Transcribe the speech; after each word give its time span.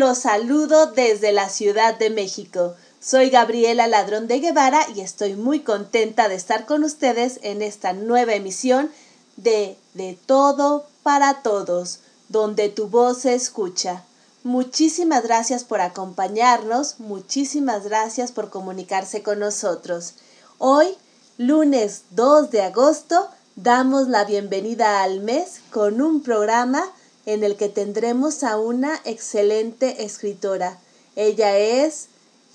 Los 0.00 0.20
saludo 0.20 0.86
desde 0.86 1.30
la 1.30 1.50
Ciudad 1.50 1.98
de 1.98 2.08
México. 2.08 2.74
Soy 3.00 3.28
Gabriela 3.28 3.86
Ladrón 3.86 4.28
de 4.28 4.40
Guevara 4.40 4.80
y 4.96 5.02
estoy 5.02 5.34
muy 5.34 5.60
contenta 5.60 6.30
de 6.30 6.36
estar 6.36 6.64
con 6.64 6.84
ustedes 6.84 7.38
en 7.42 7.60
esta 7.60 7.92
nueva 7.92 8.32
emisión 8.32 8.90
de 9.36 9.76
De 9.92 10.18
todo 10.24 10.86
para 11.02 11.42
todos, 11.42 11.98
donde 12.30 12.70
tu 12.70 12.88
voz 12.88 13.18
se 13.18 13.34
escucha. 13.34 14.02
Muchísimas 14.42 15.22
gracias 15.22 15.64
por 15.64 15.82
acompañarnos, 15.82 16.98
muchísimas 16.98 17.84
gracias 17.84 18.32
por 18.32 18.48
comunicarse 18.48 19.22
con 19.22 19.38
nosotros. 19.38 20.14
Hoy, 20.56 20.96
lunes 21.36 22.04
2 22.12 22.50
de 22.50 22.62
agosto, 22.62 23.28
damos 23.54 24.08
la 24.08 24.24
bienvenida 24.24 25.02
al 25.02 25.20
mes 25.20 25.60
con 25.70 26.00
un 26.00 26.22
programa 26.22 26.90
en 27.26 27.44
el 27.44 27.56
que 27.56 27.68
tendremos 27.68 28.42
a 28.42 28.58
una 28.58 29.00
excelente 29.04 30.04
escritora. 30.04 30.78
Ella 31.16 31.56
es 31.58 32.06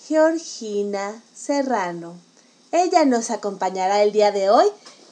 Georgina 0.07 1.21
Serrano. 1.35 2.15
Ella 2.71 3.05
nos 3.05 3.31
acompañará 3.31 4.03
el 4.03 4.11
día 4.11 4.31
de 4.31 4.49
hoy 4.49 4.65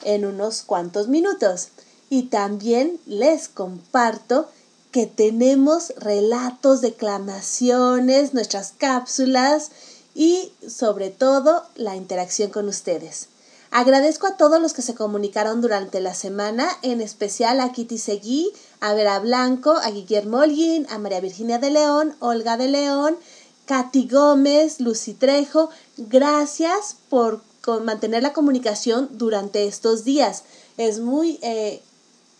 en 0.04 0.24
unos 0.24 0.62
cuantos 0.62 1.08
minutos. 1.08 1.68
Y 2.10 2.24
también 2.24 3.00
les 3.06 3.48
comparto 3.48 4.48
que 4.92 5.06
tenemos 5.06 5.92
relatos, 5.96 6.80
declamaciones, 6.80 8.34
nuestras 8.34 8.72
cápsulas 8.76 9.70
y 10.14 10.52
sobre 10.68 11.10
todo 11.10 11.64
la 11.74 11.96
interacción 11.96 12.50
con 12.50 12.68
ustedes. 12.68 13.28
Agradezco 13.72 14.28
a 14.28 14.36
todos 14.36 14.62
los 14.62 14.72
que 14.72 14.82
se 14.82 14.94
comunicaron 14.94 15.60
durante 15.60 16.00
la 16.00 16.14
semana, 16.14 16.68
en 16.82 17.00
especial 17.00 17.58
a 17.58 17.72
Kitty 17.72 17.98
Seguí, 17.98 18.52
a 18.84 18.92
Vera 18.92 19.18
Blanco, 19.18 19.70
a 19.70 19.90
Guillermo 19.90 20.40
Holguín, 20.40 20.86
a 20.90 20.98
María 20.98 21.20
Virginia 21.20 21.58
de 21.58 21.70
León, 21.70 22.14
Olga 22.20 22.58
de 22.58 22.68
León, 22.68 23.16
Katy 23.64 24.06
Gómez, 24.08 24.78
Lucy 24.78 25.14
Trejo. 25.14 25.70
Gracias 25.96 26.96
por 27.08 27.40
mantener 27.82 28.22
la 28.22 28.34
comunicación 28.34 29.08
durante 29.12 29.66
estos 29.66 30.04
días. 30.04 30.44
Es 30.76 31.00
muy... 31.00 31.38
Eh, 31.40 31.80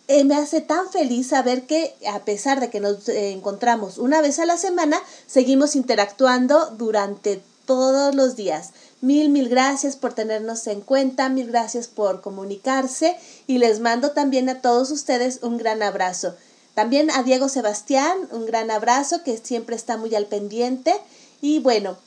eh, 0.07 0.23
me 0.23 0.35
hace 0.35 0.61
tan 0.61 0.87
feliz 0.91 1.29
saber 1.29 1.65
que 1.65 1.95
a 2.07 2.19
pesar 2.25 2.59
de 2.59 2.69
que 2.69 2.79
nos 2.79 3.09
eh, 3.09 3.31
encontramos 3.31 3.97
una 3.97 4.21
vez 4.21 4.37
a 4.37 4.45
la 4.45 4.57
semana, 4.57 5.01
seguimos 5.25 5.75
interactuando 5.75 6.69
durante 6.77 7.41
todos 7.65 8.13
los 8.13 8.35
días. 8.35 8.69
Mil, 9.05 9.29
mil 9.29 9.49
gracias 9.49 9.97
por 9.97 10.13
tenernos 10.13 10.65
en 10.65 10.81
cuenta, 10.81 11.29
mil 11.29 11.45
gracias 11.45 11.87
por 11.87 12.21
comunicarse 12.21 13.15
y 13.45 13.59
les 13.59 13.79
mando 13.79 14.13
también 14.13 14.49
a 14.49 14.61
todos 14.61 14.89
ustedes 14.89 15.41
un 15.43 15.59
gran 15.59 15.83
abrazo. 15.83 16.33
También 16.73 17.11
a 17.11 17.21
Diego 17.21 17.47
Sebastián, 17.47 18.17
un 18.31 18.47
gran 18.47 18.71
abrazo 18.71 19.21
que 19.23 19.37
siempre 19.37 19.75
está 19.75 19.97
muy 19.97 20.15
al 20.15 20.25
pendiente. 20.25 20.91
Y 21.39 21.59
bueno, 21.59 21.97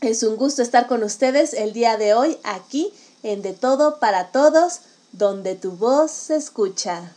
es 0.00 0.24
un 0.24 0.34
gusto 0.34 0.60
estar 0.60 0.88
con 0.88 1.04
ustedes 1.04 1.54
el 1.54 1.72
día 1.72 1.96
de 1.96 2.14
hoy 2.14 2.36
aquí 2.42 2.92
en 3.22 3.40
De 3.40 3.52
Todo 3.52 4.00
para 4.00 4.32
Todos, 4.32 4.80
donde 5.12 5.54
tu 5.54 5.70
voz 5.70 6.10
se 6.10 6.34
escucha. 6.34 7.12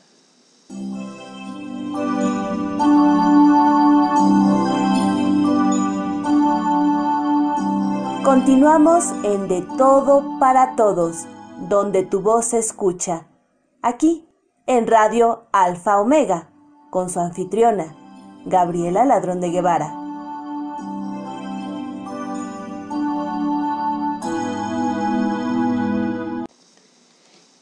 Continuamos 8.23 9.05
en 9.23 9.47
De 9.47 9.63
Todo 9.79 10.37
para 10.39 10.75
Todos, 10.75 11.25
donde 11.67 12.03
tu 12.03 12.21
voz 12.21 12.45
se 12.45 12.59
escucha. 12.59 13.25
Aquí, 13.81 14.27
en 14.67 14.85
Radio 14.85 15.47
Alfa 15.51 15.99
Omega, 15.99 16.51
con 16.91 17.09
su 17.09 17.19
anfitriona, 17.19 17.97
Gabriela 18.45 19.05
Ladrón 19.05 19.41
de 19.41 19.49
Guevara. 19.49 20.01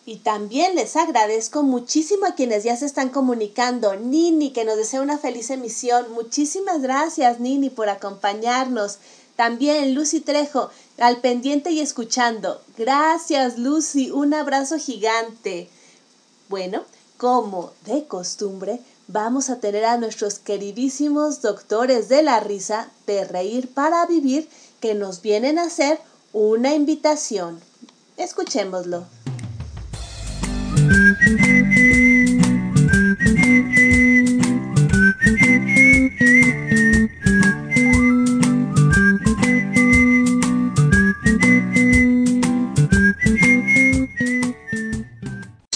Y 0.06 0.18
también 0.18 0.76
les 0.76 0.98
agradezco 0.98 1.64
muchísimo 1.64 2.26
a 2.26 2.34
quienes 2.34 2.64
ya 2.64 2.76
se 2.76 2.88
están 2.88 3.10
comunicando. 3.10 3.96
Nini, 3.96 4.52
que 4.52 4.66
nos 4.66 4.76
desea 4.76 5.02
una 5.02 5.20
feliz 5.20 5.52
emisión. 5.52 6.12
Muchísimas 6.14 6.82
gracias, 6.82 7.40
Nini, 7.40 7.70
por 7.70 7.90
acompañarnos. 7.90 8.98
También 9.40 9.96
Lucy 9.96 10.20
Trejo, 10.20 10.70
al 10.98 11.22
pendiente 11.22 11.72
y 11.72 11.80
escuchando. 11.80 12.62
Gracias, 12.78 13.58
Lucy. 13.58 14.12
Un 14.12 14.34
abrazo 14.34 14.78
gigante. 14.78 15.70
Bueno, 16.50 16.84
como 17.16 17.72
de 17.86 18.04
costumbre, 18.04 18.82
vamos 19.08 19.50
a 19.50 19.62
tener 19.62 19.86
a 19.86 19.96
nuestros 19.96 20.40
queridísimos 20.40 21.42
doctores 21.42 22.10
de 22.10 22.22
la 22.22 22.42
risa 22.42 22.90
de 23.08 23.24
Reír 23.24 23.74
para 23.74 24.06
Vivir 24.08 24.50
que 24.82 24.94
nos 24.94 25.22
vienen 25.22 25.58
a 25.58 25.68
hacer 25.68 26.02
una 26.34 26.74
invitación. 26.74 27.62
Escuchémoslo. 28.18 29.06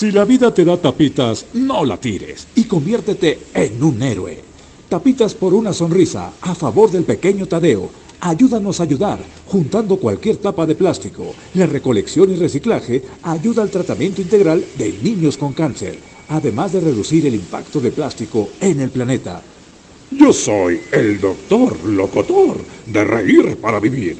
Si 0.04 0.12
la 0.12 0.26
vida 0.26 0.54
te 0.54 0.66
da 0.66 0.76
tapitas, 0.76 1.46
no 1.54 1.86
la 1.86 1.96
tires 1.96 2.46
y 2.56 2.66
conviértete 2.66 3.40
en 3.54 3.82
un 3.82 4.02
héroe. 4.02 4.38
Tapitas 4.90 5.34
por 5.34 5.54
una 5.54 5.72
sonrisa 5.72 6.34
a 6.42 6.54
favor 6.54 6.92
del 6.92 7.06
pequeño 7.06 7.46
Tadeo. 7.46 7.90
Ayúdanos 8.20 8.82
a 8.82 8.84
ayudar, 8.84 9.20
juntando 9.48 9.96
cualquier 9.96 10.36
tapa 10.36 10.66
de 10.66 10.76
plástico. 10.76 11.34
La 11.54 11.68
recolección 11.68 12.30
y 12.32 12.36
reciclaje 12.36 13.02
ayuda 13.22 13.64
al 13.64 13.70
tratamiento 13.70 14.22
integral 14.22 14.66
de 14.78 14.92
niños 15.02 15.38
con 15.38 15.54
cáncer, 15.54 15.98
además 16.28 16.74
de 16.74 16.82
reducir 16.82 17.26
el 17.26 17.36
impacto 17.36 17.80
de 17.80 17.92
plástico 17.92 18.50
en 18.60 18.82
el 18.82 18.90
planeta. 18.90 19.42
Yo 20.12 20.34
soy 20.34 20.82
el 20.92 21.22
doctor 21.22 21.82
locotor 21.86 22.58
de 22.88 23.06
Reír 23.06 23.56
para 23.56 23.80
Vivir. 23.80 24.18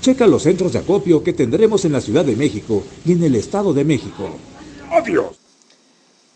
Checa 0.00 0.26
los 0.26 0.42
centros 0.42 0.72
de 0.72 0.80
acopio 0.80 1.22
que 1.22 1.32
tendremos 1.32 1.84
en 1.84 1.92
la 1.92 2.00
Ciudad 2.00 2.24
de 2.24 2.34
México 2.34 2.82
y 3.06 3.12
en 3.12 3.22
el 3.22 3.36
Estado 3.36 3.72
de 3.72 3.84
México. 3.84 4.36
Adiós. 4.92 5.38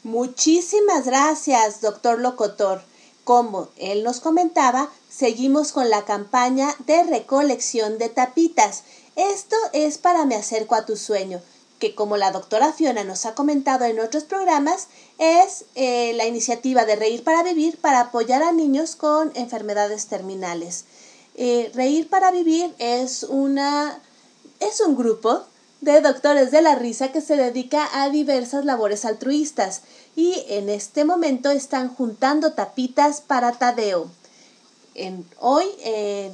Muchísimas 0.02 1.04
gracias, 1.04 1.82
doctor 1.82 2.18
Locotor. 2.18 2.80
Como 3.22 3.68
él 3.76 4.02
nos 4.02 4.20
comentaba, 4.20 4.88
seguimos 5.10 5.72
con 5.72 5.90
la 5.90 6.06
campaña 6.06 6.74
de 6.86 7.02
recolección 7.02 7.98
de 7.98 8.08
tapitas. 8.08 8.84
Esto 9.14 9.56
es 9.74 9.98
para 9.98 10.24
Me 10.24 10.36
acerco 10.36 10.74
a 10.74 10.86
tu 10.86 10.96
sueño, 10.96 11.42
que 11.78 11.94
como 11.94 12.16
la 12.16 12.30
doctora 12.30 12.72
Fiona 12.72 13.04
nos 13.04 13.26
ha 13.26 13.34
comentado 13.34 13.84
en 13.84 14.00
otros 14.00 14.24
programas, 14.24 14.88
es 15.18 15.66
eh, 15.74 16.14
la 16.14 16.24
iniciativa 16.26 16.86
de 16.86 16.96
Reír 16.96 17.24
para 17.24 17.42
Vivir 17.42 17.76
para 17.76 18.00
apoyar 18.00 18.42
a 18.42 18.52
niños 18.52 18.96
con 18.96 19.32
enfermedades 19.34 20.06
terminales. 20.06 20.86
Eh, 21.34 21.70
Reír 21.74 22.08
para 22.08 22.30
Vivir 22.30 22.74
es 22.78 23.22
una 23.24 24.00
es 24.60 24.80
un 24.80 24.96
grupo 24.96 25.44
de 25.80 26.00
Doctores 26.00 26.50
de 26.50 26.62
la 26.62 26.74
Risa 26.74 27.12
que 27.12 27.20
se 27.20 27.36
dedica 27.36 27.88
a 27.92 28.08
diversas 28.10 28.64
labores 28.64 29.04
altruistas 29.04 29.82
y 30.14 30.44
en 30.48 30.68
este 30.68 31.04
momento 31.04 31.50
están 31.50 31.94
juntando 31.94 32.52
tapitas 32.52 33.20
para 33.20 33.52
Tadeo. 33.52 34.10
En, 34.94 35.28
hoy, 35.38 35.66
eh, 35.84 36.32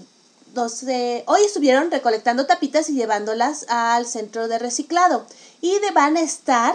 hoy 1.27 1.43
estuvieron 1.45 1.91
recolectando 1.91 2.47
tapitas 2.47 2.89
y 2.89 2.95
llevándolas 2.95 3.67
al 3.69 4.07
centro 4.07 4.47
de 4.49 4.59
reciclado 4.59 5.27
y 5.61 5.79
de, 5.81 5.91
van 5.91 6.17
a 6.17 6.21
estar 6.21 6.75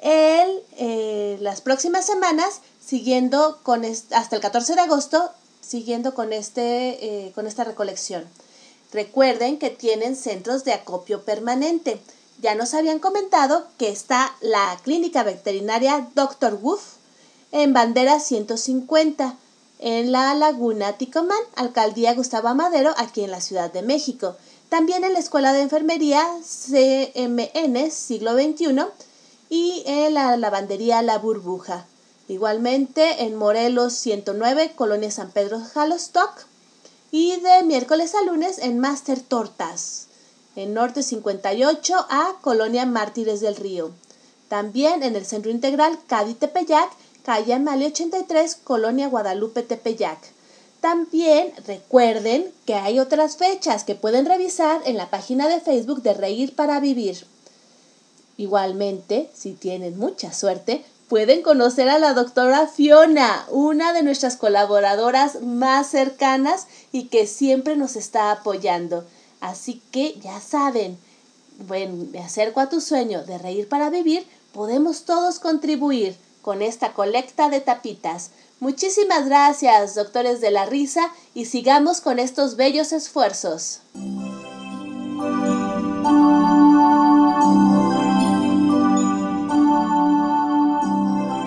el, 0.00 0.62
eh, 0.78 1.36
las 1.40 1.60
próximas 1.60 2.06
semanas 2.06 2.60
siguiendo 2.84 3.58
con 3.62 3.84
hasta 3.84 4.36
el 4.36 4.40
14 4.40 4.74
de 4.74 4.80
agosto 4.80 5.30
siguiendo 5.68 6.14
con, 6.14 6.32
este, 6.32 7.26
eh, 7.26 7.32
con 7.34 7.46
esta 7.46 7.64
recolección. 7.64 8.24
Recuerden 8.92 9.58
que 9.58 9.70
tienen 9.70 10.16
centros 10.16 10.64
de 10.64 10.72
acopio 10.72 11.22
permanente. 11.22 12.00
Ya 12.40 12.54
nos 12.54 12.74
habían 12.74 13.00
comentado 13.00 13.66
que 13.78 13.90
está 13.90 14.34
la 14.40 14.78
clínica 14.82 15.22
veterinaria 15.22 16.08
Dr. 16.14 16.58
Wolf 16.58 16.82
en 17.52 17.72
bandera 17.72 18.20
150 18.20 19.36
en 19.80 20.10
la 20.10 20.34
Laguna 20.34 20.94
Ticomán, 20.94 21.38
Alcaldía 21.54 22.14
Gustavo 22.14 22.54
Madero, 22.54 22.94
aquí 22.96 23.22
en 23.22 23.30
la 23.30 23.40
Ciudad 23.40 23.72
de 23.72 23.82
México. 23.82 24.36
También 24.68 25.04
en 25.04 25.12
la 25.12 25.18
Escuela 25.18 25.52
de 25.52 25.62
Enfermería 25.62 26.22
CMN 26.42 27.90
siglo 27.90 28.34
XXI 28.34 28.76
y 29.48 29.82
en 29.86 30.14
la 30.14 30.36
lavandería 30.36 31.02
La 31.02 31.18
Burbuja. 31.18 31.86
Igualmente 32.28 33.22
en 33.24 33.36
Morelos 33.36 33.94
109, 33.94 34.72
Colonia 34.74 35.10
San 35.10 35.30
Pedro 35.30 35.60
Jalostock 35.60 36.47
y 37.10 37.40
de 37.40 37.62
miércoles 37.62 38.14
a 38.14 38.22
lunes 38.22 38.58
en 38.58 38.78
Master 38.78 39.20
Tortas, 39.20 40.08
en 40.56 40.74
Norte 40.74 41.02
58 41.02 42.06
a 42.10 42.34
Colonia 42.42 42.84
Mártires 42.84 43.40
del 43.40 43.56
Río. 43.56 43.92
También 44.48 45.02
en 45.02 45.16
el 45.16 45.24
Centro 45.24 45.50
Integral 45.50 45.98
Cádiz 46.06 46.38
Tepeyac, 46.38 46.90
calle 47.22 47.54
Amalia 47.54 47.88
83, 47.88 48.56
Colonia 48.56 49.08
Guadalupe 49.08 49.62
Tepeyac. 49.62 50.18
También 50.80 51.52
recuerden 51.66 52.52
que 52.64 52.74
hay 52.74 53.00
otras 53.00 53.36
fechas 53.36 53.84
que 53.84 53.94
pueden 53.94 54.26
revisar 54.26 54.80
en 54.84 54.96
la 54.96 55.10
página 55.10 55.48
de 55.48 55.60
Facebook 55.60 56.02
de 56.02 56.14
Reír 56.14 56.54
para 56.54 56.78
Vivir. 56.78 57.26
Igualmente, 58.36 59.30
si 59.34 59.54
tienen 59.54 59.98
mucha 59.98 60.32
suerte, 60.32 60.84
pueden 61.08 61.42
conocer 61.42 61.88
a 61.88 61.98
la 61.98 62.12
doctora 62.12 62.66
Fiona, 62.66 63.46
una 63.50 63.92
de 63.92 64.02
nuestras 64.02 64.36
colaboradoras 64.36 65.42
más 65.42 65.88
cercanas 65.88 66.66
y 66.92 67.04
que 67.04 67.26
siempre 67.26 67.76
nos 67.76 67.96
está 67.96 68.30
apoyando. 68.30 69.06
Así 69.40 69.82
que 69.90 70.18
ya 70.20 70.40
saben, 70.40 70.98
bueno, 71.66 72.06
me 72.12 72.20
acerco 72.20 72.60
a 72.60 72.68
tu 72.68 72.80
sueño 72.80 73.24
de 73.24 73.38
reír 73.38 73.68
para 73.68 73.90
vivir, 73.90 74.26
podemos 74.52 75.04
todos 75.04 75.38
contribuir 75.38 76.16
con 76.42 76.62
esta 76.62 76.92
colecta 76.92 77.48
de 77.48 77.60
tapitas. 77.60 78.30
Muchísimas 78.60 79.26
gracias, 79.26 79.94
doctores 79.94 80.40
de 80.40 80.50
la 80.50 80.66
risa, 80.66 81.12
y 81.34 81.44
sigamos 81.44 82.00
con 82.00 82.18
estos 82.18 82.56
bellos 82.56 82.92
esfuerzos. 82.92 83.80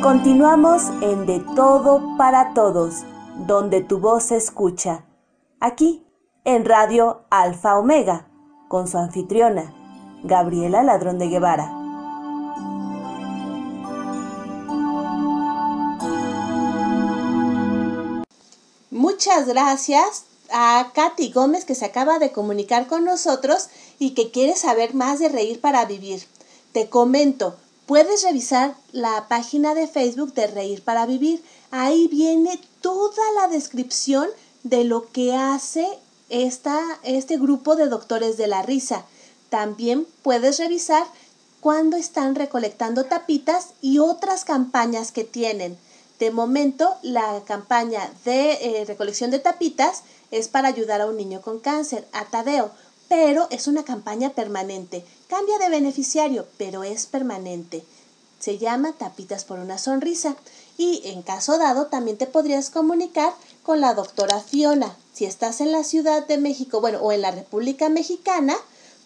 Continuamos 0.01 0.81
en 1.03 1.27
De 1.27 1.39
Todo 1.55 2.17
para 2.17 2.55
Todos, 2.55 3.03
donde 3.45 3.81
tu 3.81 3.99
voz 3.99 4.23
se 4.23 4.35
escucha. 4.35 5.05
Aquí, 5.59 6.03
en 6.43 6.65
Radio 6.65 7.25
Alfa 7.29 7.77
Omega, 7.77 8.27
con 8.67 8.87
su 8.87 8.97
anfitriona, 8.97 9.75
Gabriela 10.23 10.81
Ladrón 10.81 11.19
de 11.19 11.27
Guevara. 11.27 11.71
Muchas 18.89 19.45
gracias 19.47 20.25
a 20.51 20.89
Katy 20.95 21.31
Gómez 21.31 21.63
que 21.63 21.75
se 21.75 21.85
acaba 21.85 22.17
de 22.17 22.31
comunicar 22.31 22.87
con 22.87 23.05
nosotros 23.05 23.69
y 23.99 24.15
que 24.15 24.31
quiere 24.31 24.55
saber 24.55 24.95
más 24.95 25.19
de 25.19 25.29
Reír 25.29 25.61
para 25.61 25.85
Vivir. 25.85 26.23
Te 26.71 26.89
comento, 26.89 27.55
puedes 27.91 28.23
revisar 28.23 28.73
la 28.93 29.27
página 29.27 29.75
de 29.75 29.85
Facebook 29.85 30.33
de 30.33 30.47
Reír 30.47 30.81
para 30.81 31.05
Vivir. 31.05 31.43
Ahí 31.71 32.07
viene 32.07 32.57
toda 32.79 33.21
la 33.35 33.49
descripción 33.49 34.29
de 34.63 34.85
lo 34.85 35.11
que 35.11 35.35
hace 35.35 35.85
esta, 36.29 36.79
este 37.03 37.35
grupo 37.35 37.75
de 37.75 37.89
doctores 37.89 38.37
de 38.37 38.47
la 38.47 38.61
risa. 38.61 39.03
También 39.49 40.07
puedes 40.23 40.57
revisar 40.57 41.03
cuándo 41.59 41.97
están 41.97 42.35
recolectando 42.35 43.03
tapitas 43.03 43.71
y 43.81 43.99
otras 43.99 44.45
campañas 44.45 45.11
que 45.11 45.25
tienen. 45.25 45.77
De 46.17 46.31
momento, 46.31 46.95
la 47.01 47.41
campaña 47.43 48.09
de 48.23 48.53
eh, 48.53 48.85
recolección 48.85 49.31
de 49.31 49.39
tapitas 49.39 50.03
es 50.31 50.47
para 50.47 50.69
ayudar 50.69 51.01
a 51.01 51.07
un 51.07 51.17
niño 51.17 51.41
con 51.41 51.59
cáncer, 51.59 52.07
a 52.13 52.23
Tadeo, 52.23 52.71
pero 53.11 53.47
es 53.49 53.67
una 53.67 53.83
campaña 53.83 54.29
permanente. 54.29 55.03
Cambia 55.27 55.57
de 55.59 55.67
beneficiario, 55.67 56.47
pero 56.57 56.85
es 56.85 57.07
permanente. 57.07 57.83
Se 58.39 58.57
llama 58.57 58.93
Tapitas 58.93 59.43
por 59.43 59.59
una 59.59 59.77
Sonrisa. 59.77 60.37
Y 60.77 61.01
en 61.03 61.21
caso 61.21 61.57
dado, 61.57 61.87
también 61.87 62.17
te 62.17 62.25
podrías 62.25 62.69
comunicar 62.69 63.33
con 63.63 63.81
la 63.81 63.95
doctora 63.95 64.39
Fiona. 64.39 64.95
Si 65.11 65.25
estás 65.25 65.59
en 65.59 65.73
la 65.73 65.83
Ciudad 65.83 66.25
de 66.25 66.37
México, 66.37 66.79
bueno, 66.79 66.99
o 66.99 67.11
en 67.11 67.23
la 67.23 67.31
República 67.31 67.89
Mexicana, 67.89 68.55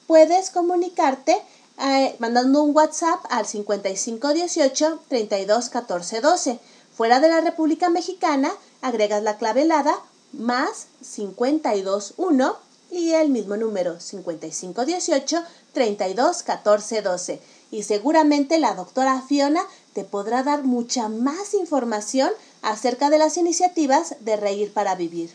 puedes 0.05 0.51
comunicarte 0.51 1.41
eh, 1.79 2.15
mandando 2.19 2.61
un 2.61 2.75
WhatsApp 2.75 3.25
al 3.31 3.47
5518 3.47 4.99
32 5.09 5.69
14 5.69 6.21
12 6.21 6.59
Fuera 6.95 7.19
de 7.19 7.27
la 7.27 7.41
República 7.41 7.89
Mexicana, 7.89 8.53
agregas 8.83 9.23
la 9.23 9.37
clave 9.37 9.63
helada 9.63 9.99
más 10.31 10.85
521 11.01 12.64
y 12.91 13.11
el 13.11 13.29
mismo 13.29 13.57
número 13.57 13.99
5518 13.99 15.43
32 15.73 16.43
14 16.43 17.01
12. 17.01 17.41
Y 17.71 17.83
seguramente 17.83 18.59
la 18.59 18.75
doctora 18.75 19.21
Fiona 19.21 19.61
te 19.93 20.03
podrá 20.03 20.43
dar 20.43 20.63
mucha 20.63 21.09
más 21.09 21.53
información 21.53 22.31
acerca 22.61 23.09
de 23.09 23.17
las 23.17 23.37
iniciativas 23.37 24.15
de 24.21 24.37
Reír 24.37 24.73
para 24.73 24.95
Vivir. 24.95 25.31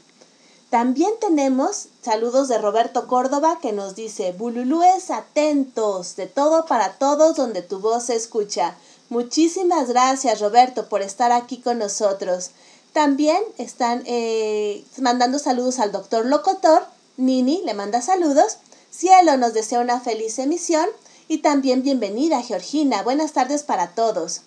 También 0.70 1.11
tenemos 1.20 1.88
saludos 2.00 2.47
de 2.47 2.58
Roberto 2.58 3.08
Córdoba 3.08 3.58
que 3.61 3.73
nos 3.73 3.97
dice, 3.97 4.32
Bululúes 4.32 5.11
atentos, 5.11 6.14
de 6.14 6.29
todo 6.29 6.64
para 6.67 6.93
todos 6.93 7.35
donde 7.35 7.62
tu 7.62 7.81
voz 7.81 8.05
se 8.05 8.14
escucha. 8.14 8.76
Muchísimas 9.08 9.88
gracias 9.88 10.41
Roberto 10.41 10.88
por 10.88 11.02
estar 11.02 11.32
aquí 11.32 11.61
con 11.61 11.79
nosotros. 11.79 12.52
También 12.93 13.43
están 13.58 14.05
eh, 14.06 14.85
mandando 14.99 15.41
saludos 15.41 15.81
al 15.81 15.91
doctor 15.91 16.25
Locotor. 16.26 16.85
Nini 17.20 17.61
le 17.64 17.75
manda 17.75 18.00
saludos. 18.00 18.58
Cielo 18.90 19.37
nos 19.37 19.52
desea 19.52 19.81
una 19.81 20.00
feliz 20.00 20.38
emisión. 20.38 20.87
Y 21.28 21.38
también 21.38 21.82
bienvenida 21.82 22.43
Georgina. 22.43 23.02
Buenas 23.02 23.32
tardes 23.32 23.62
para 23.62 23.94
todos. 23.94 24.40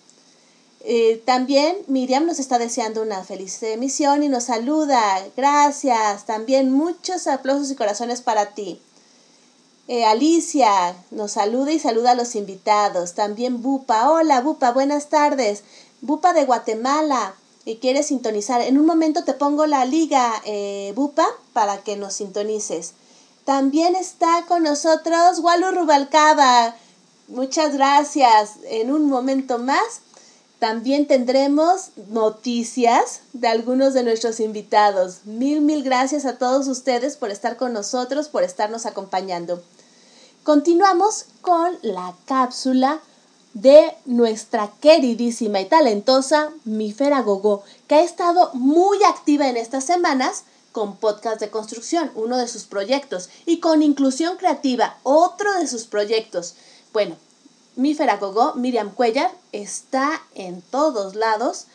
Eh, 0.80 1.22
también 1.24 1.78
Miriam 1.86 2.26
nos 2.26 2.38
está 2.38 2.58
deseando 2.58 3.00
una 3.00 3.24
feliz 3.24 3.62
emisión 3.62 4.22
y 4.22 4.28
nos 4.28 4.44
saluda. 4.44 5.24
Gracias. 5.36 6.26
También 6.26 6.72
muchos 6.72 7.26
aplausos 7.26 7.70
y 7.70 7.76
corazones 7.76 8.20
para 8.20 8.54
ti. 8.54 8.82
Eh, 9.86 10.04
Alicia 10.04 10.96
nos 11.10 11.32
saluda 11.32 11.70
y 11.72 11.78
saluda 11.78 12.10
a 12.10 12.16
los 12.16 12.34
invitados. 12.34 13.14
También 13.14 13.62
Bupa. 13.62 14.10
Hola 14.10 14.40
Bupa, 14.40 14.72
buenas 14.72 15.08
tardes. 15.08 15.62
Bupa 16.00 16.32
de 16.32 16.44
Guatemala. 16.44 17.34
Y 17.64 17.76
quiere 17.76 18.02
sintonizar. 18.02 18.60
En 18.60 18.78
un 18.78 18.86
momento 18.86 19.24
te 19.24 19.32
pongo 19.32 19.66
la 19.66 19.84
liga, 19.84 20.32
eh, 20.44 20.92
Bupa, 20.94 21.26
para 21.52 21.78
que 21.78 21.96
nos 21.96 22.14
sintonices. 22.14 22.92
También 23.44 23.94
está 23.94 24.44
con 24.46 24.62
nosotros 24.62 25.38
Walu 25.40 25.70
Rubalcaba. 25.70 26.76
Muchas 27.28 27.74
gracias. 27.74 28.52
En 28.64 28.90
un 28.90 29.08
momento 29.08 29.58
más 29.58 30.00
también 30.58 31.06
tendremos 31.06 31.90
noticias 32.08 33.20
de 33.34 33.48
algunos 33.48 33.92
de 33.92 34.02
nuestros 34.02 34.40
invitados. 34.40 35.18
Mil, 35.24 35.60
mil 35.60 35.82
gracias 35.82 36.24
a 36.24 36.38
todos 36.38 36.68
ustedes 36.68 37.16
por 37.18 37.30
estar 37.30 37.58
con 37.58 37.74
nosotros, 37.74 38.28
por 38.28 38.44
estarnos 38.44 38.86
acompañando. 38.86 39.62
Continuamos 40.42 41.26
con 41.42 41.76
la 41.82 42.14
cápsula 42.24 43.00
de 43.54 43.94
nuestra 44.04 44.70
queridísima 44.80 45.60
y 45.60 45.66
talentosa 45.66 46.52
Mifera 46.64 47.22
Gogo, 47.22 47.62
que 47.86 47.94
ha 47.94 48.02
estado 48.02 48.50
muy 48.52 49.02
activa 49.04 49.48
en 49.48 49.56
estas 49.56 49.84
semanas 49.84 50.44
con 50.72 50.96
Podcast 50.96 51.40
de 51.40 51.50
Construcción, 51.50 52.10
uno 52.16 52.36
de 52.36 52.48
sus 52.48 52.64
proyectos, 52.64 53.30
y 53.46 53.60
con 53.60 53.82
Inclusión 53.82 54.36
Creativa, 54.36 54.98
otro 55.04 55.54
de 55.54 55.68
sus 55.68 55.84
proyectos. 55.84 56.56
Bueno, 56.92 57.16
Mifera 57.76 58.16
Gogo, 58.16 58.54
Miriam 58.54 58.92
Cuellar, 58.92 59.30
está 59.52 60.20
en 60.34 60.60
todos 60.62 61.14
lados 61.14 61.66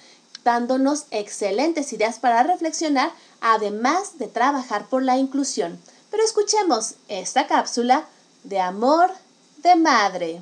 dándonos 0.44 1.06
excelentes 1.12 1.94
ideas 1.94 2.20
para 2.20 2.44
reflexionar, 2.44 3.12
además 3.40 4.18
de 4.18 4.28
trabajar 4.28 4.88
por 4.88 5.04
la 5.04 5.18
inclusión. 5.18 5.80
Pero 6.12 6.24
escuchemos 6.24 6.96
esta 7.08 7.48
cápsula 7.48 8.06
de 8.44 8.60
amor 8.60 9.12
de 9.58 9.76
madre. 9.76 10.42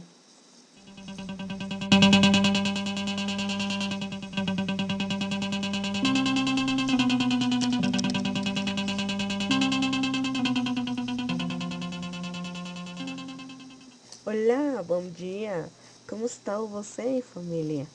Bom 14.83 15.09
dia. 15.09 15.67
Como 16.07 16.27
está 16.27 16.59
você, 16.59 17.23
familia? 17.23 17.87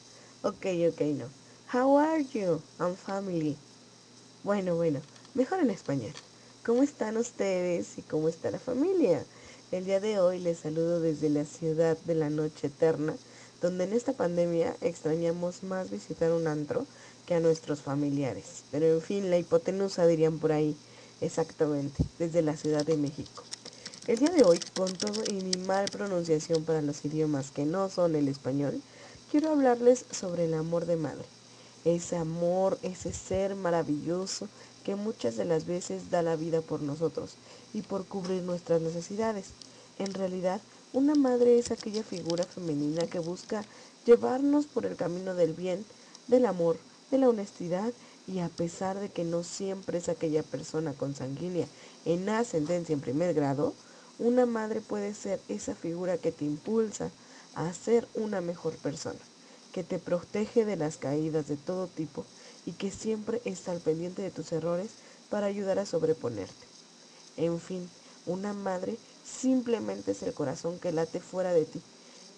Ok, 0.43 0.67
ok, 0.91 1.01
no. 1.17 1.27
How 1.73 1.97
are 1.97 2.25
you 2.35 2.61
and 2.81 2.97
family? 2.97 3.57
Bueno, 4.43 4.75
bueno, 4.75 5.01
mejor 5.35 5.61
en 5.61 5.71
español. 5.71 6.12
¿Cómo 6.67 6.83
están 6.83 7.17
ustedes 7.19 7.99
y 7.99 8.03
cómo 8.03 8.29
está 8.29 8.51
la 8.51 8.59
familia? 8.59 9.25
El 9.71 9.85
día 9.85 10.01
de 10.01 10.19
hoy 10.19 10.41
les 10.41 10.59
saludo 10.59 11.01
desde 11.01 11.31
la 11.31 11.45
ciudad 11.45 11.97
de 11.99 12.17
la 12.17 12.31
noche 12.31 12.67
eterna, 12.67 13.15
donde 13.61 13.85
en 13.85 13.93
esta 13.93 14.12
pandemia 14.12 14.75
extrañamos 14.81 15.62
más 15.62 15.89
visitar 15.89 16.33
un 16.33 16.49
antro 16.49 16.85
que 17.27 17.35
a 17.37 17.41
nuestros 17.41 17.81
familiares. 17.81 18.65
Pero 18.73 18.87
en 18.87 19.01
fin, 19.01 19.31
la 19.31 19.39
hipotenusa 19.39 20.05
dirían 20.07 20.41
por 20.41 20.51
ahí, 20.51 20.77
exactamente, 21.21 22.05
desde 22.19 22.43
la 22.43 22.57
Ciudad 22.57 22.85
de 22.85 22.97
México. 22.97 23.45
El 24.09 24.19
día 24.19 24.31
de 24.31 24.43
hoy, 24.43 24.59
con 24.77 24.93
todo 24.95 25.23
y 25.31 25.35
mi 25.35 25.65
mal 25.65 25.89
pronunciación 25.89 26.65
para 26.65 26.83
los 26.83 27.05
idiomas 27.05 27.53
que 27.53 27.65
no 27.65 27.89
son 27.89 28.17
el 28.17 28.27
español, 28.27 28.83
quiero 29.31 29.51
hablarles 29.51 30.07
sobre 30.11 30.47
el 30.47 30.55
amor 30.55 30.87
de 30.87 30.97
madre. 30.97 31.25
Ese 31.85 32.17
amor, 32.17 32.81
ese 32.83 33.13
ser 33.13 33.55
maravilloso 33.55 34.49
que 34.83 34.97
muchas 34.97 35.37
de 35.37 35.45
las 35.45 35.67
veces 35.67 36.11
da 36.11 36.21
la 36.23 36.35
vida 36.35 36.63
por 36.63 36.83
nosotros 36.83 37.37
y 37.73 37.83
por 37.83 38.05
cubrir 38.05 38.43
nuestras 38.43 38.81
necesidades. 38.81 39.51
En 40.01 40.13
realidad, 40.15 40.61
una 40.93 41.15
madre 41.15 41.61
es 41.61 41.71
aquella 41.71 42.03
figura 42.03 42.43
femenina 42.43 43.07
que 43.07 43.21
busca 43.21 43.65
llevarnos 44.05 44.67
por 44.67 44.85
el 44.85 44.97
camino 44.97 45.37
del 45.37 45.53
bien, 45.53 45.85
del 46.27 46.47
amor, 46.47 46.77
de 47.13 47.19
la 47.19 47.29
honestidad 47.29 47.93
Y 48.27 48.39
a 48.39 48.49
pesar 48.49 48.99
de 48.99 49.09
que 49.09 49.25
no 49.25 49.45
siempre 49.45 49.99
es 49.99 50.09
aquella 50.09 50.43
persona 50.43 50.93
consanguínea 50.93 51.67
en 52.05 52.29
ascendencia 52.29 52.93
en 52.93 53.01
primer 53.01 53.35
grado, 53.35 53.75
una 54.23 54.47
madre 54.47 54.81
puede 54.81 55.14
ser 55.14 55.41
esa 55.49 55.75
figura 55.75 56.17
que 56.17 56.31
te 56.31 56.45
impulsa 56.45 57.11
a 57.57 57.73
ser 57.75 58.07
una 58.14 58.41
mejor 58.41 58.76
persona, 58.76 59.19
que 59.73 59.83
te 59.83 59.99
protege 59.99 60.64
de 60.64 60.76
las 60.76 60.97
caídas 60.97 61.49
de 61.49 61.57
todo 61.57 61.88
tipo 61.88 62.25
y 62.64 62.73
que 62.73 62.93
siempre 62.93 63.43
está 63.45 63.73
al 63.73 63.81
pendiente 63.81 64.23
de 64.23 64.31
tus 64.31 64.52
errores 64.52 64.91
para 65.29 65.47
ayudar 65.47 65.81
a 65.81 65.87
sobreponerte. 65.87 66.67
En 67.37 67.59
fin, 67.59 67.91
una 68.25 68.52
madre 68.52 68.97
simplemente 69.25 70.12
es 70.12 70.23
el 70.23 70.33
corazón 70.35 70.79
que 70.79 70.93
late 70.93 71.19
fuera 71.19 71.52
de 71.52 71.64
ti. 71.64 71.83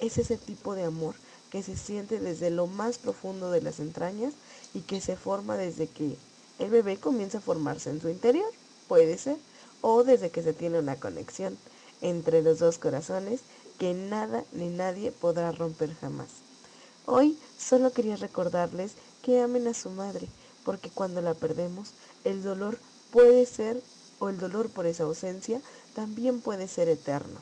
Es 0.01 0.17
ese 0.17 0.39
tipo 0.39 0.75
de 0.75 0.85
amor 0.85 1.15
que 1.51 1.63
se 1.63 1.77
siente 1.77 2.19
desde 2.19 2.49
lo 2.49 2.67
más 2.67 2.97
profundo 2.97 3.51
de 3.51 3.61
las 3.61 3.79
entrañas 3.79 4.33
y 4.73 4.81
que 4.81 5.03
se 5.03 5.17
forma 5.17 5.59
desde 5.59 5.87
que 5.87 6.17
el 6.59 6.71
bebé 6.71 6.97
comienza 6.97 7.39
a 7.39 7.43
formarse 7.43 7.91
en 7.91 8.01
su 8.01 8.09
interior, 8.09 8.51
puede 8.89 9.19
ser, 9.19 9.37
o 9.83 10.03
desde 10.03 10.31
que 10.31 10.43
se 10.43 10.55
tiene 10.55 10.79
una 10.79 10.97
conexión 10.97 11.59
entre 12.05 12.43
los 12.43 12.59
dos 12.59 12.79
corazones 12.79 13.41
que 13.79 13.95
nada 13.95 14.45
ni 14.53 14.69
nadie 14.69 15.11
podrá 15.11 15.51
romper 15.53 15.95
jamás. 15.95 16.29
Hoy 17.07 17.39
solo 17.59 17.93
quería 17.93 18.17
recordarles 18.17 18.93
que 19.23 19.41
amen 19.41 19.67
a 19.67 19.75
su 19.75 19.89
madre, 19.89 20.29
porque 20.65 20.91
cuando 20.91 21.23
la 21.23 21.33
perdemos, 21.35 21.93
el 22.25 22.43
dolor 22.43 22.79
puede 23.11 23.47
ser, 23.47 23.83
o 24.19 24.29
el 24.29 24.39
dolor 24.39 24.69
por 24.69 24.87
esa 24.87 25.05
ausencia, 25.05 25.61
también 25.95 26.41
puede 26.41 26.69
ser 26.69 26.89
eterno. 26.89 27.41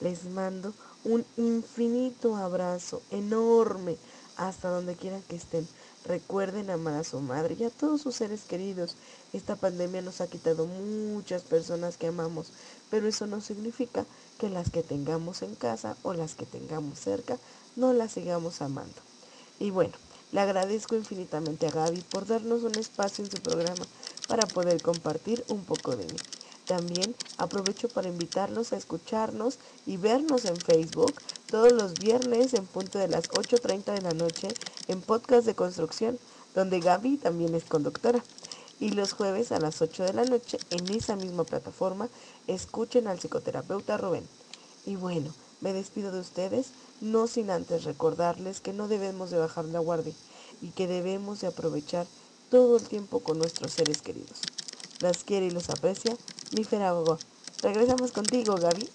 Les 0.00 0.24
mando 0.24 0.74
un 1.04 1.24
infinito 1.36 2.36
abrazo 2.36 3.02
enorme 3.10 3.96
hasta 4.36 4.68
donde 4.68 4.96
quieran 4.96 5.22
que 5.22 5.36
estén. 5.36 5.66
Recuerden 6.06 6.70
amar 6.70 6.94
a 6.94 7.04
su 7.04 7.20
madre 7.20 7.56
y 7.58 7.64
a 7.64 7.70
todos 7.70 8.00
sus 8.00 8.14
seres 8.14 8.42
queridos. 8.44 8.94
Esta 9.32 9.56
pandemia 9.56 10.02
nos 10.02 10.20
ha 10.20 10.28
quitado 10.28 10.66
muchas 10.66 11.42
personas 11.42 11.96
que 11.96 12.06
amamos, 12.06 12.52
pero 12.90 13.08
eso 13.08 13.26
no 13.26 13.40
significa 13.40 14.06
que 14.38 14.48
las 14.48 14.70
que 14.70 14.84
tengamos 14.84 15.42
en 15.42 15.56
casa 15.56 15.96
o 16.04 16.14
las 16.14 16.36
que 16.36 16.46
tengamos 16.46 17.00
cerca 17.00 17.38
no 17.74 17.92
las 17.92 18.12
sigamos 18.12 18.62
amando. 18.62 18.94
Y 19.58 19.70
bueno, 19.70 19.94
le 20.30 20.40
agradezco 20.40 20.94
infinitamente 20.94 21.66
a 21.66 21.72
Gaby 21.72 22.02
por 22.02 22.24
darnos 22.26 22.62
un 22.62 22.76
espacio 22.76 23.24
en 23.24 23.30
su 23.32 23.38
programa 23.38 23.84
para 24.28 24.46
poder 24.46 24.80
compartir 24.82 25.44
un 25.48 25.64
poco 25.64 25.96
de 25.96 26.06
mí. 26.06 26.18
También 26.66 27.16
aprovecho 27.36 27.88
para 27.88 28.08
invitarlos 28.08 28.72
a 28.72 28.76
escucharnos 28.76 29.58
y 29.86 29.96
vernos 29.96 30.44
en 30.44 30.56
Facebook 30.56 31.14
todos 31.46 31.72
los 31.72 31.94
viernes 31.94 32.54
en 32.54 32.66
punto 32.66 32.98
de 32.98 33.08
las 33.08 33.28
8.30 33.30 33.94
de 33.94 34.02
la 34.02 34.12
noche 34.12 34.48
en 34.88 35.00
Podcast 35.00 35.46
de 35.46 35.54
Construcción, 35.54 36.18
donde 36.54 36.80
Gaby 36.80 37.18
también 37.18 37.54
es 37.54 37.64
conductora. 37.64 38.22
Y 38.78 38.90
los 38.90 39.12
jueves 39.12 39.52
a 39.52 39.60
las 39.60 39.80
8 39.80 40.04
de 40.04 40.12
la 40.12 40.24
noche 40.24 40.58
en 40.70 40.88
esa 40.90 41.16
misma 41.16 41.44
plataforma 41.44 42.08
escuchen 42.46 43.06
al 43.06 43.18
psicoterapeuta 43.18 43.96
Rubén. 43.96 44.26
Y 44.84 44.96
bueno, 44.96 45.32
me 45.60 45.72
despido 45.72 46.12
de 46.12 46.20
ustedes, 46.20 46.68
no 47.00 47.26
sin 47.26 47.50
antes 47.50 47.84
recordarles 47.84 48.60
que 48.60 48.72
no 48.72 48.88
debemos 48.88 49.30
de 49.30 49.38
bajar 49.38 49.64
la 49.66 49.78
guardia 49.78 50.12
y 50.60 50.70
que 50.70 50.86
debemos 50.86 51.40
de 51.40 51.46
aprovechar 51.46 52.06
todo 52.50 52.76
el 52.76 52.82
tiempo 52.82 53.20
con 53.20 53.38
nuestros 53.38 53.72
seres 53.72 54.02
queridos. 54.02 54.40
Las 55.00 55.24
quiere 55.24 55.46
y 55.46 55.50
los 55.50 55.70
aprecia 55.70 56.16
mi 56.54 56.64
Feragogo. 56.64 57.18
Regresamos 57.62 58.12
contigo, 58.12 58.56
Gaby. 58.56 58.88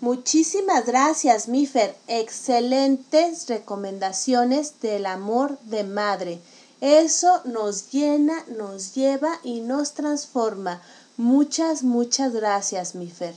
Muchísimas 0.00 0.86
gracias, 0.86 1.46
Mifer. 1.46 1.94
Excelentes 2.06 3.46
recomendaciones 3.48 4.80
del 4.80 5.04
amor 5.04 5.58
de 5.64 5.84
madre. 5.84 6.40
Eso 6.80 7.42
nos 7.44 7.90
llena, 7.90 8.42
nos 8.56 8.94
lleva 8.94 9.38
y 9.44 9.60
nos 9.60 9.92
transforma. 9.92 10.80
Muchas, 11.18 11.82
muchas 11.82 12.32
gracias, 12.32 12.94
Mifer. 12.94 13.34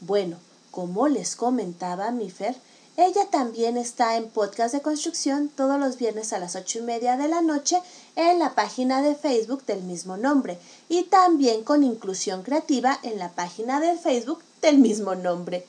Bueno, 0.00 0.38
como 0.70 1.06
les 1.06 1.36
comentaba, 1.36 2.10
Mifer, 2.12 2.56
ella 2.96 3.26
también 3.30 3.76
está 3.76 4.16
en 4.16 4.30
podcast 4.30 4.74
de 4.74 4.80
construcción 4.80 5.50
todos 5.54 5.78
los 5.78 5.98
viernes 5.98 6.32
a 6.32 6.38
las 6.38 6.56
ocho 6.56 6.78
y 6.78 6.82
media 6.82 7.18
de 7.18 7.28
la 7.28 7.42
noche 7.42 7.76
en 8.16 8.38
la 8.38 8.54
página 8.54 9.02
de 9.02 9.14
Facebook 9.14 9.66
del 9.66 9.82
mismo 9.82 10.16
nombre 10.16 10.58
y 10.88 11.02
también 11.02 11.62
con 11.62 11.84
inclusión 11.84 12.42
creativa 12.42 12.98
en 13.02 13.18
la 13.18 13.32
página 13.32 13.80
de 13.80 13.98
Facebook 13.98 14.42
del 14.62 14.78
mismo 14.78 15.14
nombre. 15.14 15.66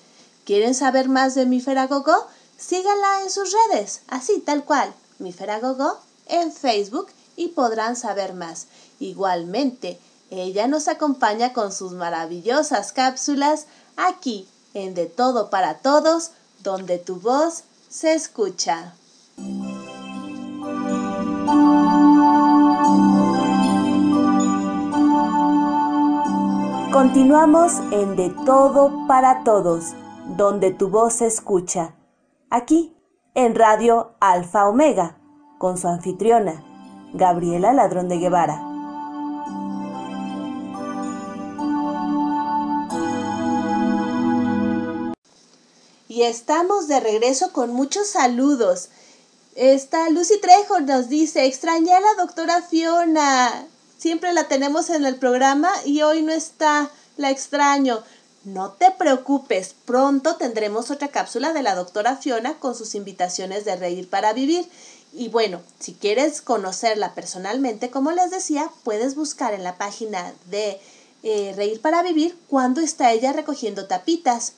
¿Quieren 0.51 0.75
saber 0.75 1.07
más 1.07 1.33
de 1.33 1.45
Mi 1.45 1.61
Feragogo? 1.61 2.11
Síganla 2.57 3.21
en 3.23 3.29
sus 3.29 3.55
redes, 3.69 4.01
así 4.09 4.41
tal 4.41 4.65
cual, 4.65 4.93
Mi 5.17 5.31
Feragogo 5.31 5.97
en 6.25 6.51
Facebook 6.51 7.07
y 7.37 7.47
podrán 7.47 7.95
saber 7.95 8.33
más. 8.33 8.67
Igualmente, 8.99 9.97
ella 10.29 10.67
nos 10.67 10.89
acompaña 10.89 11.53
con 11.53 11.71
sus 11.71 11.93
maravillosas 11.93 12.91
cápsulas 12.91 13.67
aquí 13.95 14.45
en 14.73 14.93
De 14.93 15.05
Todo 15.05 15.49
para 15.49 15.75
Todos 15.75 16.31
donde 16.61 16.97
tu 16.97 17.15
voz 17.15 17.63
se 17.89 18.13
escucha. 18.13 18.93
Continuamos 26.91 27.71
en 27.93 28.17
De 28.17 28.35
Todo 28.45 29.07
para 29.07 29.45
Todos, 29.45 29.95
donde 30.37 30.71
tu 30.71 30.89
voz 30.89 31.15
se 31.15 31.27
escucha. 31.27 31.95
Aquí, 32.49 32.95
en 33.33 33.55
Radio 33.55 34.15
Alfa 34.19 34.67
Omega, 34.67 35.17
con 35.57 35.77
su 35.77 35.87
anfitriona, 35.87 36.63
Gabriela 37.13 37.73
Ladrón 37.73 38.09
de 38.09 38.17
Guevara. 38.17 38.67
Y 46.07 46.23
estamos 46.23 46.87
de 46.87 46.99
regreso 46.99 47.53
con 47.53 47.73
muchos 47.73 48.07
saludos. 48.07 48.89
Esta 49.55 50.09
Lucy 50.09 50.39
Trejo 50.41 50.79
nos 50.81 51.07
dice, 51.09 51.45
extrañé 51.45 51.93
a 51.93 52.01
la 52.01 52.13
doctora 52.17 52.61
Fiona. 52.61 53.67
Siempre 53.97 54.33
la 54.33 54.47
tenemos 54.47 54.89
en 54.89 55.05
el 55.05 55.17
programa 55.17 55.69
y 55.85 56.01
hoy 56.01 56.21
no 56.21 56.31
está. 56.31 56.89
La 57.17 57.29
extraño. 57.29 57.99
No 58.43 58.71
te 58.71 58.89
preocupes, 58.89 59.75
pronto 59.85 60.35
tendremos 60.35 60.89
otra 60.89 61.09
cápsula 61.09 61.53
de 61.53 61.61
la 61.61 61.75
doctora 61.75 62.17
Fiona 62.17 62.57
con 62.57 62.73
sus 62.73 62.95
invitaciones 62.95 63.65
de 63.65 63.75
reír 63.75 64.09
para 64.09 64.33
vivir. 64.33 64.67
Y 65.13 65.29
bueno, 65.29 65.61
si 65.79 65.93
quieres 65.93 66.41
conocerla 66.41 67.13
personalmente, 67.13 67.91
como 67.91 68.11
les 68.11 68.31
decía, 68.31 68.71
puedes 68.83 69.13
buscar 69.13 69.53
en 69.53 69.63
la 69.63 69.77
página 69.77 70.33
de 70.49 70.79
eh, 71.21 71.53
Reír 71.55 71.81
para 71.81 72.01
Vivir 72.01 72.35
cuando 72.47 72.81
está 72.81 73.11
ella 73.11 73.31
recogiendo 73.31 73.85
tapitas. 73.85 74.53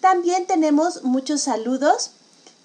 También 0.00 0.46
tenemos 0.46 1.04
muchos 1.04 1.42
saludos. 1.42 2.10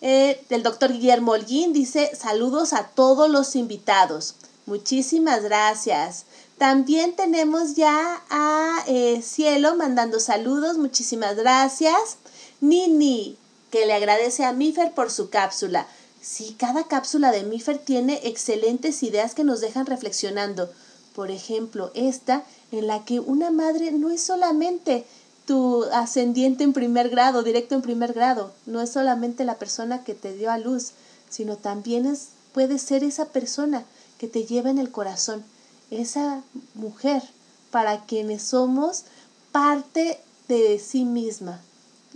Eh, 0.01 0.43
el 0.49 0.63
doctor 0.63 0.91
Guillermo 0.91 1.33
Holguín 1.33 1.71
dice 1.71 2.15
saludos 2.15 2.73
a 2.73 2.87
todos 2.87 3.29
los 3.29 3.55
invitados. 3.55 4.35
Muchísimas 4.65 5.43
gracias. 5.43 6.25
También 6.57 7.15
tenemos 7.15 7.75
ya 7.75 8.21
a 8.29 8.83
eh, 8.87 9.21
Cielo 9.21 9.75
mandando 9.75 10.19
saludos. 10.19 10.77
Muchísimas 10.77 11.35
gracias. 11.35 12.17
Nini, 12.61 13.37
que 13.71 13.85
le 13.85 13.93
agradece 13.93 14.45
a 14.45 14.53
Mifer 14.53 14.93
por 14.93 15.11
su 15.11 15.29
cápsula. 15.29 15.87
Sí, 16.21 16.55
cada 16.57 16.85
cápsula 16.85 17.31
de 17.31 17.43
Mifer 17.43 17.77
tiene 17.77 18.21
excelentes 18.23 19.03
ideas 19.03 19.35
que 19.35 19.43
nos 19.43 19.59
dejan 19.59 19.85
reflexionando. 19.85 20.71
Por 21.13 21.31
ejemplo, 21.31 21.91
esta 21.95 22.43
en 22.71 22.87
la 22.87 23.03
que 23.03 23.19
una 23.19 23.51
madre 23.51 23.91
no 23.91 24.09
es 24.09 24.21
solamente 24.21 25.05
tu 25.45 25.83
ascendiente 25.91 26.63
en 26.63 26.73
primer 26.73 27.09
grado, 27.09 27.43
directo 27.43 27.75
en 27.75 27.81
primer 27.81 28.13
grado. 28.13 28.53
No 28.65 28.81
es 28.81 28.91
solamente 28.91 29.43
la 29.43 29.59
persona 29.59 30.03
que 30.03 30.15
te 30.15 30.33
dio 30.33 30.49
a 30.49 30.57
luz, 30.57 30.91
sino 31.29 31.57
también 31.57 32.05
es, 32.05 32.29
puede 32.53 32.79
ser 32.79 33.03
esa 33.03 33.25
persona 33.25 33.83
que 34.17 34.27
te 34.27 34.45
lleva 34.45 34.69
en 34.69 34.77
el 34.77 34.91
corazón, 34.91 35.43
esa 35.91 36.43
mujer 36.73 37.23
para 37.71 38.05
quienes 38.05 38.43
somos 38.43 39.05
parte 39.51 40.19
de 40.47 40.79
sí 40.79 41.05
misma. 41.05 41.61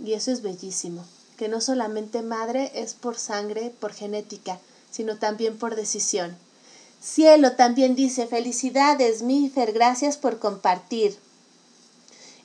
Y 0.04 0.12
eso 0.12 0.30
es 0.30 0.42
bellísimo, 0.42 1.04
que 1.36 1.48
no 1.48 1.60
solamente 1.60 2.22
madre 2.22 2.70
es 2.74 2.94
por 2.94 3.18
sangre, 3.18 3.74
por 3.80 3.92
genética, 3.92 4.58
sino 4.90 5.18
también 5.18 5.58
por 5.58 5.74
decisión. 5.74 6.36
Cielo 7.00 7.52
también 7.52 7.94
dice, 7.94 8.26
felicidades, 8.26 9.22
Mifer, 9.22 9.72
gracias 9.72 10.16
por 10.16 10.38
compartir. 10.38 11.16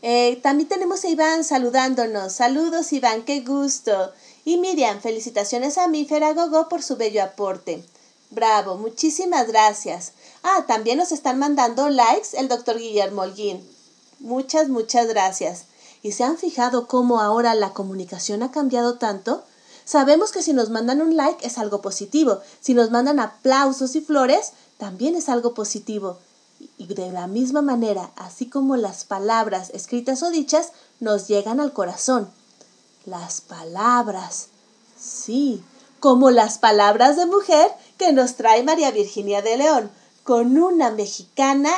Eh, 0.05 0.39
también 0.43 0.67
tenemos 0.67 1.05
a 1.05 1.09
Iván 1.09 1.43
saludándonos. 1.43 2.33
Saludos 2.33 2.91
Iván, 2.91 3.23
qué 3.23 3.39
gusto. 3.39 4.11
Y 4.43 4.57
Miriam, 4.57 4.99
felicitaciones 4.99 5.77
a 5.77 5.87
mi 5.87 6.05
Gogo 6.05 6.67
por 6.67 6.83
su 6.83 6.97
bello 6.97 7.23
aporte. 7.23 7.83
Bravo, 8.29 8.77
muchísimas 8.77 9.47
gracias. 9.47 10.11
Ah, 10.43 10.65
también 10.67 10.97
nos 10.97 11.13
están 11.13 11.39
mandando 11.39 11.89
likes 11.89 12.37
el 12.37 12.49
doctor 12.49 12.77
Guillermo 12.77 13.21
Holguín. 13.21 13.65
Muchas, 14.19 14.67
muchas 14.67 15.07
gracias. 15.07 15.65
¿Y 16.01 16.11
se 16.11 16.25
han 16.25 16.37
fijado 16.37 16.87
cómo 16.87 17.21
ahora 17.21 17.55
la 17.55 17.71
comunicación 17.71 18.43
ha 18.43 18.51
cambiado 18.51 18.97
tanto? 18.97 19.43
Sabemos 19.85 20.31
que 20.31 20.41
si 20.41 20.51
nos 20.51 20.69
mandan 20.69 21.01
un 21.01 21.15
like 21.15 21.45
es 21.45 21.57
algo 21.57 21.81
positivo, 21.81 22.41
si 22.59 22.73
nos 22.73 22.91
mandan 22.91 23.19
aplausos 23.19 23.95
y 23.95 24.01
flores, 24.01 24.51
también 24.77 25.15
es 25.15 25.29
algo 25.29 25.53
positivo. 25.53 26.17
Y 26.77 26.87
de 26.87 27.11
la 27.11 27.27
misma 27.27 27.61
manera, 27.61 28.11
así 28.17 28.49
como 28.49 28.75
las 28.75 29.05
palabras 29.05 29.69
escritas 29.73 30.23
o 30.23 30.29
dichas 30.29 30.71
nos 30.99 31.29
llegan 31.29 31.61
al 31.61 31.71
corazón. 31.71 32.29
Las 33.05 33.39
palabras, 33.39 34.47
sí, 34.97 35.63
como 36.01 36.31
las 36.31 36.57
palabras 36.57 37.15
de 37.15 37.25
mujer 37.25 37.71
que 37.97 38.11
nos 38.11 38.35
trae 38.35 38.63
María 38.63 38.91
Virginia 38.91 39.41
de 39.41 39.57
León, 39.57 39.91
con 40.23 40.57
una 40.57 40.91
mexicana 40.91 41.71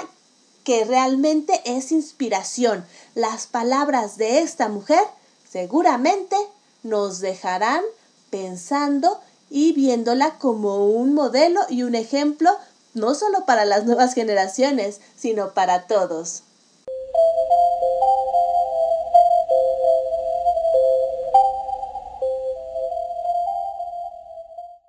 que 0.64 0.86
realmente 0.86 1.62
es 1.66 1.92
inspiración. 1.92 2.86
Las 3.14 3.48
palabras 3.48 4.18
de 4.18 4.40
esta 4.40 4.68
mujer 4.68 5.02
seguramente 5.50 6.36
nos 6.84 7.20
dejarán 7.20 7.82
pensando 8.30 9.20
y 9.50 9.74
viéndola 9.74 10.38
como 10.38 10.88
un 10.88 11.14
modelo 11.14 11.62
y 11.70 11.84
un 11.84 11.96
ejemplo 11.96 12.50
no 12.94 13.14
solo 13.14 13.46
para 13.46 13.66
las 13.66 13.86
nuevas 13.86 14.14
generaciones, 14.14 15.02
sino 15.16 15.54
para 15.54 15.84
todos. 15.88 16.44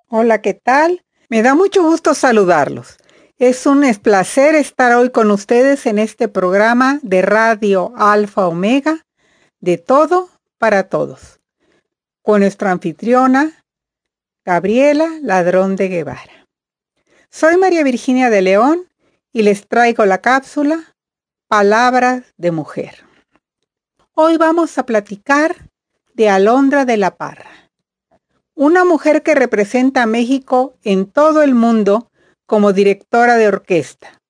Hola, 0.09 0.41
¿qué 0.41 0.55
tal? 0.55 1.05
Me 1.29 1.43
da 1.43 1.55
mucho 1.55 1.83
gusto 1.83 2.15
saludarlos. 2.15 2.97
Es 3.39 3.67
un 3.67 3.83
placer 4.03 4.55
estar 4.55 4.95
hoy 4.95 5.11
con 5.11 5.31
ustedes 5.31 5.85
en 5.85 5.99
este 5.99 6.27
programa 6.27 7.01
de 7.03 7.21
Radio 7.21 7.93
Alfa 7.95 8.49
Omega, 8.49 9.05
de 9.61 9.77
todo 9.77 10.31
para 10.57 10.85
todos, 10.85 11.39
con 12.23 12.41
nuestra 12.41 12.71
anfitriona, 12.71 13.63
Gabriela 14.43 15.11
Ladrón 15.21 15.77
de 15.77 15.89
Guevara. 15.89 16.47
Soy 17.29 17.59
María 17.59 17.85
Virginia 17.85 18.31
de 18.31 18.41
León 18.41 18.89
y 19.35 19.43
les 19.43 19.69
traigo 19.69 20.07
la 20.07 20.23
cápsula 20.23 20.97
Palabras 21.47 22.23
de 22.39 22.53
Mujer. 22.53 23.05
Hoy 24.15 24.39
vamos 24.39 24.79
a 24.79 24.87
platicar 24.87 25.69
de 26.15 26.31
Alondra 26.31 26.87
de 26.87 26.97
la 26.97 27.17
Parra, 27.17 27.71
una 28.55 28.87
mujer 28.87 29.23
que 29.23 29.35
representa 29.35 30.05
a 30.05 30.07
México 30.07 30.79
en 30.85 31.05
todo 31.05 31.43
el 31.43 31.55
mundo 31.55 32.11
como 32.47 32.73
directora 32.73 33.37
de 33.37 33.49
orquesta, 33.49 34.21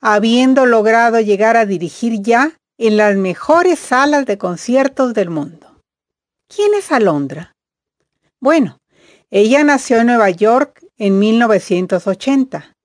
habiendo 0.00 0.66
logrado 0.66 1.20
llegar 1.20 1.56
a 1.56 1.66
dirigir 1.66 2.20
ya 2.20 2.58
en 2.78 2.96
las 2.96 3.16
mejores 3.16 3.78
salas 3.78 4.26
de 4.26 4.36
conciertos 4.36 5.14
del 5.14 5.30
mundo. 5.30 5.80
¿Quién 6.48 6.74
es 6.74 6.92
Alondra? 6.92 7.56
Bueno, 8.40 8.78
ella 9.30 9.64
nació 9.64 9.98
en 9.98 10.08
Nueva 10.08 10.30
York 10.30 10.84
en 10.98 11.18
1980 11.18 12.76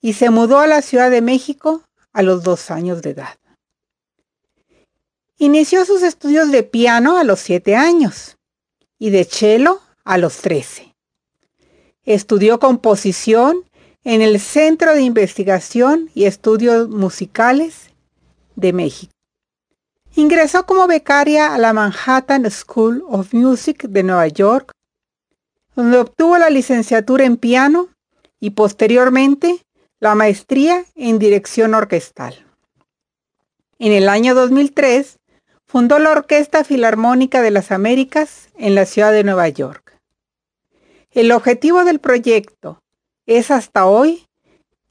y 0.00 0.12
se 0.12 0.30
mudó 0.30 0.60
a 0.60 0.66
la 0.66 0.82
Ciudad 0.82 1.10
de 1.10 1.20
México 1.20 1.82
a 2.12 2.22
los 2.22 2.42
dos 2.42 2.70
años 2.70 3.02
de 3.02 3.10
edad. 3.10 3.36
Inició 5.36 5.84
sus 5.84 6.02
estudios 6.02 6.50
de 6.50 6.62
piano 6.62 7.16
a 7.16 7.24
los 7.24 7.40
siete 7.40 7.76
años 7.76 8.36
y 8.98 9.10
de 9.10 9.24
cello 9.24 9.80
a 10.04 10.18
los 10.18 10.38
trece. 10.38 10.94
Estudió 12.04 12.58
composición 12.58 13.67
en 14.04 14.22
el 14.22 14.40
Centro 14.40 14.94
de 14.94 15.02
Investigación 15.02 16.10
y 16.14 16.24
Estudios 16.24 16.88
Musicales 16.88 17.90
de 18.56 18.72
México. 18.72 19.12
Ingresó 20.14 20.66
como 20.66 20.86
becaria 20.86 21.54
a 21.54 21.58
la 21.58 21.72
Manhattan 21.72 22.50
School 22.50 23.04
of 23.08 23.34
Music 23.34 23.84
de 23.88 24.02
Nueva 24.02 24.28
York 24.28 24.72
donde 25.78 25.98
obtuvo 25.98 26.36
la 26.38 26.50
licenciatura 26.50 27.24
en 27.24 27.36
piano 27.36 27.88
y 28.40 28.50
posteriormente 28.50 29.62
la 30.00 30.16
maestría 30.16 30.84
en 30.96 31.20
dirección 31.20 31.72
orquestal. 31.72 32.44
En 33.78 33.92
el 33.92 34.08
año 34.08 34.34
2003 34.34 35.20
fundó 35.68 36.00
la 36.00 36.10
Orquesta 36.10 36.64
Filarmónica 36.64 37.42
de 37.42 37.52
las 37.52 37.70
Américas 37.70 38.48
en 38.56 38.74
la 38.74 38.86
ciudad 38.86 39.12
de 39.12 39.22
Nueva 39.22 39.48
York. 39.50 39.96
El 41.12 41.30
objetivo 41.30 41.84
del 41.84 42.00
proyecto 42.00 42.80
es 43.28 43.50
hasta 43.50 43.84
hoy 43.84 44.26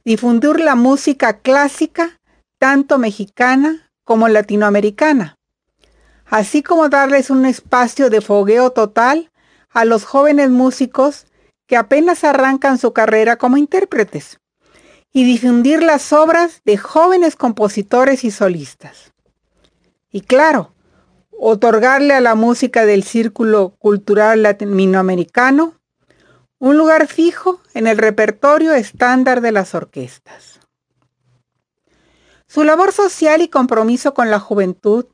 difundir 0.06 0.60
la 0.60 0.76
música 0.76 1.39
clásica 1.39 2.19
tanto 2.60 3.00
mexicana 3.00 3.89
como 4.04 4.28
latinoamericana, 4.28 5.38
así 6.26 6.62
como 6.62 6.88
darles 6.88 7.32
un 7.32 7.47
espacio 7.47 8.12
de 8.12 8.21
fogueo 8.21 8.69
total 8.69 9.32
a 9.69 9.86
los 9.86 10.06
jóvenes 10.06 10.52
músicos 10.52 11.26
que 11.65 11.78
apenas 11.78 12.23
arrancan 12.23 12.78
su 12.78 12.93
carrera 12.93 13.38
como 13.38 13.58
intérpretes 13.58 14.39
y 15.12 15.26
difundir 15.26 15.82
las 15.82 16.13
obras 16.13 16.62
de 16.63 16.78
jóvenes 16.78 17.36
compositores 17.36 18.23
y 18.23 18.30
solistas. 18.30 19.13
Y 20.12 20.21
claro, 20.21 20.73
otorgarle 21.32 22.13
a 22.13 22.21
la 22.21 22.36
música 22.36 22.86
del 22.86 23.04
círculo 23.04 23.76
cultural 23.80 24.43
latinoamericano 24.43 25.77
un 26.60 26.78
lugar 26.78 27.08
fijo 27.08 27.62
en 27.74 27.88
el 27.88 27.98
repertorio 27.98 28.74
estándar 28.74 29.41
de 29.41 29.52
las 29.52 29.76
orquestas. 29.76 30.60
Su 32.48 32.63
labor 32.63 32.93
social 32.93 33.41
y 33.41 33.50
compromiso 33.50 34.13
con 34.13 34.32
la 34.32 34.39
juventud 34.39 35.06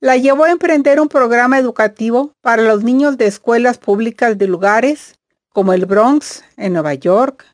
la 0.00 0.16
llevó 0.16 0.44
a 0.44 0.50
emprender 0.50 1.00
un 1.00 1.08
programa 1.08 1.58
educativo 1.58 2.32
para 2.42 2.62
los 2.62 2.82
niños 2.82 3.16
de 3.16 3.26
escuelas 3.26 3.78
públicas 3.78 4.36
de 4.36 4.46
lugares 4.46 5.14
como 5.48 5.72
el 5.72 5.86
Bronx, 5.86 6.44
en 6.56 6.72
Nueva 6.72 6.94
York, 6.94 7.46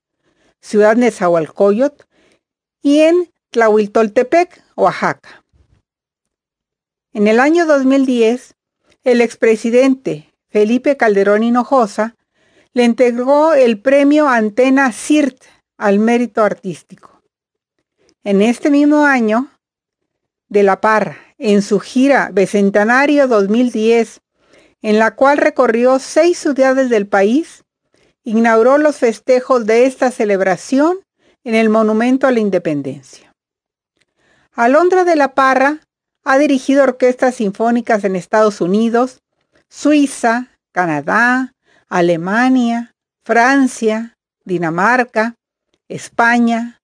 Ciudad 0.60 0.96
Nezahualcóyotl 0.96 2.04
y 2.82 3.00
en 3.00 3.30
Tlahuiltoltepec, 3.50 4.64
Oaxaca. 4.74 5.44
En 7.12 7.28
el 7.28 7.40
año 7.40 7.66
2010, 7.66 8.54
el 9.04 9.20
expresidente 9.20 10.32
Felipe 10.48 10.96
Calderón 10.96 11.42
Hinojosa 11.42 12.16
le 12.72 12.84
entregó 12.84 13.52
el 13.54 13.80
premio 13.80 14.28
Antena 14.28 14.92
CIRT 14.92 15.44
al 15.76 15.98
mérito 15.98 16.42
artístico. 16.42 17.22
En 18.22 18.42
este 18.42 18.70
mismo 18.70 19.04
año, 19.04 19.50
de 20.48 20.62
la 20.62 20.80
Parra, 20.80 21.16
en 21.38 21.62
su 21.62 21.80
gira 21.80 22.30
Bicentenario 22.32 23.28
2010, 23.28 24.20
en 24.82 24.98
la 24.98 25.14
cual 25.14 25.38
recorrió 25.38 25.98
seis 25.98 26.38
ciudades 26.38 26.90
del 26.90 27.06
país, 27.06 27.64
inauguró 28.24 28.78
los 28.78 28.96
festejos 28.96 29.64
de 29.64 29.86
esta 29.86 30.10
celebración 30.10 30.98
en 31.44 31.54
el 31.54 31.70
Monumento 31.70 32.26
a 32.26 32.30
la 32.30 32.40
Independencia. 32.40 33.34
Alondra 34.52 35.04
de 35.04 35.16
la 35.16 35.34
Parra 35.34 35.80
ha 36.24 36.38
dirigido 36.38 36.82
orquestas 36.82 37.36
sinfónicas 37.36 38.04
en 38.04 38.16
Estados 38.16 38.60
Unidos, 38.60 39.22
Suiza, 39.68 40.48
Canadá, 40.72 41.54
Alemania, 41.90 42.94
Francia, 43.24 44.16
Dinamarca, 44.44 45.34
España, 45.88 46.78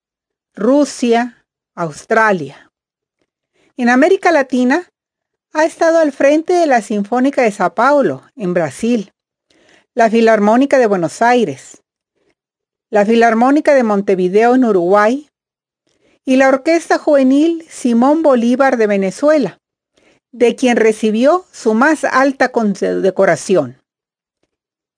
Rusia, 0.52 1.44
Australia. 1.76 2.72
En 3.76 3.88
América 3.88 4.32
Latina 4.32 4.88
ha 5.52 5.64
estado 5.64 5.98
al 5.98 6.10
frente 6.10 6.54
de 6.54 6.66
la 6.66 6.82
Sinfónica 6.82 7.42
de 7.42 7.52
Sao 7.52 7.72
Paulo, 7.72 8.24
en 8.34 8.52
Brasil, 8.52 9.12
la 9.94 10.10
Filarmónica 10.10 10.76
de 10.76 10.88
Buenos 10.88 11.22
Aires, 11.22 11.84
la 12.90 13.06
Filarmónica 13.06 13.74
de 13.74 13.84
Montevideo, 13.84 14.56
en 14.56 14.64
Uruguay, 14.64 15.28
y 16.24 16.34
la 16.34 16.48
Orquesta 16.48 16.98
Juvenil 16.98 17.64
Simón 17.70 18.24
Bolívar 18.24 18.76
de 18.76 18.88
Venezuela, 18.88 19.58
de 20.32 20.56
quien 20.56 20.76
recibió 20.76 21.44
su 21.52 21.74
más 21.74 22.02
alta 22.02 22.48
condecoración. 22.48 23.80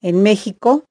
En 0.00 0.22
México, 0.22 0.84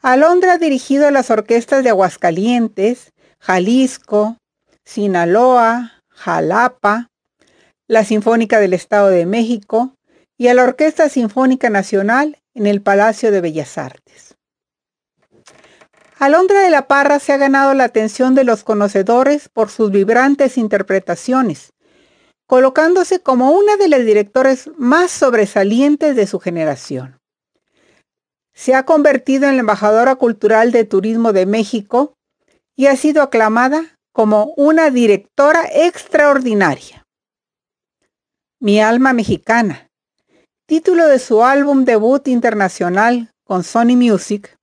Alondra 0.00 0.54
ha 0.54 0.58
dirigido 0.58 1.10
las 1.10 1.30
orquestas 1.30 1.82
de 1.82 1.90
Aguascalientes, 1.90 3.12
Jalisco, 3.40 4.36
Sinaloa, 4.84 6.02
Jalapa, 6.08 7.08
la 7.88 8.04
Sinfónica 8.04 8.60
del 8.60 8.72
Estado 8.72 9.08
de 9.08 9.26
México 9.26 9.94
y 10.38 10.48
a 10.48 10.54
la 10.54 10.64
Orquesta 10.64 11.08
Sinfónica 11.08 11.70
Nacional 11.70 12.38
en 12.54 12.66
el 12.66 12.82
Palacio 12.82 13.30
de 13.30 13.40
Bellas 13.40 13.76
Artes. 13.78 14.36
Alondra 16.18 16.60
de 16.60 16.70
la 16.70 16.86
Parra 16.86 17.18
se 17.18 17.32
ha 17.32 17.36
ganado 17.36 17.74
la 17.74 17.84
atención 17.84 18.34
de 18.34 18.44
los 18.44 18.62
conocedores 18.62 19.48
por 19.48 19.70
sus 19.70 19.90
vibrantes 19.90 20.56
interpretaciones, 20.56 21.72
colocándose 22.46 23.20
como 23.20 23.52
una 23.52 23.76
de 23.76 23.88
las 23.88 24.04
directores 24.04 24.70
más 24.76 25.10
sobresalientes 25.10 26.16
de 26.16 26.26
su 26.26 26.38
generación. 26.38 27.19
Se 28.60 28.74
ha 28.74 28.82
convertido 28.82 29.48
en 29.48 29.56
la 29.56 29.60
embajadora 29.60 30.16
cultural 30.16 30.70
de 30.70 30.84
turismo 30.84 31.32
de 31.32 31.46
México 31.46 32.12
y 32.76 32.88
ha 32.88 32.96
sido 32.96 33.22
aclamada 33.22 33.96
como 34.12 34.52
una 34.54 34.90
directora 34.90 35.62
extraordinaria. 35.72 37.06
Mi 38.60 38.78
alma 38.82 39.14
mexicana, 39.14 39.88
título 40.66 41.08
de 41.08 41.18
su 41.18 41.42
álbum 41.42 41.86
debut 41.86 42.28
internacional 42.28 43.30
con 43.44 43.64
Sony 43.64 43.96
Music, 43.96 44.58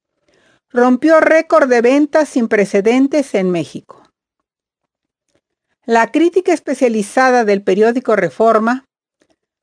rompió 0.70 1.20
récord 1.20 1.68
de 1.68 1.82
ventas 1.82 2.30
sin 2.30 2.48
precedentes 2.48 3.34
en 3.34 3.50
México. 3.50 4.04
La 5.86 6.12
crítica 6.12 6.54
especializada 6.54 7.46
del 7.46 7.64
periódico 7.64 8.16
Reforma 8.16 8.86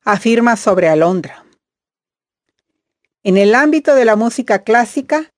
afirma 0.03 0.57
sobre 0.57 0.89
Alondra. 0.89 1.44
En 3.25 3.37
el 3.37 3.55
ámbito 3.55 3.95
de 3.95 4.05
la 4.05 4.15
música 4.15 4.63
clásica, 4.63 5.31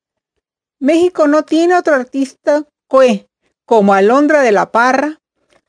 México 0.78 1.26
no 1.26 1.44
tiene 1.46 1.74
otro 1.74 1.96
artista 1.96 2.66
que, 2.90 3.30
como 3.64 3.94
Alondra 3.94 4.42
de 4.42 4.52
la 4.52 4.74
Parra, 4.74 5.22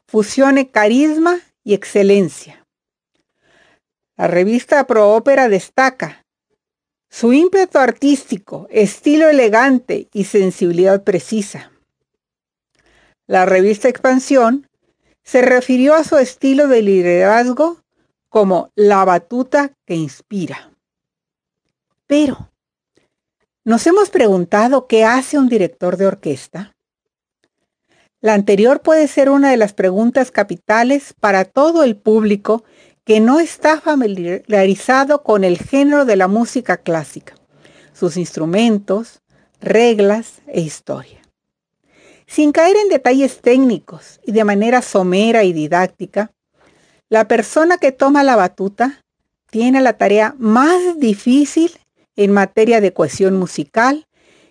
fusione 0.09 0.69
carisma 0.69 1.39
y 1.63 1.75
excelencia. 1.75 2.67
La 4.17 4.27
revista 4.27 4.85
Pro 4.89 5.15
Ópera 5.15 5.49
destaca 5.49 6.25
su 7.09 7.33
ímpetu 7.33 7.79
artístico, 7.79 8.67
estilo 8.69 9.29
elegante 9.29 10.09
y 10.13 10.25
sensibilidad 10.25 11.05
precisa. 11.05 11.71
La 13.29 13.47
revista 13.47 13.89
Expansión 13.89 14.67
se 15.23 15.41
refirió 15.41 15.95
a 15.95 16.03
su 16.03 16.17
estilo 16.17 16.67
de 16.67 16.83
liderazgo 16.83 17.81
como 18.29 18.73
la 18.75 19.05
batuta 19.05 19.71
que 19.87 19.95
inspira. 19.95 20.68
Pero, 22.09 22.51
¿nos 23.65 23.87
hemos 23.87 24.09
preguntado 24.09 24.87
qué 24.87 25.05
hace 25.05 25.39
un 25.39 25.51
director 25.51 25.99
de 25.99 26.07
orquesta? 26.07 26.75
La 28.23 28.33
anterior 28.33 28.81
puede 28.81 29.07
ser 29.09 29.29
una 29.29 29.51
de 29.51 29.59
las 29.59 29.75
preguntas 29.75 30.31
capitales 30.31 31.13
para 31.21 31.45
todo 31.45 31.85
el 31.85 31.97
público 31.97 32.65
que 33.05 33.21
no 33.21 33.41
está 33.41 33.79
familiarizado 33.83 35.23
con 35.23 35.45
el 35.45 35.59
género 35.59 36.07
de 36.07 36.17
la 36.17 36.29
música 36.29 36.79
clásica, 36.79 37.35
sus 37.93 38.17
instrumentos, 38.17 39.21
reglas 39.61 40.41
e 40.47 40.63
historia. 40.63 41.21
Sin 42.27 42.53
caer 42.53 42.77
en 42.77 42.89
detalles 42.89 43.43
técnicos 43.43 44.19
y 44.25 44.33
de 44.33 44.45
manera 44.45 44.81
somera 44.81 45.45
y 45.45 45.53
didáctica, 45.53 46.33
la 47.11 47.29
persona 47.29 47.77
que 47.77 47.93
toma 47.93 48.25
la 48.25 48.37
batuta 48.37 49.05
tiene 49.51 49.83
la 49.83 49.99
tarea 49.99 50.35
más 50.39 50.99
difícil 50.99 51.79
en 52.19 52.33
materia 52.33 52.83
de 52.83 52.93
cohesión 52.93 53.39
musical 53.39 54.07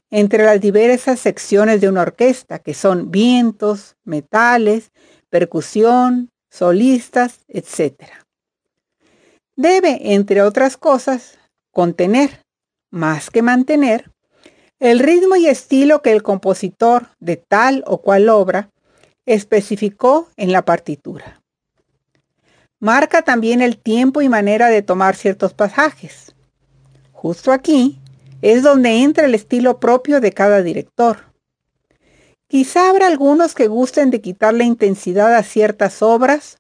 entre 0.10 0.44
las 0.44 0.60
diversas 0.60 1.20
secciones 1.20 1.82
de 1.82 1.90
una 1.90 2.02
orquesta, 2.02 2.60
que 2.60 2.74
son 2.74 3.12
vientos, 3.12 3.96
metales, 4.04 4.92
percusión, 5.30 6.32
solistas, 6.50 7.42
etc 7.48 8.02
debe, 9.58 10.14
entre 10.14 10.42
otras 10.42 10.78
cosas, 10.78 11.38
contener, 11.72 12.46
más 12.90 13.30
que 13.30 13.42
mantener, 13.42 14.10
el 14.80 15.00
ritmo 15.00 15.36
y 15.36 15.48
estilo 15.48 16.02
que 16.02 16.14
el 16.14 16.24
compositor 16.24 17.10
de 17.20 17.36
tal 17.36 17.84
o 17.88 18.02
cual 18.02 18.30
obra 18.30 18.70
especificó 19.26 20.30
en 20.38 20.52
la 20.52 20.64
partitura. 20.64 21.42
Marca 22.80 23.24
también 23.24 23.62
el 23.62 23.80
tiempo 23.80 24.22
y 24.22 24.30
manera 24.30 24.68
de 24.68 24.84
tomar 24.84 25.16
ciertos 25.16 25.56
pasajes. 25.56 26.36
Justo 27.18 27.52
aquí 27.52 28.00
es 28.44 28.62
donde 28.62 29.02
entra 29.02 29.26
el 29.26 29.34
estilo 29.34 29.80
propio 29.80 30.22
de 30.22 30.32
cada 30.34 30.62
director. 30.62 31.34
Quizá 32.48 32.92
habrá 32.92 33.08
algunos 33.08 33.56
que 33.56 33.68
gusten 33.68 34.12
de 34.12 34.22
quitar 34.22 34.54
la 34.54 34.66
intensidad 34.66 35.34
a 35.34 35.42
ciertas 35.42 36.04
obras 36.04 36.60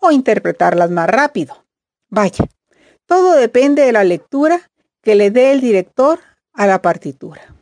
o 0.00 0.10
interpretarlas 0.10 0.90
más 0.90 1.08
rápido. 1.08 1.64
Vaya, 2.08 2.48
todo 3.06 3.36
depende 3.36 3.82
de 3.82 3.92
la 3.92 4.02
lectura 4.02 4.72
que 5.02 5.14
le 5.14 5.30
dé 5.30 5.52
el 5.52 5.60
director 5.60 6.18
a 6.52 6.66
la 6.66 6.82
partitura. 6.82 7.54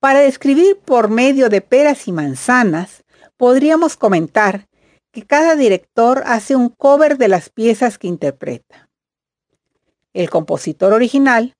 Para 0.00 0.18
describir 0.18 0.80
por 0.84 1.08
medio 1.08 1.50
de 1.50 1.60
peras 1.60 2.08
y 2.08 2.12
manzanas, 2.12 3.04
podríamos 3.36 3.96
comentar 3.96 4.66
que 5.12 5.24
cada 5.24 5.54
director 5.54 6.24
hace 6.26 6.56
un 6.56 6.68
cover 6.68 7.16
de 7.16 7.28
las 7.28 7.48
piezas 7.48 7.96
que 7.96 8.08
interpreta. 8.08 8.83
El 10.14 10.30
compositor 10.30 10.94
original 10.94 11.54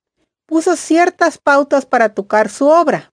puso 0.46 0.76
ciertas 0.76 1.38
pautas 1.38 1.84
para 1.84 2.14
tocar 2.14 2.48
su 2.48 2.68
obra, 2.68 3.12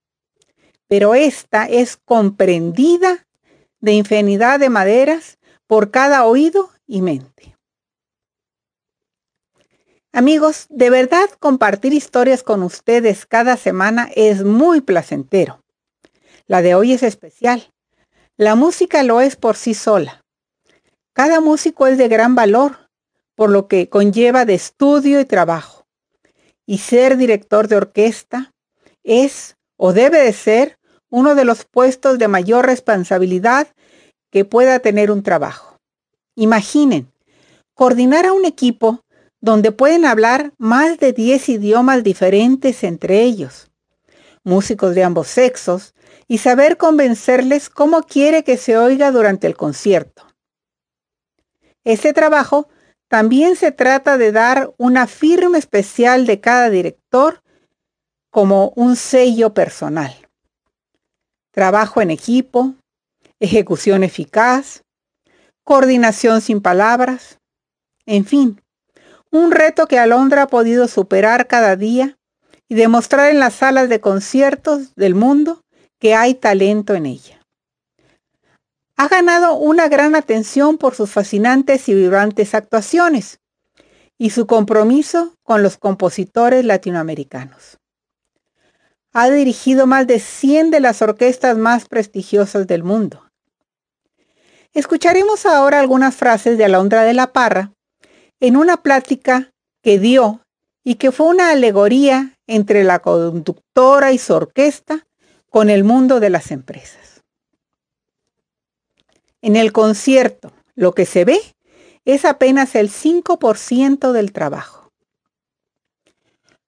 pero 0.88 1.15
esta 1.15 1.65
es 1.65 1.97
comprendida 1.97 3.25
de 3.80 3.93
infinidad 3.93 4.60
de 4.60 4.69
maderas 4.69 5.39
por 5.67 5.91
cada 5.91 6.25
oído 6.25 6.69
y 6.86 7.01
mente. 7.01 7.58
Amigos, 10.13 10.65
de 10.69 10.89
verdad 10.89 11.30
compartir 11.39 11.93
historias 11.93 12.43
con 12.43 12.63
ustedes 12.63 13.25
cada 13.25 13.56
semana 13.56 14.10
es 14.15 14.43
muy 14.43 14.82
placentero. 14.82 15.63
La 16.47 16.62
de 16.62 16.75
hoy 16.75 16.91
es 16.91 17.01
especial. 17.01 17.71
La 18.36 18.56
música 18.56 19.04
lo 19.04 19.21
es 19.21 19.38
por 19.38 19.56
sí 19.56 19.73
sola. 19.73 20.25
Cada 21.13 21.39
músico 21.39 21.88
es 21.88 21.97
de 21.97 22.10
gran 22.10 22.36
valor, 22.36 22.81
por 23.36 23.50
lo 23.50 23.67
que 23.67 23.89
conlleva 23.89 24.46
de 24.46 24.54
estudio 24.54 25.20
y 25.20 25.26
trabajo. 25.26 25.86
Y 26.65 26.78
ser 26.80 27.17
director 27.17 27.67
de 27.67 27.78
orquesta 27.78 28.54
es 29.04 29.58
o 29.78 29.94
debe 29.94 30.20
de 30.22 30.34
ser 30.34 30.78
uno 31.10 31.36
de 31.36 31.46
los 31.46 31.65
puestos 31.65 32.17
de 32.17 32.28
mayor 32.28 32.65
responsabilidad 32.65 33.67
que 34.32 34.46
pueda 34.46 34.80
tener 34.80 35.12
un 35.12 35.24
trabajo. 35.24 35.78
Imaginen, 36.36 37.12
coordinar 37.74 38.26
a 38.26 38.34
un 38.34 38.46
equipo 38.46 39.04
donde 39.41 39.72
pueden 39.72 40.06
hablar 40.06 40.54
más 40.58 41.00
de 41.00 41.13
10 41.13 41.50
idiomas 41.50 42.04
diferentes 42.04 42.84
entre 42.84 43.24
ellos, 43.24 43.72
músicos 44.44 44.96
de 44.96 45.04
ambos 45.04 45.28
sexos, 45.28 45.94
y 46.28 46.38
saber 46.38 46.78
convencerles 46.78 47.70
cómo 47.70 48.04
quiere 48.04 48.44
que 48.44 48.56
se 48.56 48.78
oiga 48.78 49.12
durante 49.12 49.48
el 49.48 49.58
concierto. 49.58 50.26
Este 51.84 52.13
trabajo 52.13 52.70
también 53.12 53.58
se 53.58 53.74
trata 53.74 54.17
de 54.17 54.32
dar 54.32 54.74
una 54.78 55.06
firma 55.06 55.58
especial 55.58 56.26
de 56.26 56.39
cada 56.39 56.69
director 56.69 57.43
como 58.30 58.71
un 58.78 58.95
sello 58.95 59.54
personal. 59.54 60.15
Trabajo 61.52 62.00
en 62.00 62.10
equipo, 62.10 62.74
ejecución 63.41 64.06
eficaz, 64.06 64.84
coordinación 65.65 66.39
sin 66.39 66.62
palabras, 66.62 67.38
en 68.06 68.24
fin, 68.24 68.62
un 69.30 69.52
reto 69.52 69.88
que 69.88 70.00
Alondra 70.00 70.43
ha 70.43 70.47
podido 70.47 70.88
superar 70.88 71.47
cada 71.47 71.76
día 71.76 72.17
y 72.69 72.76
demostrar 72.76 73.30
en 73.30 73.41
las 73.41 73.56
salas 73.56 73.89
de 73.89 74.00
conciertos 74.00 74.95
del 74.95 75.15
mundo 75.15 75.65
que 76.00 76.15
hay 76.15 76.34
talento 76.34 76.95
en 76.95 77.08
ella. 77.08 77.40
Ha 79.02 79.08
ganado 79.08 79.56
una 79.56 79.88
gran 79.88 80.14
atención 80.14 80.78
por 80.78 80.94
sus 80.94 81.10
fascinantes 81.10 81.90
y 81.90 81.96
vibrantes 81.96 82.54
actuaciones 82.54 83.40
y 84.20 84.30
su 84.30 84.46
compromiso 84.46 85.34
con 85.42 85.64
los 85.64 85.80
compositores 85.80 86.64
latinoamericanos. 86.66 87.80
Ha 89.12 89.32
dirigido 89.32 89.88
más 89.88 90.06
de 90.06 90.20
100 90.20 90.70
de 90.70 90.82
las 90.82 91.02
orquestas 91.02 91.58
más 91.58 91.88
prestigiosas 91.88 92.68
del 92.68 92.84
mundo. 92.84 93.26
Escucharemos 94.72 95.48
ahora 95.48 95.80
algunas 95.80 96.16
frases 96.16 96.60
de 96.60 96.66
Alondra 96.66 97.02
de 97.02 97.16
la 97.16 97.34
Parra 97.34 97.72
en 98.40 98.56
una 98.56 98.84
plática 98.84 99.52
que 99.82 99.98
dio 99.98 100.42
y 100.84 100.94
que 100.94 101.12
fue 101.12 101.26
una 101.26 101.50
alegoría 101.50 102.38
entre 102.46 102.84
la 102.84 103.00
conductora 103.00 104.12
y 104.12 104.20
su 104.20 104.36
orquesta 104.36 105.08
con 105.50 105.72
el 105.72 105.84
mundo 105.84 106.20
de 106.20 106.30
las 106.30 106.52
empresas. 106.52 107.01
En 109.41 109.56
el 109.56 109.71
concierto, 109.71 110.51
lo 110.75 110.93
que 110.93 111.06
se 111.06 111.25
ve 111.25 111.39
es 112.06 112.25
apenas 112.25 112.75
el 112.75 112.89
5% 112.89 114.12
del 114.12 114.32
trabajo. 114.32 114.91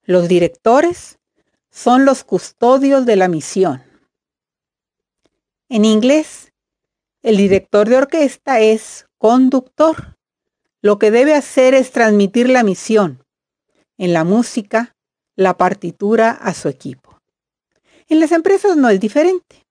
Los 0.03 0.27
directores 0.27 1.19
son 1.69 2.05
los 2.05 2.23
custodios 2.23 3.05
de 3.05 3.15
la 3.15 3.27
misión. 3.27 3.83
En 5.69 5.85
inglés, 5.85 6.51
el 7.21 7.37
director 7.37 7.89
de 7.89 7.97
orquesta 7.97 8.59
es 8.59 9.07
conductor 9.17 10.13
lo 10.83 10.99
que 10.99 11.11
debe 11.11 11.33
hacer 11.33 11.73
es 11.75 11.91
transmitir 11.91 12.49
la 12.49 12.61
misión, 12.61 13.23
en 13.97 14.11
la 14.11 14.25
música, 14.25 14.97
la 15.37 15.55
partitura 15.55 16.31
a 16.31 16.53
su 16.53 16.67
equipo. 16.67 17.21
En 18.09 18.19
las 18.19 18.33
empresas 18.33 18.75
no 18.75 18.89
es 18.89 18.99
diferente. 18.99 19.62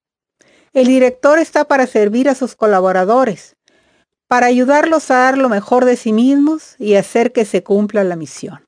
El 0.72 0.86
director 0.86 1.38
está 1.38 1.64
para 1.66 1.86
servir 1.86 2.30
a 2.30 2.34
sus 2.34 2.56
colaboradores, 2.56 3.56
para 4.26 4.46
ayudarlos 4.46 5.10
a 5.10 5.16
dar 5.16 5.36
lo 5.36 5.50
mejor 5.50 5.84
de 5.84 5.96
sí 5.96 6.14
mismos 6.14 6.76
y 6.78 6.94
hacer 6.94 7.32
que 7.32 7.44
se 7.44 7.62
cumpla 7.62 8.04
la 8.04 8.16
misión. 8.16 8.66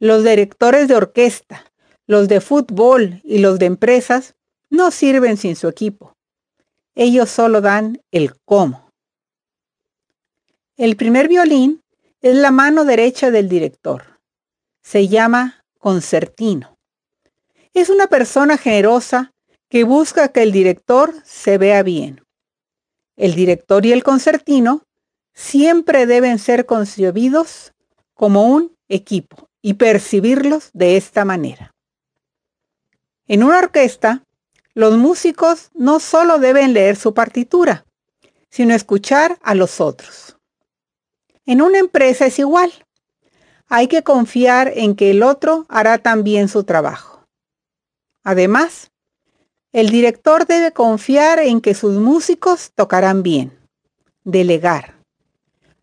Los 0.00 0.24
directores 0.24 0.88
de 0.88 0.96
orquesta, 0.96 1.64
los 2.06 2.26
de 2.26 2.40
fútbol 2.40 3.20
y 3.22 3.38
los 3.38 3.60
de 3.60 3.66
empresas 3.66 4.34
no 4.68 4.90
sirven 4.90 5.36
sin 5.36 5.54
su 5.54 5.68
equipo. 5.68 6.16
Ellos 6.96 7.30
solo 7.30 7.60
dan 7.60 8.02
el 8.10 8.34
cómo. 8.44 8.90
El 10.76 10.96
primer 10.96 11.28
violín 11.28 11.82
es 12.20 12.34
la 12.34 12.50
mano 12.50 12.84
derecha 12.84 13.30
del 13.30 13.48
director. 13.48 14.20
Se 14.82 15.06
llama 15.06 15.64
concertino. 15.78 16.76
Es 17.74 17.90
una 17.90 18.08
persona 18.08 18.58
generosa 18.58 19.32
que 19.68 19.84
busca 19.84 20.28
que 20.28 20.42
el 20.42 20.52
director 20.52 21.14
se 21.24 21.58
vea 21.58 21.82
bien. 21.82 22.24
El 23.16 23.34
director 23.34 23.84
y 23.84 23.92
el 23.92 24.02
concertino 24.02 24.82
siempre 25.34 26.06
deben 26.06 26.38
ser 26.38 26.66
concebidos 26.66 27.72
como 28.14 28.48
un 28.48 28.76
equipo 28.88 29.48
y 29.62 29.74
percibirlos 29.74 30.70
de 30.72 30.96
esta 30.96 31.24
manera. 31.24 31.74
En 33.26 33.44
una 33.44 33.58
orquesta, 33.58 34.22
los 34.74 34.96
músicos 34.96 35.70
no 35.74 36.00
solo 36.00 36.38
deben 36.38 36.72
leer 36.72 36.96
su 36.96 37.12
partitura, 37.12 37.84
sino 38.50 38.74
escuchar 38.74 39.38
a 39.42 39.54
los 39.54 39.80
otros. 39.80 40.36
En 41.44 41.60
una 41.60 41.78
empresa 41.78 42.26
es 42.26 42.38
igual. 42.38 42.72
Hay 43.68 43.88
que 43.88 44.02
confiar 44.02 44.72
en 44.74 44.94
que 44.94 45.10
el 45.10 45.22
otro 45.22 45.66
hará 45.68 45.98
también 45.98 46.48
su 46.48 46.64
trabajo. 46.64 47.26
Además, 48.22 48.90
el 49.72 49.90
director 49.90 50.46
debe 50.46 50.72
confiar 50.72 51.38
en 51.38 51.60
que 51.60 51.74
sus 51.74 51.94
músicos 51.94 52.72
tocarán 52.74 53.22
bien. 53.22 53.58
Delegar. 54.24 54.94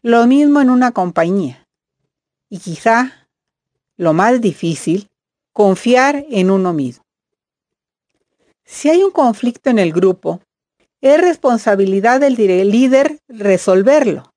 Lo 0.01 0.25
mismo 0.25 0.61
en 0.61 0.69
una 0.69 0.91
compañía. 0.91 1.67
Y 2.49 2.59
quizá, 2.59 3.27
lo 3.97 4.13
más 4.13 4.41
difícil, 4.41 5.09
confiar 5.53 6.25
en 6.29 6.51
uno 6.51 6.73
mismo. 6.73 7.03
Si 8.63 8.89
hay 8.89 9.03
un 9.03 9.11
conflicto 9.11 9.69
en 9.69 9.79
el 9.79 9.93
grupo, 9.93 10.41
es 11.01 11.21
responsabilidad 11.21 12.19
del 12.19 12.35
líder 12.35 13.19
resolverlo. 13.27 14.33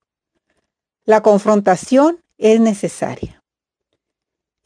La 1.05 1.23
confrontación 1.23 2.21
es 2.37 2.61
necesaria. 2.61 3.43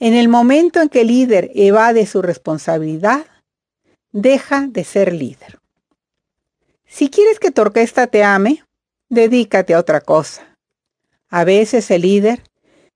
En 0.01 0.15
el 0.15 0.29
momento 0.29 0.81
en 0.81 0.89
que 0.89 1.03
el 1.03 1.07
líder 1.09 1.53
evade 1.55 2.07
su 2.07 2.23
responsabilidad, 2.23 3.25
deja 4.13 4.67
de 4.69 4.85
ser 4.85 5.13
líder. 5.13 5.59
Si 6.87 7.09
quieres 7.09 7.39
que 7.39 7.51
tu 7.51 7.63
orquesta 7.63 8.07
te 8.07 8.23
ame, 8.23 8.65
dedícate 9.09 9.75
a 9.75 9.81
otra 9.81 10.01
cosa. 10.01 10.57
A 11.29 11.45
veces 11.45 11.91
el 11.91 12.03
líder 12.03 12.43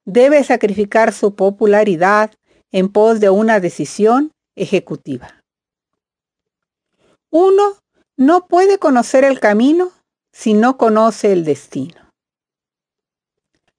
debe 0.05 0.45
sacrificar 0.45 1.13
su 1.13 1.35
popularidad 1.35 2.33
en 2.71 2.91
pos 2.91 3.21
de 3.21 3.31
una 3.31 3.61
decisión 3.61 4.33
ejecutiva. 4.55 5.43
Uno 7.31 7.77
no 8.17 8.47
puede 8.47 8.79
conocer 8.79 9.25
el 9.25 9.41
camino 9.41 9.93
si 10.33 10.55
no 10.55 10.77
conoce 10.77 11.33
el 11.33 11.45
destino. 11.45 12.13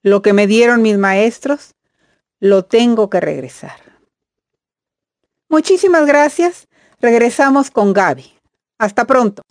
Lo 0.02 0.22
que 0.22 0.32
me 0.32 0.46
dieron 0.46 0.82
mis 0.82 0.98
maestros, 0.98 1.74
lo 2.40 2.64
tengo 2.64 3.10
que 3.10 3.20
regresar. 3.20 4.00
Muchísimas 5.48 6.06
gracias. 6.06 6.67
Regresamos 7.00 7.70
con 7.70 7.92
Gaby. 7.92 8.32
Hasta 8.78 9.06
pronto. 9.06 9.42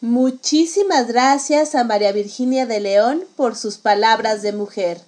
Muchísimas 0.00 1.06
gracias 1.06 1.76
a 1.76 1.84
María 1.84 2.10
Virginia 2.10 2.66
de 2.66 2.80
León 2.80 3.22
por 3.36 3.54
sus 3.54 3.78
palabras 3.78 4.42
de 4.42 4.52
mujer. 4.52 5.00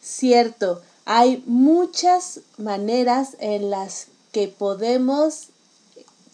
Cierto, 0.00 0.82
hay 1.04 1.42
muchas 1.46 2.40
maneras 2.58 3.36
en 3.40 3.70
las 3.70 4.06
que 4.30 4.46
podemos 4.46 5.48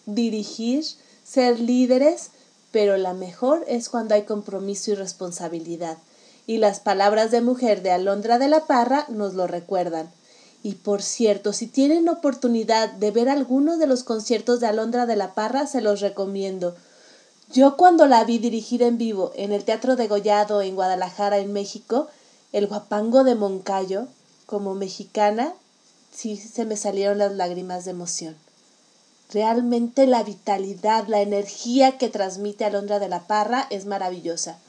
dirigir 0.05 0.85
ser 1.23 1.59
líderes, 1.59 2.29
pero 2.71 2.97
la 2.97 3.15
mejor 3.15 3.65
es 3.67 3.89
cuando 3.89 4.13
hay 4.13 4.23
compromiso 4.23 4.91
y 4.91 4.95
responsabilidad. 4.95 5.97
Y 6.45 6.57
las 6.57 6.79
palabras 6.79 7.31
de 7.31 7.41
mujer 7.41 7.81
de 7.81 7.91
Alondra 7.91 8.37
de 8.37 8.47
la 8.47 8.67
Parra 8.67 9.07
nos 9.09 9.33
lo 9.33 9.47
recuerdan. 9.47 10.11
Y 10.63 10.75
por 10.75 11.01
cierto, 11.01 11.51
si 11.51 11.67
tienen 11.67 12.07
oportunidad 12.07 12.89
de 12.93 13.11
ver 13.11 13.27
alguno 13.27 13.77
de 13.77 13.85
los 13.85 14.03
conciertos 14.03 14.61
de 14.61 14.67
Alondra 14.67 15.05
de 15.05 15.17
la 15.17 15.33
Parra, 15.33 15.67
se 15.67 15.81
los 15.81 15.99
recomiendo. 15.99 16.73
Yo 17.51 17.75
cuando 17.75 18.07
la 18.07 18.23
vi 18.23 18.39
dirigir 18.39 18.81
en 18.81 18.97
vivo 18.97 19.33
en 19.35 19.51
el 19.51 19.65
Teatro 19.65 19.97
de 19.97 20.07
Gollado 20.07 20.61
en 20.61 20.75
Guadalajara, 20.75 21.39
en 21.39 21.51
México, 21.51 22.07
el 22.53 22.67
guapango 22.67 23.25
de 23.25 23.35
Moncayo, 23.35 24.07
como 24.45 24.73
mexicana, 24.73 25.53
sí 26.13 26.37
se 26.37 26.63
me 26.63 26.77
salieron 26.77 27.17
las 27.17 27.33
lágrimas 27.33 27.83
de 27.83 27.91
emoción. 27.91 28.37
Realmente 29.31 30.07
la 30.07 30.23
vitalidad, 30.23 31.07
la 31.07 31.21
energía 31.21 31.97
que 31.97 32.07
transmite 32.07 32.63
Alondra 32.65 32.99
de 32.99 33.09
la 33.09 33.27
Parra 33.27 33.67
es 33.69 33.85
maravillosa. 33.85 34.59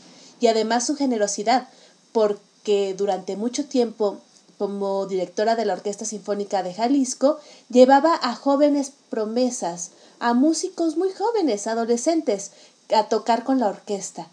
Y 0.41 0.49
además 0.49 0.87
su 0.87 0.97
generosidad, 0.97 1.69
porque 2.13 2.95
durante 2.97 3.37
mucho 3.37 3.67
tiempo, 3.67 4.19
como 4.59 5.07
directora 5.07 5.57
de 5.57 5.65
la 5.65 5.75
Orquesta 5.75 6.05
Sinfónica 6.05 6.63
de 6.63 6.75
Jalisco, 6.75 7.39
llevaba 7.69 8.15
a 8.23 8.35
jóvenes 8.35 8.93
promesas, 9.11 9.91
a 10.19 10.35
músicos 10.35 10.97
muy 10.97 11.13
jóvenes, 11.13 11.67
adolescentes, 11.67 12.53
a 12.95 13.09
tocar 13.09 13.45
con 13.45 13.61
la 13.61 13.69
orquesta. 13.69 14.29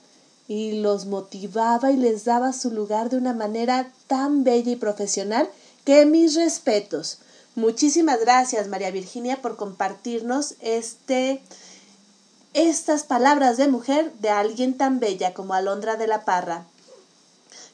Y 0.48 0.82
los 0.82 1.06
motivaba 1.06 1.92
y 1.92 1.98
les 1.98 2.26
daba 2.26 2.54
su 2.54 2.72
lugar 2.72 3.10
de 3.10 3.18
una 3.18 3.34
manera 3.34 3.92
tan 4.08 4.44
bella 4.44 4.72
y 4.72 4.76
profesional 4.76 5.50
que 5.86 6.06
mis 6.06 6.36
respetos. 6.36 7.20
Muchísimas 7.56 8.20
gracias, 8.20 8.68
María 8.68 8.92
Virginia, 8.92 9.42
por 9.42 9.56
compartirnos 9.56 10.56
este, 10.62 11.42
estas 12.54 13.04
palabras 13.04 13.58
de 13.58 13.68
mujer 13.68 14.12
de 14.20 14.30
alguien 14.30 14.78
tan 14.78 15.00
bella 15.00 15.34
como 15.34 15.54
Alondra 15.54 15.96
de 15.96 16.08
la 16.08 16.26
Parra. 16.26 16.66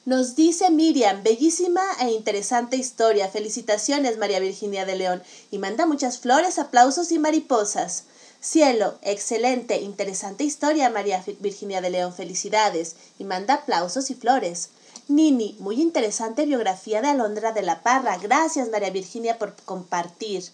Nos 0.07 0.37
dice 0.37 0.69
Miriam, 0.69 1.21
bellísima 1.21 1.81
e 1.99 2.11
interesante 2.11 2.77
historia. 2.77 3.27
Felicitaciones, 3.27 4.17
María 4.17 4.39
Virginia 4.39 4.85
de 4.85 4.95
León. 4.95 5.21
Y 5.51 5.57
manda 5.57 5.85
muchas 5.85 6.17
flores, 6.17 6.59
aplausos 6.59 7.11
y 7.11 7.19
mariposas. 7.19 8.05
Cielo, 8.39 8.97
excelente, 9.01 9.81
interesante 9.81 10.45
historia, 10.45 10.89
María 10.89 11.21
Virginia 11.41 11.81
de 11.81 11.89
León. 11.89 12.13
Felicidades. 12.13 12.95
Y 13.19 13.25
manda 13.25 13.55
aplausos 13.55 14.09
y 14.09 14.15
flores. 14.15 14.69
Nini, 15.09 15.57
muy 15.59 15.81
interesante 15.81 16.45
biografía 16.45 17.01
de 17.01 17.09
Alondra 17.09 17.51
de 17.51 17.63
la 17.63 17.83
Parra. 17.83 18.17
Gracias, 18.17 18.69
María 18.69 18.91
Virginia, 18.91 19.37
por 19.37 19.57
compartir. 19.65 20.45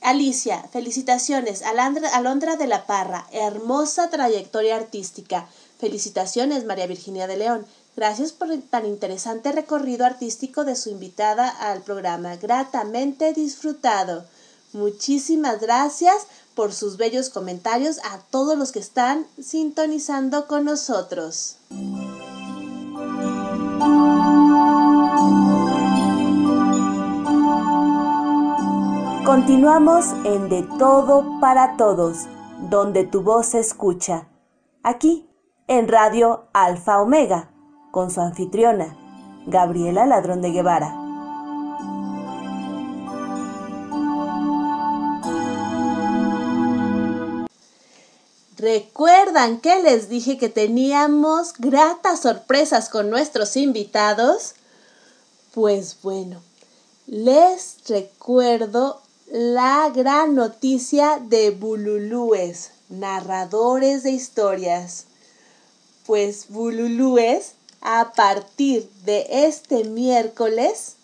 Alicia, 0.00 0.66
felicitaciones. 0.72 1.60
Alondra 1.60 2.56
de 2.56 2.66
la 2.66 2.86
Parra, 2.86 3.26
hermosa 3.32 4.08
trayectoria 4.08 4.76
artística. 4.76 5.46
Felicitaciones, 5.78 6.64
María 6.64 6.86
Virginia 6.86 7.26
de 7.26 7.36
León. 7.36 7.66
Gracias 7.96 8.32
por 8.32 8.52
el 8.52 8.62
tan 8.62 8.84
interesante 8.84 9.52
recorrido 9.52 10.04
artístico 10.04 10.64
de 10.64 10.76
su 10.76 10.90
invitada 10.90 11.48
al 11.48 11.80
programa. 11.80 12.36
Gratamente 12.36 13.32
disfrutado. 13.32 14.26
Muchísimas 14.74 15.60
gracias 15.60 16.26
por 16.54 16.74
sus 16.74 16.98
bellos 16.98 17.30
comentarios 17.30 17.98
a 18.00 18.18
todos 18.30 18.58
los 18.58 18.70
que 18.70 18.80
están 18.80 19.26
sintonizando 19.42 20.46
con 20.46 20.66
nosotros. 20.66 21.56
Continuamos 29.24 30.04
en 30.24 30.50
De 30.50 30.68
Todo 30.78 31.40
para 31.40 31.78
Todos, 31.78 32.26
donde 32.68 33.04
tu 33.04 33.22
voz 33.22 33.46
se 33.46 33.60
escucha. 33.60 34.28
Aquí, 34.82 35.26
en 35.66 35.88
Radio 35.88 36.48
Alfa 36.52 37.00
Omega, 37.00 37.50
con 37.96 38.10
su 38.10 38.20
anfitriona, 38.20 38.94
Gabriela 39.46 40.04
Ladrón 40.04 40.42
de 40.42 40.50
Guevara. 40.50 40.94
¿Recuerdan 48.58 49.62
que 49.62 49.82
les 49.82 50.10
dije 50.10 50.36
que 50.36 50.50
teníamos 50.50 51.54
gratas 51.56 52.20
sorpresas 52.20 52.90
con 52.90 53.08
nuestros 53.08 53.56
invitados? 53.56 54.56
Pues 55.54 55.96
bueno, 56.02 56.42
les 57.06 57.78
recuerdo 57.88 59.00
la 59.32 59.88
gran 59.88 60.34
noticia 60.34 61.18
de 61.18 61.50
Bululúes, 61.50 62.72
narradores 62.90 64.02
de 64.02 64.10
historias. 64.10 65.06
Pues 66.04 66.50
Bululúes, 66.50 67.54
a 67.88 68.10
partir 68.14 68.90
de 69.04 69.46
este 69.46 69.84
miércoles, 69.84 70.96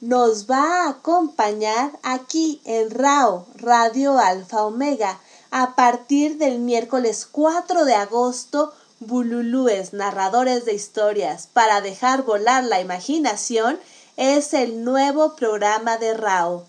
nos 0.00 0.50
va 0.50 0.82
a 0.82 0.88
acompañar 0.88 1.92
aquí 2.02 2.60
en 2.64 2.90
RAO, 2.90 3.46
Radio 3.54 4.18
Alfa 4.18 4.64
Omega. 4.64 5.20
A 5.52 5.76
partir 5.76 6.36
del 6.36 6.58
miércoles 6.58 7.28
4 7.30 7.84
de 7.84 7.94
agosto, 7.94 8.72
Bululúes, 8.98 9.92
narradores 9.92 10.64
de 10.64 10.74
historias, 10.74 11.46
para 11.52 11.80
dejar 11.80 12.24
volar 12.24 12.64
la 12.64 12.80
imaginación, 12.80 13.78
es 14.16 14.54
el 14.54 14.82
nuevo 14.82 15.36
programa 15.36 15.98
de 15.98 16.14
RAO 16.14 16.64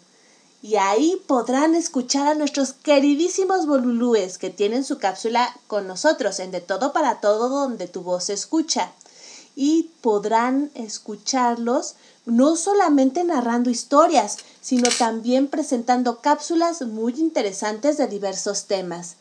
y 0.62 0.78
ahí 0.78 1.22
podrán 1.28 1.74
escuchar 1.74 2.28
a 2.28 2.34
nuestros 2.36 2.74
queridísimos 2.74 3.66
bolulúes 3.66 4.38
que 4.38 4.50
tienen 4.52 4.84
su 4.84 5.00
cápsula 5.00 5.56
con 5.66 5.88
nosotros 5.88 6.40
en 6.40 6.52
De 6.52 6.62
Todo 6.62 6.94
para 6.94 7.20
Todo 7.20 7.50
donde 7.50 7.88
tu 7.88 8.02
voz 8.02 8.26
se 8.26 8.34
escucha. 8.34 8.92
Y 9.56 9.92
podrán 10.02 10.72
escucharlos 10.76 11.96
no 12.26 12.56
solamente 12.56 13.24
narrando 13.24 13.70
historias, 13.70 14.38
sino 14.62 14.90
también 14.98 15.48
presentando 15.48 16.20
cápsulas 16.20 16.82
muy 16.82 17.14
interesantes 17.20 17.98
de 17.98 18.08
diversos 18.08 18.66
temas. 18.66 19.16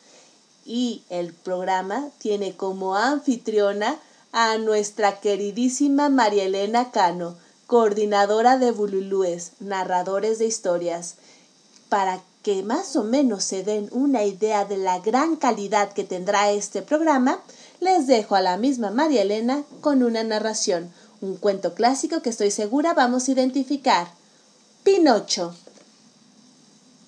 Y 0.64 1.02
el 1.10 1.32
programa 1.34 2.08
tiene 2.18 2.56
como 2.56 2.96
anfitriona 2.96 3.98
a 4.32 4.58
nuestra 4.58 5.20
queridísima 5.20 6.08
María 6.08 6.44
Elena 6.44 6.90
Cano, 6.90 7.36
coordinadora 7.66 8.58
de 8.58 8.72
Bululúes, 8.72 9.52
narradores 9.60 10.38
de 10.38 10.46
historias, 10.46 11.16
para 11.88 12.22
que 12.42 12.62
más 12.62 12.94
o 12.96 13.04
menos 13.04 13.44
se 13.44 13.62
den 13.62 13.88
una 13.92 14.24
idea 14.24 14.64
de 14.64 14.76
la 14.76 14.98
gran 14.98 15.36
calidad 15.36 15.92
que 15.92 16.04
tendrá 16.04 16.50
este 16.50 16.82
programa, 16.82 17.40
les 17.84 18.06
dejo 18.06 18.34
a 18.34 18.40
la 18.40 18.56
misma 18.56 18.90
María 18.90 19.20
Elena 19.20 19.62
con 19.82 20.02
una 20.02 20.24
narración, 20.24 20.90
un 21.20 21.36
cuento 21.36 21.74
clásico 21.74 22.22
que 22.22 22.30
estoy 22.30 22.50
segura 22.50 22.94
vamos 22.94 23.28
a 23.28 23.32
identificar. 23.32 24.06
Pinocho. 24.82 25.54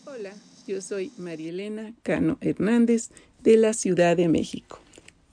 Hola, 0.04 0.34
yo 0.66 0.82
soy 0.82 1.12
María 1.16 1.48
Elena 1.48 1.94
Cano 2.02 2.36
Hernández 2.42 3.08
de 3.42 3.56
la 3.56 3.72
Ciudad 3.72 4.18
de 4.18 4.28
México 4.28 4.78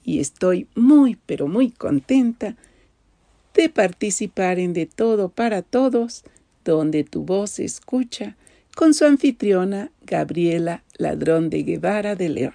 y 0.02 0.20
estoy 0.20 0.66
muy 0.74 1.18
pero 1.26 1.46
muy 1.46 1.70
contenta 1.70 2.56
de 3.52 3.68
participar 3.68 4.58
en 4.58 4.72
De 4.72 4.86
Todo 4.86 5.28
para 5.28 5.60
Todos, 5.60 6.24
donde 6.64 7.04
tu 7.04 7.22
voz 7.22 7.50
se 7.50 7.64
escucha, 7.64 8.36
con 8.74 8.94
su 8.94 9.04
anfitriona 9.04 9.90
Gabriela 10.06 10.82
Ladrón 10.96 11.50
de 11.50 11.62
Guevara 11.64 12.16
de 12.16 12.30
León. 12.30 12.54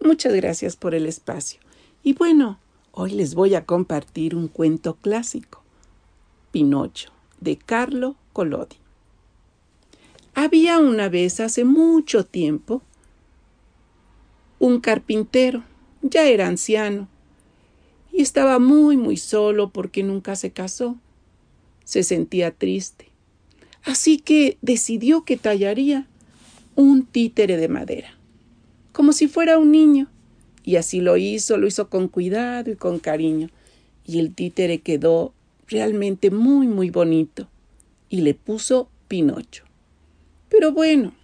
Muchas 0.00 0.34
gracias 0.34 0.76
por 0.76 0.94
el 0.94 1.06
espacio. 1.06 1.65
Y 2.06 2.12
bueno, 2.12 2.60
hoy 2.92 3.10
les 3.10 3.34
voy 3.34 3.56
a 3.56 3.64
compartir 3.64 4.36
un 4.36 4.46
cuento 4.46 4.94
clásico, 4.94 5.64
Pinocho, 6.52 7.10
de 7.40 7.56
Carlo 7.56 8.14
Collodi. 8.32 8.76
Había 10.32 10.78
una 10.78 11.08
vez, 11.08 11.40
hace 11.40 11.64
mucho 11.64 12.24
tiempo, 12.24 12.80
un 14.60 14.78
carpintero, 14.78 15.64
ya 16.00 16.28
era 16.28 16.46
anciano, 16.46 17.08
y 18.12 18.22
estaba 18.22 18.60
muy, 18.60 18.96
muy 18.96 19.16
solo 19.16 19.70
porque 19.70 20.04
nunca 20.04 20.36
se 20.36 20.52
casó. 20.52 20.94
Se 21.82 22.04
sentía 22.04 22.52
triste. 22.52 23.08
Así 23.82 24.18
que 24.18 24.58
decidió 24.62 25.24
que 25.24 25.36
tallaría 25.36 26.06
un 26.76 27.04
títere 27.04 27.56
de 27.56 27.66
madera, 27.66 28.16
como 28.92 29.12
si 29.12 29.26
fuera 29.26 29.58
un 29.58 29.72
niño, 29.72 30.08
y 30.66 30.76
así 30.76 31.00
lo 31.00 31.16
hizo, 31.16 31.56
lo 31.56 31.68
hizo 31.68 31.88
con 31.88 32.08
cuidado 32.08 32.72
y 32.72 32.74
con 32.74 32.98
cariño. 32.98 33.48
Y 34.04 34.18
el 34.18 34.34
títere 34.34 34.80
quedó 34.80 35.32
realmente 35.68 36.32
muy, 36.32 36.66
muy 36.66 36.90
bonito. 36.90 37.48
Y 38.10 38.22
le 38.22 38.34
puso 38.34 38.90
Pinocho. 39.06 39.64
Pero 40.48 40.72
bueno, 40.72 41.14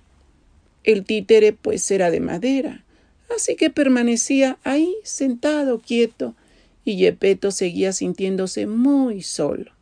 el 0.84 1.04
títere 1.04 1.52
pues 1.52 1.90
era 1.90 2.12
de 2.12 2.20
madera, 2.20 2.84
así 3.34 3.56
que 3.56 3.68
permanecía 3.68 4.58
ahí 4.62 4.94
sentado, 5.02 5.80
quieto, 5.80 6.34
y 6.84 6.96
Yepeto 6.96 7.50
seguía 7.50 7.92
sintiéndose 7.92 8.66
muy 8.66 9.22
solo. 9.22 9.72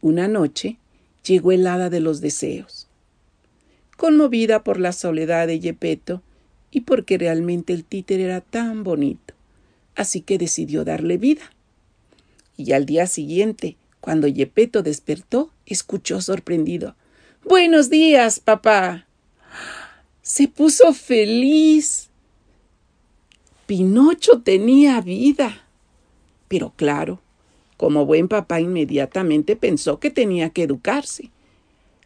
Una 0.00 0.26
noche 0.26 0.78
llegó 1.24 1.52
el 1.52 1.66
hada 1.68 1.88
de 1.88 2.00
los 2.00 2.20
deseos. 2.20 2.88
Conmovida 3.96 4.64
por 4.64 4.80
la 4.80 4.92
soledad 4.92 5.46
de 5.46 5.60
Yepeto, 5.60 6.22
y 6.76 6.82
porque 6.82 7.16
realmente 7.16 7.72
el 7.72 7.84
títer 7.84 8.20
era 8.20 8.42
tan 8.42 8.84
bonito. 8.84 9.32
Así 9.94 10.20
que 10.20 10.36
decidió 10.36 10.84
darle 10.84 11.16
vida. 11.16 11.50
Y 12.58 12.72
al 12.72 12.84
día 12.84 13.06
siguiente, 13.06 13.78
cuando 14.02 14.28
Yepeto 14.28 14.82
despertó, 14.82 15.50
escuchó 15.64 16.20
sorprendido 16.20 16.94
Buenos 17.42 17.88
días, 17.88 18.40
papá. 18.40 19.06
Se 20.20 20.48
puso 20.48 20.92
feliz. 20.92 22.10
Pinocho 23.64 24.42
tenía 24.42 25.00
vida. 25.00 25.64
Pero 26.46 26.74
claro, 26.76 27.22
como 27.78 28.04
buen 28.04 28.28
papá 28.28 28.60
inmediatamente 28.60 29.56
pensó 29.56 29.98
que 29.98 30.10
tenía 30.10 30.50
que 30.50 30.64
educarse. 30.64 31.30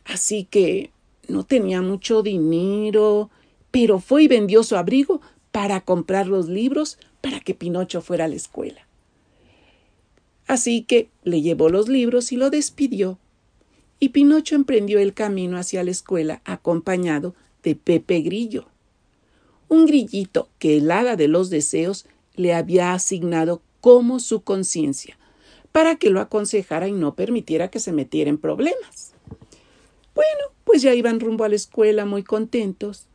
Así 0.04 0.44
que 0.48 0.92
no 1.26 1.42
tenía 1.42 1.82
mucho 1.82 2.22
dinero, 2.22 3.30
pero 3.70 4.00
fue 4.00 4.24
y 4.24 4.28
vendió 4.28 4.62
su 4.62 4.76
abrigo 4.76 5.20
para 5.52 5.80
comprar 5.80 6.26
los 6.26 6.48
libros 6.48 6.98
para 7.20 7.40
que 7.40 7.54
Pinocho 7.54 8.00
fuera 8.00 8.24
a 8.24 8.28
la 8.28 8.36
escuela. 8.36 8.86
Así 10.46 10.82
que 10.82 11.08
le 11.22 11.42
llevó 11.42 11.68
los 11.68 11.88
libros 11.88 12.32
y 12.32 12.36
lo 12.36 12.50
despidió. 12.50 13.18
Y 14.00 14.08
Pinocho 14.08 14.56
emprendió 14.56 14.98
el 14.98 15.14
camino 15.14 15.58
hacia 15.58 15.84
la 15.84 15.90
escuela 15.90 16.40
acompañado 16.44 17.34
de 17.62 17.76
Pepe 17.76 18.20
Grillo, 18.20 18.66
un 19.68 19.86
grillito 19.86 20.48
que 20.58 20.78
el 20.78 20.90
hada 20.90 21.16
de 21.16 21.28
los 21.28 21.50
deseos 21.50 22.06
le 22.34 22.54
había 22.54 22.94
asignado 22.94 23.62
como 23.80 24.18
su 24.18 24.42
conciencia, 24.42 25.18
para 25.70 25.96
que 25.96 26.10
lo 26.10 26.20
aconsejara 26.20 26.88
y 26.88 26.92
no 26.92 27.14
permitiera 27.14 27.68
que 27.68 27.78
se 27.78 27.92
metiera 27.92 28.30
en 28.30 28.38
problemas. 28.38 29.12
Bueno, 30.14 30.52
pues 30.64 30.82
ya 30.82 30.94
iban 30.94 31.20
rumbo 31.20 31.44
a 31.44 31.48
la 31.48 31.56
escuela 31.56 32.06
muy 32.06 32.22
contentos, 32.22 33.06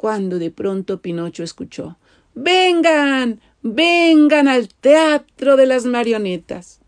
cuando 0.00 0.38
de 0.38 0.50
pronto 0.50 1.02
Pinocho 1.02 1.42
escuchó 1.42 1.98
Vengan, 2.34 3.38
vengan 3.60 4.48
al 4.48 4.68
teatro 4.68 5.58
de 5.58 5.66
las 5.66 5.84
marionetas. 5.84 6.80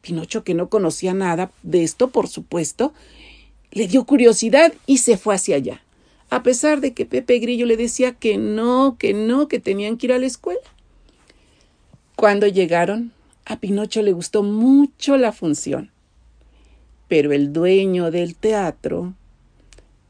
Pinocho, 0.00 0.42
que 0.42 0.54
no 0.54 0.68
conocía 0.68 1.14
nada 1.14 1.52
de 1.62 1.84
esto, 1.84 2.08
por 2.08 2.26
supuesto, 2.26 2.92
le 3.70 3.86
dio 3.86 4.02
curiosidad 4.02 4.72
y 4.86 4.98
se 4.98 5.16
fue 5.16 5.36
hacia 5.36 5.54
allá, 5.54 5.84
a 6.30 6.42
pesar 6.42 6.80
de 6.80 6.94
que 6.94 7.06
Pepe 7.06 7.38
Grillo 7.38 7.64
le 7.64 7.76
decía 7.76 8.14
que 8.14 8.38
no, 8.38 8.96
que 8.98 9.14
no, 9.14 9.46
que 9.46 9.60
tenían 9.60 9.96
que 9.96 10.06
ir 10.08 10.12
a 10.12 10.18
la 10.18 10.26
escuela. 10.26 10.58
Cuando 12.16 12.48
llegaron, 12.48 13.12
a 13.44 13.60
Pinocho 13.60 14.02
le 14.02 14.10
gustó 14.10 14.42
mucho 14.42 15.16
la 15.16 15.30
función. 15.30 15.92
Pero 17.06 17.30
el 17.30 17.52
dueño 17.52 18.10
del 18.10 18.34
teatro 18.34 19.14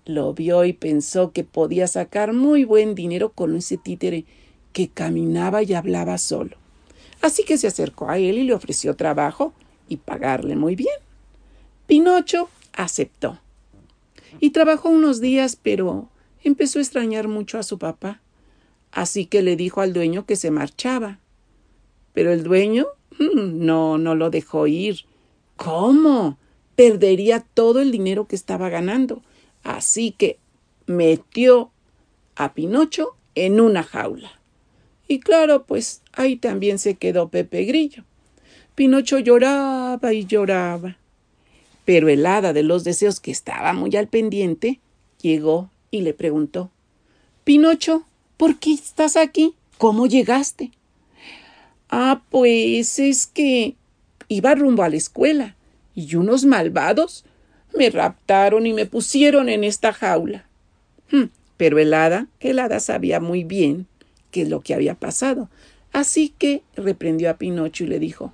lo 0.09 0.33
vio 0.33 0.65
y 0.65 0.73
pensó 0.73 1.33
que 1.33 1.45
podía 1.45 1.87
sacar 1.87 2.33
muy 2.33 2.65
buen 2.65 2.95
dinero 2.95 3.31
con 3.31 3.55
ese 3.55 3.77
títere 3.77 4.25
que 4.73 4.89
caminaba 4.89 5.63
y 5.63 5.75
hablaba 5.75 6.17
solo. 6.17 6.57
Así 7.21 7.45
que 7.45 7.59
se 7.59 7.67
acercó 7.67 8.09
a 8.09 8.17
él 8.17 8.39
y 8.39 8.45
le 8.45 8.55
ofreció 8.55 8.97
trabajo 8.97 9.53
y 9.87 9.99
pagarle 9.99 10.57
muy 10.57 10.77
bien. 10.77 10.95
Pinocho 11.87 12.49
aceptó. 12.73 13.39
Y 14.41 14.51
trabajó 14.51 14.89
unos 14.89 15.21
días, 15.21 15.59
pero 15.61 16.09
empezó 16.43 16.79
a 16.79 16.83
extrañar 16.83 17.29
mucho 17.29 17.59
a 17.59 17.63
su 17.63 17.79
papá. 17.79 18.23
Así 18.93 19.27
que 19.27 19.43
le 19.43 19.57
dijo 19.57 19.83
al 19.83 19.93
dueño 19.93 20.25
que 20.25 20.37
se 20.37 20.51
marchaba. 20.51 21.19
Pero 22.15 22.33
el 22.33 22.45
dueño 22.45 22.87
mm, 23.19 23.65
no, 23.65 23.99
no 23.99 24.15
lo 24.15 24.31
dejó 24.31 24.67
ir. 24.67 25.05
¿Cómo? 25.57 26.39
Perdería 26.77 27.41
todo 27.41 27.81
el 27.81 27.91
dinero 27.91 28.27
que 28.27 28.37
estaba 28.37 28.71
ganando. 28.71 29.23
Así 29.63 30.13
que 30.13 30.39
metió 30.87 31.71
a 32.37 32.55
Pinocho 32.55 33.17
en 33.35 33.61
una 33.61 33.83
jaula. 33.83 34.41
Y 35.07 35.21
claro, 35.21 35.65
pues 35.65 36.03
ahí 36.13 36.37
también 36.37 36.79
se 36.79 36.95
quedó 36.95 37.29
Pepe 37.29 37.65
Grillo. 37.65 38.05
Pinocho 38.75 39.19
lloraba 39.19 40.13
y 40.13 40.27
lloraba. 40.27 40.97
Pero 41.85 42.09
el 42.09 42.27
hada 42.27 42.53
de 42.53 42.63
los 42.63 42.85
deseos, 42.85 43.19
que 43.19 43.31
estaba 43.31 43.73
muy 43.73 43.97
al 43.97 44.09
pendiente, 44.09 44.81
llegó 45.21 45.71
y 45.91 46.03
le 46.03 46.15
preguntó 46.15 46.71
Pinocho, 47.45 48.05
¿por 48.37 48.59
qué 48.59 48.75
estás 48.75 49.17
aquí? 49.17 49.55
¿Cómo 49.79 50.07
llegaste? 50.07 50.71
Ah, 51.89 52.23
pues 52.29 52.99
es 52.99 53.27
que 53.27 53.75
iba 54.29 54.55
rumbo 54.55 54.83
a 54.83 54.91
la 54.91 54.97
escuela 54.97 55.57
y 55.95 56.15
unos 56.17 56.45
malvados 56.45 57.25
me 57.77 57.91
raptaron 57.91 58.67
y 58.67 58.73
me 58.73 58.87
pusieron 58.87 59.49
en 59.49 59.65
esta 59.65 59.93
jaula. 59.93 60.47
Hmm, 61.11 61.27
pero 61.57 61.79
el 61.79 61.95
hada, 61.95 62.29
el 62.41 62.59
hada 62.59 62.81
sabía 62.81 63.21
muy 63.21 63.45
bien 63.45 63.87
qué 64.31 64.43
es 64.43 64.49
lo 64.49 64.61
que 64.61 64.75
había 64.75 64.95
pasado. 64.95 65.49
Así 65.93 66.35
que 66.39 66.63
reprendió 66.77 67.31
a 67.31 67.39
Pinocho 67.39 67.85
y 67.85 67.89
le 67.89 67.99
dijo 67.99 68.33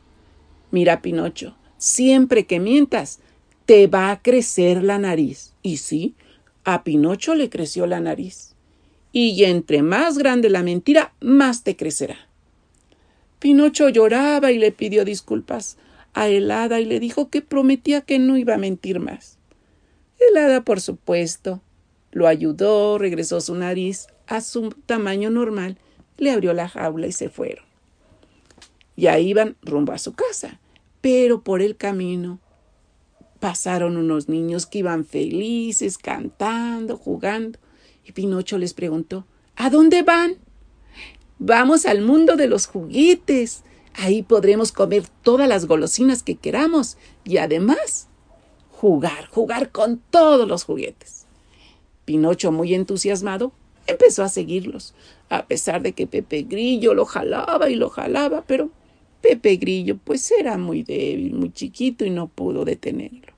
Mira, 0.71 1.03
Pinocho, 1.03 1.57
siempre 1.79 2.47
que 2.47 2.59
mientas, 2.59 3.21
te 3.67 3.87
va 3.87 4.11
a 4.11 4.21
crecer 4.21 4.83
la 4.83 4.99
nariz. 4.99 5.53
Y 5.63 5.79
sí, 5.79 6.15
a 6.65 6.83
Pinocho 6.83 7.35
le 7.35 7.49
creció 7.49 7.87
la 7.87 8.01
nariz. 8.01 8.55
Y 9.13 9.45
entre 9.45 9.83
más 9.83 10.19
grande 10.19 10.51
la 10.51 10.63
mentira, 10.63 11.15
más 11.21 11.63
te 11.63 11.77
crecerá. 11.77 12.17
Pinocho 13.39 13.89
lloraba 13.89 14.51
y 14.51 14.59
le 14.59 14.73
pidió 14.73 15.05
disculpas 15.05 15.77
a 16.15 16.29
el 16.29 16.51
y 16.81 16.85
le 16.85 17.01
dijo 17.01 17.29
que 17.29 17.43
prometía 17.43 18.01
que 18.01 18.19
no 18.19 18.37
iba 18.37 18.55
a 18.55 18.59
mentir 18.59 19.01
más. 19.01 19.39
El 20.19 20.37
hada, 20.37 20.65
por 20.65 20.81
supuesto, 20.81 21.61
lo 22.13 22.29
ayudó, 22.29 22.99
regresó 22.99 23.41
su 23.41 23.55
nariz 23.55 24.07
a 24.27 24.41
su 24.41 24.71
tamaño 24.87 25.31
normal, 25.31 25.79
le 26.17 26.31
abrió 26.31 26.53
la 26.55 26.69
jaula 26.69 27.09
y 27.09 27.13
se 27.13 27.29
fueron. 27.29 27.65
Ya 28.97 29.19
iban 29.19 29.57
rumbo 29.63 29.93
a 29.93 29.99
su 29.99 30.15
casa, 30.15 30.61
Pero 31.01 31.43
por 31.43 31.61
el 31.61 31.77
camino 31.77 32.41
pasaron 33.41 33.99
unos 33.99 34.31
niños 34.31 34.65
que 34.65 34.79
iban 34.79 35.05
felices, 35.05 35.99
cantando, 35.99 36.97
jugando, 36.97 37.59
y 38.07 38.13
Pinocho 38.13 38.57
les 38.57 38.73
preguntó 38.73 39.27
¿A 39.57 39.69
dónde 39.69 40.03
van? 40.03 40.37
Vamos 41.39 41.85
al 41.85 42.01
mundo 42.01 42.37
de 42.37 42.47
los 42.47 42.67
juguetes. 42.67 43.65
Ahí 43.95 44.23
podremos 44.23 44.73
comer 44.73 45.05
todas 45.23 45.49
las 45.49 45.67
golosinas 45.67 46.23
que 46.23 46.35
queramos 46.35 46.97
y 47.25 47.39
además 47.39 48.09
jugar, 48.71 49.29
jugar 49.29 49.71
con 49.71 50.03
todos 50.11 50.49
los 50.49 50.65
juguetes. 50.65 51.27
Pinocho, 52.05 52.53
muy 52.53 52.75
entusiasmado, 52.75 53.53
empezó 53.87 54.23
a 54.23 54.29
seguirlos, 54.29 54.95
a 55.31 55.47
pesar 55.47 55.83
de 55.83 55.93
que 55.93 56.07
Pepe 56.07 56.43
Grillo 56.43 56.93
lo 56.93 57.05
jalaba 57.05 57.71
y 57.71 57.77
lo 57.77 57.89
jalaba, 57.89 58.45
pero 58.47 58.71
Pepe 59.23 59.57
Grillo 59.57 59.97
pues 59.97 60.31
era 60.33 60.59
muy 60.59 60.83
débil, 60.83 61.35
muy 61.35 61.53
chiquito 61.53 62.05
y 62.05 62.11
no 62.11 62.29
pudo 62.29 62.65
detenerlo. 62.65 63.33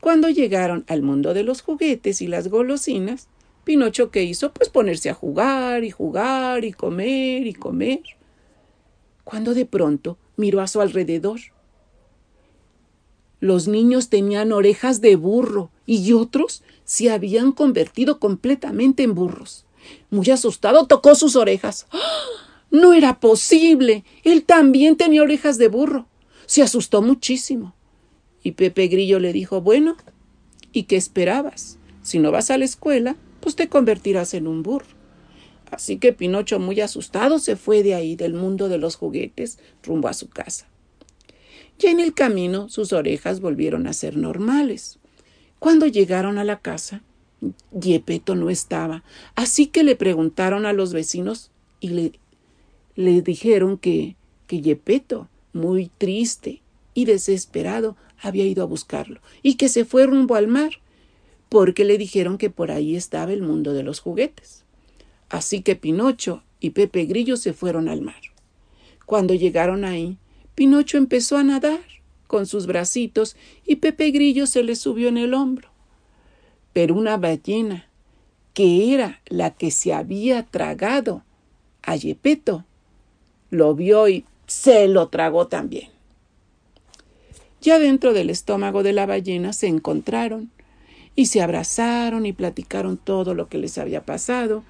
Cuando 0.00 0.28
llegaron 0.28 0.84
al 0.88 1.02
mundo 1.02 1.34
de 1.34 1.42
los 1.42 1.62
juguetes 1.62 2.22
y 2.22 2.26
las 2.26 2.48
golosinas, 2.48 3.28
Pinocho 3.64 4.10
¿qué 4.10 4.22
hizo? 4.22 4.52
Pues 4.52 4.68
ponerse 4.68 5.10
a 5.10 5.14
jugar 5.14 5.84
y 5.84 5.90
jugar 5.90 6.64
y 6.64 6.72
comer 6.72 7.46
y 7.46 7.54
comer. 7.54 8.00
Cuando 9.30 9.54
de 9.54 9.64
pronto 9.64 10.18
miró 10.36 10.60
a 10.60 10.66
su 10.66 10.80
alrededor. 10.80 11.38
Los 13.38 13.68
niños 13.68 14.08
tenían 14.08 14.50
orejas 14.50 15.00
de 15.00 15.14
burro 15.14 15.70
y 15.86 16.12
otros 16.12 16.64
se 16.84 17.10
habían 17.10 17.52
convertido 17.52 18.18
completamente 18.18 19.04
en 19.04 19.14
burros. 19.14 19.66
Muy 20.10 20.28
asustado 20.30 20.86
tocó 20.88 21.14
sus 21.14 21.36
orejas. 21.36 21.86
¡Ah! 21.92 22.00
No 22.72 22.92
era 22.92 23.20
posible. 23.20 24.04
Él 24.24 24.42
también 24.42 24.96
tenía 24.96 25.22
orejas 25.22 25.58
de 25.58 25.68
burro. 25.68 26.06
Se 26.46 26.62
asustó 26.62 27.00
muchísimo. 27.00 27.74
Y 28.42 28.52
Pepe 28.52 28.88
Grillo 28.88 29.20
le 29.20 29.32
dijo 29.32 29.60
Bueno, 29.60 29.96
¿y 30.72 30.84
qué 30.84 30.96
esperabas? 30.96 31.78
Si 32.02 32.18
no 32.18 32.32
vas 32.32 32.50
a 32.50 32.58
la 32.58 32.64
escuela, 32.64 33.14
pues 33.40 33.54
te 33.54 33.68
convertirás 33.68 34.34
en 34.34 34.48
un 34.48 34.64
burro. 34.64 34.99
Así 35.70 35.98
que 35.98 36.12
Pinocho, 36.12 36.58
muy 36.58 36.80
asustado, 36.80 37.38
se 37.38 37.56
fue 37.56 37.82
de 37.82 37.94
ahí, 37.94 38.16
del 38.16 38.34
mundo 38.34 38.68
de 38.68 38.78
los 38.78 38.96
juguetes, 38.96 39.58
rumbo 39.82 40.08
a 40.08 40.14
su 40.14 40.28
casa. 40.28 40.66
Ya 41.78 41.90
en 41.90 42.00
el 42.00 42.12
camino 42.12 42.68
sus 42.68 42.92
orejas 42.92 43.40
volvieron 43.40 43.86
a 43.86 43.92
ser 43.92 44.16
normales. 44.16 44.98
Cuando 45.58 45.86
llegaron 45.86 46.38
a 46.38 46.44
la 46.44 46.60
casa, 46.60 47.02
Yepeto 47.78 48.34
no 48.34 48.50
estaba, 48.50 49.02
así 49.34 49.66
que 49.66 49.82
le 49.82 49.96
preguntaron 49.96 50.66
a 50.66 50.72
los 50.72 50.92
vecinos 50.92 51.50
y 51.80 51.88
le, 51.88 52.12
le 52.96 53.22
dijeron 53.22 53.78
que, 53.78 54.16
que 54.46 54.60
Yepeto, 54.60 55.28
muy 55.52 55.90
triste 55.96 56.60
y 56.92 57.06
desesperado, 57.06 57.96
había 58.20 58.44
ido 58.44 58.62
a 58.62 58.66
buscarlo 58.66 59.20
y 59.42 59.54
que 59.54 59.68
se 59.68 59.84
fue 59.84 60.06
rumbo 60.06 60.34
al 60.34 60.48
mar, 60.48 60.72
porque 61.48 61.84
le 61.84 61.98
dijeron 61.98 62.38
que 62.38 62.50
por 62.50 62.70
ahí 62.70 62.94
estaba 62.94 63.32
el 63.32 63.42
mundo 63.42 63.72
de 63.72 63.82
los 63.82 64.00
juguetes. 64.00 64.64
Así 65.30 65.62
que 65.62 65.76
Pinocho 65.76 66.42
y 66.58 66.70
Pepe 66.70 67.06
Grillo 67.06 67.36
se 67.36 67.52
fueron 67.52 67.88
al 67.88 68.02
mar. 68.02 68.20
Cuando 69.06 69.32
llegaron 69.32 69.84
ahí, 69.84 70.18
Pinocho 70.54 70.98
empezó 70.98 71.36
a 71.36 71.44
nadar 71.44 71.80
con 72.26 72.46
sus 72.46 72.66
bracitos 72.66 73.36
y 73.64 73.76
Pepe 73.76 74.10
Grillo 74.10 74.46
se 74.46 74.62
le 74.62 74.76
subió 74.76 75.08
en 75.08 75.16
el 75.16 75.34
hombro. 75.34 75.68
Pero 76.72 76.94
una 76.94 77.16
ballena, 77.16 77.88
que 78.54 78.92
era 78.92 79.20
la 79.26 79.50
que 79.50 79.70
se 79.70 79.92
había 79.92 80.44
tragado 80.44 81.24
a 81.82 81.96
Yepeto, 81.96 82.64
lo 83.50 83.74
vio 83.74 84.08
y 84.08 84.24
se 84.46 84.86
lo 84.88 85.08
tragó 85.08 85.46
también. 85.46 85.88
Ya 87.60 87.78
dentro 87.78 88.12
del 88.14 88.30
estómago 88.30 88.82
de 88.82 88.92
la 88.92 89.06
ballena 89.06 89.52
se 89.52 89.66
encontraron 89.66 90.50
y 91.14 91.26
se 91.26 91.42
abrazaron 91.42 92.26
y 92.26 92.32
platicaron 92.32 92.96
todo 92.96 93.34
lo 93.34 93.48
que 93.48 93.58
les 93.58 93.76
había 93.76 94.04
pasado, 94.04 94.64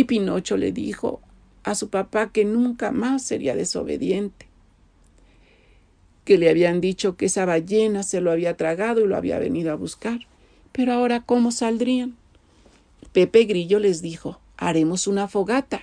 y 0.00 0.04
Pinocho 0.04 0.56
le 0.56 0.72
dijo 0.72 1.20
a 1.62 1.74
su 1.74 1.90
papá 1.90 2.32
que 2.32 2.46
nunca 2.46 2.90
más 2.90 3.22
sería 3.22 3.54
desobediente, 3.54 4.46
que 6.24 6.38
le 6.38 6.48
habían 6.48 6.80
dicho 6.80 7.18
que 7.18 7.26
esa 7.26 7.44
ballena 7.44 8.02
se 8.02 8.22
lo 8.22 8.30
había 8.30 8.56
tragado 8.56 9.02
y 9.02 9.06
lo 9.06 9.14
había 9.14 9.38
venido 9.38 9.70
a 9.72 9.74
buscar. 9.74 10.20
Pero 10.72 10.94
ahora, 10.94 11.20
¿cómo 11.20 11.52
saldrían? 11.52 12.16
Pepe 13.12 13.44
Grillo 13.44 13.78
les 13.78 14.00
dijo, 14.00 14.40
haremos 14.56 15.06
una 15.06 15.28
fogata, 15.28 15.82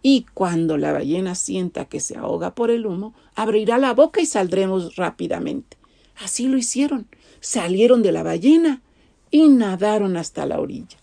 y 0.00 0.26
cuando 0.32 0.76
la 0.76 0.92
ballena 0.92 1.34
sienta 1.34 1.86
que 1.86 1.98
se 1.98 2.16
ahoga 2.16 2.54
por 2.54 2.70
el 2.70 2.86
humo, 2.86 3.14
abrirá 3.34 3.78
la 3.78 3.94
boca 3.94 4.20
y 4.20 4.26
saldremos 4.26 4.94
rápidamente. 4.94 5.76
Así 6.22 6.46
lo 6.46 6.56
hicieron. 6.56 7.08
Salieron 7.40 8.02
de 8.02 8.12
la 8.12 8.22
ballena 8.22 8.80
y 9.32 9.48
nadaron 9.48 10.16
hasta 10.16 10.46
la 10.46 10.60
orilla. 10.60 10.98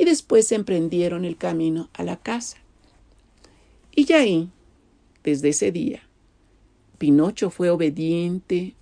Y 0.00 0.06
después 0.06 0.50
emprendieron 0.50 1.26
el 1.26 1.36
camino 1.36 1.90
a 1.92 2.04
la 2.04 2.16
casa. 2.16 2.56
Y 3.94 4.06
ya 4.06 4.20
ahí, 4.20 4.48
desde 5.22 5.50
ese 5.50 5.72
día, 5.72 6.00
Pinocho 6.96 7.50
fue 7.50 7.68
obediente, 7.68 8.76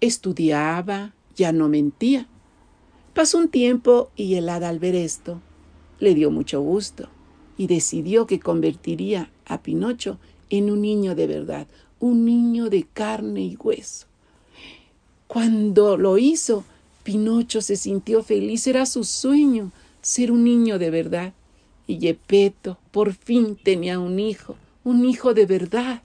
estudiaba, 0.00 1.12
ya 1.36 1.52
no 1.52 1.68
mentía. 1.68 2.26
Pasó 3.12 3.36
un 3.36 3.50
tiempo 3.50 4.12
y 4.16 4.36
el 4.36 4.48
hada 4.48 4.70
al 4.70 4.78
ver 4.78 4.94
esto 4.94 5.42
le 6.00 6.14
dio 6.14 6.30
mucho 6.30 6.62
gusto 6.62 7.10
y 7.58 7.66
decidió 7.66 8.26
que 8.26 8.40
convertiría 8.40 9.30
a 9.44 9.60
Pinocho 9.60 10.18
en 10.48 10.70
un 10.70 10.80
niño 10.80 11.14
de 11.14 11.26
verdad, 11.26 11.66
un 12.00 12.24
niño 12.24 12.70
de 12.70 12.84
carne 12.84 13.42
y 13.42 13.56
hueso. 13.56 14.06
Cuando 15.26 15.98
lo 15.98 16.16
hizo, 16.16 16.64
Pinocho 17.02 17.60
se 17.60 17.76
sintió 17.76 18.22
feliz, 18.22 18.66
era 18.66 18.86
su 18.86 19.04
sueño 19.04 19.70
ser 20.04 20.30
un 20.30 20.44
niño 20.44 20.78
de 20.78 20.90
verdad. 20.90 21.32
Y 21.86 21.98
Yepeto 21.98 22.78
por 22.92 23.12
fin 23.12 23.56
tenía 23.56 23.98
un 23.98 24.20
hijo, 24.20 24.56
un 24.84 25.04
hijo 25.04 25.34
de 25.34 25.46
verdad. 25.46 26.02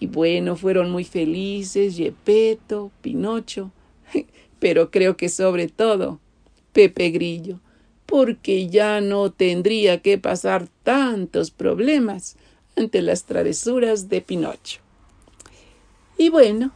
Y 0.00 0.06
bueno, 0.06 0.56
fueron 0.56 0.90
muy 0.90 1.04
felices 1.04 1.96
Yepeto, 1.96 2.90
Pinocho, 3.00 3.70
pero 4.58 4.90
creo 4.90 5.16
que 5.16 5.28
sobre 5.28 5.68
todo 5.68 6.20
Pepe 6.72 7.10
Grillo, 7.10 7.60
porque 8.06 8.68
ya 8.68 9.00
no 9.00 9.30
tendría 9.30 10.02
que 10.02 10.18
pasar 10.18 10.68
tantos 10.82 11.50
problemas 11.50 12.36
ante 12.76 13.02
las 13.02 13.24
travesuras 13.24 14.08
de 14.08 14.20
Pinocho. 14.20 14.80
Y 16.18 16.28
bueno, 16.28 16.72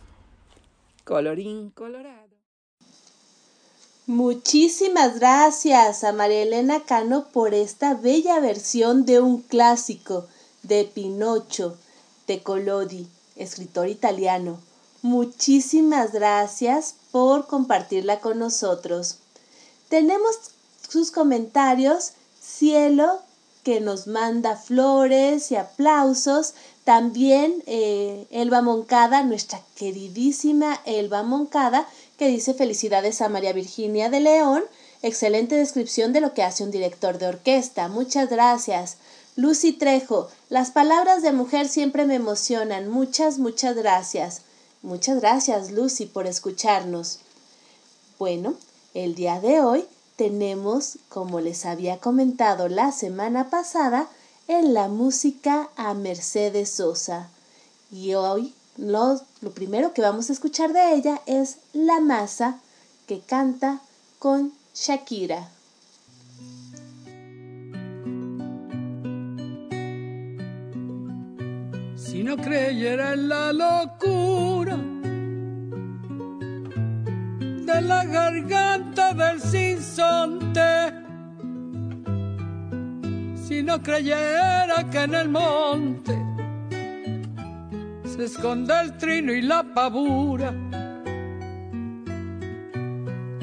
colorín 1.05 1.71
colorado. 1.71 2.28
Muchísimas 4.09 5.19
gracias 5.19 6.03
a 6.03 6.15
María 6.15 6.41
Elena 6.41 6.81
Cano 6.81 7.27
por 7.31 7.53
esta 7.53 7.93
bella 7.93 8.41
versión 8.41 9.05
de 9.05 9.21
un 9.21 9.43
clásico 9.43 10.27
de 10.63 10.87
Pinocho 10.87 11.77
de 12.27 12.43
Collodi, 12.43 13.07
escritor 13.37 13.87
italiano. 13.87 14.61
Muchísimas 15.03 16.13
gracias 16.13 16.95
por 17.11 17.49
compartirla 17.49 18.21
con 18.21 18.39
nosotros. 18.39 19.19
Tenemos 19.91 20.37
sus 20.89 21.11
comentarios, 21.11 22.13
Cielo, 22.41 23.21
que 23.63 23.83
nos 23.83 24.07
manda 24.07 24.57
flores 24.57 25.51
y 25.53 25.57
aplausos. 25.57 26.55
También 26.85 27.63
eh, 27.67 28.27
Elba 28.31 28.63
Moncada, 28.63 29.23
nuestra 29.23 29.61
queridísima 29.77 30.81
Elba 30.87 31.23
Moncada, 31.25 31.87
que 32.19 32.29
dice 32.29 32.53
felicidades 32.53 33.23
a 33.23 33.29
María 33.29 33.53
Virginia 33.53 34.11
de 34.11 34.21
León. 34.21 34.65
Excelente 35.03 35.55
descripción 35.55 36.13
de 36.13 36.21
lo 36.21 36.35
que 36.35 36.43
hace 36.43 36.65
un 36.65 36.73
director 36.73 37.19
de 37.19 37.29
orquesta. 37.29 37.89
Muchas 37.89 38.29
gracias. 38.29 38.97
Lucy 39.37 39.73
Trejo, 39.73 40.29
las 40.49 40.73
palabras 40.73 41.23
de 41.23 41.31
mujer 41.31 41.69
siempre 41.69 42.05
me 42.05 42.17
emocionan. 42.17 42.89
Muchas, 42.89 43.39
muchas 43.39 43.77
gracias. 43.77 44.43
Muchas 44.83 45.21
gracias, 45.21 45.71
Lucy, 45.71 46.07
por 46.07 46.27
escucharnos. 46.27 47.21
Bueno, 48.19 48.55
el 48.95 49.15
día 49.15 49.41
de 49.41 49.61
hoy 49.61 49.87
tenemos, 50.17 50.99
como 51.09 51.39
les 51.39 51.67
había 51.67 51.99
comentado 51.99 52.69
la 52.69 52.91
semana 52.91 53.49
pasada, 53.49 54.09
en 54.49 54.75
la 54.75 54.89
música 54.89 55.71
a 55.77 55.95
Mercedes 55.95 56.71
Sosa. 56.71 57.31
Y 57.93 58.15
hoy 58.15 58.55
lo, 58.79 59.21
primero 59.55 59.93
que 59.93 60.01
vamos 60.01 60.31
a 60.31 60.33
escuchar 60.33 60.73
de 60.73 60.95
ella 60.95 61.21
es 61.27 61.59
La 61.73 62.01
Masa, 62.01 62.61
que 63.07 63.21
canta 63.21 63.81
con 64.19 64.53
Shakira. 64.75 65.49
Si 71.97 72.23
no 72.23 72.37
creyera 72.37 73.15
en 73.15 73.29
la 73.29 73.53
locura 73.53 74.77
de 77.67 77.81
la 77.83 78.05
garganta 78.05 79.13
del 79.13 79.41
sinsonte, 79.41 80.93
si 83.47 83.63
no 83.63 83.83
creyera 83.83 84.89
que 84.91 85.03
en 85.03 85.15
el 85.15 85.29
monte 85.29 86.28
se 88.19 88.25
esconde 88.25 88.75
el 88.81 88.97
trino 88.97 89.33
y 89.33 89.43
la 89.43 89.63
pavura. 89.63 90.51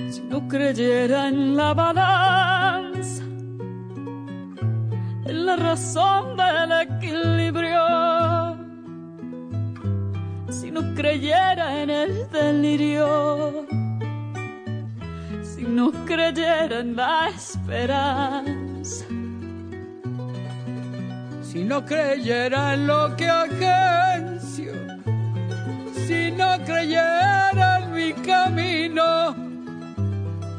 Si 0.10 0.22
no 0.24 0.46
creyera 0.50 1.30
en 1.30 1.56
la 1.56 1.74
balanza, 1.74 3.24
en 5.32 5.46
la 5.46 5.56
razón 5.56 6.36
del 6.36 6.72
equilibrio, 6.88 7.86
si 10.50 10.70
no 10.72 10.94
creyera 10.94 11.82
en 11.82 11.90
el 11.90 12.30
delirio, 12.30 13.66
si 15.42 15.64
no 15.64 15.90
creyera 16.06 16.82
en 16.82 16.98
la 16.98 17.30
esperanza 17.30 19.06
si 21.56 21.64
no 21.64 21.86
creyera 21.86 22.74
en 22.74 22.86
lo 22.86 23.16
que 23.16 23.30
agencio, 23.30 24.74
si 26.06 26.30
no 26.32 26.58
creyera 26.66 27.80
en 27.80 27.94
mi 27.94 28.12
camino, 28.12 29.34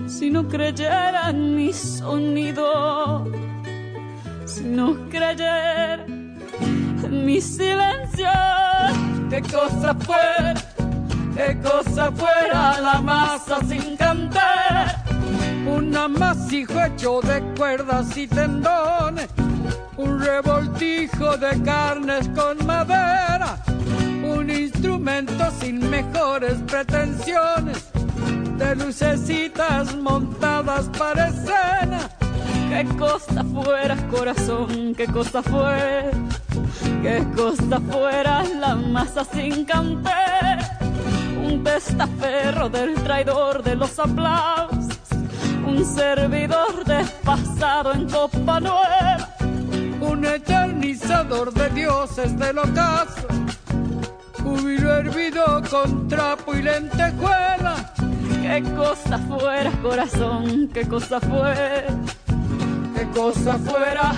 si 0.07 0.31
no 0.31 0.49
creyera 0.49 1.29
en 1.29 1.55
mi 1.55 1.71
sonido, 1.75 3.31
si 4.47 4.63
no 4.63 4.97
creyera 5.11 6.03
en 6.07 7.27
mi 7.27 7.43
silencio, 7.43 8.31
qué 9.29 9.43
cosa 9.43 9.95
fuera, 9.97 10.55
qué 11.37 11.59
cosa 11.61 12.11
fuera 12.11 12.81
la 12.81 13.03
masa 13.03 13.61
sin 13.69 13.99
cantar, 13.99 15.05
un 15.67 15.95
amasijo 15.95 16.83
hecho 16.87 17.21
de 17.21 17.43
cuerdas 17.55 18.17
y 18.17 18.27
tendones 18.27 19.29
un 19.97 20.21
revoltijo 20.21 21.37
de 21.39 21.63
carnes 21.63 22.29
con 22.35 22.65
madera, 22.67 23.57
un 24.23 24.51
instrumento 24.51 25.51
sin 25.61 25.89
mejores 25.89 26.55
pretensiones, 26.67 27.89
de 28.59 28.77
lucecitas 28.77 29.95
montadas 29.97 30.89
para 30.99 31.29
escena. 31.29 32.11
Qué 32.69 32.85
cosa 32.99 33.45
fuera, 33.45 33.97
corazón, 34.09 34.95
qué 34.95 35.07
cosa 35.07 35.43
fuera, 35.43 36.11
qué 37.03 37.25
cosa 37.35 37.81
fuera 37.91 38.43
la 38.45 38.75
masa 38.75 39.25
sin 39.25 39.65
canter, 39.65 40.59
un 41.43 41.65
testaferro 41.65 42.69
del 42.69 42.95
traidor 42.97 43.63
de 43.63 43.77
los 43.77 43.99
aplausos, 43.99 44.99
un 45.67 45.85
servidor 45.85 46.85
despasado 46.85 47.95
en 47.95 48.11
copa 48.11 48.61
nueva 48.61 49.26
un 50.07 50.25
eternizador 50.25 51.53
de 51.53 51.69
dioses 51.71 52.39
del 52.39 52.59
ocaso, 52.59 53.27
júbilo 54.43 54.95
hervido 54.95 55.63
con 55.71 56.09
trapo 56.09 56.55
y 56.55 56.63
lentejuela. 56.63 57.93
Qué 58.43 58.63
cosa 58.77 59.19
fuera, 59.19 59.71
corazón, 59.83 60.69
qué 60.73 60.87
cosa 60.87 61.21
fuera, 61.21 61.87
qué 62.95 63.07
cosa 63.15 63.59
fuera 63.59 64.13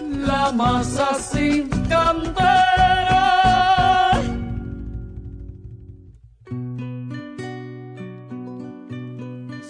la 0.00 0.52
masa 0.52 1.14
sin 1.14 1.68
candela. 1.88 3.22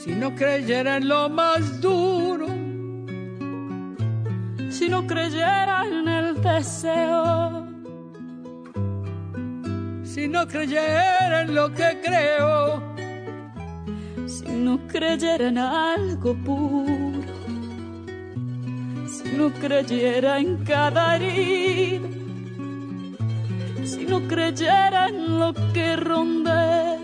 Si 0.03 0.15
no 0.15 0.35
creyera 0.35 0.97
en 0.97 1.09
lo 1.09 1.29
más 1.29 1.81
duro, 1.81 2.62
si 4.83 4.89
no 4.89 5.07
creyera 5.07 5.85
en 5.87 6.09
el 6.09 6.43
deseo, 6.43 7.69
si 10.03 10.27
no 10.27 10.45
creyera 10.49 11.43
en 11.43 11.55
lo 11.55 11.73
que 11.73 12.01
creo, 12.03 12.83
si 14.27 14.49
no 14.49 14.81
creyera 14.89 15.47
en 15.47 15.59
algo 15.59 16.35
puro, 16.35 17.23
si 19.07 19.29
no 19.37 19.53
creyera 19.53 20.41
en 20.41 20.65
cada 20.65 21.15
herida, 21.15 22.09
si 23.85 24.05
no 24.05 24.21
creyera 24.27 25.11
en 25.11 25.39
lo 25.39 25.55
que 25.73 25.95
ronde, 25.95 26.99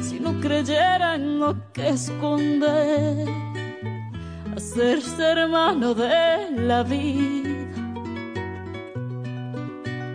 si 0.00 0.20
no 0.20 0.40
creyera 0.40 1.16
en 1.16 1.40
lo 1.40 1.56
que 1.72 1.88
esconde 1.88 3.42
hacerse 4.72 5.22
hermano 5.22 5.92
de 5.92 6.50
la 6.56 6.82
vida. 6.82 7.50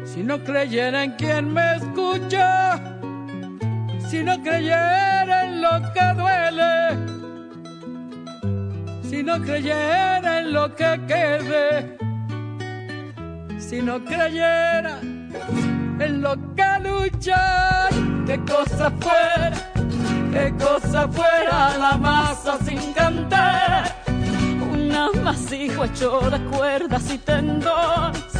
Si 0.03 0.23
no 0.23 0.43
creyera 0.43 1.03
en 1.03 1.11
quien 1.11 1.53
me 1.53 1.75
escucha, 1.75 2.79
si 4.09 4.23
no 4.23 4.41
creyera 4.41 5.45
en 5.45 5.61
lo 5.61 5.69
que 5.93 6.05
duele, 6.21 6.97
si 9.03 9.21
no 9.21 9.39
creyera 9.39 10.39
en 10.39 10.53
lo 10.53 10.75
que 10.75 11.01
quede, 11.07 11.97
si 13.59 13.79
no 13.79 14.03
creyera 14.03 14.99
en 15.99 16.21
lo 16.21 16.33
que 16.55 16.69
lucha, 16.81 17.89
qué 18.25 18.39
cosa 18.39 18.91
fuera, 18.99 19.53
qué 20.33 20.51
cosa 20.57 21.07
fuera 21.09 21.77
la 21.77 21.95
masa 21.97 22.57
sin 22.65 22.91
cantar 22.93 23.96
amasijo 24.97 25.85
hecho 25.85 26.19
de 26.29 26.39
cuerdas 26.45 27.11
y 27.13 27.17
tendones, 27.19 28.33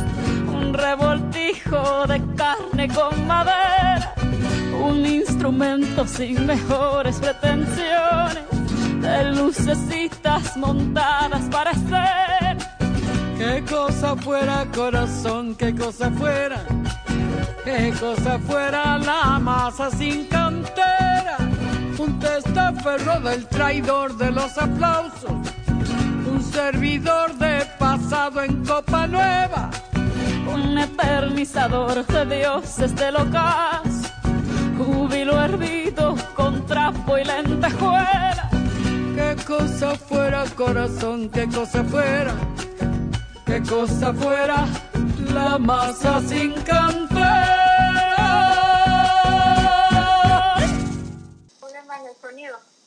un 0.48 0.74
revoltijo 0.74 2.08
de 2.08 2.22
carne 2.36 2.88
con 2.88 3.28
madera, 3.28 4.14
un 4.84 5.06
instrumento 5.06 6.08
sin 6.08 6.46
mejores 6.46 7.20
pretensiones, 7.20 8.44
de 9.02 9.24
lucecitas 9.32 10.58
montadas 10.58 11.44
para 11.52 11.74
ser. 11.74 12.58
Qué 13.38 13.64
cosa 13.70 14.16
fuera 14.16 14.66
corazón, 14.74 15.56
qué 15.56 15.76
cosa 15.76 16.10
fuera, 16.12 16.64
qué 17.64 17.94
cosa 18.00 18.40
fuera 18.40 18.98
la 18.98 19.40
masa 19.40 19.92
sin 19.92 20.26
cantera, 20.26 21.38
un 22.00 22.20
testaferro 22.20 23.20
del 23.22 23.46
traidor 23.48 24.18
de 24.18 24.32
los 24.32 24.58
aplausos 24.58 25.57
un 26.38 26.44
servidor 26.44 27.36
de 27.38 27.66
pasado 27.80 28.44
en 28.44 28.64
copa 28.64 29.08
nueva, 29.08 29.72
un 30.54 30.78
eternizador 30.78 32.06
de 32.06 32.38
dioses 32.38 32.96
del 32.96 33.16
ocaso, 33.16 34.08
júbilo 34.78 35.42
hervido 35.42 36.16
con 36.36 36.64
trapo 36.68 37.18
y 37.18 37.24
lentejuela. 37.24 38.50
Qué 39.16 39.36
cosa 39.48 39.96
fuera 39.96 40.46
corazón, 40.56 41.28
qué 41.30 41.48
cosa 41.48 41.84
fuera, 41.84 42.36
qué 43.48 43.64
cosa 43.64 44.14
fuera 44.14 44.68
la 45.34 45.58
masa 45.58 46.22
sin 46.22 46.54
cantar. 46.62 47.68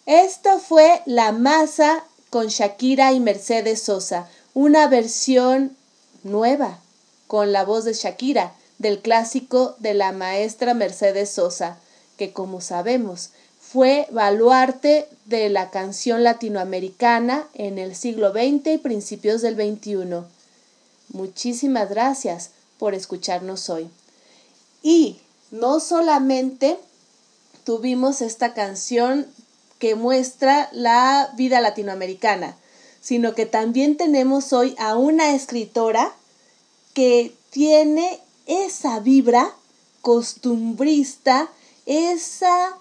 Esto 0.06 0.58
fue 0.58 1.02
La 1.06 1.30
Masa 1.30 2.02
con 2.30 2.46
Shakira 2.46 3.12
y 3.12 3.20
Mercedes 3.20 3.82
Sosa, 3.82 4.28
una 4.54 4.88
versión 4.88 5.76
nueva 6.22 6.78
con 7.26 7.52
la 7.52 7.64
voz 7.64 7.84
de 7.84 7.92
Shakira 7.92 8.54
del 8.78 9.00
clásico 9.00 9.74
de 9.78 9.94
la 9.94 10.12
maestra 10.12 10.72
Mercedes 10.74 11.30
Sosa, 11.30 11.78
que 12.16 12.32
como 12.32 12.60
sabemos 12.60 13.30
fue 13.60 14.08
baluarte 14.10 15.06
de 15.26 15.48
la 15.48 15.70
canción 15.70 16.24
latinoamericana 16.24 17.46
en 17.54 17.78
el 17.78 17.94
siglo 17.94 18.32
XX 18.32 18.66
y 18.66 18.78
principios 18.78 19.42
del 19.42 19.54
XXI. 19.54 20.24
Muchísimas 21.12 21.88
gracias 21.88 22.50
por 22.78 22.94
escucharnos 22.94 23.70
hoy. 23.70 23.88
Y 24.82 25.18
no 25.50 25.78
solamente 25.78 26.78
tuvimos 27.64 28.22
esta 28.22 28.54
canción 28.54 29.26
que 29.80 29.96
muestra 29.96 30.68
la 30.72 31.32
vida 31.36 31.60
latinoamericana, 31.60 32.56
sino 33.00 33.34
que 33.34 33.46
también 33.46 33.96
tenemos 33.96 34.52
hoy 34.52 34.76
a 34.78 34.94
una 34.94 35.34
escritora 35.34 36.12
que 36.92 37.34
tiene 37.48 38.20
esa 38.46 39.00
vibra 39.00 39.52
costumbrista, 40.02 41.48
esa 41.86 42.76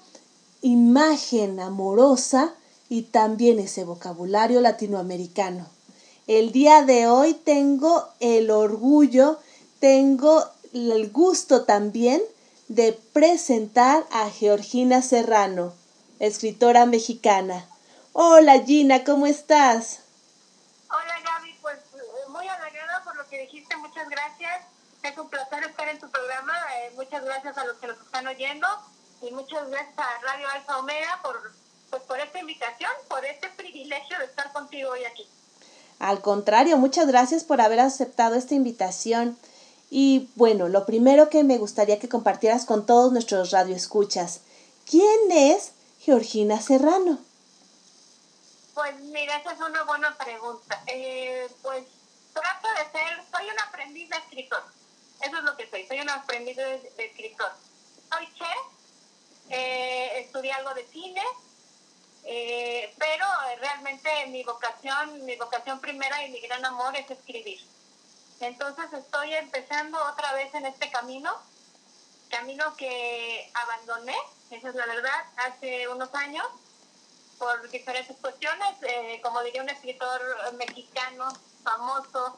imagen 0.62 1.62
amorosa 1.62 2.54
y 2.90 3.04
también 3.04 3.60
ese 3.60 3.86
vocabulario 3.86 4.60
latinoamericano. 4.60 5.68
El 6.28 6.52
día 6.52 6.84
de 6.84 7.08
hoy 7.08 7.34
tengo 7.34 8.04
el 8.20 8.52
orgullo, 8.52 9.40
tengo 9.80 10.44
el 10.74 11.10
gusto 11.12 11.64
también 11.64 12.22
de 12.68 12.92
presentar 13.14 14.06
a 14.12 14.30
Georgina 14.30 15.02
Serrano 15.02 15.80
escritora 16.20 16.86
mexicana. 16.86 17.66
Hola 18.14 18.62
Gina, 18.64 19.04
¿cómo 19.06 19.26
estás? 19.26 20.02
Hola 20.90 21.16
Gaby, 21.24 21.56
pues 21.62 21.78
eh, 21.78 22.30
muy 22.30 22.46
halagada 22.48 23.04
por 23.06 23.16
lo 23.16 23.28
que 23.30 23.42
dijiste, 23.42 23.76
muchas 23.78 24.10
gracias. 24.10 24.62
Es 25.02 25.18
un 25.18 25.30
placer 25.30 25.64
estar 25.64 25.88
en 25.88 26.00
tu 26.00 26.10
programa. 26.10 26.54
Eh, 26.78 26.92
muchas 26.96 27.24
gracias 27.24 27.58
a 27.58 27.66
los 27.66 27.78
que 27.78 27.88
nos 27.88 27.98
están 28.00 28.28
oyendo 28.28 28.68
y 29.22 29.32
muchas 29.32 29.70
gracias 29.70 29.98
a 29.98 30.22
Radio 30.22 30.50
Alfa 30.50 30.78
Omega 30.80 31.20
por, 31.24 31.40
pues, 31.90 32.02
por 32.04 32.20
esta 32.20 32.40
invitación, 32.40 32.92
por 33.08 33.24
este 33.24 33.48
privilegio 33.50 34.20
de 34.20 34.26
estar 34.26 34.52
contigo 34.52 34.92
hoy 34.92 35.06
aquí. 35.06 35.26
Al 36.00 36.22
contrario, 36.22 36.78
muchas 36.78 37.08
gracias 37.08 37.46
por 37.46 37.62
haber 37.62 37.80
aceptado 37.80 38.36
esta 38.36 38.56
invitación. 38.56 39.38
Y 39.90 40.30
bueno, 40.36 40.68
lo 40.68 40.86
primero 40.86 41.30
que 41.30 41.44
me 41.44 41.58
gustaría 41.58 42.00
que 42.00 42.10
compartieras 42.10 42.66
con 42.66 42.86
todos 42.86 43.12
nuestros 43.12 43.52
radioescuchas, 43.52 44.42
¿quién 44.86 45.32
es 45.32 45.72
Georgina 46.10 46.60
Serrano? 46.60 47.20
Pues 48.74 49.00
mira, 49.02 49.38
esa 49.38 49.52
es 49.52 49.60
una 49.60 49.84
buena 49.84 50.18
pregunta. 50.18 50.82
Eh, 50.88 51.48
pues 51.62 51.86
trato 52.34 52.68
de 52.68 53.00
ser, 53.00 53.24
soy 53.32 53.48
un 53.48 53.60
aprendiz 53.60 54.10
de 54.10 54.18
escritor. 54.18 54.64
Eso 55.22 55.38
es 55.38 55.44
lo 55.44 55.56
que 55.56 55.70
soy, 55.70 55.86
soy 55.86 56.00
un 56.00 56.10
aprendiz 56.10 56.58
de, 56.58 56.92
escritor. 56.98 57.52
Soy 58.12 58.26
chef, 58.34 58.58
eh, 59.52 60.22
estudié 60.22 60.52
algo 60.54 60.74
de 60.74 60.88
cine, 60.88 61.22
eh, 62.24 62.92
pero 62.98 63.28
realmente 63.60 64.10
mi 64.30 64.44
vocación, 64.44 65.24
mi 65.26 65.36
vocación 65.36 65.80
primera 65.80 66.26
y 66.26 66.32
mi 66.32 66.40
gran 66.40 66.66
amor 66.66 66.96
es 66.96 67.12
escribir. 67.12 67.60
Entonces 68.40 68.92
estoy 68.94 69.36
empezando 69.36 70.04
otra 70.12 70.34
vez 70.34 70.52
en 70.56 70.66
este 70.66 70.90
camino, 70.90 71.32
camino 72.32 72.76
que 72.78 73.52
abandoné, 73.54 74.18
esa 74.52 74.70
es 74.70 74.76
la 74.76 74.86
verdad, 74.86 75.26
hace 75.38 75.88
unos 75.88 76.14
años, 76.16 76.46
por 77.38 77.70
diferentes 77.70 78.18
cuestiones, 78.18 78.76
eh, 78.82 79.22
como 79.24 79.42
diría 79.44 79.62
un 79.62 79.70
escritor 79.70 80.22
mexicano 80.54 81.32
famoso, 81.64 82.38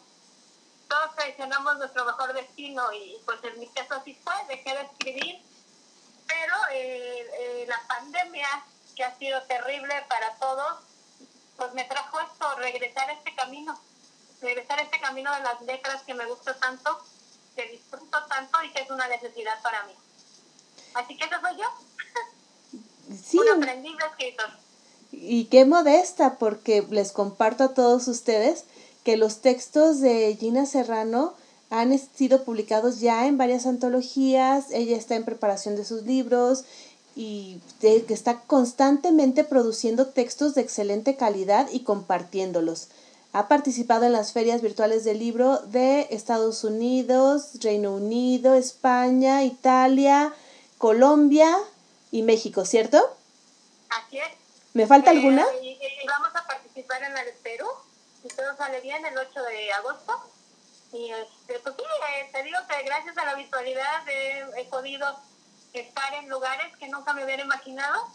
todos 0.88 1.16
traicionamos 1.16 1.78
nuestro 1.78 2.06
mejor 2.06 2.34
destino 2.34 2.92
y 2.92 3.18
pues 3.26 3.42
en 3.44 3.60
mi 3.60 3.68
caso 3.70 3.96
así 3.96 4.14
fue, 4.24 4.34
dejé 4.50 4.76
de 4.76 4.82
escribir, 4.82 5.42
pero 6.28 6.56
eh, 6.72 7.30
eh, 7.34 7.66
la 7.68 7.82
pandemia 7.88 8.48
que 8.96 9.04
ha 9.04 9.18
sido 9.18 9.42
terrible 9.44 10.06
para 10.10 10.36
todos, 10.36 10.80
pues 11.56 11.74
me 11.74 11.86
trajo 11.86 12.20
esto, 12.20 12.56
regresar 12.56 13.10
a 13.10 13.14
este 13.14 13.34
camino, 13.36 13.80
regresar 14.42 14.80
a 14.80 14.84
este 14.84 15.00
camino 15.00 15.34
de 15.34 15.42
las 15.44 15.62
letras 15.62 16.04
que 16.04 16.14
me 16.14 16.26
gusta 16.26 16.60
tanto, 16.60 17.00
que 17.56 17.68
disfruto 17.68 18.26
tanto 18.26 18.62
y 18.64 18.72
que 18.74 18.82
es 18.82 18.90
una 18.90 19.08
necesidad 19.08 19.62
para 19.62 19.84
mí. 19.86 19.96
Así 20.94 21.18
que 21.18 21.24
eso 21.26 21.40
soy 21.40 21.58
yo. 21.58 21.91
Sí. 23.26 23.38
Un 23.38 23.64
aprendiz 23.64 23.92
de 23.98 24.06
escritor. 24.06 24.50
Y 25.12 25.46
qué 25.46 25.66
modesta, 25.66 26.38
porque 26.38 26.86
les 26.90 27.12
comparto 27.12 27.66
a 27.66 27.74
todos 27.74 28.08
ustedes 28.08 28.66
que 29.04 29.18
los 29.18 29.42
textos 29.42 30.00
de 30.00 30.36
Gina 30.40 30.66
Serrano 30.66 31.34
han 31.70 31.98
sido 31.98 32.44
publicados 32.44 33.00
ya 33.00 33.28
en 33.28 33.38
varias 33.38 33.66
antologías, 33.66 34.66
ella 34.72 34.98
está 34.98 35.16
en 35.16 35.24
preparación 35.24 35.76
de 35.76 35.86
sus 35.86 36.04
libros 36.04 36.66
y 37.16 37.60
que 37.80 38.06
está 38.10 38.42
constantemente 38.42 39.44
produciendo 39.44 40.08
textos 40.08 40.56
de 40.56 40.62
excelente 40.62 41.16
calidad 41.16 41.70
y 41.72 41.82
compartiéndolos. 41.82 42.90
Ha 43.34 43.48
participado 43.48 44.06
en 44.06 44.12
las 44.12 44.34
ferias 44.34 44.62
virtuales 44.62 45.06
del 45.06 45.20
libro 45.20 45.60
de 45.60 46.08
Estados 46.10 46.64
Unidos, 46.66 47.52
Reino 47.62 47.96
Unido, 47.96 48.56
España, 48.56 49.44
Italia, 49.44 50.34
Colombia 50.78 51.58
y 52.12 52.22
México, 52.24 52.66
¿cierto? 52.66 53.18
Así 53.90 54.20
es. 54.20 54.30
¿Me 54.74 54.86
falta 54.88 55.12
alguna? 55.12 55.46
Y, 55.62 55.80
vamos 56.06 56.36
a 56.36 56.46
participar 56.46 57.04
en 57.04 57.14
la 57.14 57.24
de 57.24 57.34
Perú, 57.34 57.68
si 58.22 58.30
todo 58.30 58.56
sale 58.58 58.80
bien, 58.82 59.06
el 59.06 59.18
8 59.18 59.44
de 59.44 59.74
agosto. 59.74 60.32
Y 60.94 61.10
este, 61.12 61.60
pues 61.60 61.76
sí, 61.76 61.84
eh, 61.84 62.30
te 62.34 62.44
digo 62.44 62.58
que 62.68 62.84
gracias 62.84 63.18
a 63.18 63.26
la 63.26 63.36
virtualidad 63.36 64.04
he 64.08 64.66
podido 64.70 65.08
estar 65.74 66.14
en 66.16 66.30
lugares 66.30 66.76
que 66.78 66.90
nunca 66.90 67.14
me 67.14 67.24
hubiera 67.24 67.44
imaginado, 67.44 68.08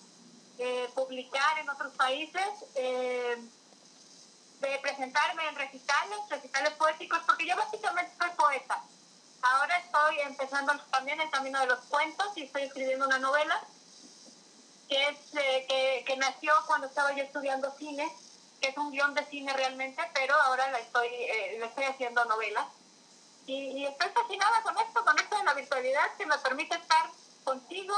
eh, 0.59 0.89
publicar 0.95 1.59
en 1.59 1.69
otros 1.71 1.93
países, 1.95 2.43
eh, 2.75 3.37
de 4.61 4.79
presentarme 4.81 5.49
en 5.49 5.55
recitales, 5.55 6.19
recitales 6.31 6.73
poéticos, 6.75 7.21
porque 7.27 7.47
yo 7.47 7.57
básicamente 7.57 8.13
soy 8.19 8.31
poeta. 8.31 8.83
Ahora 9.43 9.77
estoy 9.79 10.21
empezando 10.21 10.73
también 10.91 11.21
el 11.21 11.31
camino 11.31 11.61
de 11.61 11.67
los 11.67 11.81
cuentos 11.81 12.27
y 12.37 12.45
estoy 12.45 12.63
escribiendo 12.63 13.07
una 13.07 13.19
novela 13.19 13.61
que, 14.89 15.09
es, 15.09 15.17
eh, 15.35 15.67
que, 15.69 16.05
que, 16.07 16.17
nació 16.17 16.53
cuando 16.67 16.87
estaba 16.87 17.15
yo 17.15 17.23
estudiando 17.23 17.73
cine, 17.79 18.11
que 18.61 18.69
es 18.69 18.77
un 18.77 18.91
guion 18.91 19.15
de 19.15 19.25
cine 19.27 19.53
realmente, 19.53 20.03
pero 20.15 20.35
ahora 20.35 20.71
la 20.71 20.79
estoy, 20.79 21.09
le 21.09 21.65
estoy 21.65 21.85
haciendo 21.85 22.25
novela. 22.25 22.69
Y, 23.47 23.53
y, 23.53 23.87
estoy 23.87 24.09
fascinada 24.11 24.63
con 24.63 24.77
esto, 24.79 25.05
con 25.05 25.19
esto 25.19 25.37
de 25.39 25.45
la 25.45 25.55
virtualidad 25.55 26.17
que 26.19 26.27
me 26.27 26.39
permite 26.39 26.75
estar 26.75 27.11
contigo 27.45 27.95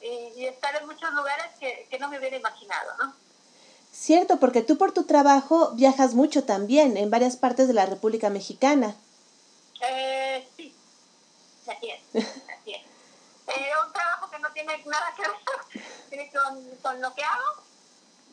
y, 0.00 0.46
estar 0.46 0.74
en 0.76 0.86
muchos 0.86 1.12
lugares 1.12 1.46
que, 1.58 1.86
que, 1.90 1.98
no 1.98 2.08
me 2.08 2.18
hubiera 2.18 2.36
imaginado, 2.36 2.96
¿no? 2.98 3.14
Cierto, 3.92 4.38
porque 4.38 4.62
tú 4.62 4.76
por 4.76 4.92
tu 4.92 5.04
trabajo 5.04 5.70
viajas 5.72 6.14
mucho 6.14 6.44
también 6.44 6.96
en 6.96 7.10
varias 7.10 7.36
partes 7.36 7.66
de 7.66 7.74
la 7.74 7.86
República 7.86 8.30
Mexicana. 8.30 8.94
Eh, 9.80 10.46
sí, 10.56 10.74
así 11.66 11.90
es. 11.90 12.34
Eh, 13.48 13.70
un 13.84 13.92
trabajo 13.92 14.30
que 14.30 14.38
no 14.38 14.50
tiene 14.52 14.76
nada 14.84 15.14
que 15.16 15.22
ver 15.22 16.30
con, 16.32 16.76
con 16.82 17.00
lo 17.00 17.14
que 17.14 17.22
hago, 17.22 17.62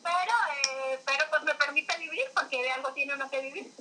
pero, 0.02 0.32
eh, 0.64 1.00
pero 1.06 1.24
pues 1.30 1.42
me 1.44 1.54
permite 1.54 1.96
vivir 1.98 2.24
porque 2.34 2.62
de 2.62 2.70
algo 2.72 2.92
tiene 2.92 3.14
uno 3.14 3.30
que 3.30 3.40
vivir. 3.40 3.72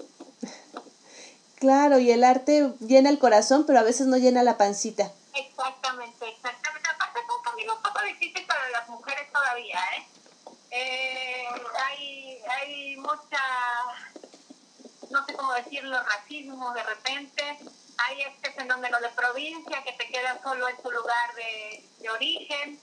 Claro, 1.60 1.98
y 1.98 2.12
el 2.12 2.24
arte 2.24 2.74
llena 2.82 3.10
el 3.10 3.20
corazón, 3.20 3.66
pero 3.66 3.80
a 3.80 3.84
veces 3.84 4.08
no 4.08 4.18
llena 4.18 4.44
la 4.44 4.58
pancita. 4.58 5.12
Exactamente, 5.34 6.28
exactamente. 6.28 6.90
Aparte 6.90 7.20
es 7.20 7.26
un 7.30 7.44
camino 7.44 7.76
un 7.76 7.82
poco 7.82 8.02
difícil 8.02 8.46
para 8.46 8.70
las 8.70 8.88
mujeres 8.90 9.32
todavía, 9.32 9.80
¿eh? 9.98 10.08
eh 10.72 11.46
hay, 11.88 12.42
hay 12.50 12.98
mucha, 12.98 13.40
no 15.10 15.26
sé 15.26 15.34
cómo 15.34 15.54
decirlo, 15.54 15.98
racismo 16.04 16.74
de 16.74 16.84
repente. 16.84 17.60
Hay 18.06 18.22
este 18.22 18.52
fenómeno 18.52 19.00
de 19.00 19.10
provincia 19.10 19.84
que 19.84 19.94
te 19.94 20.08
queda 20.10 20.42
solo 20.42 20.68
en 20.68 20.78
tu 20.78 20.92
lugar 20.92 21.36
de, 21.36 21.84
de 22.00 22.10
origen. 22.10 22.80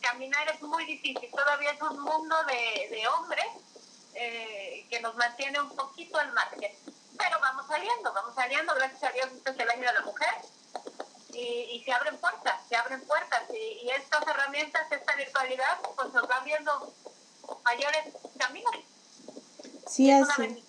caminar 0.00 0.48
es 0.48 0.62
muy 0.62 0.84
difícil. 0.84 1.30
Todavía 1.30 1.72
es 1.72 1.82
un 1.82 2.00
mundo 2.00 2.36
de, 2.44 2.88
de 2.90 3.08
hombres 3.08 3.46
eh, 4.14 4.86
que 4.90 5.00
nos 5.00 5.14
mantiene 5.16 5.60
un 5.60 5.74
poquito 5.74 6.18
al 6.18 6.32
margen. 6.32 6.72
Pero 7.18 7.40
vamos 7.40 7.66
saliendo, 7.66 8.12
vamos 8.12 8.34
saliendo. 8.34 8.74
Gracias 8.74 9.02
a 9.02 9.12
Dios, 9.12 9.28
este 9.32 9.50
es 9.50 9.58
el 9.58 9.70
año 9.70 9.88
de 9.88 9.94
la 9.94 10.02
mujer 10.02 10.34
y, 11.36 11.82
se 11.84 11.92
abren 11.92 12.16
puertas, 12.18 12.60
se 12.68 12.76
abren 12.76 13.00
puertas 13.02 13.42
y, 13.52 13.88
estas 13.90 14.26
herramientas, 14.26 14.90
esta 14.90 15.14
virtualidad, 15.14 15.78
pues 15.94 16.12
nos 16.12 16.26
van 16.26 16.44
viendo 16.44 16.92
mayores 17.64 18.14
caminos. 18.38 18.74
Sí, 19.86 20.10
así. 20.10 20.65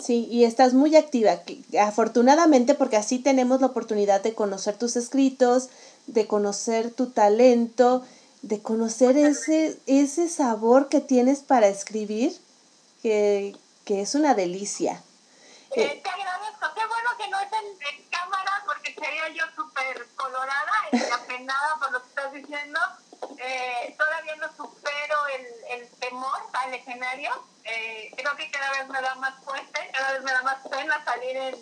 Sí, 0.00 0.26
y 0.30 0.44
estás 0.44 0.72
muy 0.72 0.96
activa, 0.96 1.42
afortunadamente 1.78 2.74
porque 2.74 2.96
así 2.96 3.18
tenemos 3.18 3.60
la 3.60 3.66
oportunidad 3.66 4.22
de 4.22 4.34
conocer 4.34 4.76
tus 4.76 4.96
escritos, 4.96 5.68
de 6.06 6.26
conocer 6.26 6.90
tu 6.90 7.10
talento, 7.10 8.02
de 8.42 8.62
conocer 8.62 9.16
ese, 9.18 9.78
ese 9.86 10.28
sabor 10.28 10.88
que 10.88 11.00
tienes 11.00 11.40
para 11.40 11.68
escribir, 11.68 12.32
que, 13.02 13.54
que 13.84 14.00
es 14.00 14.14
una 14.14 14.34
delicia. 14.34 15.02
Eh, 15.76 16.00
te 16.02 16.08
agradezco, 16.08 16.66
qué 16.74 16.86
bueno 16.86 17.10
que 17.18 17.28
no 17.28 17.38
es 17.38 17.52
en 17.52 18.04
cámara 18.10 18.64
porque 18.64 18.94
sería 18.94 19.28
yo 19.34 19.44
súper 19.54 20.06
colorada 20.16 20.72
y 20.92 20.96
apenada 20.96 21.76
por 21.78 21.92
lo 21.92 22.02
que 22.02 22.08
estás 22.08 22.32
diciendo. 22.32 22.80
Eh, 23.42 23.94
todavía 23.98 24.36
no 24.36 24.48
supero 24.54 25.16
el, 25.34 25.80
el 25.80 25.88
temor 25.92 26.38
al 26.52 26.74
escenario. 26.74 27.30
Eh, 27.64 28.12
creo 28.14 28.36
que 28.36 28.50
cada 28.50 28.70
vez 28.72 28.88
me 28.88 29.00
da 29.00 29.14
más 29.14 29.42
fuerte, 29.42 29.90
cada 29.92 30.12
vez 30.12 30.22
me 30.22 30.32
da 30.32 30.42
más 30.42 30.58
pena 30.68 31.02
salir 31.04 31.36
en, 31.36 31.54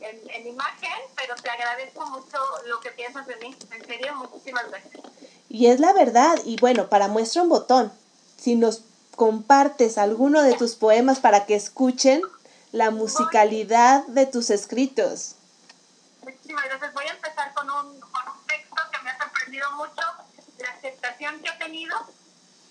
en, 0.00 0.30
en, 0.30 0.46
imagen, 0.46 0.92
pero 1.16 1.34
te 1.36 1.48
agradezco 1.48 2.04
mucho 2.06 2.38
lo 2.66 2.80
que 2.80 2.90
piensas 2.90 3.26
de 3.26 3.36
mí. 3.36 3.56
En 3.70 3.86
serio, 3.86 4.14
muchísimas 4.16 4.68
gracias. 4.68 5.02
Y 5.48 5.68
es 5.68 5.80
la 5.80 5.92
verdad, 5.92 6.38
y 6.44 6.56
bueno, 6.56 6.88
para 6.88 7.08
muestra 7.08 7.42
un 7.42 7.48
botón, 7.48 7.92
si 8.36 8.54
nos 8.54 8.82
compartes 9.16 9.96
alguno 9.96 10.42
de 10.42 10.54
tus 10.54 10.74
poemas 10.74 11.20
para 11.20 11.46
que 11.46 11.54
escuchen 11.54 12.20
la 12.72 12.90
musicalidad 12.90 14.04
de 14.08 14.26
tus 14.26 14.50
escritos. 14.50 15.36
Muchísimas 16.22 16.64
gracias. 16.64 16.92
Voy 16.92 17.06
a 17.06 17.12
empezar 17.12 17.54
con 17.54 17.70
un, 17.70 18.00
con 18.00 18.22
un 18.28 18.46
texto 18.46 18.82
que 18.90 19.02
me 19.02 19.10
ha 19.10 19.18
sorprendido 19.18 19.70
mucho, 19.72 20.02
aceptación 21.04 21.40
que 21.40 21.50
he 21.50 21.64
tenido. 21.64 21.96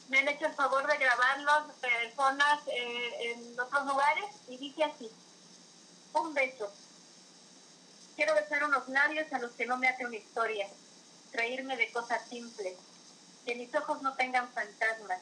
Me 0.10 0.20
han 0.20 0.28
hecho 0.28 0.46
el 0.46 0.54
favor 0.54 0.86
de 0.86 0.98
grabarlos 0.98 1.74
personas 1.76 2.60
eh, 2.68 3.32
en 3.32 3.60
otros 3.60 3.86
lugares 3.86 4.26
y 4.48 4.58
dice 4.58 4.84
así, 4.84 5.10
un 6.14 6.34
beso. 6.34 6.72
Quiero 8.16 8.36
besar 8.36 8.64
unos 8.66 8.88
labios 8.90 9.32
a 9.32 9.40
los 9.40 9.52
que 9.54 9.66
no 9.66 9.78
me 9.78 9.88
hace 9.88 10.06
una 10.06 10.18
historia, 10.18 10.68
reírme 11.32 11.78
de 11.78 11.92
cosas 11.92 12.28
simples, 12.28 12.78
que 13.46 13.56
mis 13.56 13.74
ojos 13.76 14.02
no 14.02 14.14
tengan 14.16 14.52
fantasmas, 14.54 15.22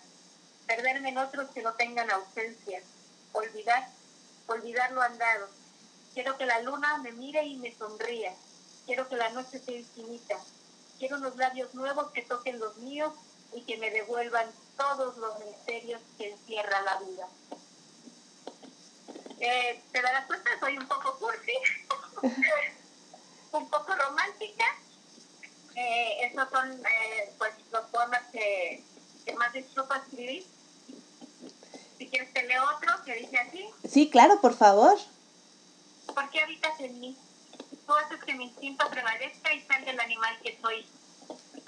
perderme 0.67 1.09
en 1.09 1.17
otros 1.19 1.49
que 1.51 1.61
no 1.61 1.73
tengan 1.75 2.11
ausencia, 2.11 2.81
olvidar, 3.33 3.87
olvidar 4.47 4.91
lo 4.91 5.01
andado, 5.01 5.47
Quiero 6.13 6.37
que 6.37 6.45
la 6.45 6.61
luna 6.61 6.97
me 6.97 7.13
mire 7.13 7.45
y 7.45 7.55
me 7.55 7.73
sonría. 7.73 8.33
Quiero 8.85 9.07
que 9.07 9.15
la 9.15 9.29
noche 9.29 9.59
sea 9.59 9.77
infinita. 9.77 10.37
Quiero 11.01 11.17
unos 11.17 11.35
labios 11.35 11.73
nuevos 11.73 12.11
que 12.11 12.21
toquen 12.21 12.59
los 12.59 12.77
míos 12.77 13.11
y 13.55 13.61
que 13.61 13.75
me 13.77 13.89
devuelvan 13.89 14.45
todos 14.77 15.17
los 15.17 15.39
misterios 15.43 15.99
que 16.15 16.29
encierra 16.29 16.79
la 16.83 16.99
vida. 16.99 17.27
Eh, 19.39 19.81
te 19.91 19.99
darás 19.99 20.27
cuenta, 20.27 20.51
soy 20.59 20.77
un 20.77 20.87
poco 20.87 21.17
cursi, 21.17 21.53
un 23.51 23.67
poco 23.71 23.95
romántica. 23.95 24.63
Eh, 25.73 26.27
esos 26.27 26.47
son 26.51 26.71
eh, 26.71 27.33
pues, 27.39 27.55
los 27.71 27.85
poemas 27.85 28.21
que, 28.31 28.83
que 29.25 29.33
más 29.33 29.51
disfruto 29.53 29.95
escribir. 29.95 30.45
Si 31.97 32.07
quieres 32.09 32.31
te 32.31 32.43
leo 32.43 32.63
otro 32.77 33.03
que 33.03 33.15
dice 33.15 33.39
así. 33.39 33.67
Sí, 33.89 34.07
claro, 34.11 34.39
por 34.39 34.53
favor. 34.53 34.99
¿Por 36.13 36.29
qué 36.29 36.41
habitas 36.41 36.79
en 36.79 36.99
mí? 36.99 37.17
Tú 37.85 37.93
haces 37.95 38.23
que 38.25 38.33
mi 38.33 38.45
instinto 38.45 38.85
prevalezca 38.89 39.53
y 39.53 39.61
salga 39.61 39.91
el 39.91 39.99
animal 39.99 40.39
que 40.43 40.59
soy. 40.61 40.85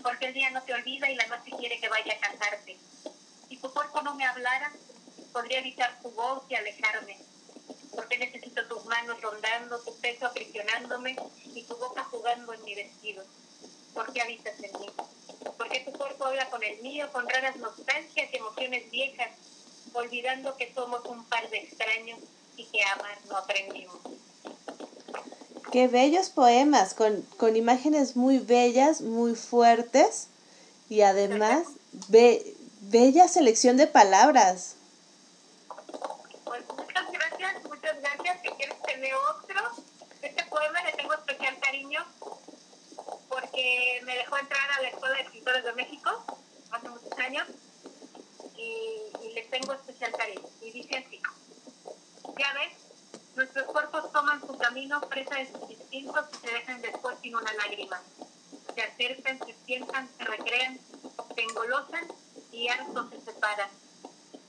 Porque 0.01 0.27
el 0.27 0.33
día 0.33 0.49
no 0.51 0.61
te 0.63 0.73
olvida 0.73 1.09
y 1.09 1.15
la 1.15 1.27
noche 1.27 1.51
quiere 1.57 1.79
que 1.79 1.89
vaya 1.89 2.13
a 2.13 2.19
casarte. 2.19 2.79
Si 3.49 3.57
tu 3.57 3.71
cuerpo 3.73 4.01
no 4.01 4.15
me 4.15 4.25
hablara, 4.25 4.73
podría 5.31 5.59
evitar 5.59 6.01
tu 6.01 6.11
voz 6.11 6.43
y 6.49 6.55
alejarme. 6.55 7.19
Porque 7.95 8.17
necesito 8.17 8.67
tus 8.67 8.85
manos 8.85 9.21
rondando, 9.21 9.81
tu 9.81 9.99
peso 9.99 10.25
aprisionándome 10.25 11.15
y 11.53 11.63
tu 11.67 11.75
boca 11.77 12.03
jugando 12.05 12.53
en 12.53 12.63
mi 12.63 12.75
vestido. 12.75 13.23
¿Por 13.93 14.11
qué 14.13 14.21
habitas 14.21 14.61
en 14.63 14.79
mí? 14.79 14.87
Porque 15.57 15.81
tu 15.81 15.91
cuerpo 15.97 16.25
habla 16.25 16.49
con 16.49 16.63
el 16.63 16.81
mío, 16.81 17.11
con 17.11 17.27
raras 17.29 17.57
nostalgias 17.59 18.33
y 18.33 18.37
emociones 18.37 18.89
viejas, 18.91 19.31
olvidando 19.93 20.57
que 20.57 20.73
somos 20.73 21.07
un 21.07 21.27
par 21.29 21.49
de 21.49 21.57
extraños 21.57 22.19
y 22.55 22.65
que 22.71 22.83
amar 22.83 23.25
no 23.25 23.37
aprendimos. 23.37 24.01
Qué 25.71 25.87
bellos 25.87 26.29
poemas, 26.29 26.93
con, 26.93 27.21
con 27.37 27.55
imágenes 27.55 28.15
muy 28.15 28.37
bellas, 28.37 29.01
muy 29.01 29.35
fuertes 29.35 30.27
y 30.89 31.01
además 31.01 31.63
be- 32.09 32.55
bella 32.81 33.27
selección 33.27 33.77
de 33.77 33.87
palabras. 33.87 34.75
Pues 36.45 36.63
muchas 36.77 37.11
gracias, 37.11 37.63
muchas 37.63 37.99
gracias. 38.01 38.37
Si 38.43 38.49
quieres 38.49 38.75
te 38.83 38.97
leo 38.97 39.17
otro. 39.39 39.55
Este 40.21 40.43
poema 40.45 40.83
le 40.83 40.91
tengo 40.93 41.13
especial 41.13 41.57
cariño 41.59 42.05
porque 43.29 43.99
me 44.05 44.15
dejó 44.15 44.37
entrar 44.37 44.71
a 44.77 44.81
la 44.81 44.89
Escuela 44.89 45.15
de 45.15 45.21
Escritores 45.23 45.63
de 45.63 45.73
México 45.73 46.09
hace 46.71 46.89
muchos 46.89 47.11
años 47.19 47.47
y, 48.57 49.01
y 49.25 49.33
le 49.33 49.41
tengo 49.43 49.73
especial 49.73 50.11
cariño. 50.11 50.41
Y 50.61 50.71
dice 50.71 50.97
así, 50.97 51.19
ya 52.37 52.53
ves, 52.53 52.73
nuestros 53.35 53.65
cuerpos 53.65 54.11
toman 54.11 54.41
su 54.41 54.57
camino 54.57 55.01
presa 55.01 55.35
de 55.35 55.51
sus 55.51 55.69
instintos 55.69 56.25
y 56.33 56.47
se 56.47 56.53
dejan 56.53 56.81
después 56.81 57.17
sin 57.21 57.35
una 57.35 57.51
lágrima. 57.53 58.01
Se 58.75 58.81
acercan, 58.81 59.39
se 59.45 59.55
sientan, 59.65 60.09
se 60.17 60.23
recrean, 60.23 60.79
se 61.35 61.41
engolosan 61.41 62.07
y 62.51 62.67
hartos 62.67 63.09
se 63.09 63.21
separan. 63.21 63.69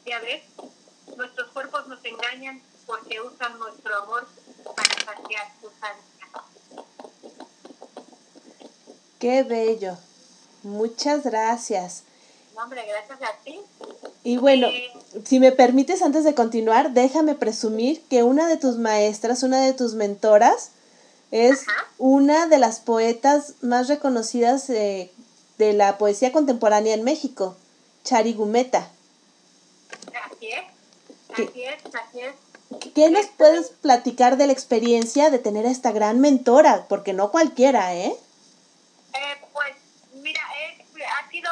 Ya 0.05 0.21
ves, 0.21 0.43
nuestros 1.17 1.51
cuerpos 1.53 1.87
nos 1.89 2.05
engañan 2.05 2.63
porque 2.87 3.21
usan 3.21 3.59
nuestro 3.59 3.97
amor 4.03 4.27
para 4.77 4.95
saciar 5.05 5.53
sus 5.61 5.73
ansias. 5.83 6.15
Qué 9.19 9.43
bello. 9.43 9.97
Muchas 10.63 11.25
gracias. 11.25 12.05
No, 12.55 12.63
hombre, 12.63 12.85
gracias 12.87 13.23
a 13.23 13.37
ti. 13.43 13.61
Y 14.25 14.39
bueno, 14.39 14.69
si 15.25 15.39
me 15.39 15.53
permites 15.53 16.03
antes 16.03 16.25
de 16.25 16.35
continuar, 16.35 16.93
déjame 16.93 17.35
presumir 17.35 18.03
que 18.09 18.23
una 18.23 18.49
de 18.49 18.57
tus 18.57 18.79
maestras, 18.79 19.43
una 19.43 19.61
de 19.61 19.75
tus 19.75 19.95
mentoras, 19.95 20.71
es 21.31 21.69
Ajá. 21.69 21.87
una 21.99 22.47
de 22.47 22.59
las 22.59 22.81
poetas 22.81 23.55
más 23.61 23.89
reconocidas 23.89 24.71
eh, 24.71 25.11
de 25.59 25.73
la 25.75 25.99
poesía 25.99 26.33
contemporánea 26.33 26.95
en 26.95 27.05
México, 27.05 27.55
Chari 28.03 28.33
Gumeta. 28.33 28.89
Así 30.33 30.47
es, 30.49 30.65
¿Qué? 31.37 31.43
así 31.45 31.63
es, 31.65 31.95
así 31.95 32.21
es. 32.21 32.35
¿Qué 32.95 33.11
nos 33.11 33.27
puedes 33.27 33.69
platicar 33.83 34.37
de 34.37 34.47
la 34.47 34.53
experiencia 34.53 35.31
de 35.31 35.39
tener 35.39 35.67
a 35.67 35.71
esta 35.71 35.93
gran 35.93 36.21
mentora? 36.21 36.87
Porque 36.89 37.13
no 37.13 37.31
cualquiera, 37.31 37.95
¿eh? 37.95 38.17
Eh, 39.13 39.19
pues, 39.53 39.75
mira, 40.23 40.41
es- 40.71 40.85
ha 41.03 41.31
sido, 41.31 41.51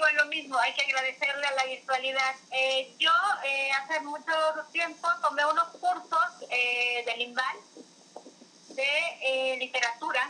digo 0.00 0.24
lo 0.24 0.26
mismo, 0.26 0.58
hay 0.58 0.72
que 0.72 0.82
agradecerle 0.82 1.46
a 1.46 1.52
la 1.52 1.64
virtualidad. 1.64 2.34
Eh, 2.52 2.94
yo 2.98 3.10
eh, 3.44 3.70
hace 3.72 4.00
mucho 4.00 4.32
tiempo 4.72 5.06
tomé 5.20 5.44
unos 5.44 5.68
cursos 5.78 6.48
eh, 6.48 7.04
del 7.04 7.20
INVAL 7.20 7.56
de 8.68 8.92
eh, 9.22 9.56
literatura 9.58 10.26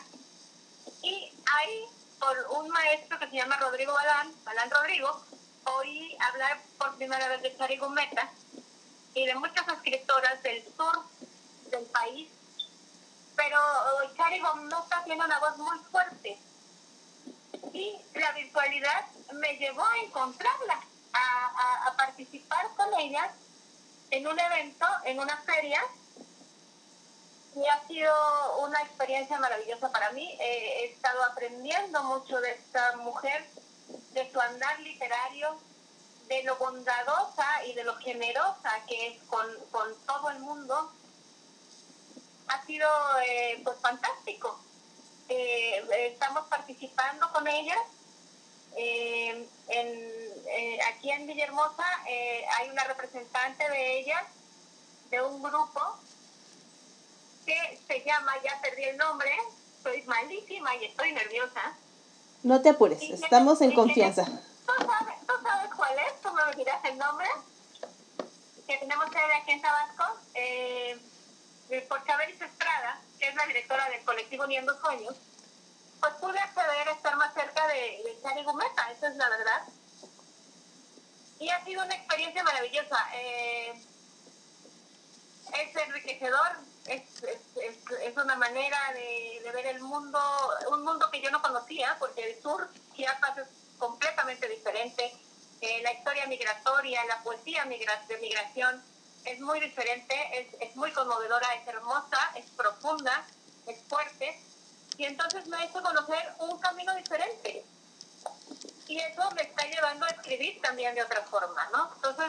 y 1.03 1.33
ahí 1.57 1.85
por 2.19 2.37
un 2.59 2.69
maestro 2.71 3.19
que 3.21 3.29
se 3.29 3.37
llama 3.37 3.59
Rodrigo 3.59 3.93
Balán, 3.93 4.33
Balán 4.45 4.71
Rodrigo, 4.71 5.25
oí 5.65 6.17
hablar 6.21 6.59
por 6.77 6.97
primera 6.97 7.29
vez 7.29 7.43
de 7.43 7.57
Chari 7.57 7.77
Gumeta 7.77 8.29
y 9.15 9.25
de 9.25 9.35
muchas 9.37 9.69
escritoras 9.69 10.43
del 10.43 10.65
sur 10.77 11.05
del 11.71 11.85
país 11.87 12.29
pero 13.37 13.57
eh, 13.57 14.11
Chari 14.17 14.39
Gometa 14.41 15.03
tiene 15.05 15.25
una 15.25 15.39
voz 15.39 15.57
muy 15.57 15.79
fuerte. 15.91 16.39
Y 17.73 18.01
la 18.15 18.33
virtualidad 18.33 19.07
me 19.35 19.57
llevó 19.57 19.85
a 19.85 19.99
encontrarla, 19.99 20.81
a, 21.13 21.87
a- 21.87 21.97
participar 21.97 22.67
con 22.77 22.93
ella 22.99 23.33
en 24.11 24.27
un 24.27 24.39
evento, 24.39 24.87
en 25.05 25.21
una 25.21 25.37
feria. 25.43 25.81
Y 27.55 27.67
ha 27.67 27.87
sido 27.87 28.13
una 28.61 28.81
experiencia 28.83 29.39
maravillosa 29.39 29.91
para 29.91 30.11
mí. 30.13 30.37
Eh, 30.41 30.73
he 30.81 30.85
estado 30.93 31.23
aprendiendo 31.25 32.03
mucho 32.05 32.41
de 32.41 32.53
esta 32.53 32.97
mujer, 32.97 33.45
de 34.13 34.31
su 34.33 34.41
andar 34.41 34.79
literario, 34.81 35.61
de 36.29 36.43
lo 36.45 36.57
bondadosa 36.57 37.65
y 37.67 37.75
de 37.75 37.85
lo 37.85 37.97
generosa 37.97 38.71
que 38.87 39.09
es 39.09 39.23
con, 39.25 39.47
con 39.73 39.89
todo 40.07 40.31
el 40.31 40.39
mundo 40.39 40.93
ha 42.47 42.65
sido 42.67 42.89
eh, 43.27 43.61
pues 43.65 43.77
fantástico. 43.81 44.61
Eh, 45.31 46.11
estamos 46.13 46.49
participando 46.49 47.31
con 47.33 47.47
ella. 47.47 47.77
Eh, 48.77 49.47
en, 49.69 49.89
eh, 50.49 50.79
aquí 50.93 51.11
en 51.13 51.27
Villahermosa 51.29 51.85
eh, 52.09 52.45
hay 52.59 52.69
una 52.69 52.83
representante 52.85 53.69
de 53.69 54.01
ella, 54.01 54.27
de 55.11 55.23
un 55.23 55.41
grupo 55.41 55.81
que 57.47 57.79
se 57.87 58.05
llama, 58.05 58.33
ya 58.43 58.61
perdí 58.61 58.85
el 58.85 58.97
nombre, 58.97 59.31
soy 59.85 60.03
malísima 60.03 60.75
y 60.77 60.87
estoy 60.87 61.13
nerviosa. 61.13 61.77
No 62.43 62.61
te 62.61 62.71
apures, 62.71 63.01
Y 63.03 63.13
estamos 63.13 63.61
en 63.61 63.73
confianza. 63.73 64.25
¿Tú 64.25 64.73
sabes, 64.79 65.15
¿Tú 65.27 65.33
sabes 65.45 65.71
cuál 65.77 65.97
es? 65.99 66.21
¿Tú 66.21 66.33
me 66.33 66.55
dirás 66.57 66.85
el 66.87 66.99
nombre? 66.99 67.29
Que 68.67 68.79
tenemos 68.79 69.07
sede 69.11 69.35
aquí 69.41 69.53
en 69.53 69.63
Tabasco, 69.63 70.05
eh, 70.35 70.99
por 71.89 72.05
Chabelis 72.05 72.41
Estrada, 72.41 73.01
que 73.19 73.29
es 73.29 73.35
la 73.35 73.47
directora 73.47 73.89
del 73.91 74.05
colectivo 74.05 74.45
Uniendo 74.45 74.79
Sueños, 74.81 75.15
pues 76.01 76.15
pude 76.15 76.39
acceder 76.39 76.89
a 76.89 76.93
estar 76.93 77.17
más 77.17 77.33
cerca 77.33 77.67
de, 77.69 78.03
de 78.03 78.43
Gumeta, 78.43 78.91
esa 78.91 79.09
es 79.09 79.17
la 79.17 79.29
verdad. 79.29 79.63
Y 81.39 81.49
ha 81.51 81.65
sido 81.65 81.85
una 81.85 81.95
experiencia 81.95 82.43
maravillosa. 82.43 83.07
Eh, 83.15 83.73
es 85.55 85.77
enriquecedor, 85.77 86.57
es, 86.87 87.03
es, 87.23 87.41
es, 87.57 87.77
es 88.03 88.17
una 88.17 88.37
manera 88.37 88.93
de, 88.93 89.41
de 89.45 89.53
ver 89.53 89.67
el 89.67 89.81
mundo, 89.81 90.21
un 90.71 90.83
mundo 90.85 91.11
que 91.11 91.21
yo 91.21 91.31
no 91.31 91.41
conocía, 91.41 91.97
porque 91.99 92.33
el 92.33 92.43
sur, 92.43 92.69
Chiapas, 92.95 93.39
es 93.39 93.49
completamente 93.79 94.49
diferente. 94.49 95.15
Eh, 95.61 95.83
la 95.83 95.93
historia 95.93 96.27
migratoria, 96.27 97.05
la 97.05 97.23
poesía 97.23 97.65
migra 97.67 98.03
de 98.09 98.19
migración 98.19 98.83
es 99.25 99.41
muy 99.41 99.61
diferente, 99.61 100.15
es, 100.33 100.47
es 100.61 100.77
muy 100.77 100.93
conmovedora, 100.93 101.47
es 101.55 101.67
hermosa, 101.67 102.19
es 102.37 102.47
profunda, 102.51 103.27
es 103.67 103.83
fuerte. 103.89 104.41
Y 104.97 105.05
entonces 105.05 105.47
me 105.47 105.57
ha 105.57 105.65
hecho 105.65 105.83
conocer 105.83 106.35
un 106.39 106.59
camino 106.59 106.95
diferente. 106.95 107.65
Y 108.87 108.99
eso 108.99 109.31
me 109.33 109.43
está 109.43 109.65
llevando 109.67 110.05
a 110.05 110.09
escribir 110.09 110.61
también 110.61 110.95
de 110.95 111.03
otra 111.03 111.23
forma, 111.23 111.69
¿no? 111.73 111.93
Entonces, 111.95 112.27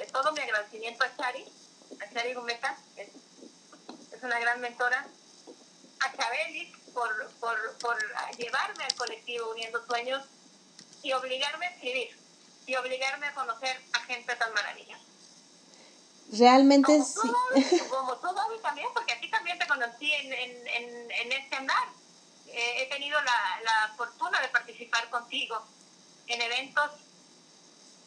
es, 0.00 0.12
todo 0.12 0.32
mi 0.32 0.40
agradecimiento 0.40 1.04
a 1.04 1.16
Chari, 1.16 1.44
a 2.00 2.12
Chari 2.12 2.34
Gumeta, 2.34 2.76
es, 2.96 3.08
es 4.12 4.22
una 4.22 4.40
gran 4.40 4.60
mentora, 4.60 5.06
a 6.00 6.16
Chabelis 6.16 6.74
por, 6.94 7.30
por, 7.32 7.78
por 7.78 7.96
llevarme 8.38 8.84
al 8.84 8.94
colectivo 8.94 9.50
Uniendo 9.50 9.84
Sueños 9.86 10.24
y 11.02 11.12
obligarme 11.12 11.66
a 11.66 11.70
escribir 11.70 12.18
y 12.66 12.76
obligarme 12.76 13.26
a 13.26 13.34
conocer 13.34 13.80
a 13.92 14.00
gente 14.00 14.34
tan 14.36 14.52
maravillosa. 14.54 15.09
Realmente 16.32 16.92
Como 16.92 17.04
sí. 17.04 17.80
como 17.90 18.16
tú, 18.16 18.28
también, 18.62 18.88
porque 18.94 19.12
aquí 19.12 19.28
también 19.30 19.58
te 19.58 19.66
conocí 19.66 20.12
en, 20.12 20.32
en, 20.32 20.66
en, 20.66 21.10
en 21.10 21.32
este 21.32 21.56
andar. 21.56 21.88
Eh, 22.46 22.82
he 22.82 22.86
tenido 22.86 23.20
la, 23.22 23.60
la 23.64 23.94
fortuna 23.96 24.40
de 24.40 24.48
participar 24.48 25.08
contigo 25.10 25.62
en 26.26 26.40
eventos 26.40 26.90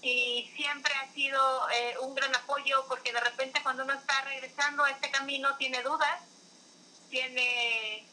y 0.02 0.52
siempre 0.56 0.94
ha 0.96 1.14
sido 1.14 1.70
eh, 1.70 1.96
un 2.02 2.14
gran 2.14 2.36
apoyo 2.36 2.86
porque 2.90 3.14
de 3.14 3.22
repente 3.22 3.62
cuando 3.64 3.84
uno 3.84 3.94
está 3.94 4.22
regresando 4.22 4.84
a 4.84 4.92
este 4.92 5.10
camino 5.12 5.56
tiene 5.58 5.82
dudas, 5.82 6.20
tiene 7.10 8.06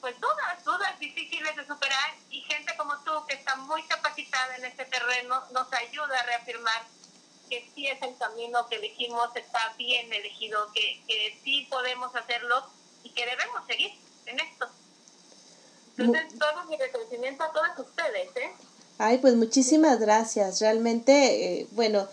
pues 0.00 0.14
dudas, 0.20 0.64
dudas 0.64 0.98
difíciles 1.00 1.56
de 1.56 1.66
superar 1.66 2.14
y 2.30 2.42
gente 2.42 2.76
como 2.76 2.96
tú 3.02 3.26
que 3.26 3.34
está 3.34 3.56
muy 3.56 3.82
capacitada 3.84 4.56
en 4.56 4.64
este 4.66 4.84
terreno 4.84 5.42
nos 5.50 5.72
ayuda 5.72 6.20
a 6.20 6.22
reafirmar 6.22 6.82
que 7.48 7.68
sí 7.74 7.86
es 7.86 8.00
el 8.02 8.16
camino 8.16 8.66
que 8.68 8.76
elegimos, 8.76 9.28
está 9.34 9.74
bien 9.76 10.12
elegido, 10.12 10.70
que, 10.72 11.02
que 11.06 11.38
sí 11.42 11.66
podemos 11.70 12.14
hacerlo 12.14 12.64
y 13.02 13.10
que 13.10 13.24
debemos 13.26 13.66
seguir 13.66 13.92
en 14.26 14.40
esto. 14.40 14.68
Entonces, 15.96 16.38
todo 16.38 16.64
mi 16.68 16.76
reconocimiento 16.76 17.42
a 17.42 17.52
todos 17.52 17.78
ustedes, 17.78 18.28
¿eh? 18.36 18.50
Ay, 18.98 19.18
pues 19.18 19.34
muchísimas 19.34 19.98
gracias. 19.98 20.60
Realmente, 20.60 21.60
eh, 21.60 21.66
bueno, 21.72 22.06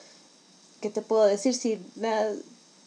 ¿qué 0.82 0.90
te 0.90 1.02
puedo 1.02 1.26
decir? 1.26 1.54
Sí, 1.54 1.80
nada, 1.96 2.32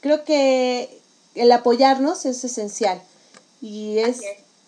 creo 0.00 0.24
que 0.24 1.00
el 1.34 1.52
apoyarnos 1.52 2.26
es 2.26 2.42
esencial 2.44 3.00
y 3.60 3.98
es. 3.98 4.20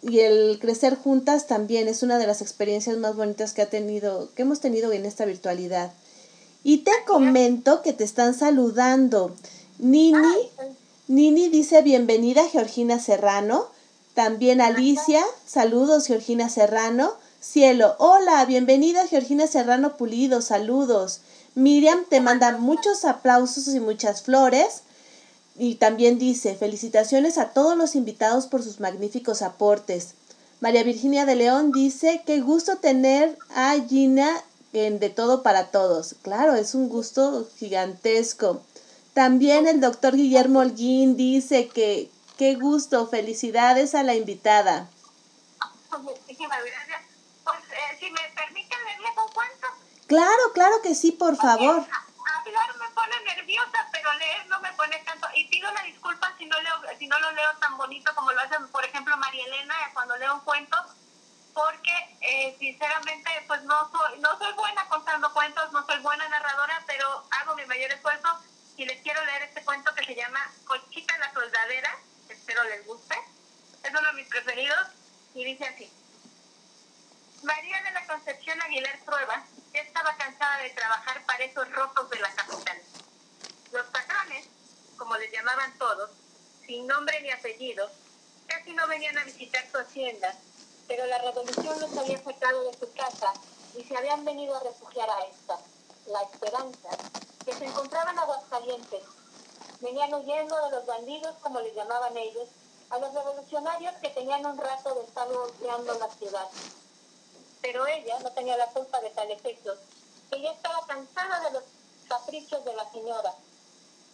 y 0.02 0.20
el 0.20 0.58
crecer 0.60 0.96
juntas 0.96 1.46
también 1.46 1.86
es 1.86 2.02
una 2.02 2.18
de 2.18 2.26
las 2.26 2.42
experiencias 2.42 2.96
más 2.96 3.16
bonitas 3.16 3.52
que 3.52 3.62
ha 3.62 3.68
tenido 3.68 4.32
que 4.34 4.42
hemos 4.42 4.60
tenido 4.60 4.92
en 4.92 5.04
esta 5.04 5.24
virtualidad. 5.24 5.92
Y 6.62 6.78
te 6.78 6.92
comento 7.06 7.80
que 7.82 7.92
te 7.92 8.04
están 8.04 8.34
saludando. 8.34 9.34
Nini, 9.78 10.18
pues, 10.56 10.68
Nini 11.08 11.48
dice 11.48 11.80
bienvenida 11.82 12.46
Georgina 12.48 13.00
Serrano. 13.00 13.66
También 14.14 14.60
Alicia, 14.60 15.24
saludos 15.46 16.06
Georgina 16.06 16.50
Serrano. 16.50 17.14
Cielo, 17.40 17.94
hola, 17.98 18.44
bienvenida 18.44 19.06
Georgina 19.06 19.46
Serrano 19.46 19.96
Pulido, 19.96 20.42
saludos. 20.42 21.22
Miriam 21.54 22.04
te 22.10 22.20
manda 22.20 22.58
muchos 22.58 23.06
aplausos 23.06 23.68
y 23.68 23.80
muchas 23.80 24.22
flores. 24.22 24.82
Y 25.56 25.76
también 25.76 26.18
dice, 26.18 26.54
felicitaciones 26.54 27.38
a 27.38 27.50
todos 27.54 27.76
los 27.76 27.96
invitados 27.96 28.46
por 28.46 28.62
sus 28.62 28.80
magníficos 28.80 29.40
aportes. 29.40 30.14
María 30.60 30.82
Virginia 30.82 31.24
de 31.24 31.36
León 31.36 31.72
dice, 31.72 32.22
qué 32.26 32.40
gusto 32.40 32.76
tener 32.76 33.38
a 33.54 33.76
Gina 33.88 34.44
en 34.72 35.00
De 35.00 35.10
Todo 35.10 35.42
para 35.42 35.70
Todos. 35.70 36.14
Claro, 36.22 36.54
es 36.54 36.74
un 36.74 36.88
gusto 36.88 37.48
gigantesco. 37.56 38.62
También 39.14 39.66
el 39.66 39.80
doctor 39.80 40.14
Guillermo 40.14 40.60
Holguín 40.60 41.16
dice 41.16 41.68
que 41.68 42.10
qué 42.38 42.54
gusto, 42.54 43.06
felicidades 43.06 43.94
a 43.94 44.02
la 44.02 44.14
invitada. 44.14 44.88
muchísimas 45.98 46.64
gracias. 46.64 47.02
Pues, 47.44 47.58
eh, 47.58 47.96
si 47.98 48.10
me 48.10 48.20
permiten 48.34 48.78
leerles 48.84 49.10
un 49.26 49.32
cuento. 49.32 49.66
Claro, 50.06 50.52
claro 50.54 50.80
que 50.82 50.94
sí, 50.94 51.12
por 51.12 51.36
favor. 51.36 51.84
Hablar 52.46 52.76
me 52.78 52.88
pone 52.94 53.14
nerviosa, 53.36 53.86
pero 53.92 54.12
leer 54.14 54.46
no 54.48 54.60
me 54.60 54.72
pone 54.72 54.98
tanto. 55.04 55.26
Y 55.34 55.48
pido 55.48 55.70
una 55.70 55.82
disculpa 55.82 56.32
si 56.38 56.46
no, 56.46 56.58
leo, 56.60 56.74
si 56.98 57.06
no 57.06 57.18
lo 57.18 57.30
leo 57.32 57.50
tan 57.60 57.76
bonito 57.76 58.10
como 58.14 58.32
lo 58.32 58.40
hacen, 58.40 58.66
por 58.68 58.84
ejemplo, 58.84 59.16
María 59.18 59.44
Elena 59.44 59.74
cuando 59.92 60.16
leo 60.16 60.34
un 60.34 60.40
cuento, 60.40 60.76
porque 61.54 61.92
eh, 62.20 62.56
sinceramente 62.58 63.30
pues 63.46 63.62
no 63.64 63.90
soy, 63.90 64.18
no 64.20 64.38
soy 64.38 64.52
buena 64.54 64.88
contando 64.88 65.32
cuentos, 65.32 65.72
no 65.72 65.84
soy 65.86 65.98
buena 66.00 66.28
narradora, 66.28 66.82
pero 66.86 67.24
hago 67.30 67.54
mi 67.56 67.64
mayor 67.66 67.90
esfuerzo 67.92 68.28
y 68.76 68.84
les 68.84 69.02
quiero 69.02 69.24
leer 69.24 69.42
este 69.42 69.64
cuento 69.64 69.94
que 69.94 70.04
se 70.04 70.14
llama 70.14 70.40
Conchita 70.64 71.16
la 71.18 71.32
Soldadera, 71.32 71.96
espero 72.28 72.64
les 72.64 72.86
guste. 72.86 73.16
Es 73.82 73.90
uno 73.90 74.02
de 74.02 74.12
mis 74.14 74.28
preferidos 74.28 74.88
y 75.34 75.44
dice 75.44 75.64
así. 75.66 75.90
María 77.42 77.82
de 77.82 77.90
la 77.92 78.06
Concepción 78.06 78.60
Aguilar 78.60 78.98
Prueba 79.04 79.44
ya 79.72 79.80
estaba 79.80 80.16
cansada 80.16 80.58
de 80.58 80.70
trabajar 80.70 81.24
para 81.24 81.44
esos 81.44 81.70
rotos 81.72 82.10
de 82.10 82.20
la 82.20 82.30
capital. 82.34 82.78
Los 83.72 83.86
patrones, 83.86 84.46
como 84.96 85.16
les 85.16 85.32
llamaban 85.32 85.76
todos, 85.78 86.10
sin 86.66 86.86
nombre 86.86 87.20
ni 87.22 87.30
apellido, 87.30 87.90
casi 88.46 88.72
no 88.72 88.86
venían 88.88 89.16
a 89.16 89.24
visitar 89.24 89.64
su 89.70 89.78
hacienda, 89.78 90.34
pero 90.90 91.06
la 91.06 91.18
revolución 91.18 91.78
los 91.78 91.96
había 91.96 92.18
sacado 92.18 92.64
de 92.64 92.76
su 92.76 92.92
casa 92.94 93.32
y 93.78 93.84
se 93.84 93.96
habían 93.96 94.24
venido 94.24 94.56
a 94.56 94.60
refugiar 94.60 95.08
a 95.08 95.20
esta, 95.20 95.56
la 96.06 96.22
Esperanza, 96.22 96.88
que 97.44 97.52
se 97.52 97.64
encontraba 97.64 98.10
en 98.10 98.18
Aguascalientes. 98.18 99.04
Venían 99.80 100.12
huyendo 100.12 100.56
de 100.64 100.70
los 100.72 100.86
bandidos, 100.86 101.36
como 101.42 101.60
les 101.60 101.76
llamaban 101.76 102.16
ellos, 102.16 102.48
a 102.90 102.98
los 102.98 103.14
revolucionarios 103.14 103.94
que 104.02 104.08
tenían 104.08 104.44
un 104.44 104.58
rato 104.58 104.92
de 104.96 105.04
estar 105.04 105.28
golpeando 105.28 105.94
la 105.94 106.10
ciudad 106.10 106.48
pero 107.60 107.86
ella 107.86 108.18
no 108.20 108.32
tenía 108.32 108.56
la 108.56 108.66
culpa 108.68 109.00
de 109.00 109.10
tal 109.10 109.30
efecto. 109.30 109.74
Ella 110.30 110.52
estaba 110.52 110.86
cansada 110.86 111.40
de 111.40 111.52
los 111.52 111.64
caprichos 112.08 112.64
de 112.64 112.74
la 112.74 112.90
señora. 112.90 113.34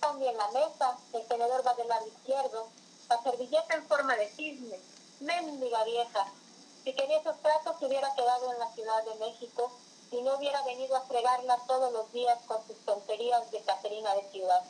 También 0.00 0.36
la 0.36 0.48
mesa, 0.48 0.98
el 1.12 1.24
tenedor 1.26 1.66
va 1.66 1.74
del 1.74 1.88
lado 1.88 2.06
izquierdo, 2.06 2.68
la 3.08 3.22
servilleta 3.22 3.74
en 3.74 3.86
forma 3.86 4.16
de 4.16 4.28
cisne, 4.30 4.80
mendiga 5.20 5.84
vieja. 5.84 6.26
Si 6.86 6.92
quería 6.92 7.18
esos 7.18 7.36
platos 7.38 7.74
se 7.80 7.86
hubiera 7.86 8.14
quedado 8.14 8.52
en 8.52 8.60
la 8.60 8.72
Ciudad 8.72 9.02
de 9.02 9.16
México 9.16 9.72
y 10.12 10.22
no 10.22 10.36
hubiera 10.36 10.62
venido 10.62 10.94
a 10.94 11.00
fregarla 11.00 11.58
todos 11.66 11.92
los 11.92 12.12
días 12.12 12.38
con 12.46 12.64
sus 12.64 12.76
tonterías 12.84 13.50
de 13.50 13.60
Caterina 13.62 14.14
de 14.14 14.30
Ciudad. 14.30 14.62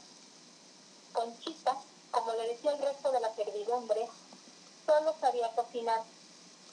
Conchita, 1.13 1.77
como 2.11 2.33
le 2.33 2.49
decía 2.49 2.73
el 2.73 2.79
resto 2.79 3.13
de 3.13 3.21
la 3.21 3.35
servidumbre, 3.35 4.09
solo 4.87 5.15
sabía 5.21 5.55
cocinar. 5.55 6.05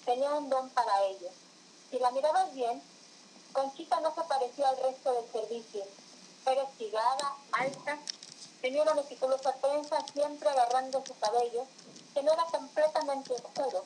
Tenía 0.05 0.33
un 0.33 0.49
don 0.49 0.69
para 0.69 1.03
ello. 1.07 1.27
Si 1.91 1.99
la 1.99 2.11
mirabas 2.11 2.53
bien, 2.53 2.81
Conchita 3.51 3.99
no 3.99 4.15
se 4.15 4.21
parecía 4.21 4.69
al 4.69 4.77
resto 4.77 5.11
del 5.11 5.29
servicio. 5.29 5.83
Era 6.45 6.63
estirada, 6.63 7.35
alta, 7.51 7.99
tenía 8.61 8.83
una 8.83 8.93
meticulosa 8.93 9.51
trenza 9.55 10.05
siempre 10.13 10.47
agarrando 10.47 11.03
su 11.05 11.19
cabello, 11.19 11.65
que 12.13 12.23
no 12.23 12.31
era 12.31 12.45
completamente 12.45 13.33
oscuro, 13.33 13.83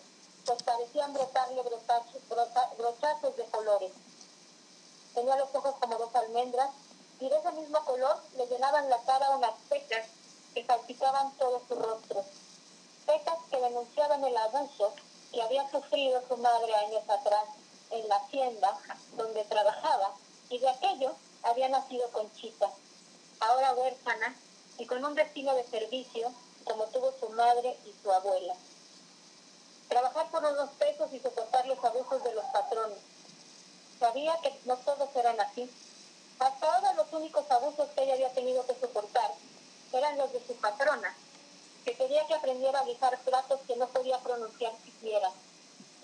pues 0.47 0.63
parecían 0.63 1.13
brotarle 1.13 1.61
brochazos 1.61 3.35
de 3.35 3.45
colores. 3.47 3.91
Tenía 5.13 5.35
los 5.35 5.53
ojos 5.53 5.75
como 5.77 5.97
dos 5.97 6.15
almendras 6.15 6.69
y 7.19 7.27
de 7.27 7.37
ese 7.37 7.51
mismo 7.51 7.83
color 7.83 8.17
le 8.37 8.47
llenaban 8.47 8.89
la 8.89 8.97
cara 9.03 9.35
unas 9.35 9.53
pecas 9.67 10.05
que 10.53 10.65
salpicaban 10.65 11.33
todo 11.37 11.61
su 11.67 11.75
rostro. 11.75 12.23
Pecas 13.05 13.37
que 13.51 13.59
denunciaban 13.59 14.23
el 14.23 14.37
abuso 14.37 14.93
que 15.33 15.41
había 15.41 15.69
sufrido 15.69 16.23
su 16.29 16.37
madre 16.37 16.73
años 16.75 17.03
atrás 17.09 17.43
en 17.91 18.07
la 18.07 18.15
hacienda 18.15 18.77
donde 19.17 19.43
trabajaba 19.43 20.13
y 20.49 20.59
de 20.59 20.69
aquello 20.69 21.11
había 21.43 21.67
nacido 21.67 22.09
Conchita, 22.11 22.69
ahora 23.41 23.73
huérfana 23.73 24.33
y 24.77 24.85
con 24.85 25.03
un 25.03 25.13
destino 25.13 25.53
de 25.55 25.65
servicio 25.65 26.31
como 26.63 26.85
tuvo 26.85 27.11
su 27.19 27.27
madre 27.29 27.77
y 27.85 27.93
su 28.01 28.09
abuela. 28.11 28.55
Trabajar 29.89 30.29
por 30.29 30.43
unos 30.43 30.69
pesos 30.71 31.13
y 31.13 31.19
soportar 31.19 31.65
los 31.67 31.83
abusos 31.83 32.23
de 32.23 32.33
los 32.33 32.45
patrones. 32.45 32.97
Sabía 33.99 34.35
que 34.41 34.53
no 34.65 34.77
todos 34.77 35.15
eran 35.15 35.39
así. 35.39 35.69
Hasta 36.39 36.75
ahora 36.75 36.93
los 36.93 37.11
únicos 37.13 37.49
abusos 37.49 37.89
que 37.89 38.03
ella 38.03 38.13
había 38.13 38.33
tenido 38.33 38.65
que 38.65 38.75
soportar 38.75 39.31
eran 39.93 40.17
los 40.17 40.31
de 40.33 40.45
su 40.45 40.55
patrona, 40.55 41.15
que 41.85 41.95
quería 41.95 42.27
que 42.27 42.35
aprendiera 42.35 42.79
a 42.79 42.85
guisar 42.85 43.17
platos 43.19 43.61
que 43.65 43.75
no 43.77 43.87
podía 43.87 44.19
pronunciar 44.19 44.73
siquiera 44.83 45.31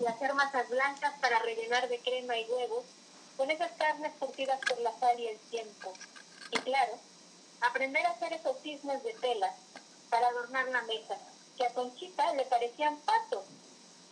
y 0.00 0.06
hacer 0.06 0.34
masas 0.34 0.68
blancas 0.68 1.14
para 1.20 1.38
rellenar 1.40 1.88
de 1.88 2.00
crema 2.00 2.36
y 2.36 2.50
huevos 2.50 2.84
con 3.36 3.50
esas 3.50 3.70
carnes 3.72 4.12
curtidas 4.18 4.58
por 4.68 4.80
la 4.80 4.98
sal 4.98 5.18
y 5.20 5.28
el 5.28 5.38
tiempo. 5.50 5.92
Y 6.50 6.58
claro, 6.58 6.94
aprender 7.60 8.04
a 8.06 8.10
hacer 8.10 8.32
esos 8.32 8.56
cisnes 8.62 9.02
de 9.02 9.12
tela 9.14 9.54
para 10.10 10.28
adornar 10.28 10.68
la 10.68 10.82
mesa, 10.82 11.16
que 11.56 11.66
a 11.66 11.74
Conchita 11.74 12.32
le 12.34 12.44
parecían 12.46 12.96
patos, 12.98 13.44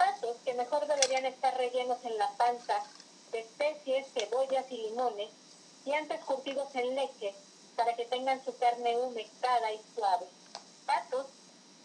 patos 0.02 0.36
que 0.44 0.54
mejor 0.54 0.84
deberían 0.88 1.26
estar 1.26 1.56
rellenos 1.56 2.04
en 2.04 2.18
la 2.18 2.28
panza 2.30 2.82
de 3.30 3.38
especies, 3.38 4.06
cebollas 4.12 4.66
y 4.70 4.78
limones, 4.78 5.30
y 5.84 5.92
antes 5.92 6.24
curtidos 6.24 6.74
en 6.74 6.96
leche 6.96 7.32
para 7.76 7.94
que 7.94 8.06
tengan 8.06 8.44
su 8.44 8.56
carne 8.58 8.96
humectada 8.98 9.72
y 9.72 9.80
suave. 9.94 10.26
Patos 10.86 11.26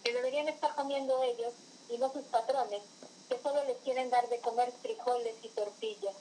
que 0.04 0.14
deberían 0.14 0.48
estar 0.48 0.74
comiendo 0.74 1.22
ellos 1.22 1.54
y 1.90 2.00
no 2.00 2.12
sus 2.12 2.24
patrones, 2.24 2.82
que 3.30 3.40
solo 3.40 3.64
les 3.66 3.78
quieren 3.78 4.10
dar 4.10 4.28
de 4.30 4.40
comer 4.40 4.72
frijoles 4.82 5.36
y 5.44 5.50
tortillas. 5.50 6.16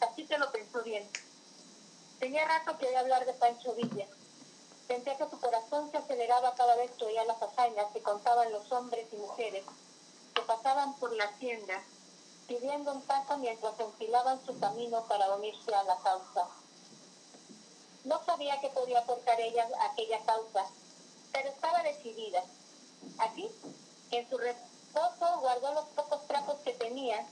Así 0.00 0.26
que 0.26 0.38
lo 0.38 0.52
pensó 0.52 0.82
bien. 0.82 1.08
Tenía 2.20 2.44
rato 2.44 2.78
que 2.78 2.86
oía 2.86 3.00
hablar 3.00 3.26
de 3.26 3.32
Pancho 3.34 3.74
Villa. 3.74 4.06
Sentía 4.86 5.16
que 5.16 5.28
su 5.28 5.40
corazón 5.40 5.90
se 5.90 5.96
aceleraba 5.96 6.54
cada 6.54 6.76
vez 6.76 6.92
que 6.92 7.06
oía 7.06 7.24
las 7.24 7.42
hazañas 7.42 7.86
que 7.92 8.02
contaban 8.02 8.52
los 8.52 8.70
hombres 8.70 9.06
y 9.12 9.16
mujeres 9.16 9.64
pasaban 10.46 10.94
por 10.96 11.12
la 11.12 11.24
hacienda, 11.24 11.82
pidiendo 12.46 12.92
un 12.92 13.02
paso 13.02 13.38
mientras 13.38 13.78
enfilaban 13.80 14.44
su 14.44 14.58
camino 14.58 15.04
para 15.08 15.34
unirse 15.34 15.74
a 15.74 15.82
la 15.84 15.96
causa. 15.98 16.48
No 18.04 18.22
sabía 18.24 18.60
qué 18.60 18.68
podía 18.68 19.00
aportar 19.00 19.40
ella 19.40 19.66
a 19.80 19.92
aquella 19.92 20.20
causa, 20.24 20.66
pero 21.32 21.48
estaba 21.48 21.82
decidida. 21.82 22.42
Aquí, 23.18 23.50
en 24.10 24.28
su 24.28 24.38
reposo, 24.38 25.40
guardó 25.40 25.72
los 25.74 25.86
pocos 25.86 26.26
trapos 26.26 26.56
que 26.60 26.72
tenía 26.74 27.26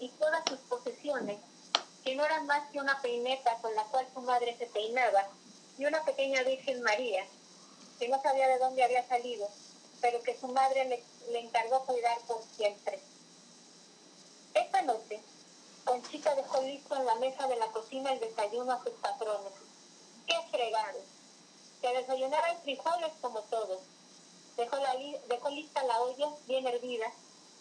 y 0.00 0.08
todas 0.10 0.42
sus 0.48 0.58
posesiones, 0.60 1.38
que 2.04 2.14
no 2.14 2.24
era 2.24 2.42
más 2.42 2.70
que 2.70 2.80
una 2.80 3.00
peineta 3.00 3.56
con 3.60 3.74
la 3.74 3.84
cual 3.84 4.06
su 4.12 4.20
madre 4.20 4.56
se 4.58 4.66
peinaba, 4.66 5.28
y 5.78 5.86
una 5.86 6.04
pequeña 6.04 6.42
Virgen 6.42 6.82
María, 6.82 7.24
que 7.98 8.08
no 8.08 8.20
sabía 8.20 8.48
de 8.48 8.58
dónde 8.58 8.82
había 8.82 9.06
salido, 9.06 9.48
pero 10.00 10.22
que 10.22 10.38
su 10.38 10.48
madre 10.48 10.84
le, 10.86 11.04
le 11.30 11.40
encargó 11.40 11.84
cuidar 11.84 12.18
por 12.26 12.42
siempre. 12.56 13.00
Esta 14.54 14.82
noche, 14.82 15.22
Conchita 15.84 16.34
dejó 16.34 16.60
listo 16.62 16.96
en 16.96 17.06
la 17.06 17.14
mesa 17.16 17.46
de 17.46 17.56
la 17.56 17.66
cocina 17.68 18.12
el 18.12 18.20
desayuno 18.20 18.72
a 18.72 18.82
sus 18.82 18.92
patrones. 18.94 19.52
¡Qué 20.26 20.34
fregado! 20.50 20.98
Que 21.80 21.92
desayunaran 21.96 22.60
frijoles 22.62 23.12
como 23.20 23.40
todos. 23.42 23.80
Dejó, 24.56 24.76
la 24.76 24.94
li- 24.94 25.16
dejó 25.28 25.48
lista 25.50 25.82
la 25.84 26.00
olla 26.00 26.28
bien 26.46 26.66
hervida 26.66 27.06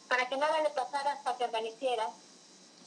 para 0.10 0.28
que 0.28 0.38
nada 0.38 0.62
le 0.62 0.70
pasara 0.72 1.12
hasta 1.14 1.38
que 1.38 1.44
amaneciera 1.44 2.10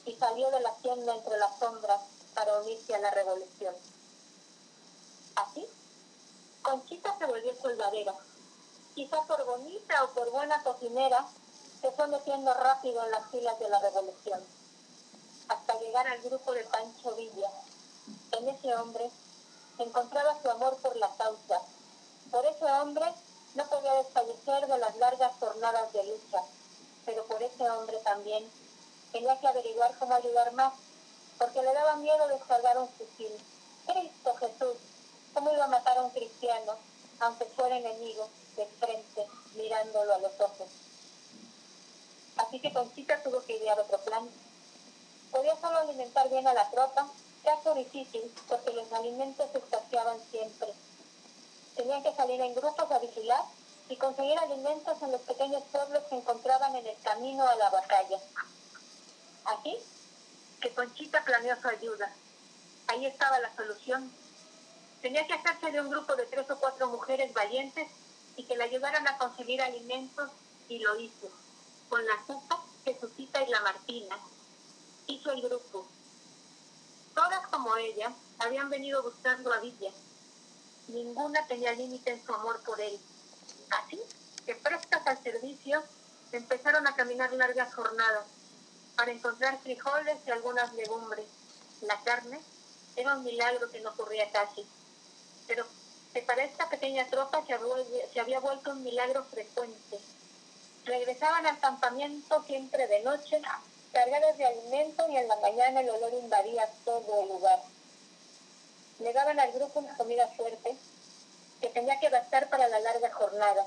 y 0.05 0.13
salió 0.15 0.49
de 0.51 0.59
la 0.59 0.73
tienda 0.77 1.15
entre 1.15 1.37
las 1.37 1.57
sombras 1.59 2.01
para 2.33 2.59
unirse 2.61 2.93
a 2.95 2.99
la 2.99 3.11
revolución. 3.11 3.73
Así, 5.35 5.65
Conchita 6.61 7.17
se 7.17 7.25
volvió 7.25 7.55
soldadera. 7.55 8.13
Quizá 8.95 9.21
por 9.23 9.45
bonita 9.45 10.03
o 10.03 10.09
por 10.09 10.29
buena 10.31 10.61
cocinera, 10.63 11.25
se 11.81 11.91
fue 11.91 12.07
metiendo 12.07 12.53
rápido 12.53 13.03
en 13.05 13.11
las 13.11 13.25
filas 13.31 13.57
de 13.57 13.69
la 13.69 13.79
revolución, 13.79 14.43
hasta 15.47 15.79
llegar 15.79 16.07
al 16.07 16.21
grupo 16.21 16.51
de 16.51 16.63
Pancho 16.65 17.15
Villa. 17.15 17.49
En 18.33 18.49
ese 18.49 18.75
hombre 18.75 19.09
encontraba 19.77 20.39
su 20.41 20.49
amor 20.49 20.75
por 20.77 20.95
la 20.97 21.09
causa. 21.15 21.61
Por 22.31 22.45
ese 22.45 22.65
hombre 22.65 23.05
no 23.55 23.65
podía 23.67 23.93
desfallecer 23.93 24.67
de 24.67 24.77
las 24.77 24.95
largas 24.97 25.31
jornadas 25.39 25.91
de 25.93 26.03
lucha, 26.03 26.43
pero 27.05 27.25
por 27.25 27.41
ese 27.41 27.69
hombre 27.69 27.97
también 28.03 28.49
tenía 29.13 29.39
que 29.39 29.47
averiguar 29.47 29.97
cómo 29.99 30.13
ayudar 30.15 30.51
más, 30.51 30.73
porque 31.37 31.61
le 31.61 31.73
daba 31.73 31.95
miedo 31.95 32.27
descargar 32.27 32.77
un 32.77 32.89
fusil. 32.89 33.31
Cristo 33.87 34.35
Jesús, 34.35 34.77
¿cómo 35.33 35.51
iba 35.51 35.63
a 35.63 35.69
matar 35.69 35.97
a 35.97 36.03
un 36.03 36.11
cristiano, 36.11 36.73
aunque 37.21 37.45
fuera 37.45 37.77
enemigo, 37.77 38.29
de 38.55 38.65
frente, 38.65 39.27
mirándolo 39.55 40.13
a 40.13 40.19
los 40.19 40.39
ojos? 40.39 40.67
Así 42.37 42.59
que 42.59 42.73
Conchita 42.73 43.21
tuvo 43.23 43.43
que 43.43 43.57
idear 43.57 43.79
otro 43.79 43.97
plan. 43.99 44.27
Podía 45.31 45.55
solo 45.59 45.79
alimentar 45.79 46.29
bien 46.29 46.47
a 46.47 46.53
la 46.53 46.69
tropa, 46.69 47.07
caso 47.43 47.73
difícil, 47.73 48.33
porque 48.47 48.73
los 48.73 48.91
alimentos 48.93 49.49
se 49.51 49.57
escaseaban 49.59 50.17
siempre. 50.31 50.69
Tenían 51.75 52.03
que 52.03 52.13
salir 52.13 52.41
en 52.41 52.55
grupos 52.55 52.91
a 52.91 52.99
vigilar 52.99 53.43
y 53.89 53.95
conseguir 53.95 54.37
alimentos 54.39 55.01
en 55.01 55.11
los 55.11 55.21
pequeños 55.21 55.63
pueblos 55.71 56.03
que 56.09 56.15
encontraban 56.15 56.75
en 56.75 56.85
el 56.85 56.97
camino 57.01 57.47
a 57.47 57.55
la 57.55 57.69
batalla. 57.69 58.19
Así 59.45 59.77
que 60.61 60.73
Conchita 60.73 61.23
planeó 61.23 61.59
su 61.61 61.67
ayuda. 61.67 62.13
Ahí 62.87 63.05
estaba 63.05 63.39
la 63.39 63.55
solución. 63.55 64.11
Tenía 65.01 65.25
que 65.25 65.33
hacerse 65.33 65.71
de 65.71 65.81
un 65.81 65.89
grupo 65.89 66.15
de 66.15 66.25
tres 66.25 66.49
o 66.49 66.59
cuatro 66.59 66.87
mujeres 66.87 67.33
valientes 67.33 67.87
y 68.41 68.43
que 68.45 68.57
le 68.57 68.63
ayudaran 68.63 69.07
a 69.07 69.19
conseguir 69.19 69.61
alimentos 69.61 70.31
y 70.67 70.79
lo 70.79 70.99
hizo. 70.99 71.29
Con 71.89 72.03
la 72.03 72.25
Zupa, 72.25 72.59
Jesucita 72.83 73.43
y 73.43 73.49
la 73.49 73.61
Martina. 73.61 74.17
Hizo 75.05 75.31
el 75.31 75.43
grupo. 75.43 75.87
Todas 77.13 77.47
como 77.49 77.77
ella 77.77 78.11
habían 78.39 78.71
venido 78.71 79.03
buscando 79.03 79.53
a 79.53 79.59
Villa. 79.59 79.91
Ninguna 80.87 81.45
tenía 81.45 81.73
límite 81.73 82.13
en 82.13 82.25
su 82.25 82.33
amor 82.33 82.59
por 82.63 82.81
él. 82.81 82.99
Así 83.69 83.99
que 84.43 84.55
prestas 84.55 85.05
al 85.05 85.21
servicio, 85.21 85.83
empezaron 86.31 86.87
a 86.87 86.95
caminar 86.95 87.31
largas 87.33 87.75
jornadas 87.75 88.25
para 88.95 89.11
encontrar 89.11 89.61
frijoles 89.61 90.17
y 90.25 90.31
algunas 90.31 90.73
legumbres. 90.73 91.27
La 91.81 92.01
carne 92.01 92.41
era 92.95 93.15
un 93.15 93.23
milagro 93.23 93.69
que 93.69 93.81
no 93.81 93.91
ocurría 93.91 94.31
casi, 94.31 94.65
pero 95.45 95.63
que 96.13 96.21
para 96.21 96.43
esta 96.43 96.69
pequeña 96.69 97.07
tropa 97.07 97.43
se 97.45 98.19
había, 98.19 98.39
vuelto 98.39 98.71
un 98.71 98.83
milagro 98.83 99.23
frecuente. 99.25 99.99
Regresaban 100.85 101.45
al 101.45 101.59
campamento 101.59 102.43
siempre 102.43 102.87
de 102.87 103.01
noche, 103.01 103.41
cargados 103.93 104.37
de 104.37 104.45
alimento 104.45 105.07
y 105.09 105.17
en 105.17 105.27
la 105.27 105.35
mañana 105.37 105.81
el 105.81 105.89
olor 105.89 106.13
invadía 106.13 106.67
todo 106.83 107.23
el 107.23 107.29
lugar. 107.29 107.59
Le 108.99 109.13
daban 109.13 109.39
al 109.39 109.51
grupo 109.53 109.79
una 109.79 109.95
comida 109.95 110.27
fuerte 110.29 110.75
que 111.61 111.69
tenía 111.69 111.99
que 111.99 112.09
bastar 112.09 112.49
para 112.49 112.67
la 112.67 112.79
larga 112.79 113.11
jornada. 113.13 113.65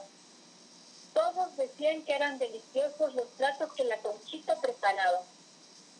Todos 1.14 1.56
decían 1.56 2.04
que 2.04 2.14
eran 2.14 2.38
deliciosos 2.38 3.14
los 3.14 3.26
platos 3.36 3.72
que 3.74 3.84
la 3.84 3.96
conchita 3.98 4.60
preparaba. 4.60 5.22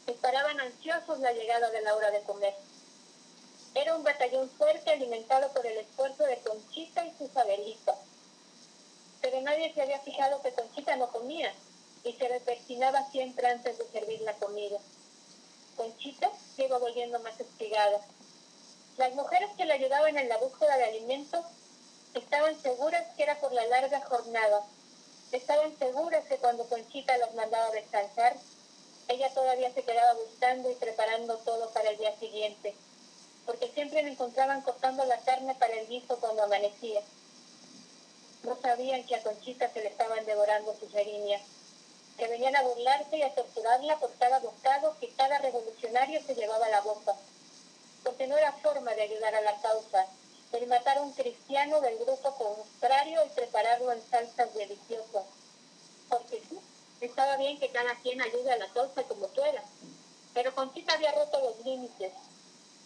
Esperaban 0.06 0.60
ansiosos 0.60 1.20
la 1.20 1.32
llegada 1.32 1.70
de 1.70 1.80
la 1.82 1.94
hora 1.94 2.10
de 2.10 2.22
comer. 2.22 2.54
Era 3.74 3.96
un 3.96 4.04
batallón 4.04 4.48
fuerte 4.50 4.92
alimentado 4.92 5.52
por 5.52 5.66
el 5.66 5.78
esfuerzo 5.78 6.22
de 6.24 6.38
Conchita 6.38 7.04
y 7.04 7.12
sus 7.18 7.36
Abelitas. 7.36 7.96
Pero 9.20 9.40
nadie 9.40 9.74
se 9.74 9.82
había 9.82 9.98
fijado 9.98 10.40
que 10.42 10.52
Conchita 10.52 10.94
no 10.94 11.10
comía 11.10 11.52
y 12.04 12.12
se 12.12 12.28
repersinaba 12.28 13.10
siempre 13.10 13.48
antes 13.48 13.76
de 13.76 13.86
servir 13.88 14.20
la 14.20 14.34
comida. 14.34 14.78
Conchita 15.76 16.30
se 16.54 16.66
iba 16.66 16.78
volviendo 16.78 17.18
más 17.20 17.38
espigada. 17.40 18.00
Las 18.96 19.12
mujeres 19.14 19.50
que 19.56 19.64
le 19.64 19.72
ayudaban 19.72 20.16
en 20.18 20.28
la 20.28 20.36
búsqueda 20.36 20.76
de 20.76 20.84
alimentos 20.84 21.44
estaban 22.14 22.60
seguras 22.62 23.04
que 23.16 23.24
era 23.24 23.40
por 23.40 23.52
la 23.52 23.66
larga 23.66 24.00
jornada. 24.02 24.62
Estaban 25.32 25.76
seguras 25.78 26.24
que 26.26 26.36
cuando 26.36 26.68
Conchita 26.68 27.16
las 27.18 27.34
mandaba 27.34 27.66
a 27.66 27.72
descansar, 27.72 28.36
ella 29.08 29.34
todavía 29.34 29.72
se 29.74 29.82
quedaba 29.82 30.12
buscando 30.14 30.70
y 30.70 30.76
preparando 30.76 31.38
todo 31.38 31.70
para 31.70 31.90
el 31.90 31.98
día 31.98 32.16
siguiente, 32.18 32.74
porque 33.46 33.70
siempre 33.72 34.02
la 34.02 34.10
encontraban 34.10 34.62
cortando 34.62 35.04
la 35.04 35.18
carne 35.18 35.54
para 35.54 35.74
el 35.74 35.86
guiso 35.88 36.18
cuando 36.18 36.42
amanecía. 36.42 37.02
No 38.42 38.56
sabían 38.60 39.04
que 39.04 39.16
a 39.16 39.22
Conchita 39.22 39.70
se 39.70 39.80
le 39.80 39.88
estaban 39.88 40.24
devorando 40.26 40.74
sus 40.78 40.94
erinias, 40.94 41.42
que 42.16 42.28
venían 42.28 42.56
a 42.56 42.62
burlarse 42.62 43.16
y 43.16 43.22
a 43.22 43.34
torturarla 43.34 43.98
por 43.98 44.12
cada 44.14 44.38
bocado 44.38 44.96
que 45.00 45.08
cada 45.10 45.38
revolucionario 45.38 46.22
se 46.22 46.34
llevaba 46.34 46.66
a 46.66 46.70
la 46.70 46.80
boca, 46.80 47.14
porque 48.02 48.26
no 48.26 48.36
era 48.36 48.52
forma 48.52 48.94
de 48.94 49.02
ayudar 49.02 49.34
a 49.34 49.40
la 49.40 49.60
causa, 49.60 50.06
el 50.52 50.66
matar 50.68 50.98
a 50.98 51.02
un 51.02 51.12
cristiano 51.12 51.80
del 51.80 51.98
grupo 51.98 52.34
contrario 52.36 53.24
y 53.26 53.28
prepararlo 53.30 53.92
en 53.92 54.02
salsas 54.08 54.54
deliciosas. 54.54 55.24
Porque 56.08 56.40
sí, 56.48 56.58
estaba 57.00 57.36
bien 57.36 57.58
que 57.58 57.70
cada 57.70 57.94
quien 57.96 58.20
ayude 58.20 58.52
a 58.52 58.58
la 58.58 58.68
causa 58.68 59.02
como 59.04 59.28
fuera, 59.28 59.64
pero 60.32 60.54
Conchita 60.54 60.94
había 60.94 61.12
roto 61.12 61.40
los 61.40 61.64
límites. 61.64 62.12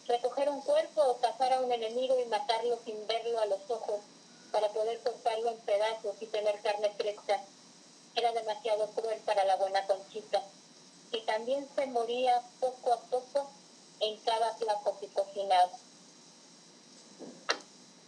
Recoger 0.08 0.48
un 0.48 0.62
cuerpo 0.62 1.02
o 1.02 1.18
cazar 1.18 1.52
a 1.52 1.60
un 1.60 1.70
enemigo 1.70 2.18
y 2.18 2.24
matarlo 2.24 2.78
sin 2.84 3.06
verlo 3.06 3.38
a 3.40 3.46
los 3.46 3.60
ojos 3.68 4.00
para 4.50 4.68
poder 4.70 4.98
cortarlo 5.00 5.50
en 5.50 5.58
pedazos 5.58 6.16
y 6.20 6.26
tener 6.26 6.58
carne 6.62 6.90
fresca 6.96 7.38
era 8.14 8.32
demasiado 8.32 8.86
cruel 8.88 9.20
para 9.26 9.44
la 9.44 9.56
buena 9.56 9.86
Conchita, 9.86 10.42
que 11.12 11.20
también 11.20 11.68
se 11.76 11.86
moría 11.86 12.40
poco 12.58 12.92
a 12.94 13.00
poco 13.02 13.50
en 14.00 14.16
cada 14.20 14.56
plato 14.56 14.96
que 14.98 15.08
cocinaba. 15.08 15.70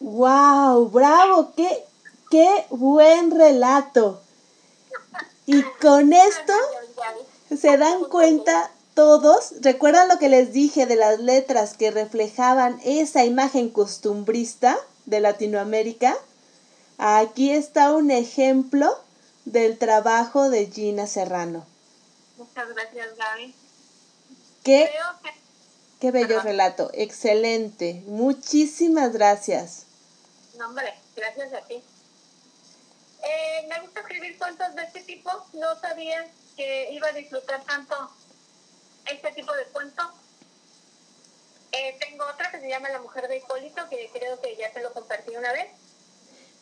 ¡Wow! 0.01 0.88
¡Bravo! 0.88 1.53
¡Qué, 1.55 1.84
qué 2.30 2.66
buen 2.70 3.30
relato! 3.30 4.22
Y 5.44 5.62
con 5.82 6.12
esto 6.12 6.55
se 7.61 7.76
dan 7.76 8.05
cuenta 8.05 8.70
todos, 8.95 9.55
recuerdan 9.61 10.09
lo 10.09 10.18
que 10.18 10.28
les 10.28 10.53
dije 10.53 10.86
de 10.86 10.97
las 10.97 11.20
letras 11.20 11.76
que 11.76 11.91
reflejaban 11.91 12.80
esa 12.84 13.24
imagen 13.24 13.70
costumbrista 13.70 14.78
de 15.07 15.20
Latinoamérica. 15.20 16.16
Aquí 16.99 17.51
está 17.51 17.93
un 17.93 18.11
ejemplo 18.11 18.99
del 19.45 19.78
trabajo 19.78 20.51
de 20.51 20.66
Gina 20.66 21.07
Serrano. 21.07 21.66
Muchas 22.36 22.68
gracias, 22.74 23.16
Gaby. 23.16 23.55
Qué, 24.64 24.91
Creo 24.91 25.22
que 25.22 25.30
qué 26.01 26.11
bello 26.11 26.28
Perdón. 26.28 26.45
relato, 26.45 26.91
excelente. 26.93 28.03
Muchísimas 28.07 29.12
gracias. 29.12 29.86
No, 30.59 30.68
hombre, 30.68 30.93
gracias 31.16 31.53
a 31.55 31.61
ti. 31.62 31.82
Eh, 33.22 33.66
me 33.68 33.80
gusta 33.80 34.01
escribir 34.01 34.38
cuentos 34.38 34.74
de 34.74 34.82
este 34.82 35.01
tipo. 35.03 35.30
No 35.55 35.78
sabía 35.80 36.26
que 36.57 36.93
iba 36.93 37.09
a 37.09 37.12
disfrutar 37.12 37.62
tanto 37.64 38.11
este 39.12 39.32
tipo 39.32 39.52
de 39.52 39.64
cuento. 39.66 40.02
Eh, 41.72 41.96
tengo 42.00 42.24
otra 42.32 42.50
que 42.50 42.61
se 42.61 42.68
llama 42.68 42.88
La 42.88 43.00
Mujer 43.00 43.28
de 43.28 43.38
Hipólito, 43.38 43.88
que 43.88 44.11
creo 44.12 44.40
que 44.40 44.56
ya 44.56 44.72
te 44.72 44.82
lo 44.82 44.92
compartí 44.92 45.36
una 45.36 45.52
vez. 45.52 45.68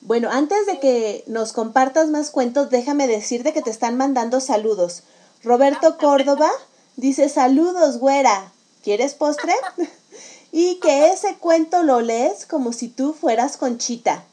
Bueno, 0.01 0.31
antes 0.31 0.67
de 0.67 0.79
que 0.79 1.25
nos 1.27 1.53
compartas 1.53 2.09
más 2.09 2.31
cuentos, 2.31 2.71
déjame 2.71 3.09
decirte 3.09 3.53
que 3.53 3.63
te 3.63 3.71
están 3.71 3.97
mandando 3.97 4.41
saludos. 4.41 5.03
Roberto 5.43 5.99
Córdoba 5.99 6.51
dice 6.97 7.29
saludos, 7.29 7.99
güera. 7.99 8.53
¿Quieres 8.83 9.15
postre? 9.15 9.53
y 10.53 10.79
que 10.81 11.11
ese 11.11 11.37
cuento 11.37 11.83
lo 11.83 12.01
lees 12.01 12.47
como 12.47 12.73
si 12.73 12.89
tú 12.89 13.13
fueras 13.13 13.57
Conchita. 13.57 14.25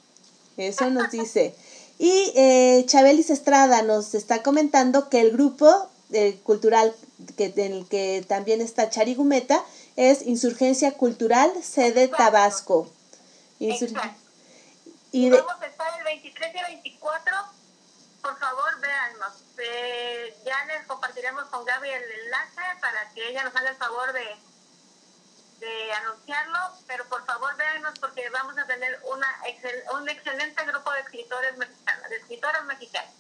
Eso 0.58 0.90
nos 0.90 1.12
dice. 1.12 1.56
Y 1.98 2.32
eh, 2.36 2.84
Chabelis 2.88 3.30
Estrada 3.30 3.82
nos 3.82 4.14
está 4.16 4.44
comentando 4.44 5.10
que 5.10 5.22
el 5.22 5.32
grupo 5.32 5.90
eh, 6.16 6.40
cultural 6.44 6.96
que, 7.38 7.54
en 7.58 7.74
el 7.74 7.88
que 7.88 8.26
también 8.28 8.62
está 8.62 8.90
Charigumeta 8.90 9.64
es 9.96 10.22
Insurgencia 10.24 10.92
Cultural, 10.94 11.52
sede 11.64 12.08
Tabasco. 12.08 12.90
Insur- 13.60 13.90
Exacto. 13.90 14.20
y 15.12 15.30
de- 15.30 15.42
Vamos 15.42 15.62
a 15.62 15.66
estar 15.66 15.98
el 16.00 16.04
23 16.04 16.54
y 16.54 16.58
el 16.58 16.66
24. 16.66 17.36
Por 18.22 18.38
favor, 18.40 18.80
véannos. 18.82 19.34
Eh, 19.58 20.36
ya 20.46 20.66
les 20.66 20.86
compartiremos 20.88 21.46
con 21.46 21.64
Gaby 21.64 21.90
el 21.90 22.04
enlace 22.24 22.62
para 22.82 23.10
que 23.14 23.30
ella 23.30 23.44
nos 23.44 23.56
haga 23.56 23.70
el 23.70 23.76
favor 23.78 24.12
de, 24.14 24.26
de 25.60 25.94
anunciarlo. 25.94 26.58
Pero 26.88 27.06
por 27.08 27.26
favor, 27.26 27.56
véannos 27.56 27.98
porque 28.00 28.28
vamos 28.32 28.58
a 28.58 28.66
tener 28.66 29.00
una 29.14 29.28
excel- 29.48 29.84
un 30.02 30.10
excelente 30.10 30.66
grupo 30.66 30.92
de 30.92 31.00
escritores 31.02 31.56
mexicanos, 31.58 32.10
de 32.10 32.16
escritoras 32.18 32.66
mexicanas. 32.66 33.12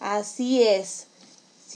Así 0.00 0.66
es. 0.66 1.06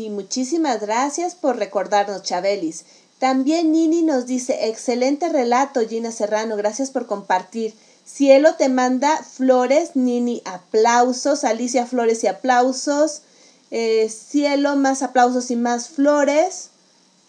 Sí, 0.01 0.09
muchísimas 0.09 0.81
gracias 0.81 1.35
por 1.35 1.59
recordarnos, 1.59 2.23
Chabelis. 2.23 2.87
También 3.19 3.71
Nini 3.71 4.01
nos 4.01 4.25
dice, 4.25 4.71
excelente 4.71 5.29
relato, 5.29 5.87
Gina 5.87 6.11
Serrano, 6.11 6.57
gracias 6.57 6.91
por 6.91 7.05
compartir. 7.05 7.75
Cielo 8.07 8.55
te 8.55 8.71
manda 8.71 9.23
flores, 9.23 9.97
Nini, 9.97 10.41
aplausos, 10.47 11.45
Alicia 11.45 11.85
Flores 11.85 12.25
y 12.25 12.29
aplausos. 12.29 13.21
Eh, 13.71 14.09
Cielo, 14.09 14.75
más 14.75 15.03
aplausos 15.03 15.51
y 15.51 15.57
más 15.57 15.91
flores. 15.91 16.71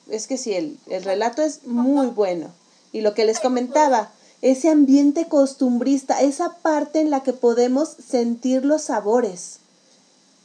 Es 0.09 0.27
que 0.27 0.37
sí, 0.37 0.53
el, 0.53 0.79
el 0.87 1.03
relato 1.03 1.41
es 1.41 1.65
muy 1.65 2.07
bueno. 2.07 2.53
Y 2.93 3.01
lo 3.01 3.13
que 3.13 3.25
les 3.25 3.41
comentaba, 3.41 4.13
ese 4.41 4.69
ambiente 4.69 5.27
costumbrista, 5.27 6.21
esa 6.21 6.53
parte 6.61 7.01
en 7.01 7.09
la 7.09 7.21
que 7.21 7.33
podemos 7.33 7.89
sentir 7.89 8.63
los 8.63 8.83
sabores 8.83 9.59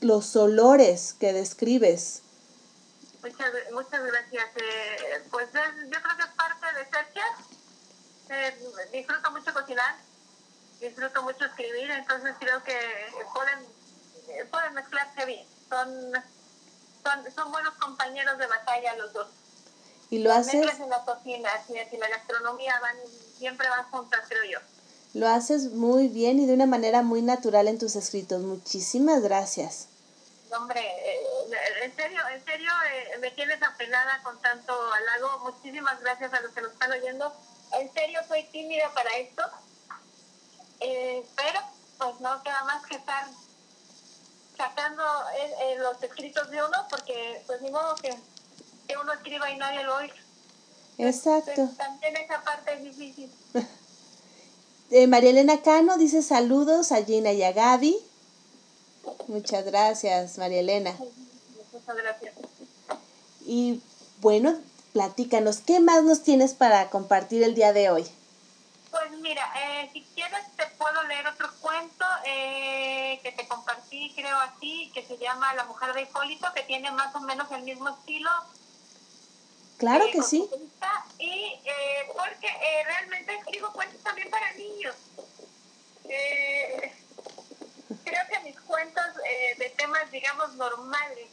los 0.00 0.36
olores 0.36 1.14
que 1.18 1.32
describes. 1.32 2.22
Muchas, 3.22 3.50
muchas 3.72 4.02
gracias. 4.04 4.44
Eh, 4.56 5.22
pues 5.30 5.48
es- 5.48 5.90
yo 5.90 6.02
creo 6.02 6.16
que 6.16 6.22
es 6.22 6.28
parte 6.36 6.66
de 6.74 6.84
ser 6.90 7.06
chef. 7.12 8.30
Eh, 8.30 8.54
disfruto 8.92 9.30
mucho 9.30 9.52
cocinar, 9.52 9.94
disfruto 10.80 11.22
mucho 11.22 11.44
escribir, 11.44 11.90
entonces 11.90 12.34
creo 12.40 12.62
que 12.62 12.76
pueden, 13.32 13.58
eh, 14.28 14.44
pueden 14.50 14.74
mezclarse 14.74 15.24
bien. 15.24 15.46
Son, 15.68 16.12
son, 17.02 17.32
son 17.34 17.52
buenos 17.52 17.74
compañeros 17.74 18.36
de 18.38 18.46
batalla 18.46 18.94
los 18.96 19.12
dos. 19.12 19.28
Y 20.10 20.18
lo 20.18 20.32
haces, 20.32 20.78
en 20.78 20.88
la 20.90 21.04
cocina 21.04 21.50
así 21.54 21.76
es, 21.76 21.92
y 21.92 21.96
la 21.96 22.08
gastronomía 22.08 22.78
van, 22.80 22.96
siempre 23.38 23.68
van 23.68 23.84
juntas, 23.90 24.20
creo 24.28 24.44
yo. 24.44 24.58
Lo 25.14 25.28
haces 25.28 25.72
muy 25.72 26.08
bien 26.08 26.38
y 26.38 26.46
de 26.46 26.54
una 26.54 26.66
manera 26.66 27.02
muy 27.02 27.22
natural 27.22 27.68
en 27.68 27.78
tus 27.78 27.96
escritos. 27.96 28.42
Muchísimas 28.42 29.22
gracias. 29.22 29.88
Hombre, 30.54 30.80
eh, 30.80 31.20
en 31.82 31.96
serio, 31.96 32.20
en 32.32 32.44
serio, 32.44 32.70
eh, 32.92 33.18
me 33.18 33.30
tienes 33.32 33.62
apenada 33.62 34.22
con 34.22 34.40
tanto 34.40 34.72
halago. 34.92 35.38
Muchísimas 35.50 36.00
gracias 36.00 36.32
a 36.32 36.40
los 36.40 36.52
que 36.52 36.60
nos 36.60 36.72
están 36.72 36.92
oyendo. 36.92 37.32
En 37.72 37.92
serio, 37.92 38.20
soy 38.28 38.44
tímida 38.44 38.90
para 38.94 39.10
esto. 39.16 39.42
Eh, 40.80 41.24
pero, 41.34 41.60
pues 41.98 42.20
no 42.20 42.42
queda 42.42 42.64
más 42.64 42.84
que 42.86 42.96
estar 42.96 43.26
sacando 44.56 45.02
los 45.78 46.02
escritos 46.02 46.50
de 46.50 46.62
uno, 46.62 46.86
porque 46.88 47.42
pues 47.46 47.60
ni 47.60 47.70
modo 47.70 47.94
que, 47.96 48.14
que 48.88 48.96
uno 48.96 49.12
escriba 49.12 49.50
y 49.50 49.56
nadie 49.56 49.82
lo 49.82 49.96
oiga. 49.96 50.14
Exacto. 50.98 51.68
También 51.76 52.16
esa 52.16 52.42
parte 52.42 52.74
es 52.74 52.82
difícil. 52.84 53.30
Eh, 54.90 55.08
María 55.08 55.30
Elena 55.30 55.62
Cano 55.62 55.98
dice 55.98 56.22
saludos 56.22 56.92
a 56.92 57.04
Gina 57.04 57.32
y 57.32 57.42
a 57.42 57.52
Gaby. 57.52 57.96
Muchas 59.26 59.64
gracias, 59.64 60.38
María 60.38 60.60
Elena. 60.60 60.94
Muchas 61.72 61.96
gracias. 61.96 62.34
Y 63.44 63.80
bueno, 64.20 64.56
platícanos, 64.92 65.58
¿qué 65.58 65.80
más 65.80 66.04
nos 66.04 66.22
tienes 66.22 66.54
para 66.54 66.88
compartir 66.90 67.42
el 67.42 67.54
día 67.54 67.72
de 67.72 67.90
hoy? 67.90 68.06
Pues 68.90 69.10
mira, 69.20 69.42
eh, 69.56 69.90
si 69.92 70.02
quieres 70.14 70.40
te 70.56 70.66
puedo 70.78 71.02
leer 71.04 71.26
otro 71.26 71.50
cuento 71.60 72.04
eh, 72.24 73.18
que 73.22 73.32
te 73.32 73.46
compartí, 73.46 74.12
creo 74.14 74.38
así, 74.38 74.90
que 74.94 75.04
se 75.04 75.18
llama 75.18 75.52
La 75.54 75.64
mujer 75.64 75.92
de 75.94 76.02
Hipólito, 76.02 76.46
que 76.54 76.62
tiene 76.62 76.90
más 76.92 77.14
o 77.14 77.20
menos 77.20 77.50
el 77.50 77.62
mismo 77.62 77.88
estilo. 77.88 78.30
Claro 79.78 80.04
que 80.10 80.22
sí. 80.22 80.48
Y 81.18 81.60
eh, 81.64 82.08
porque 82.14 82.46
eh, 82.46 82.84
realmente 82.84 83.34
escribo 83.34 83.72
cuentos 83.72 84.02
también 84.02 84.30
para 84.30 84.52
niños. 84.54 84.94
Eh, 86.08 86.92
creo 88.04 88.22
que 88.30 88.40
mis 88.40 88.60
cuentos 88.60 89.04
de 89.58 89.70
temas, 89.70 90.10
digamos, 90.10 90.54
normales 90.54 91.28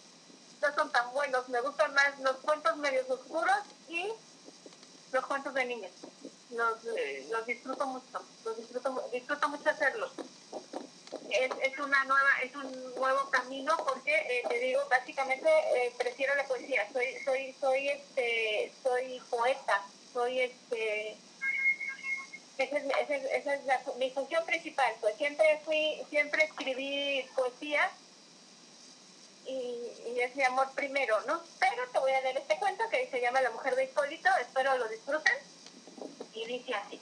no 0.61 0.75
son 0.75 0.91
tan 0.91 1.11
buenos. 1.11 1.47
Me 1.49 1.61
gustan 1.61 1.93
más 1.93 2.19
los 2.19 2.37
cuentos 2.37 2.75
medios 2.77 3.09
oscuros 3.09 3.63
y 3.89 4.11
los 5.11 5.25
cuentos 5.25 5.53
de 5.53 5.65
niños. 5.65 5.91
Los, 6.51 6.83
los 7.31 7.45
disfruto 7.45 7.85
mucho, 7.87 8.21
los 8.45 8.57
disfruto, 8.57 9.09
disfruto 9.11 9.49
mucho 9.49 9.69
hacerlos. 9.69 10.11
Es, 11.34 11.49
es 11.63 11.79
una 11.79 12.03
nueva, 12.05 12.29
es 12.43 12.55
un 12.55 12.95
nuevo 12.95 13.29
camino 13.31 13.75
porque 13.88 14.15
eh, 14.15 14.43
te 14.47 14.59
digo, 14.59 14.81
básicamente 14.89 15.49
eh, 15.75 15.91
prefiero 15.97 16.36
la 16.36 16.45
poesía. 16.45 16.88
Soy, 16.93 17.07
soy, 17.25 17.55
soy 17.59 17.89
este, 17.89 18.71
soy 18.84 19.19
poeta, 19.29 19.81
soy 20.13 20.41
este 20.41 21.17
esa 22.55 22.77
es, 22.77 23.23
esa 23.31 23.55
es- 23.55 23.65
la- 23.65 23.81
mi 23.97 24.11
función 24.11 24.45
principal. 24.45 24.93
Pues 25.01 25.17
siempre 25.17 25.59
fui, 25.65 26.03
siempre 26.09 26.43
escribí 26.45 27.25
poesía 27.36 27.89
y, 29.45 29.91
y 30.15 30.19
es 30.22 30.35
mi 30.35 30.43
amor 30.43 30.72
primero, 30.76 31.19
¿no? 31.22 31.41
Pero 31.60 31.89
te 31.91 31.97
voy 31.99 32.11
a 32.11 32.22
leer 32.22 32.38
este 32.38 32.57
cuento 32.57 32.84
que 32.89 33.10
se 33.10 33.19
llama 33.22 33.41
La 33.41 33.49
mujer 33.49 33.76
de 33.76 33.85
Hipólito, 33.85 34.30
espero 34.39 34.77
lo 34.77 34.88
disfruten. 34.88 35.34
Y 36.34 36.45
dice 36.45 36.73
así. 36.76 37.01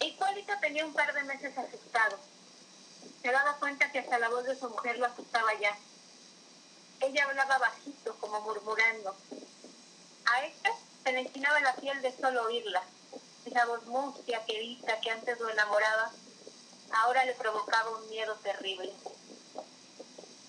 Hipólito 0.00 0.52
tenía 0.60 0.86
un 0.86 0.94
par 0.94 1.12
de 1.12 1.22
meses 1.24 1.56
asustado. 1.58 2.18
Se 3.22 3.30
daba 3.30 3.56
cuenta 3.56 3.92
que 3.92 3.98
hasta 3.98 4.18
la 4.18 4.30
voz 4.30 4.44
de 4.44 4.56
su 4.56 4.68
mujer 4.70 4.98
lo 4.98 5.06
asustaba 5.06 5.52
ya. 5.60 5.76
Ella 7.00 7.24
hablaba 7.24 7.58
bajito, 7.58 8.16
como 8.18 8.40
murmurando. 8.40 9.14
A 10.24 10.44
este 10.44 10.70
se 11.04 11.12
le 11.12 11.20
enchinaba 11.20 11.60
la 11.60 11.74
piel 11.74 12.00
de 12.00 12.16
solo 12.16 12.44
oírla. 12.44 12.82
Esa 13.44 13.66
voz 13.66 13.84
mustia, 13.86 14.44
querida, 14.46 15.00
que 15.00 15.10
antes 15.10 15.38
lo 15.40 15.48
enamoraba, 15.48 16.10
ahora 16.92 17.24
le 17.24 17.34
provocaba 17.34 17.90
un 17.90 18.08
miedo 18.08 18.34
terrible. 18.36 18.92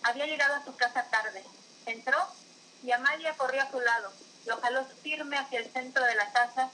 Había 0.04 0.26
llegado 0.26 0.56
a 0.56 0.66
su 0.66 0.76
casa 0.76 1.06
tarde. 1.10 1.44
Entró 1.86 2.18
y 2.84 2.92
Amalia 2.92 3.36
corrió 3.38 3.62
a 3.62 3.72
su 3.72 3.80
lado. 3.80 4.12
Lo 4.46 4.60
jaló 4.62 4.86
firme 5.04 5.38
hacia 5.38 5.60
el 5.60 5.72
centro 5.72 6.04
de 6.06 6.16
la 6.16 6.32
casa, 6.32 6.70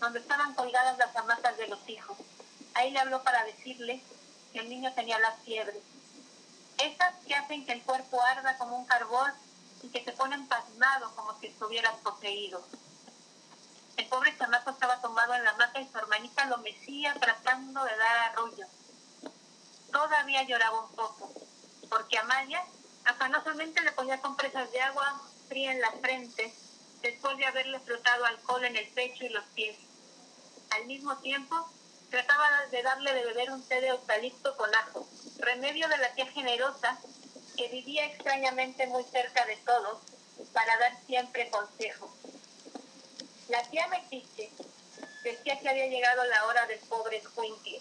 donde 0.00 0.18
estaban 0.18 0.54
colgadas 0.54 0.98
las 0.98 1.14
hamacas 1.14 1.56
de 1.56 1.68
los 1.68 1.88
hijos. 1.88 2.16
Ahí 2.74 2.90
le 2.90 2.98
habló 2.98 3.22
para 3.22 3.44
decirle 3.44 4.02
que 4.52 4.60
el 4.60 4.68
niño 4.68 4.92
tenía 4.94 5.18
la 5.18 5.32
fiebre. 5.44 5.80
Esas 6.78 7.14
que 7.26 7.34
hacen 7.34 7.64
que 7.64 7.72
el 7.72 7.82
cuerpo 7.82 8.20
arda 8.22 8.58
como 8.58 8.76
un 8.76 8.86
carbón 8.86 9.32
y 9.82 9.88
que 9.88 10.00
te 10.00 10.12
ponen 10.12 10.46
pasmado 10.46 11.14
como 11.16 11.38
si 11.40 11.46
estuvieras 11.46 11.94
poseído. 12.02 12.62
El 13.96 14.06
pobre 14.06 14.36
chamaco 14.38 14.70
estaba 14.70 15.00
tumbado 15.00 15.34
en 15.34 15.44
la 15.44 15.50
hamaca 15.50 15.80
y 15.80 15.88
su 15.88 15.98
hermanita 15.98 16.46
lo 16.46 16.58
mecía 16.58 17.14
tratando 17.14 17.84
de 17.84 17.96
dar 17.96 18.30
arrullo. 18.30 18.66
Todavía 19.90 20.42
lloraba 20.44 20.80
un 20.80 20.92
poco, 20.92 21.30
porque 21.90 22.18
Amalia 22.18 22.64
afanosamente 23.04 23.82
le 23.82 23.92
ponía 23.92 24.20
compresas 24.20 24.70
de 24.72 24.80
agua 24.80 25.20
fría 25.48 25.72
en 25.72 25.80
la 25.80 25.92
frente, 25.92 26.54
después 27.02 27.36
de 27.36 27.46
haberle 27.46 27.78
frotado 27.80 28.24
alcohol 28.24 28.64
en 28.64 28.76
el 28.76 28.88
pecho 28.88 29.24
y 29.24 29.28
los 29.28 29.44
pies. 29.54 29.76
Al 30.70 30.86
mismo 30.86 31.18
tiempo, 31.18 31.68
trataba 32.12 32.66
de 32.70 32.82
darle 32.82 33.14
de 33.14 33.24
beber 33.24 33.50
un 33.50 33.62
té 33.66 33.80
de 33.80 33.88
eucalipto 33.88 34.54
con 34.58 34.72
ajo, 34.74 35.08
remedio 35.38 35.88
de 35.88 35.96
la 35.96 36.12
tía 36.12 36.26
generosa 36.26 37.00
que 37.56 37.68
vivía 37.68 38.04
extrañamente 38.04 38.86
muy 38.86 39.02
cerca 39.04 39.46
de 39.46 39.56
todos 39.56 39.98
para 40.52 40.76
dar 40.76 40.92
siempre 41.06 41.48
consejos. 41.48 42.10
La 43.48 43.62
tía 43.70 43.88
Metiche 43.88 44.52
decía 45.24 45.58
que 45.58 45.68
había 45.70 45.86
llegado 45.86 46.22
la 46.24 46.44
hora 46.44 46.66
del 46.66 46.80
pobre 46.80 47.16
escuincle. 47.16 47.80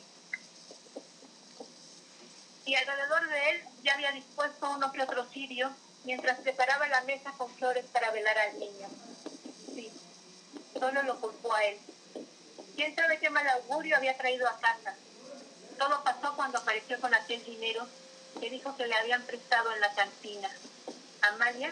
Y 2.65 2.75
alrededor 2.75 3.27
de 3.27 3.49
él 3.49 3.63
ya 3.83 3.95
había 3.95 4.13
dispuesto 4.13 4.69
uno 4.69 4.93
que 4.93 5.01
otro 5.01 5.25
cirio 5.25 5.75
mientras 6.05 6.39
preparaba 6.39 6.87
la 6.87 7.01
mesa 7.01 7.33
con 7.37 7.53
flores 7.55 7.85
para 7.91 8.11
velar 8.11 8.37
al 8.37 8.59
niño. 8.59 8.87
Sí, 9.75 9.91
solo 10.79 11.03
lo 11.03 11.19
culpó 11.19 11.53
a 11.53 11.65
él. 11.65 11.90
¿Quién 12.75 12.95
sabe 12.95 13.19
qué 13.19 13.29
mal 13.29 13.47
augurio 13.49 13.97
había 13.97 14.17
traído 14.17 14.47
a 14.47 14.57
casa? 14.59 14.95
Todo 15.77 16.03
pasó 16.03 16.35
cuando 16.35 16.59
apareció 16.59 16.99
con 16.99 17.13
aquel 17.13 17.43
dinero 17.43 17.87
que 18.39 18.49
dijo 18.49 18.75
que 18.77 18.87
le 18.87 18.95
habían 18.95 19.23
prestado 19.23 19.73
en 19.73 19.81
la 19.81 19.93
cantina. 19.93 20.49
Amalia 21.21 21.71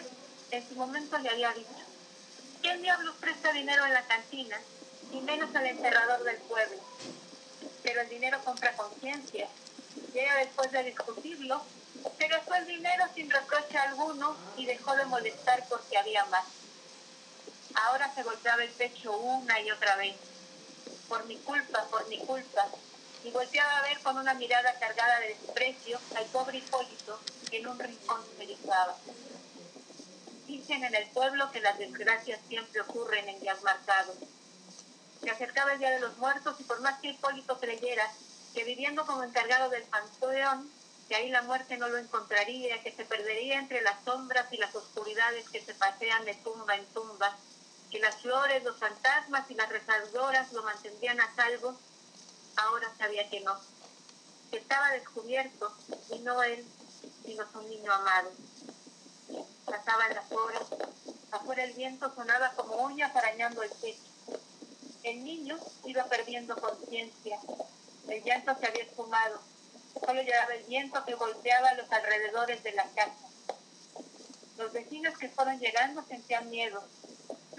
en 0.50 0.68
su 0.68 0.74
momento 0.74 1.18
le 1.18 1.30
había 1.30 1.52
dicho, 1.52 1.84
¿quién 2.60 2.82
diablos 2.82 3.14
presta 3.20 3.52
dinero 3.52 3.84
en 3.86 3.94
la 3.94 4.02
cantina? 4.02 4.60
Y 5.12 5.20
menos 5.20 5.54
al 5.54 5.66
enterrador 5.66 6.22
del 6.24 6.36
pueblo. 6.38 6.78
Pero 7.82 8.00
el 8.02 8.08
dinero 8.08 8.38
compra 8.44 8.76
conciencia. 8.76 9.48
Y 10.14 10.18
ella 10.18 10.36
después 10.36 10.70
de 10.70 10.84
discutirlo, 10.84 11.62
se 12.18 12.28
gastó 12.28 12.54
el 12.54 12.66
dinero 12.66 13.04
sin 13.14 13.30
reproche 13.30 13.78
alguno 13.78 14.36
y 14.56 14.66
dejó 14.66 14.94
de 14.96 15.04
molestar 15.06 15.64
porque 15.68 15.98
había 15.98 16.24
más. 16.26 16.44
Ahora 17.74 18.12
se 18.14 18.22
golpeaba 18.22 18.62
el 18.62 18.70
pecho 18.70 19.16
una 19.16 19.60
y 19.60 19.70
otra 19.70 19.96
vez. 19.96 20.16
Por 21.10 21.26
mi 21.26 21.36
culpa, 21.38 21.84
por 21.90 22.08
mi 22.08 22.18
culpa. 22.18 22.68
Y 23.24 23.32
volteaba 23.32 23.78
a 23.78 23.82
ver 23.82 23.98
con 23.98 24.16
una 24.16 24.32
mirada 24.34 24.72
cargada 24.78 25.18
de 25.18 25.30
desprecio 25.30 25.98
al 26.16 26.24
pobre 26.26 26.58
Hipólito 26.58 27.18
que 27.50 27.58
en 27.58 27.66
un 27.66 27.78
rincón 27.80 28.22
se 28.36 28.44
erizaba. 28.44 28.96
Dicen 30.46 30.84
en 30.84 30.94
el 30.94 31.10
pueblo 31.10 31.50
que 31.50 31.60
las 31.60 31.78
desgracias 31.78 32.38
siempre 32.46 32.80
ocurren 32.82 33.28
en 33.28 33.40
días 33.40 33.60
marcados. 33.64 34.16
Se 35.20 35.30
acercaba 35.30 35.72
el 35.72 35.80
Día 35.80 35.90
de 35.90 36.00
los 36.00 36.16
Muertos 36.18 36.54
y 36.60 36.64
por 36.64 36.80
más 36.80 37.00
que 37.00 37.08
Hipólito 37.08 37.58
creyera 37.58 38.08
que 38.54 38.62
viviendo 38.62 39.04
como 39.04 39.24
encargado 39.24 39.68
del 39.68 39.82
panteón, 39.82 40.70
que 41.08 41.16
ahí 41.16 41.28
la 41.30 41.42
muerte 41.42 41.76
no 41.76 41.88
lo 41.88 41.98
encontraría, 41.98 42.80
que 42.84 42.92
se 42.92 43.04
perdería 43.04 43.58
entre 43.58 43.82
las 43.82 44.04
sombras 44.04 44.46
y 44.52 44.58
las 44.58 44.72
oscuridades 44.76 45.48
que 45.50 45.60
se 45.60 45.74
pasean 45.74 46.24
de 46.24 46.34
tumba 46.36 46.76
en 46.76 46.86
tumba, 46.86 47.36
que 47.90 47.98
las 47.98 48.16
flores, 48.16 48.62
los 48.62 48.76
fantasmas 48.78 49.50
y 49.50 49.54
las 49.54 49.68
rezadoras 49.68 50.52
lo 50.52 50.62
mantendrían 50.62 51.20
a 51.20 51.34
salvo, 51.34 51.76
ahora 52.56 52.92
sabía 52.96 53.28
que 53.28 53.40
no, 53.40 53.58
que 54.50 54.58
estaba 54.58 54.90
descubierto 54.90 55.72
y 56.10 56.20
no 56.20 56.42
él, 56.42 56.64
sino 57.24 57.50
su 57.50 57.62
niño 57.62 57.92
amado. 57.92 58.30
Pasaban 59.64 60.14
las 60.14 60.30
horas, 60.32 60.62
afuera 61.32 61.64
el 61.64 61.72
viento 61.74 62.12
sonaba 62.14 62.50
como 62.52 62.76
uñas 62.76 63.14
arañando 63.14 63.62
el 63.62 63.70
techo. 63.70 64.02
El 65.02 65.24
niño 65.24 65.58
iba 65.84 66.04
perdiendo 66.04 66.56
conciencia, 66.56 67.38
el 68.08 68.22
llanto 68.22 68.54
se 68.58 68.66
había 68.66 68.84
esfumado, 68.84 69.40
solo 70.04 70.22
llevaba 70.22 70.54
el 70.54 70.64
viento 70.64 71.04
que 71.04 71.14
golpeaba 71.14 71.74
los 71.74 71.90
alrededores 71.90 72.62
de 72.62 72.72
la 72.72 72.84
casa. 72.84 73.14
Los 74.58 74.72
vecinos 74.72 75.16
que 75.16 75.30
fueron 75.30 75.58
llegando 75.58 76.04
sentían 76.06 76.50
miedo, 76.50 76.84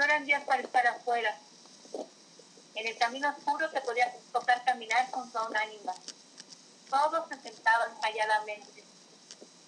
no 0.01 0.05
eran 0.05 0.25
días 0.25 0.43
para 0.45 0.63
estar 0.63 0.87
afuera. 0.87 1.37
En 2.73 2.87
el 2.87 2.97
camino 2.97 3.29
oscuro 3.29 3.69
se 3.69 3.81
podía 3.81 4.11
tocar 4.33 4.65
caminar 4.65 5.11
junto 5.11 5.37
a 5.37 5.47
un 5.47 5.55
ánima. 5.55 5.93
Todos 6.89 7.29
se 7.29 7.39
sentaban 7.39 7.95
calladamente. 8.01 8.83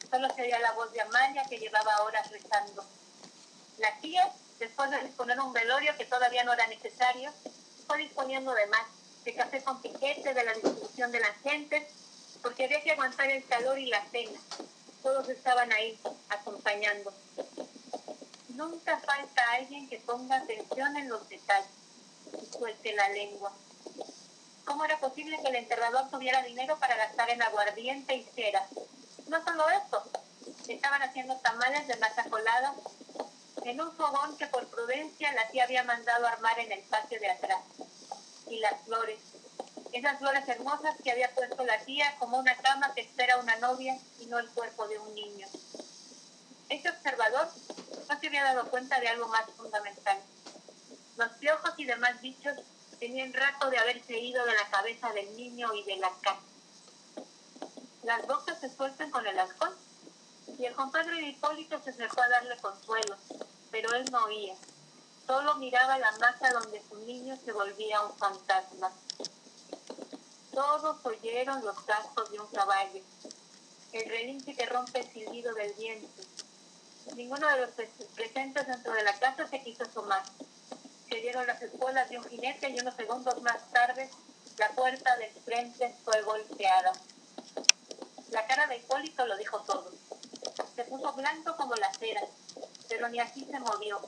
Solo 0.09 0.33
se 0.33 0.41
oía 0.41 0.57
la 0.57 0.71
voz 0.71 0.91
de 0.91 1.01
Amalia 1.01 1.45
que 1.47 1.59
llevaba 1.59 2.01
horas 2.01 2.31
rezando. 2.31 2.83
La 3.77 3.95
tía, 3.99 4.27
después 4.57 4.89
de 4.89 5.03
disponer 5.03 5.39
un 5.39 5.53
velorio 5.53 5.95
que 5.97 6.05
todavía 6.05 6.43
no 6.43 6.53
era 6.53 6.65
necesario, 6.65 7.31
fue 7.85 7.99
disponiendo 7.99 8.55
de 8.55 8.65
más, 8.65 8.87
de 9.25 9.35
café 9.35 9.63
con 9.63 9.83
piquete, 9.83 10.33
de 10.33 10.43
la 10.45 10.53
distribución 10.53 11.11
de 11.11 11.19
la 11.19 11.33
gente, 11.43 11.87
porque 12.41 12.65
había 12.65 12.81
que 12.81 12.93
aguantar 12.93 13.29
el 13.29 13.45
calor 13.45 13.77
y 13.77 13.85
la 13.85 14.03
cena. 14.09 14.39
Todos 15.03 15.29
estaban 15.29 15.71
ahí, 15.71 15.99
acompañando. 16.29 17.13
Nunca 18.53 18.99
falta 18.99 19.51
alguien 19.53 19.89
que 19.89 19.99
ponga 19.99 20.37
atención 20.37 20.95
en 20.95 21.09
los 21.09 21.27
detalles 21.27 21.69
y 22.39 22.45
suelte 22.45 22.93
la 22.93 23.09
lengua. 23.09 23.51
¿Cómo 24.65 24.85
era 24.85 24.99
posible 24.99 25.39
que 25.41 25.47
el 25.47 25.55
enterrador 25.55 26.09
tuviera 26.11 26.43
dinero 26.43 26.77
para 26.77 26.95
gastar 26.95 27.31
en 27.31 27.41
aguardiente 27.41 28.15
y 28.15 28.23
cera? 28.23 28.65
No 29.27 29.43
solo 29.43 29.65
eso, 29.69 30.03
estaban 30.67 31.01
haciendo 31.01 31.35
tamales 31.37 31.87
de 31.87 31.95
masa 31.97 32.23
colada 32.29 32.75
en 33.63 33.81
un 33.81 33.91
fogón 33.93 34.37
que 34.37 34.47
por 34.47 34.67
prudencia 34.67 35.33
la 35.33 35.47
tía 35.49 35.63
había 35.63 35.83
mandado 35.83 36.27
armar 36.27 36.59
en 36.59 36.71
el 36.71 36.81
patio 36.81 37.19
de 37.19 37.31
atrás. 37.31 37.63
Y 38.47 38.59
las 38.59 38.81
flores, 38.81 39.19
esas 39.93 40.19
flores 40.19 40.47
hermosas 40.47 40.95
que 41.03 41.11
había 41.11 41.33
puesto 41.33 41.63
la 41.63 41.79
tía 41.79 42.15
como 42.19 42.37
una 42.37 42.55
cama 42.57 42.93
que 42.93 43.01
espera 43.01 43.37
una 43.37 43.55
novia 43.57 43.97
y 44.19 44.27
no 44.27 44.37
el 44.37 44.49
cuerpo 44.49 44.87
de 44.87 44.99
un 44.99 45.15
niño. 45.15 45.47
Este 46.69 46.89
observador 46.89 47.49
no 48.13 48.19
se 48.19 48.27
había 48.27 48.43
dado 48.43 48.69
cuenta 48.69 48.99
de 48.99 49.07
algo 49.07 49.27
más 49.27 49.45
fundamental. 49.57 50.19
Los 51.17 51.29
piojos 51.33 51.71
y 51.77 51.85
demás 51.85 52.21
bichos 52.21 52.57
tenían 52.99 53.33
rato 53.33 53.71
de 53.71 53.79
haberse 53.79 54.19
ido 54.19 54.45
de 54.45 54.53
la 54.53 54.69
cabeza 54.69 55.11
del 55.13 55.35
niño 55.35 55.73
y 55.73 55.83
de 55.83 55.97
la 55.97 56.11
casa. 56.21 56.39
Las 58.03 58.27
bocas 58.27 58.59
se 58.59 58.69
sueltan 58.69 59.09
con 59.09 59.25
el 59.25 59.39
alcohol 59.39 59.75
y 60.59 60.65
el 60.65 60.75
compadre 60.75 61.15
de 61.15 61.29
Hipólito 61.29 61.81
se 61.81 61.89
acercó 61.89 62.21
a 62.21 62.27
darle 62.27 62.55
consuelo, 62.57 63.17
pero 63.71 63.91
él 63.95 64.05
no 64.11 64.25
oía. 64.25 64.55
Solo 65.25 65.55
miraba 65.55 65.97
la 65.97 66.11
masa 66.19 66.51
donde 66.51 66.83
su 66.87 66.97
niño 67.05 67.35
se 67.43 67.51
volvía 67.51 68.01
un 68.01 68.15
fantasma. 68.15 68.91
Todos 70.53 70.97
oyeron 71.03 71.65
los 71.65 71.81
cascos 71.81 72.29
de 72.29 72.39
un 72.39 72.47
caballo, 72.47 73.01
el 73.91 74.09
relinche 74.09 74.55
que 74.55 74.67
rompe 74.67 74.99
el 74.99 75.11
silbido 75.11 75.55
del 75.55 75.73
viento. 75.73 76.21
Ninguno 77.15 77.47
de 77.47 77.61
los 77.61 77.69
presentes 78.15 78.67
dentro 78.67 78.93
de 78.93 79.03
la 79.03 79.13
casa 79.19 79.47
se 79.47 79.61
quiso 79.61 79.83
asomar. 79.83 80.23
Se 81.09 81.15
dieron 81.17 81.45
las 81.45 81.61
espuelas 81.61 82.09
de 82.09 82.17
un 82.17 82.23
jinete 82.23 82.69
y 82.69 82.79
unos 82.79 82.95
segundos 82.95 83.41
más 83.41 83.71
tarde 83.71 84.09
la 84.57 84.69
puerta 84.69 85.15
del 85.17 85.31
frente 85.43 85.95
fue 86.03 86.21
golpeada. 86.21 86.93
La 88.29 88.45
cara 88.45 88.67
de 88.67 88.77
Hipólito 88.77 89.25
lo 89.25 89.35
dijo 89.37 89.59
todo. 89.61 89.91
Se 90.75 90.83
puso 90.85 91.11
blanco 91.13 91.55
como 91.55 91.75
la 91.75 91.91
cera, 91.93 92.21
pero 92.87 93.09
ni 93.09 93.19
así 93.19 93.45
se 93.45 93.59
movió. 93.59 93.99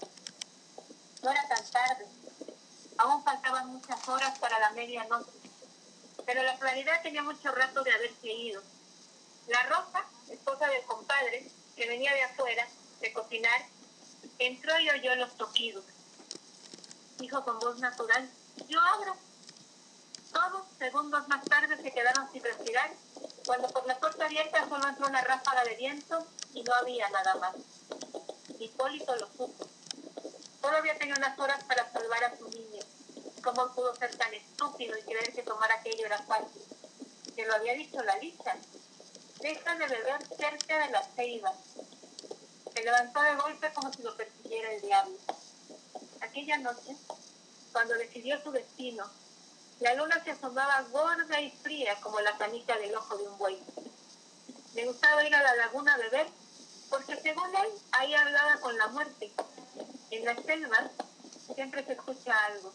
No 1.24 1.32
era 1.32 1.48
tan 1.48 1.66
tarde. 1.72 2.08
Aún 2.98 3.24
faltaban 3.24 3.68
muchas 3.70 4.08
horas 4.08 4.38
para 4.40 4.60
la 4.60 4.72
medianoche. 4.72 5.32
Pero 6.26 6.44
la 6.44 6.58
claridad 6.58 7.02
tenía 7.02 7.24
mucho 7.24 7.52
rato 7.52 7.84
de 7.84 7.92
haberse 7.92 8.32
ido. 8.32 8.62
La 9.48 9.64
Rosa, 9.64 10.06
esposa 10.30 10.68
del 10.68 10.84
compadre, 10.84 11.50
que 11.76 11.88
venía 11.88 12.14
de 12.14 12.24
afuera, 12.24 12.68
de 13.06 13.14
cocinar, 13.14 13.62
entró 14.40 14.80
y 14.80 14.90
oyó 14.90 15.16
los 15.16 15.36
toquidos. 15.38 15.86
Dijo 17.20 17.44
con 17.44 17.60
voz 17.60 17.80
natural, 17.80 18.28
yo 18.68 18.80
abro. 18.82 19.16
Todos, 20.34 20.66
segundos 20.80 21.28
más 21.28 21.46
tarde, 21.46 21.78
se 21.78 21.94
quedaron 21.94 22.30
sin 22.32 22.44
respirar, 22.44 22.92
cuando 23.46 23.70
por 23.70 23.86
la 23.86 23.98
puerta 24.00 24.26
abierta 24.26 24.68
solo 24.68 24.88
entró 24.88 25.08
una 25.08 25.22
ráfaga 25.22 25.64
de 25.64 25.76
viento 25.76 26.26
y 26.54 26.64
no 26.64 26.74
había 26.74 27.08
nada 27.10 27.36
más. 27.36 27.56
Hipólito 28.60 29.16
lo 29.16 29.28
supo. 29.28 29.68
Todavía 30.62 30.98
tenía 30.98 31.16
unas 31.16 31.38
horas 31.38 31.64
para 31.66 31.90
salvar 31.92 32.24
a 32.24 32.38
su 32.38 32.50
niño. 32.50 32.84
¿Cómo 33.44 33.72
pudo 33.74 33.96
ser 33.96 34.16
tan 34.18 34.34
estúpido 34.34 34.98
y 34.98 35.04
creer 35.04 35.32
que 35.32 35.44
tomar 35.44 35.72
aquello 35.72 36.08
era 36.08 36.18
fácil? 36.24 36.64
Que 37.36 37.46
lo 37.46 37.54
había 37.54 37.74
dicho 37.76 38.02
la 38.02 38.18
lista. 38.18 38.58
Deja 39.42 39.76
de 39.76 39.88
beber 39.88 40.28
cerca 40.36 40.80
de 40.80 40.92
las 40.92 41.14
ceibas. 41.14 41.56
Levantó 42.86 43.20
de 43.20 43.36
golpe 43.38 43.74
como 43.74 43.92
si 43.92 44.04
lo 44.04 44.16
persiguiera 44.16 44.72
el 44.72 44.82
diablo. 44.82 45.18
Aquella 46.22 46.60
noche, 46.60 46.96
cuando 47.72 47.96
decidió 47.96 48.40
su 48.44 48.52
destino, 48.52 49.10
la 49.80 49.96
luna 49.96 50.24
se 50.24 50.30
asomaba 50.30 50.84
gorda 50.92 51.42
y 51.42 51.50
fría 51.50 52.00
como 52.02 52.22
la 52.22 52.38
canica 52.38 52.78
del 52.78 52.96
ojo 52.96 53.18
de 53.18 53.28
un 53.28 53.40
buey. 53.40 53.60
Le 54.76 54.86
gustaba 54.86 55.26
ir 55.26 55.34
a 55.34 55.42
la 55.42 55.56
laguna 55.56 55.96
a 55.96 55.98
beber 55.98 56.28
porque 56.92 57.20
según 57.20 57.56
él, 57.56 57.70
ahí 57.94 58.14
hablaba 58.14 58.58
con 58.58 58.78
la 58.78 58.86
muerte. 58.90 59.34
En 60.12 60.24
las 60.24 60.46
selvas 60.46 60.92
siempre 61.56 61.84
se 61.84 61.94
escucha 61.94 62.38
algo. 62.46 62.72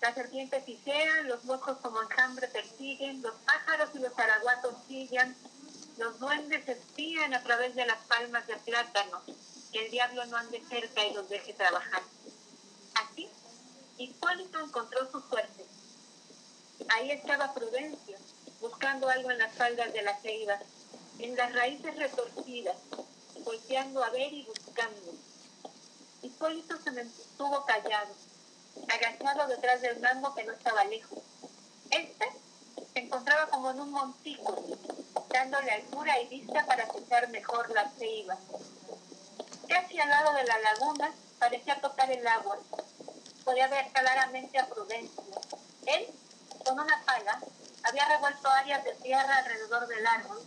Las 0.00 0.14
serpientes 0.14 0.64
pisean, 0.64 1.28
los 1.28 1.44
moscos 1.44 1.76
como 1.82 2.00
enjambre 2.00 2.48
persiguen, 2.48 3.20
los 3.20 3.34
pájaros 3.44 3.90
y 3.92 3.98
los 3.98 4.18
araguatos 4.18 4.76
chillan, 4.88 5.36
los 6.00 6.18
duendes 6.18 6.66
espían 6.66 7.34
a 7.34 7.42
través 7.42 7.74
de 7.74 7.84
las 7.84 7.98
palmas 8.06 8.46
de 8.46 8.56
plátano, 8.56 9.20
que 9.70 9.84
el 9.84 9.90
diablo 9.90 10.24
no 10.26 10.38
ande 10.38 10.62
cerca 10.66 11.04
y 11.04 11.12
los 11.12 11.28
deje 11.28 11.52
trabajar. 11.52 12.02
Así, 12.94 13.28
Hipólito 13.98 14.64
encontró 14.64 15.10
su 15.12 15.20
suerte. 15.20 15.66
Ahí 16.88 17.10
estaba 17.10 17.52
Prudencio, 17.52 18.16
buscando 18.62 19.10
algo 19.10 19.30
en 19.30 19.38
las 19.38 19.54
faldas 19.54 19.92
de 19.92 20.00
la 20.00 20.18
ceiba, 20.20 20.58
en 21.18 21.36
las 21.36 21.52
raíces 21.52 21.94
retorcidas, 21.94 22.78
volteando 23.44 24.02
a 24.02 24.08
ver 24.08 24.32
y 24.32 24.44
buscando. 24.44 25.12
Hipólito 26.22 26.78
se 26.82 26.92
mantuvo 26.92 27.66
callado, 27.66 28.14
agachado 28.88 29.48
detrás 29.48 29.82
del 29.82 30.00
mango 30.00 30.34
que 30.34 30.44
no 30.44 30.52
estaba 30.52 30.82
lejos. 30.84 31.18
Este 31.90 32.26
se 32.94 33.00
encontraba 33.00 33.48
como 33.50 33.70
en 33.70 33.80
un 33.80 33.90
montículo, 33.90 34.78
dándole 35.30 35.70
altura 35.70 36.20
y 36.20 36.28
vista 36.28 36.66
para 36.66 36.84
escuchar 36.84 37.28
mejor 37.28 37.70
la 37.70 37.88
ceiba. 37.98 38.36
Casi 39.68 40.00
al 40.00 40.08
lado 40.08 40.34
de 40.34 40.44
la 40.44 40.58
laguna 40.58 41.12
parecía 41.38 41.80
tocar 41.80 42.10
el 42.10 42.26
agua. 42.26 42.58
Podía 43.44 43.68
ver 43.68 43.86
claramente 43.92 44.58
a 44.58 44.66
Prudencio. 44.66 45.22
Él, 45.86 46.06
con 46.64 46.78
una 46.78 47.02
pala, 47.04 47.40
había 47.84 48.08
revuelto 48.08 48.48
áreas 48.48 48.84
de 48.84 48.94
tierra 48.96 49.38
alrededor 49.38 49.86
del 49.86 50.06
árbol. 50.06 50.42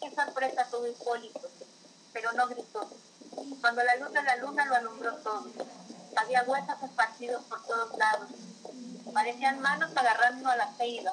Qué 0.00 0.14
sorpresa 0.14 0.66
tuvo 0.70 0.86
Hipólito, 0.86 1.48
pero 2.12 2.32
no 2.32 2.48
gritó. 2.48 2.90
Cuando 3.60 3.82
la 3.82 3.96
luz 3.96 4.12
de 4.12 4.22
la 4.22 4.36
luna 4.36 4.64
lo 4.66 4.74
alumbró 4.76 5.16
todo. 5.18 5.46
Había 6.16 6.42
huesos 6.44 6.82
esparcidos 6.82 7.44
por 7.44 7.64
todos 7.66 7.96
lados. 7.96 8.28
Parecían 9.12 9.60
manos 9.60 9.90
agarrando 9.96 10.48
a 10.48 10.56
la 10.56 10.72
ceiba. 10.76 11.12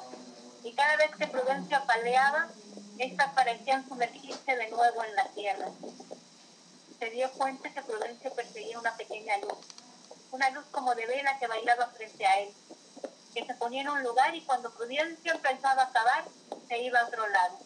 Y 0.64 0.72
cada 0.74 0.96
vez 0.96 1.10
que 1.16 1.26
Prudencio 1.26 1.76
apaleaba, 1.76 2.48
estas 2.98 3.32
parecían 3.32 3.86
sumergirse 3.88 4.56
de 4.56 4.70
nuevo 4.70 5.02
en 5.04 5.14
la 5.16 5.24
tierra. 5.30 5.66
se 6.98 7.10
dio 7.10 7.30
cuenta 7.32 7.68
que 7.72 7.82
Prudencio 7.82 8.32
perseguía 8.32 8.78
una 8.78 8.96
pequeña 8.96 9.36
luz, 9.38 9.58
una 10.30 10.50
luz 10.50 10.64
como 10.70 10.94
de 10.94 11.04
vela 11.06 11.36
que 11.40 11.48
bailaba 11.48 11.88
frente 11.88 12.24
a 12.24 12.40
él, 12.40 12.54
que 13.34 13.44
se 13.44 13.54
ponía 13.54 13.80
en 13.80 13.88
un 13.88 14.04
lugar 14.04 14.34
y 14.36 14.42
cuando 14.42 14.70
Prudencio 14.72 15.32
empezaba 15.32 15.82
a 15.82 15.86
acabar, 15.86 16.24
se 16.68 16.78
iba 16.78 17.00
a 17.00 17.06
otro 17.06 17.26
lado. 17.28 17.58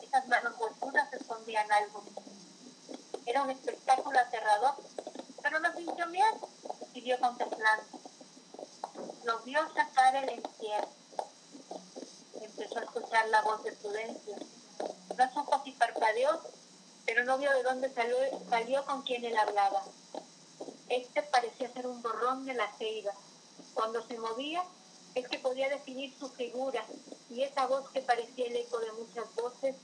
Esas 0.00 0.28
manos 0.28 0.54
huesudas 0.58 1.12
escondían 1.12 1.70
algo. 1.72 2.04
Era 3.26 3.42
un 3.42 3.50
espectáculo 3.50 4.20
aterrador, 4.20 4.74
pero 5.42 5.58
no 5.58 5.72
sintió 5.74 6.06
miedo, 6.06 6.48
siguió 6.92 7.18
contemplando. 7.18 7.84
Lo 9.24 9.40
vio 9.40 9.60
sacar 9.74 10.14
el 10.14 10.28
encierro. 10.28 10.99
Empezó 12.60 12.78
a 12.78 12.82
escuchar 12.82 13.26
la 13.30 13.40
voz 13.40 13.64
de 13.64 13.72
Prudencio. 13.72 14.36
No 15.16 15.32
supo 15.32 15.62
si 15.64 15.72
parpadeó, 15.72 16.42
pero 17.06 17.24
no 17.24 17.38
vio 17.38 17.50
de 17.52 17.62
dónde 17.62 17.88
salió, 17.88 18.18
salió 18.50 18.84
con 18.84 19.00
quien 19.00 19.24
él 19.24 19.34
hablaba. 19.34 19.82
Este 20.90 21.22
parecía 21.22 21.72
ser 21.72 21.86
un 21.86 22.02
borrón 22.02 22.44
de 22.44 22.52
la 22.52 22.70
ceiba. 22.76 23.12
Cuando 23.72 24.06
se 24.06 24.18
movía, 24.18 24.62
es 25.14 25.26
que 25.26 25.38
podía 25.38 25.70
definir 25.70 26.14
su 26.18 26.28
figura 26.28 26.84
y 27.30 27.44
esa 27.44 27.66
voz 27.66 27.88
que 27.92 28.02
parecía 28.02 28.44
el 28.44 28.56
eco 28.56 28.78
de 28.78 28.92
muchas 28.92 29.34
voces, 29.36 29.74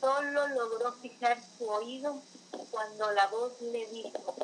solo 0.00 0.48
logró 0.48 0.94
fijar 0.94 1.38
su 1.58 1.68
oído 1.68 2.22
cuando 2.70 3.12
la 3.12 3.26
voz 3.26 3.60
le 3.60 3.86
dijo, 3.88 4.34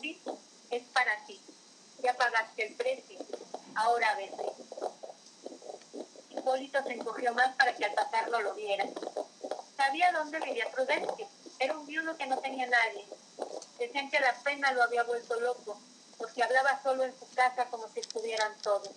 sí, 0.00 0.22
es 0.70 0.84
para 0.90 1.26
ti, 1.26 1.40
ya 2.00 2.16
pagaste 2.16 2.68
el 2.68 2.76
precio, 2.76 3.18
ahora 3.74 4.14
vete. 4.14 4.71
Hipólito 6.42 6.82
se 6.82 6.94
encogió 6.94 7.32
más 7.34 7.54
para 7.54 7.72
que 7.72 7.84
al 7.84 7.94
pasarlo 7.94 8.40
lo 8.40 8.54
viera. 8.54 8.84
Sabía 9.76 10.10
dónde 10.10 10.40
vivía 10.40 10.68
Prudencio, 10.72 11.28
era 11.60 11.78
un 11.78 11.86
viudo 11.86 12.16
que 12.16 12.26
no 12.26 12.36
tenía 12.38 12.66
nadie. 12.66 13.06
Decían 13.78 14.10
que 14.10 14.18
la 14.18 14.34
pena 14.42 14.72
lo 14.72 14.82
había 14.82 15.04
vuelto 15.04 15.38
loco, 15.38 15.80
porque 16.18 16.42
hablaba 16.42 16.82
solo 16.82 17.04
en 17.04 17.16
su 17.16 17.32
casa 17.36 17.66
como 17.66 17.86
si 17.88 18.00
estuvieran 18.00 18.52
todos. 18.60 18.90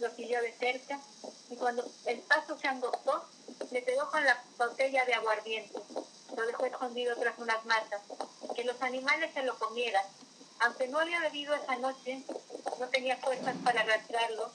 Lo 0.00 0.08
siguió 0.14 0.40
de 0.40 0.52
cerca 0.54 0.98
y 1.50 1.56
cuando 1.56 1.84
el 2.06 2.20
paso 2.20 2.58
se 2.58 2.68
angostó, 2.68 3.26
le 3.70 3.82
pegó 3.82 4.10
con 4.10 4.24
la 4.24 4.42
botella 4.56 5.04
de 5.04 5.12
aguardiente. 5.12 5.78
Lo 6.34 6.46
dejó 6.46 6.64
escondido 6.64 7.16
tras 7.16 7.38
unas 7.38 7.66
matas, 7.66 8.00
que 8.56 8.64
los 8.64 8.80
animales 8.80 9.34
se 9.34 9.42
lo 9.42 9.58
comieran. 9.58 10.04
Aunque 10.60 10.88
no 10.88 11.00
había 11.00 11.20
bebido 11.20 11.54
esa 11.54 11.76
noche, 11.76 12.24
no 12.80 12.88
tenía 12.88 13.18
fuerzas 13.18 13.56
para 13.62 13.82
arrastrarlo 13.82 14.50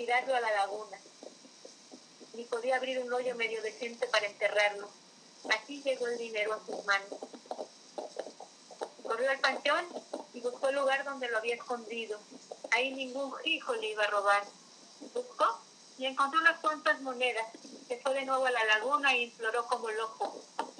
tirarlo 0.00 0.34
a 0.34 0.40
la 0.40 0.50
laguna. 0.52 0.98
Ni 2.32 2.44
podía 2.44 2.76
abrir 2.76 3.00
un 3.00 3.12
hoyo 3.12 3.34
medio 3.36 3.60
decente 3.60 4.06
para 4.06 4.26
enterrarlo. 4.26 4.88
Así 5.50 5.82
llegó 5.82 6.06
el 6.06 6.16
dinero 6.16 6.54
a 6.54 6.64
sus 6.64 6.82
manos. 6.86 7.18
Corrió 9.02 9.30
al 9.30 9.40
panteón 9.40 9.84
y 10.32 10.40
buscó 10.40 10.70
el 10.70 10.76
lugar 10.76 11.04
donde 11.04 11.28
lo 11.28 11.36
había 11.36 11.56
escondido. 11.56 12.18
Ahí 12.70 12.94
ningún 12.94 13.30
hijo 13.44 13.74
le 13.74 13.90
iba 13.90 14.04
a 14.04 14.06
robar. 14.06 14.42
Buscó 15.12 15.60
y 15.98 16.06
encontró 16.06 16.40
unas 16.40 16.58
cuantas 16.60 17.02
monedas. 17.02 17.46
Se 17.86 17.98
fue 17.98 18.14
de 18.14 18.24
nuevo 18.24 18.46
a 18.46 18.50
la 18.50 18.64
laguna 18.64 19.12
e 19.12 19.24
imploró 19.24 19.66
como 19.66 19.90
loco. 19.90 20.34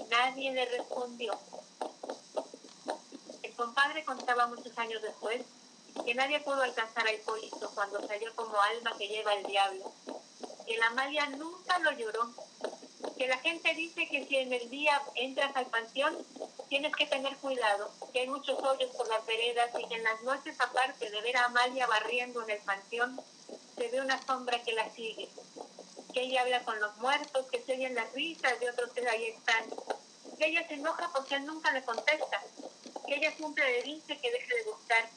Nadie 0.09 0.51
le 0.53 0.65
respondió. 0.65 1.39
El 3.43 3.55
compadre 3.55 4.03
contaba 4.03 4.47
muchos 4.47 4.79
años 4.79 5.03
después 5.03 5.43
que 6.05 6.15
nadie 6.15 6.41
pudo 6.41 6.63
alcanzar 6.63 7.07
a 7.07 7.13
Hipólito 7.13 7.71
cuando 7.75 8.07
salió 8.07 8.35
como 8.35 8.61
alma 8.61 8.97
que 8.99 9.09
lleva 9.09 9.35
el 9.35 9.45
diablo. 9.45 9.93
Que 10.67 10.77
la 10.77 10.87
Amalia 10.87 11.27
nunca 11.27 11.79
lo 11.81 11.93
lloró. 11.93 12.31
Que 13.17 13.29
la 13.29 13.39
gente 13.39 13.75
dice 13.75 14.09
que 14.09 14.27
si 14.27 14.37
en 14.37 14.53
el 14.53 14.71
día 14.71 15.01
entras 15.15 15.55
al 15.57 15.67
panteón, 15.67 16.17
tienes 16.69 16.95
que 16.95 17.07
tener 17.07 17.37
cuidado, 17.39 17.91
que 18.13 18.21
hay 18.21 18.29
muchos 18.29 18.59
hoyos 18.63 18.95
por 18.97 19.09
las 19.09 19.25
veredas 19.27 19.71
y 19.79 19.89
que 19.89 19.97
en 19.97 20.05
las 20.05 20.23
noches, 20.23 20.55
aparte 20.61 21.11
de 21.11 21.21
ver 21.21 21.37
a 21.37 21.47
Amalia 21.47 21.87
barriendo 21.87 22.43
en 22.43 22.51
el 22.51 22.61
se 23.77 23.89
ve 23.89 24.01
una 24.01 24.23
sombra 24.25 24.63
que 24.63 24.73
la 24.73 24.89
sigue. 24.91 25.29
Que 26.13 26.23
ella 26.23 26.43
habla 26.43 26.63
con 26.65 26.79
los 26.81 26.97
muertos, 26.99 27.47
que 27.51 27.63
se 27.63 27.73
oyen 27.73 27.95
las 27.95 28.13
risas 28.13 28.59
de 28.61 28.71
otros 28.71 28.91
que 28.93 29.09
ahí 29.09 29.27
están. 29.27 29.65
Que 30.39 30.47
ella 30.47 30.67
se 30.69 30.75
enoja 30.75 31.11
porque 31.15 31.37
él 31.37 31.47
nunca 31.47 31.73
le 31.73 31.83
contesta. 31.83 32.43
Que 33.07 33.17
ella 33.17 33.33
siempre 33.37 33.65
le 33.73 33.83
dice 33.83 34.19
que 34.19 34.31
deje 34.31 34.55
de 34.55 34.65
buscar. 34.65 35.09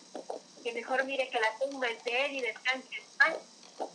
Que 0.63 0.73
mejor 0.73 1.03
mire 1.05 1.29
que 1.29 1.39
la 1.39 1.57
tumba 1.59 1.87
es 1.87 2.03
de 2.03 2.25
él 2.25 2.35
y 2.37 2.41
descanse 2.41 2.87
en 2.95 3.17
paz. 3.17 3.37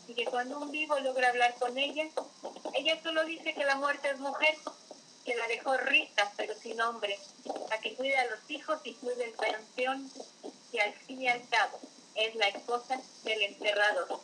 Y 0.07 0.15
que 0.15 0.25
cuando 0.27 0.59
un 0.59 0.71
vivo 0.71 0.99
logra 1.01 1.29
hablar 1.29 1.55
con 1.59 1.79
ella, 1.79 2.09
ella 2.75 3.01
solo 3.03 3.25
dice 3.25 3.55
que 3.55 3.65
la 3.65 3.77
muerte 3.77 4.11
es 4.11 4.19
mujer, 4.19 4.55
que 5.25 5.37
la 5.37 5.47
dejó 5.47 5.77
rita, 5.77 6.33
pero 6.37 6.55
sin 6.55 6.81
hombre, 6.81 7.19
para 7.69 7.81
que 7.81 7.95
cuide 7.95 8.17
a 8.17 8.27
los 8.27 8.51
hijos 8.51 8.81
y 8.85 8.95
cuide 8.95 9.25
el 9.25 9.33
panteón, 9.33 10.11
que 10.73 10.81
al 10.81 10.93
fin 10.95 11.23
y 11.23 11.29
al 11.29 11.47
cabo 11.49 11.79
es 12.15 12.35
la 12.35 12.49
esposa 12.49 13.01
del 13.25 13.43
enterrador. 13.43 14.21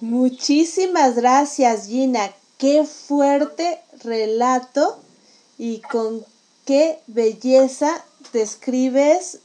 Muchísimas 0.00 1.16
gracias, 1.16 1.88
Gina. 1.88 2.32
Qué 2.58 2.84
fuerte 2.84 3.82
relato 4.04 5.00
y 5.58 5.80
con 5.80 6.24
qué 6.64 7.00
belleza 7.06 8.04
describes 8.32 9.40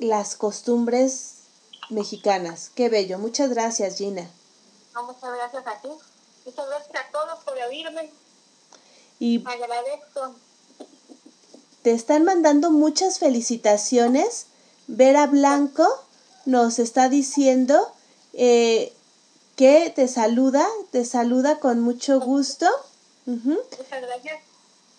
las 0.00 0.34
costumbres 0.34 1.34
mexicanas. 1.90 2.70
Qué 2.74 2.88
bello. 2.88 3.18
Muchas 3.18 3.50
gracias, 3.50 3.98
Gina. 3.98 4.28
No, 4.94 5.04
muchas 5.04 5.32
gracias 5.32 5.66
a 5.66 5.80
ti. 5.80 5.88
Muchas 6.46 6.66
gracias 6.66 6.96
a 6.96 7.12
todos 7.12 7.44
por 7.44 7.54
oírme. 7.54 8.10
Y 9.18 9.44
Agradezco. 9.46 10.34
te 11.82 11.92
están 11.92 12.24
mandando 12.24 12.70
muchas 12.70 13.18
felicitaciones. 13.18 14.46
Vera 14.86 15.26
Blanco 15.26 15.86
nos 16.46 16.78
está 16.78 17.08
diciendo 17.10 17.92
eh, 18.32 18.92
que 19.54 19.92
te 19.94 20.08
saluda, 20.08 20.66
te 20.90 21.04
saluda 21.04 21.60
con 21.60 21.80
mucho 21.80 22.18
gusto. 22.20 22.66
Ujú. 23.26 23.60
Muchas 23.78 24.02
gracias. 24.02 24.40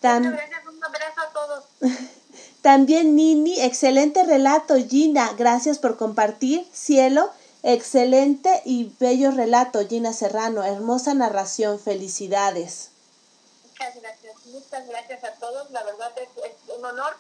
Muchas 0.04 0.22
gracias. 0.22 0.66
Un 0.68 0.84
abrazo 0.84 1.22
a 1.22 1.34
todos. 1.34 1.64
También 2.62 3.16
Nini, 3.16 3.60
excelente 3.60 4.24
relato, 4.24 4.76
Gina, 4.88 5.34
gracias 5.34 5.80
por 5.80 5.98
compartir. 5.98 6.68
Cielo, 6.72 7.32
excelente 7.64 8.62
y 8.66 8.94
bello 9.00 9.32
relato, 9.32 9.88
Gina 9.88 10.14
Serrano, 10.14 10.64
hermosa 10.64 11.16
narración, 11.16 11.80
felicidades. 11.80 12.92
Muchas 13.64 14.00
gracias. 14.00 14.46
Muchas 14.46 14.88
gracias 14.88 15.24
a 15.24 15.34
todos. 15.40 15.72
La 15.72 15.84
verdad 15.84 16.12
es, 16.18 16.30
es 16.46 16.78
un 16.78 16.86
honor 16.86 17.18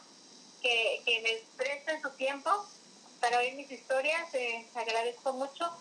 que, 0.61 1.01
que 1.05 1.21
me 1.21 1.41
presten 1.57 1.99
su 2.03 2.11
tiempo 2.11 2.51
para 3.19 3.39
oír 3.39 3.55
mis 3.55 3.71
historias. 3.71 4.31
Eh, 4.33 4.67
agradezco 4.75 5.33
mucho. 5.33 5.71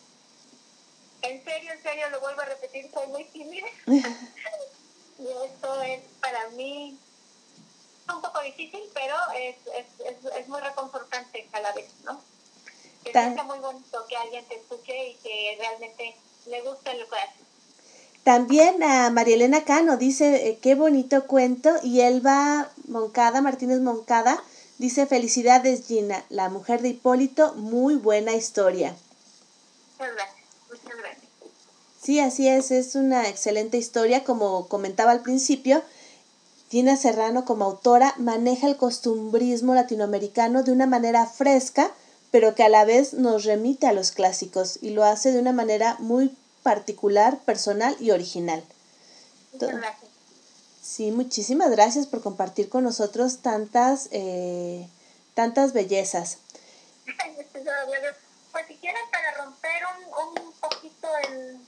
En 1.20 1.44
serio, 1.44 1.72
en 1.72 1.82
serio, 1.82 2.08
lo 2.08 2.20
vuelvo 2.20 2.40
a 2.40 2.46
repetir, 2.46 2.90
soy 2.94 3.08
muy 3.08 3.24
tímida. 3.24 3.66
y 3.86 5.26
esto 5.44 5.82
es 5.82 6.00
para 6.22 6.48
mí 6.50 6.98
un 8.14 8.22
poco 8.22 8.40
difícil, 8.40 8.80
pero 8.94 9.14
es, 9.36 9.56
es, 9.66 10.06
es, 10.06 10.32
es 10.38 10.48
muy 10.48 10.60
reconfortante 10.60 11.48
a 11.52 11.60
la 11.60 11.72
vez, 11.72 11.90
¿no? 12.04 12.20
Que 13.04 13.12
sea 13.12 13.44
muy 13.44 13.58
bonito 13.58 14.04
que 14.08 14.16
alguien 14.16 14.44
te 14.46 14.56
escuche 14.56 15.08
y 15.08 15.14
que 15.16 15.56
realmente 15.58 16.16
le 16.46 16.60
guste 16.62 16.94
lo 16.98 17.08
que 17.08 17.16
haces. 17.16 17.46
También 18.24 18.82
a 18.82 19.10
María 19.10 19.36
Elena 19.36 19.64
Cano 19.64 19.96
dice, 19.96 20.48
eh, 20.48 20.58
qué 20.60 20.74
bonito 20.74 21.26
cuento, 21.26 21.70
y 21.82 22.00
Elba 22.02 22.70
Moncada, 22.86 23.40
Martínez 23.40 23.80
Moncada, 23.80 24.42
dice, 24.76 25.06
felicidades 25.06 25.86
Gina, 25.86 26.24
la 26.28 26.50
mujer 26.50 26.82
de 26.82 26.90
Hipólito, 26.90 27.54
muy 27.54 27.96
buena 27.96 28.34
historia. 28.34 28.94
Muchas 29.98 30.14
gracias, 30.14 30.46
muchas 30.68 30.98
gracias. 30.98 31.30
Sí, 32.02 32.20
así 32.20 32.48
es, 32.48 32.70
es 32.70 32.94
una 32.94 33.28
excelente 33.28 33.78
historia, 33.78 34.24
como 34.24 34.68
comentaba 34.68 35.12
al 35.12 35.22
principio. 35.22 35.82
Gina 36.70 36.96
Serrano 36.96 37.44
como 37.44 37.64
autora 37.64 38.14
maneja 38.16 38.68
el 38.68 38.76
costumbrismo 38.76 39.74
latinoamericano 39.74 40.62
de 40.62 40.70
una 40.70 40.86
manera 40.86 41.26
fresca, 41.26 41.90
pero 42.30 42.54
que 42.54 42.62
a 42.62 42.68
la 42.68 42.84
vez 42.84 43.12
nos 43.12 43.44
remite 43.44 43.88
a 43.88 43.92
los 43.92 44.12
clásicos 44.12 44.78
y 44.80 44.90
lo 44.90 45.04
hace 45.04 45.32
de 45.32 45.40
una 45.40 45.52
manera 45.52 45.96
muy 45.98 46.36
particular, 46.62 47.38
personal 47.40 47.96
y 47.98 48.12
original. 48.12 48.62
Muchas 49.52 49.76
gracias. 49.76 50.10
Sí, 50.80 51.10
muchísimas 51.10 51.70
gracias 51.72 52.06
por 52.06 52.22
compartir 52.22 52.68
con 52.68 52.84
nosotros 52.84 53.38
tantas, 53.38 54.08
eh, 54.12 54.86
tantas 55.34 55.72
bellezas. 55.72 56.38
Pues 58.52 58.66
si 58.68 58.74
quieren 58.76 59.02
para 59.10 59.44
romper 59.44 59.82
un, 59.96 60.44
un 60.44 60.52
poquito 60.52 61.08
el, 61.28 61.58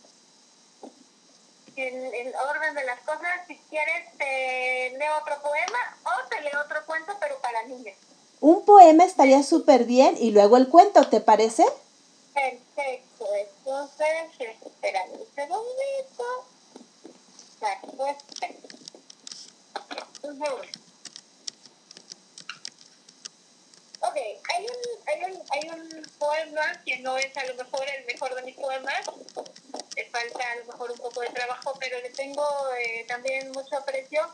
el, 1.77 2.15
el 2.15 2.35
orden 2.35 2.75
de 2.75 2.85
las 2.85 3.01
cosas, 3.01 3.47
si 3.47 3.57
quieres 3.71 4.17
te 4.19 4.95
leo 4.99 5.19
otro 5.21 5.41
poema 5.43 5.97
o 6.05 6.29
te 6.29 6.41
leo 6.43 6.61
otro 6.65 6.85
cuento, 6.87 7.13
pero 7.21 7.39
para 7.41 7.63
niños. 7.65 7.97
Un 8.41 8.65
poema 8.65 9.05
estaría 9.05 9.43
súper 9.43 9.85
bien 9.85 10.17
y 10.19 10.33
luego 10.33 10.57
el 10.57 10.69
cuento, 10.69 11.09
¿te 11.09 11.21
parece? 11.21 11.65
Perfecto, 12.35 13.27
entonces, 13.35 14.57
espera 14.65 15.05
un 15.13 15.27
segundito. 15.35 16.25
Ya, 17.61 17.81
pues, 17.97 18.17
perfecto. 18.41 18.77
Entonces, 20.23 20.71
Ok, 24.05 24.17
hay 24.17 24.67
un, 24.67 25.09
hay, 25.09 25.33
un, 25.33 25.43
hay 25.51 25.69
un 25.71 26.03
poema 26.19 26.83
que 26.85 26.99
no 26.99 27.17
es 27.17 27.37
a 27.37 27.45
lo 27.47 27.55
mejor 27.55 27.89
el 27.89 28.05
mejor 28.05 28.35
de 28.35 28.43
mis 28.43 28.57
poemas, 28.57 29.07
le 29.97 30.11
falta 30.11 30.51
a 30.51 30.57
lo 30.57 30.65
mejor 30.65 30.91
un 30.91 30.99
poco 30.99 31.21
de 31.21 31.29
trabajo, 31.29 31.73
pero 31.79 32.01
le 32.01 32.11
tengo 32.11 32.45
eh, 32.75 33.05
también 33.07 33.53
mucho 33.53 33.77
aprecio. 33.77 34.29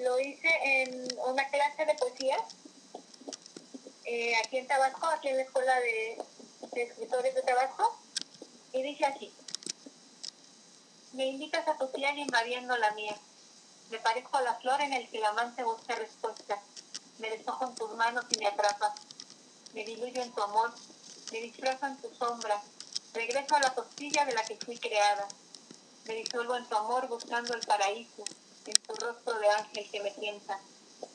Lo 0.00 0.18
hice 0.20 0.48
en 0.62 1.08
una 1.26 1.48
clase 1.48 1.86
de 1.86 1.94
poesía 1.94 2.36
eh, 4.04 4.36
aquí 4.36 4.58
en 4.58 4.66
Tabasco, 4.66 5.06
aquí 5.06 5.28
en 5.28 5.38
la 5.38 5.42
Escuela 5.44 5.80
de, 5.80 6.22
Escritores 6.76 7.34
de 7.34 7.42
Tabasco, 7.42 7.98
y 8.72 8.82
dice 8.82 9.06
así. 9.06 9.32
Me 11.12 11.26
invitas 11.26 11.66
a 11.68 11.78
tu 11.78 11.90
piel 11.90 12.18
invadiendo 12.18 12.76
la 12.76 12.90
mía. 12.90 13.16
Me 13.90 13.98
parezco 13.98 14.36
a 14.36 14.42
la 14.42 14.54
flor 14.56 14.80
en 14.82 14.92
el 14.92 15.08
que 15.08 15.18
el 15.18 15.24
amante 15.24 15.62
busca 15.62 15.94
respuesta. 15.94 16.60
Me 17.18 17.30
deshojo 17.30 17.64
en 17.66 17.74
tus 17.74 17.94
manos 17.94 18.24
y 18.30 18.38
me 18.38 18.46
atrapas. 18.46 18.92
Me 19.72 19.84
diluyo 19.84 20.22
en 20.22 20.32
tu 20.32 20.42
amor. 20.42 20.72
Me 21.32 21.40
disfrazo 21.40 21.86
en 21.86 21.96
tu 22.00 22.14
sombra. 22.14 22.60
Regreso 23.12 23.54
a 23.56 23.60
la 23.60 23.74
costilla 23.74 24.24
de 24.24 24.34
la 24.34 24.42
que 24.44 24.56
fui 24.56 24.78
creada. 24.78 25.26
Me 26.06 26.14
disuelvo 26.14 26.56
en 26.56 26.66
tu 26.68 26.76
amor 26.76 27.08
buscando 27.08 27.54
el 27.54 27.60
paraíso, 27.66 28.24
en 28.66 28.74
tu 28.74 28.94
rostro 28.94 29.38
de 29.38 29.48
ángel 29.50 29.90
que 29.90 30.02
me 30.02 30.10
tienta. 30.10 30.58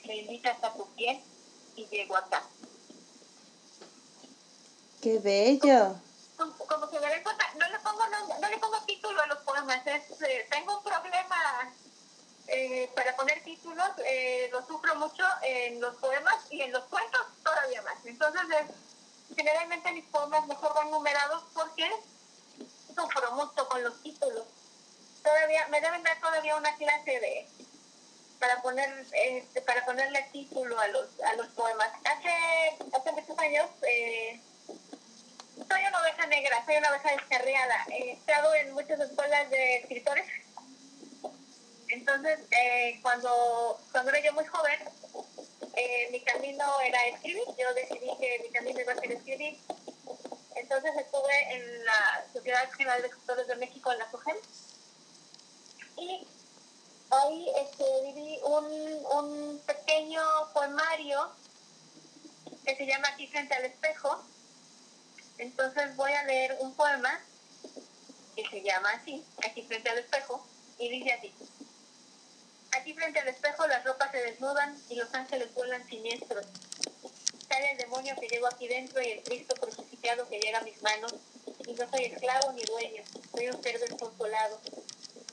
Me 0.05 0.15
invitas 0.17 0.63
a 0.63 0.73
tu 0.73 0.87
piel 0.95 1.21
y 1.75 1.85
llego 1.87 2.15
acá. 2.15 2.43
¡Qué 5.01 5.19
bello! 5.19 5.95
como, 6.37 6.53
como 6.57 6.89
se 6.89 6.99
darán 6.99 7.21
cuenta, 7.21 7.45
no 7.59 7.67
le 7.69 7.79
pongo 7.79 8.07
nombre- 8.07 8.39
no 8.39 8.49
le 8.49 8.57
pongo 8.57 8.77
título 8.85 9.21
a 9.21 9.27
los 9.27 9.39
poemas. 9.39 9.85
Es, 9.85 10.21
eh, 10.21 10.47
tengo 10.49 10.77
un 10.77 10.83
problema 10.83 11.73
eh, 12.51 12.89
para 12.95 13.15
poner 13.15 13.43
títulos, 13.43 13.87
eh, 14.05 14.49
lo 14.51 14.65
sufro 14.65 14.95
mucho 14.95 15.23
en 15.43 15.79
los 15.81 15.95
poemas 15.97 16.35
y 16.49 16.61
en 16.61 16.71
los 16.71 16.83
cuentos 16.85 17.21
todavía 17.43 17.81
más. 17.83 17.95
Entonces, 18.05 18.41
es- 18.59 19.35
generalmente 19.35 19.91
mis 19.93 20.05
poemas 20.05 20.45
mejor 20.47 20.73
van 20.73 20.89
numerados 20.91 21.43
porque 21.53 21.89
sufro 22.95 23.31
mucho 23.33 23.67
con 23.69 23.83
los 23.83 24.01
títulos. 24.01 24.45
Todavía 25.23 25.67
me 25.67 25.81
deben 25.81 26.03
dar 26.03 26.19
todavía 26.19 26.55
una 26.55 26.75
clase 26.77 27.19
de 27.19 27.47
para 28.39 28.61
poner 28.61 29.05
este, 29.11 29.61
para 29.61 29.83
ponerle 29.85 30.21
título 30.31 30.79
a 30.79 30.87
los 30.87 31.07
a 31.21 31.33
los 31.33 31.47
poemas. 31.49 31.89
Hace 32.05 32.77
hace 32.95 33.11
muchos 33.11 33.37
años 33.37 33.69
eh, 33.83 34.41
soy 35.67 35.81
una 35.85 36.01
oveja 36.01 36.25
negra, 36.27 36.63
soy 36.65 36.77
una 36.77 36.89
oveja 36.89 37.11
descarriada. 37.11 37.85
He 37.91 38.11
estado 38.13 38.53
en 38.55 38.73
muchas 38.73 38.99
escuelas 39.01 39.49
de 39.49 39.77
escritores. 39.77 40.25
Entonces, 41.89 42.39
eh, 42.51 42.99
cuando, 43.01 43.79
cuando 43.91 44.11
era 44.11 44.23
yo 44.23 44.33
muy 44.33 44.45
joven, 44.45 44.79
eh, 45.75 46.09
mi 46.11 46.21
camino 46.21 46.65
era 46.81 47.07
escribir. 47.07 47.43
Yo 47.57 47.73
decidí 47.73 48.09
que 48.19 48.39
mi 48.43 48.49
camino 48.49 48.79
iba 48.79 48.93
a 48.93 48.95
ser 48.95 49.11
escribir. 49.11 49.57
Entonces 50.55 50.91
estuve 50.97 51.55
en 51.55 51.85
la 51.85 52.25
Sociedad 52.31 52.69
General 52.71 53.01
de 53.01 53.07
Escritores 53.07 53.47
de 53.47 53.55
México, 53.55 53.91
en 53.91 53.99
la 53.99 54.11
SOGEM. 54.11 54.37
Y 55.97 56.27
ahí 57.09 57.51
este, 57.57 57.85
viví 58.03 58.39
un, 58.43 58.65
un 59.11 59.59
pequeño 59.65 60.21
poemario 60.53 61.31
que 62.65 62.75
se 62.75 62.85
llama 62.85 63.07
Aquí 63.09 63.27
frente 63.27 63.55
al 63.55 63.65
espejo. 63.65 64.23
Entonces 65.39 65.95
voy 65.95 66.11
a 66.11 66.23
leer 66.25 66.57
un 66.59 66.75
poema 66.75 67.19
que 68.35 68.47
se 68.47 68.61
llama 68.61 68.91
así, 68.91 69.25
aquí 69.43 69.63
frente 69.63 69.89
al 69.89 69.99
espejo, 69.99 70.45
y 70.77 70.89
dice 70.89 71.13
así. 71.13 71.33
Aquí 72.79 72.93
frente 72.93 73.19
al 73.19 73.27
espejo 73.27 73.67
las 73.67 73.83
ropas 73.83 74.09
se 74.09 74.21
desnudan 74.21 74.73
y 74.87 74.95
los 74.95 75.13
ángeles 75.13 75.53
vuelan 75.53 75.85
siniestros. 75.85 76.45
Sale 77.49 77.71
el 77.71 77.77
demonio 77.77 78.15
que 78.15 78.29
llevo 78.29 78.47
aquí 78.47 78.69
dentro 78.69 79.01
y 79.01 79.11
el 79.11 79.23
Cristo 79.23 79.53
crucificado 79.59 80.29
que 80.29 80.39
llega 80.39 80.59
a 80.59 80.63
mis 80.63 80.81
manos. 80.81 81.13
Y 81.67 81.73
no 81.73 81.89
soy 81.89 82.05
esclavo 82.05 82.53
ni 82.53 82.63
dueño, 82.63 83.03
soy 83.35 83.49
un 83.49 83.61
ser 83.61 83.79
desconsolado. 83.81 84.61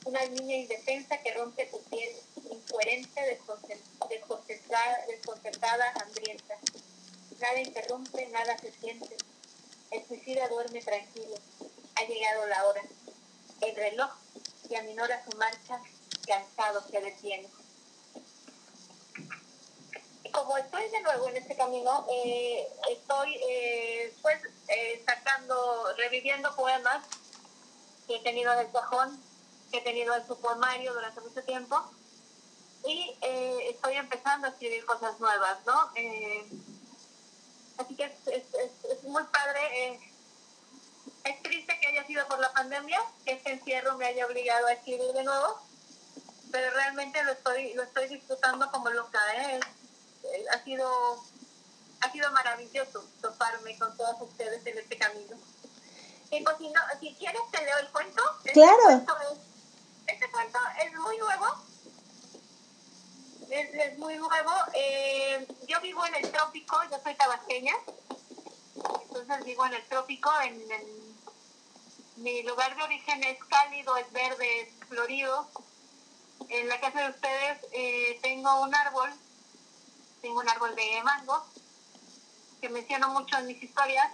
Una 0.03 0.25
niña 0.25 0.55
indefensa 0.57 1.21
que 1.21 1.33
rompe 1.35 1.67
tu 1.67 1.81
piel, 1.83 2.13
incoherente, 2.51 3.39
desconcert- 3.39 4.07
desconcertada, 4.09 5.05
desconcertada, 5.07 5.93
hambrienta. 6.03 6.55
Nada 7.39 7.61
interrumpe, 7.61 8.27
nada 8.27 8.57
se 8.57 8.73
siente. 8.73 9.15
El 9.91 10.05
suicida 10.05 10.49
duerme 10.49 10.81
tranquilo. 10.81 11.37
Ha 11.95 12.03
llegado 12.03 12.45
la 12.47 12.67
hora. 12.67 12.81
El 13.61 13.73
reloj 13.73 14.11
y 14.69 14.75
aminora 14.75 15.23
su 15.23 15.37
marcha, 15.37 15.79
cansado 16.27 16.83
se 16.89 17.01
detiene. 17.01 17.47
Como 20.31 20.57
estoy 20.57 20.89
de 20.89 21.01
nuevo 21.01 21.29
en 21.29 21.37
este 21.37 21.55
camino, 21.55 22.05
eh, 22.11 22.67
estoy 22.91 23.39
eh, 23.49 24.13
pues 24.21 24.39
eh, 24.67 25.03
sacando, 25.05 25.93
reviviendo 25.97 26.55
poemas 26.55 27.03
que 28.07 28.17
he 28.17 28.19
tenido 28.19 28.53
en 28.53 28.59
el 28.59 28.71
cajón, 28.71 29.19
que 29.71 29.77
he 29.77 29.81
tenido 29.81 30.15
en 30.15 30.27
su 30.27 30.39
poemario 30.39 30.93
durante 30.93 31.21
mucho 31.21 31.43
tiempo. 31.43 31.81
Y 32.85 33.15
eh, 33.21 33.69
estoy 33.69 33.95
empezando 33.95 34.47
a 34.47 34.51
escribir 34.51 34.85
cosas 34.85 35.19
nuevas, 35.19 35.57
¿no? 35.65 35.91
Eh, 35.95 36.45
Así 37.77 37.95
que 37.95 38.05
es, 38.05 38.13
es, 38.25 39.03
muy 39.03 39.23
padre. 39.25 39.99
es 41.23 41.43
triste 41.43 41.79
que 41.79 41.87
haya 41.87 42.05
sido 42.07 42.27
por 42.27 42.39
la 42.39 42.51
pandemia, 42.51 42.99
que 43.23 43.33
este 43.33 43.51
encierro 43.51 43.97
me 43.97 44.05
haya 44.05 44.25
obligado 44.25 44.67
a 44.67 44.73
escribir 44.73 45.11
de 45.13 45.23
nuevo, 45.23 45.61
pero 46.51 46.71
realmente 46.71 47.23
lo 47.23 47.31
estoy, 47.33 47.73
lo 47.73 47.83
estoy 47.83 48.07
disfrutando 48.07 48.69
como 48.71 48.89
loca. 48.89 49.19
¿eh? 49.35 49.59
Es- 49.59 49.65
eh, 50.23 50.45
ha, 50.53 50.63
sido, 50.63 51.23
ha 52.01 52.11
sido 52.11 52.31
maravilloso 52.31 53.05
toparme 53.21 53.77
con 53.77 53.95
todos 53.97 54.21
ustedes 54.21 54.65
en 54.65 54.77
este 54.77 54.97
camino. 54.97 55.37
Y 56.31 56.43
pues 56.43 56.57
si, 56.57 56.69
no, 56.69 56.81
si 56.99 57.15
quieres 57.15 57.41
te 57.51 57.63
leo 57.63 57.77
el 57.79 57.89
cuento. 57.89 58.21
Este 58.39 58.53
Claro. 58.53 58.83
cuento 58.83 59.15
es- 59.31 60.13
este 60.13 60.31
cuento 60.31 60.59
es 60.83 60.93
muy 60.99 61.17
nuevo 61.17 61.45
es, 63.49 63.73
es 63.73 63.97
muy 63.97 64.15
nuevo. 64.17 64.51
Eh, 64.73 65.47
yo 65.67 65.79
vivo 65.81 66.05
en 66.05 66.15
el 66.15 66.31
trópico, 66.31 66.77
yo 66.91 66.99
soy 67.01 67.15
tabasqueña, 67.15 67.73
entonces 69.03 69.45
vivo 69.45 69.65
en 69.65 69.73
el 69.73 69.87
trópico, 69.87 70.29
en, 70.41 70.69
en- 70.71 71.07
mi 72.17 72.41
lugar 72.43 72.75
de 72.75 72.81
origen 72.83 73.23
es 73.23 73.37
cálido, 73.45 73.95
es 73.95 74.11
verde, 74.11 74.61
es 74.61 74.69
florido. 74.89 75.47
En 76.49 76.67
la 76.69 76.79
casa 76.79 77.01
de 77.01 77.09
ustedes 77.09 77.57
eh, 77.73 78.19
tengo 78.21 78.61
un 78.61 78.73
árbol, 78.73 79.09
tengo 80.21 80.39
un 80.39 80.49
árbol 80.49 80.75
de 80.75 81.01
mango, 81.03 81.43
que 82.61 82.69
menciono 82.69 83.09
mucho 83.09 83.37
en 83.37 83.47
mis 83.47 83.61
historias. 83.61 84.11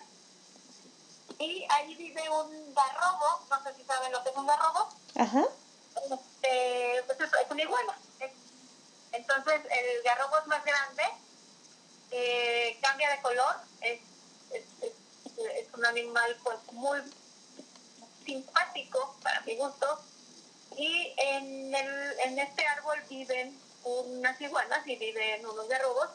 Y 1.40 1.66
ahí 1.70 1.95
vive 1.95 2.30
un 2.30 2.74
garrobo, 2.74 3.45
no 3.50 3.64
sé 3.64 3.76
si 3.76 3.84
saben 3.84 4.12
lo 4.12 4.24
que 4.24 4.30
es 4.30 4.36
un 4.36 4.48
garrobo, 4.48 4.90
Ajá. 5.16 5.44
este, 5.95 7.04
pues 7.06 7.20
es, 7.20 7.30
es 7.45 7.52
una 7.52 7.62
iguana. 7.62 7.98
Es- 8.20 8.32
entonces 9.12 9.62
el 9.70 10.04
garrobo 10.04 10.38
es 10.40 10.48
más 10.48 10.64
grande, 10.66 11.04
eh, 12.12 12.78
cambia 12.82 13.10
de 13.12 13.22
color, 13.22 13.56
es, 13.82 14.00
es, 14.52 14.64
es- 14.82 14.94
es 15.38 15.74
un 15.74 15.86
animal 15.86 16.36
pues 16.44 16.58
muy 16.72 17.00
simpático 18.26 19.16
para 19.24 19.41
mi 19.41 19.56
gusto. 19.58 20.00
Y 20.78 21.14
en, 21.18 21.76
el, 21.76 22.20
en 22.26 22.40
este 22.40 22.66
árbol 22.66 23.02
viven 23.10 23.60
unas 23.84 24.40
iguanas 24.41 24.88
y 24.88 24.95
viven 24.95 25.45
unos 25.45 25.68
garrobos 25.68 26.10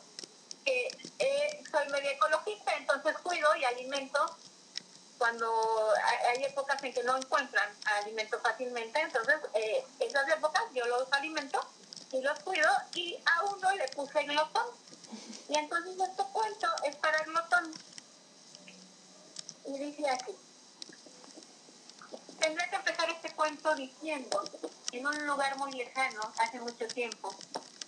que 0.64 0.88
eh, 1.18 1.64
soy 1.70 1.88
media 1.88 2.12
ecologista, 2.12 2.74
entonces 2.76 3.16
cuido 3.18 3.54
y 3.56 3.64
alimento 3.64 4.36
cuando 5.18 5.52
hay 6.28 6.44
épocas 6.44 6.82
en 6.84 6.94
que 6.94 7.02
no 7.02 7.16
encuentran 7.16 7.68
alimento 8.02 8.38
fácilmente, 8.40 9.00
entonces 9.00 9.36
eh, 9.54 9.84
esas 9.98 10.28
épocas 10.28 10.62
yo 10.72 10.86
los 10.86 11.12
alimento 11.12 11.60
y 12.12 12.22
los 12.22 12.38
cuido 12.40 12.70
y 12.94 13.18
a 13.26 13.44
uno 13.44 13.74
le 13.74 13.88
puse 13.88 14.22
glotón. 14.22 14.66
Y 15.48 15.56
entonces 15.56 15.96
este 15.98 16.22
cuento 16.32 16.68
es 16.84 16.96
para 16.96 17.22
glotón. 17.24 17.72
Y 19.66 19.78
dice 19.78 20.08
así. 20.08 20.36
Tendré 22.40 22.68
que 22.70 22.76
empezar 22.76 23.10
este 23.10 23.30
cuento 23.34 23.74
diciendo, 23.74 24.44
en 24.92 25.06
un 25.06 25.26
lugar 25.26 25.58
muy 25.58 25.72
lejano, 25.72 26.20
hace 26.38 26.60
mucho 26.60 26.86
tiempo, 26.86 27.34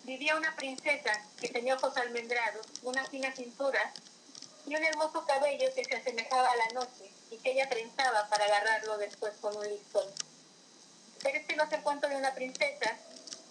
vivía 0.02 0.36
una 0.36 0.54
princesa 0.56 1.12
que 1.40 1.48
tenía 1.48 1.76
ojos 1.76 1.96
almendrados, 1.96 2.66
una 2.82 3.04
fina 3.06 3.32
cintura 3.32 3.92
y 4.66 4.74
un 4.74 4.84
hermoso 4.84 5.24
cabello 5.24 5.72
que 5.74 5.84
se 5.84 5.96
asemejaba 5.96 6.50
a 6.50 6.56
la 6.56 6.68
noche 6.74 7.10
y 7.30 7.38
que 7.38 7.52
ella 7.52 7.68
trenzaba 7.68 8.28
para 8.28 8.44
agarrarlo 8.44 8.98
después 8.98 9.34
con 9.40 9.56
un 9.56 9.68
listón. 9.68 10.06
Pero 11.22 11.38
este 11.38 11.54
no 11.54 11.64
es 11.64 11.72
el 11.72 11.82
cuento 11.82 12.08
de 12.08 12.16
una 12.16 12.34
princesa, 12.34 12.96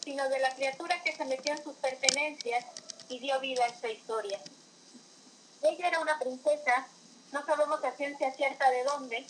sino 0.03 0.27
de 0.27 0.39
la 0.39 0.53
criatura 0.55 1.01
que 1.03 1.15
se 1.15 1.25
metió 1.25 1.53
en 1.53 1.63
sus 1.63 1.75
pertenencias 1.75 2.65
y 3.07 3.19
dio 3.19 3.39
vida 3.39 3.63
a 3.63 3.67
esta 3.67 3.89
historia. 3.89 4.39
Ella 5.61 5.87
era 5.87 5.99
una 5.99 6.19
princesa, 6.19 6.87
no 7.31 7.45
sabemos 7.45 7.83
a 7.83 7.91
ciencia 7.93 8.33
cierta 8.33 8.69
de 8.69 8.83
dónde, 8.83 9.25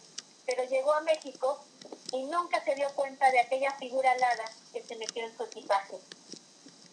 pero 0.50 0.64
llegó 0.64 0.94
a 0.94 1.02
México 1.02 1.64
y 2.12 2.24
nunca 2.24 2.64
se 2.64 2.74
dio 2.74 2.90
cuenta 2.96 3.30
de 3.30 3.40
aquella 3.40 3.72
figura 3.74 4.12
alada 4.12 4.52
que 4.74 4.82
se 4.82 4.96
metió 4.96 5.24
en 5.24 5.38
su 5.38 5.44
equipaje. 5.44 6.00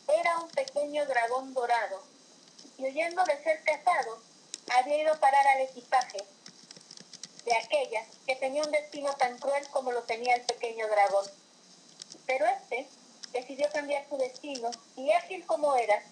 Era 0.08 0.38
un 0.40 0.50
pequeño 0.50 1.06
dragón 1.06 1.54
dorado 1.54 2.02
y 2.76 2.84
huyendo 2.84 3.24
de 3.24 3.42
ser 3.42 3.62
cazado, 3.64 4.20
había 4.78 4.98
ido 4.98 5.14
a 5.14 5.20
parar 5.20 5.46
al 5.46 5.62
equipaje 5.62 6.18
de 7.46 7.56
aquella 7.56 8.04
que 8.26 8.36
tenía 8.36 8.62
un 8.62 8.70
destino 8.70 9.10
tan 9.14 9.38
cruel 9.38 9.66
como 9.70 9.90
lo 9.90 10.02
tenía 10.02 10.34
el 10.34 10.42
pequeño 10.42 10.86
dragón. 10.88 11.24
Pero 12.26 12.44
este 12.44 12.86
decidió 13.32 13.70
cambiar 13.72 14.06
su 14.06 14.18
destino 14.18 14.70
y 14.96 15.12
ágil 15.12 15.46
como 15.46 15.74
era, 15.76 16.02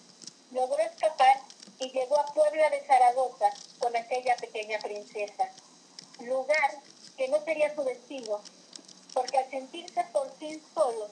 logró 0.51 0.79
escapar 0.79 1.41
y 1.77 1.91
llegó 1.91 2.19
a 2.19 2.25
Puebla 2.33 2.71
de 2.71 2.83
Zaragoza 2.87 3.51
con 3.77 3.95
aquella 3.95 4.35
pequeña 4.37 4.79
princesa, 4.79 5.51
lugar 6.21 6.71
que 7.17 7.27
no 7.29 7.43
sería 7.43 7.73
su 7.73 7.83
destino, 7.83 8.41
porque 9.13 9.37
al 9.37 9.49
sentirse 9.49 10.03
por 10.11 10.31
fin 10.37 10.61
solo, 10.73 11.09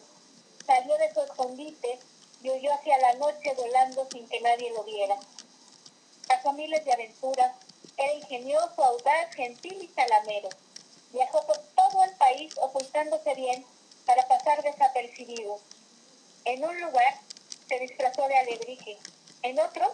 salió 0.66 0.98
de 0.98 1.14
su 1.14 1.22
escondite 1.22 2.00
y 2.42 2.50
huyó 2.50 2.74
hacia 2.74 2.98
la 3.00 3.14
noche 3.14 3.54
volando 3.56 4.08
sin 4.12 4.28
que 4.28 4.42
nadie 4.42 4.72
lo 4.72 4.84
viera. 4.84 5.18
Pasó 6.28 6.54
miles 6.54 6.84
de 6.84 6.94
aventuras, 6.94 7.56
era 7.98 8.14
ingenioso, 8.14 8.84
audaz, 8.84 9.34
gentil 9.36 9.82
y 9.82 9.88
salamero. 9.90 10.50
Viajó 11.12 11.46
por 11.46 11.58
todo 11.76 12.04
el 12.04 12.12
país 12.18 12.54
ocultándose 12.58 13.36
bien 13.36 13.66
para 14.06 14.28
pasar 14.28 14.62
desapercibido. 14.64 15.60
En 16.46 16.66
un 16.66 16.82
lugar 16.82 17.20
se 17.68 17.80
disfrazó 17.80 18.28
de 18.28 18.38
alebrije, 18.38 18.98
en 19.44 19.60
otro 19.60 19.92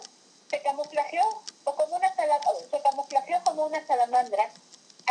se 0.50 0.60
camuflajeó, 0.62 1.42
o 1.64 1.76
como 1.76 1.96
una 1.96 2.12
se 2.14 2.82
camuflajeó 2.82 3.44
como 3.44 3.66
una 3.66 3.86
salamandra 3.86 4.50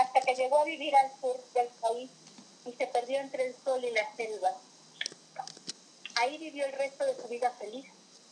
hasta 0.02 0.22
que 0.22 0.36
llegó 0.36 0.60
a 0.60 0.66
vivir 0.66 0.96
al 0.96 1.12
sur 1.20 1.38
del 1.54 1.68
país 1.82 2.10
y 2.66 2.74
se 2.74 2.88
perdió 2.88 3.20
entre 3.20 3.48
el 3.48 3.56
sol 3.64 3.84
y 3.84 3.92
la 3.92 4.16
selva. 4.16 4.52
Ahí 6.16 6.38
vivió 6.38 6.66
el 6.66 6.74
resto 6.74 7.06
de 7.06 7.16
su 7.16 7.28
vida 7.28 7.52
feliz. 7.52 7.86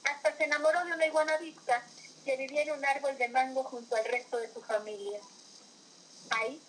Hasta 0.03 0.35
se 0.35 0.43
enamoró 0.45 0.83
de 0.85 0.93
una 0.93 1.05
iguana 1.05 1.37
visca 1.37 1.83
que 2.25 2.37
vivía 2.37 2.63
en 2.63 2.71
un 2.71 2.85
árbol 2.85 3.17
de 3.17 3.29
mango 3.29 3.63
junto 3.63 3.95
al 3.95 4.05
resto 4.05 4.37
de 4.37 4.51
su 4.53 4.61
familia. 4.61 5.19
Ahí 6.31 6.61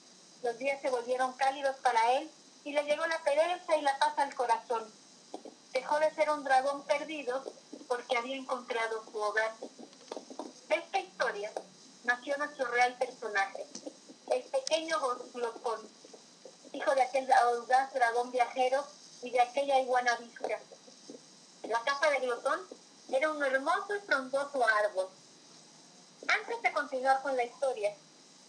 los 0.43 0.57
días 0.59 0.81
se 0.81 0.91
volvieron 0.91 1.33
cálidos 1.33 1.77
para 1.83 2.12
él 2.12 2.31
y 2.65 2.73
le 2.73 2.85
llegó 2.85 3.07
la 3.07 3.23
pereza 3.23 3.77
y 3.77 3.83
la 3.83 3.99
paz 3.99 4.19
al 4.19 4.35
corazón. 4.35 4.93
Dejó 5.73 5.99
de 5.99 6.15
ser 6.15 6.31
un 6.31 6.45
dragón 6.45 6.85
perdido 6.85 7.45
porque 7.89 8.16
había 8.16 8.37
encontrado 8.37 9.05
su 9.11 9.19
hogar. 9.19 9.53
Esta 10.69 10.99
historia 11.01 11.51
nació 12.05 12.37
nuestro 12.37 12.66
real 12.66 12.97
personaje, 12.99 13.66
el 14.31 14.43
pequeño 14.43 14.99
glotón, 15.33 15.89
hijo 16.73 16.95
de 16.95 17.03
aquel 17.03 17.33
audaz 17.33 17.93
dragón 17.93 18.31
viajero 18.31 18.85
y 19.23 19.31
de 19.31 19.41
aquella 19.41 19.81
iguana 19.81 20.17
visca. 20.17 20.61
La 21.63 21.81
casa 21.83 22.11
de 22.11 22.21
Glotón 22.21 22.61
era 23.11 23.31
un 23.31 23.43
hermoso 23.43 23.97
y 23.97 24.01
frondoso 24.01 24.65
árbol. 24.67 25.09
Antes 26.29 26.63
de 26.63 26.73
continuar 26.73 27.23
con 27.23 27.37
la 27.37 27.45
historia, 27.45 27.95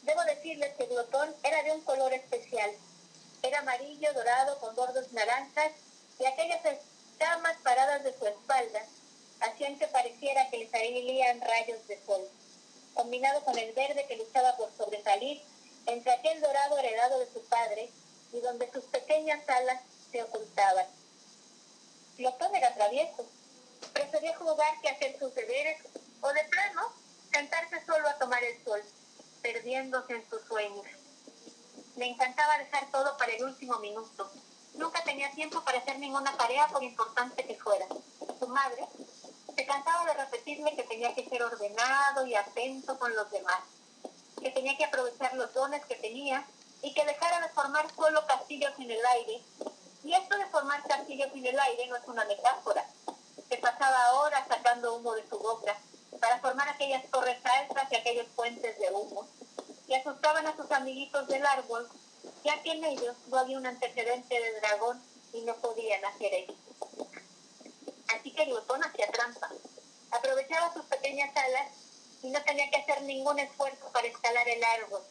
debo 0.03 0.21
decirles 0.23 0.75
que 0.75 0.85
Glotón 0.85 1.33
era 1.43 1.63
de 1.63 1.71
un 1.71 1.81
color 1.81 2.13
especial. 2.13 2.71
Era 3.41 3.59
amarillo, 3.59 4.13
dorado, 4.13 4.59
con 4.59 4.75
bordos 4.75 5.11
naranjas 5.13 5.71
y 6.19 6.25
aquellas 6.25 6.61
escamas 6.65 7.57
paradas 7.63 8.03
de 8.03 8.17
su 8.17 8.27
espalda 8.27 8.85
hacían 9.39 9.79
que 9.79 9.87
pareciera 9.87 10.49
que 10.49 10.57
le 10.57 10.69
salían 10.69 11.39
rayos 11.39 11.87
de 11.87 12.05
sol, 12.05 12.27
combinado 12.93 13.43
con 13.45 13.57
el 13.57 13.71
verde 13.73 14.05
que 14.07 14.17
luchaba 14.17 14.57
por 14.57 14.69
sobresalir 14.75 15.41
entre 15.85 16.11
aquel 16.11 16.41
dorado 16.41 16.77
heredado 16.77 17.19
de 17.19 17.31
su 17.31 17.43
padre 17.45 17.89
y 18.31 18.39
donde 18.41 18.71
sus 18.71 18.83
pequeñas 18.85 19.47
alas 19.49 19.81
se 20.11 20.23
ocultaban. 20.23 20.85
Glotón 22.17 22.53
era 22.55 22.73
travieso. 22.73 23.25
Prefería 23.93 24.35
jugar 24.37 24.79
que 24.81 24.89
hacer 24.89 25.17
sus 25.17 25.33
deberes 25.35 25.81
o 26.21 26.33
de 26.33 26.43
plano 26.45 26.81
sentarse 27.31 27.85
solo 27.85 28.07
a 28.07 28.17
tomar 28.17 28.43
el 28.43 28.63
sol, 28.63 28.81
perdiéndose 29.41 30.13
en 30.13 30.29
sus 30.29 30.41
sueños. 30.43 30.85
Le 31.95 32.05
encantaba 32.05 32.57
dejar 32.57 32.89
todo 32.91 33.17
para 33.17 33.33
el 33.33 33.43
último 33.43 33.79
minuto. 33.79 34.29
Nunca 34.75 35.03
tenía 35.03 35.31
tiempo 35.31 35.63
para 35.63 35.79
hacer 35.79 35.99
ninguna 35.99 36.35
tarea 36.37 36.67
por 36.67 36.83
importante 36.83 37.45
que 37.45 37.55
fuera. 37.55 37.87
Su 38.39 38.47
madre 38.47 38.85
se 39.55 39.65
cansaba 39.65 40.05
de 40.05 40.13
repetirle 40.13 40.75
que 40.75 40.83
tenía 40.83 41.13
que 41.13 41.27
ser 41.27 41.43
ordenado 41.43 42.25
y 42.25 42.35
atento 42.35 42.97
con 42.97 43.13
los 43.15 43.29
demás, 43.31 43.59
que 44.41 44.51
tenía 44.51 44.77
que 44.77 44.85
aprovechar 44.85 45.33
los 45.35 45.53
dones 45.53 45.85
que 45.85 45.95
tenía 45.95 46.45
y 46.81 46.93
que 46.93 47.05
dejara 47.05 47.41
de 47.41 47.49
formar 47.49 47.87
solo 47.95 48.25
castillos 48.25 48.73
en 48.79 48.91
el 48.91 49.05
aire. 49.05 49.41
Y 50.03 50.13
esto 50.13 50.37
de 50.37 50.45
formar 50.47 50.81
castillos 50.83 51.29
en 51.33 51.45
el 51.45 51.59
aire 51.59 51.87
no 51.87 51.95
es 51.95 52.07
una 52.07 52.25
metáfora. 52.25 52.85
Se 53.49 53.57
pasaba 53.57 54.13
horas 54.13 54.47
sacando 54.47 54.95
humo 54.95 55.13
de 55.13 55.27
su 55.27 55.37
boca 55.37 55.75
para 56.19 56.39
formar 56.39 56.69
aquellas 56.69 57.05
torres 57.09 57.37
altas 57.43 57.91
y 57.91 57.95
aquellos 57.95 58.27
puentes 58.35 58.79
de 58.79 58.91
humo. 58.91 59.27
Y 59.87 59.93
asustaban 59.95 60.45
a 60.47 60.55
sus 60.55 60.71
amiguitos 60.71 61.27
del 61.27 61.45
árbol, 61.45 61.89
ya 62.43 62.61
que 62.61 62.71
en 62.71 62.83
ellos 62.85 63.15
no 63.27 63.39
había 63.39 63.57
un 63.57 63.65
antecedente 63.65 64.39
de 64.39 64.59
dragón 64.59 65.01
y 65.33 65.41
no 65.41 65.55
podían 65.55 66.03
hacer 66.05 66.33
eso. 66.33 66.53
Así 68.15 68.31
que 68.31 68.45
Glotón 68.45 68.83
hacía 68.83 69.11
trampa. 69.11 69.49
Aprovechaba 70.11 70.73
sus 70.73 70.85
pequeñas 70.85 71.35
alas 71.35 71.88
y 72.21 72.29
no 72.29 72.41
tenía 72.43 72.69
que 72.69 72.77
hacer 72.77 73.01
ningún 73.03 73.39
esfuerzo 73.39 73.89
para 73.91 74.07
escalar 74.07 74.47
el 74.47 74.63
árbol. 74.63 75.01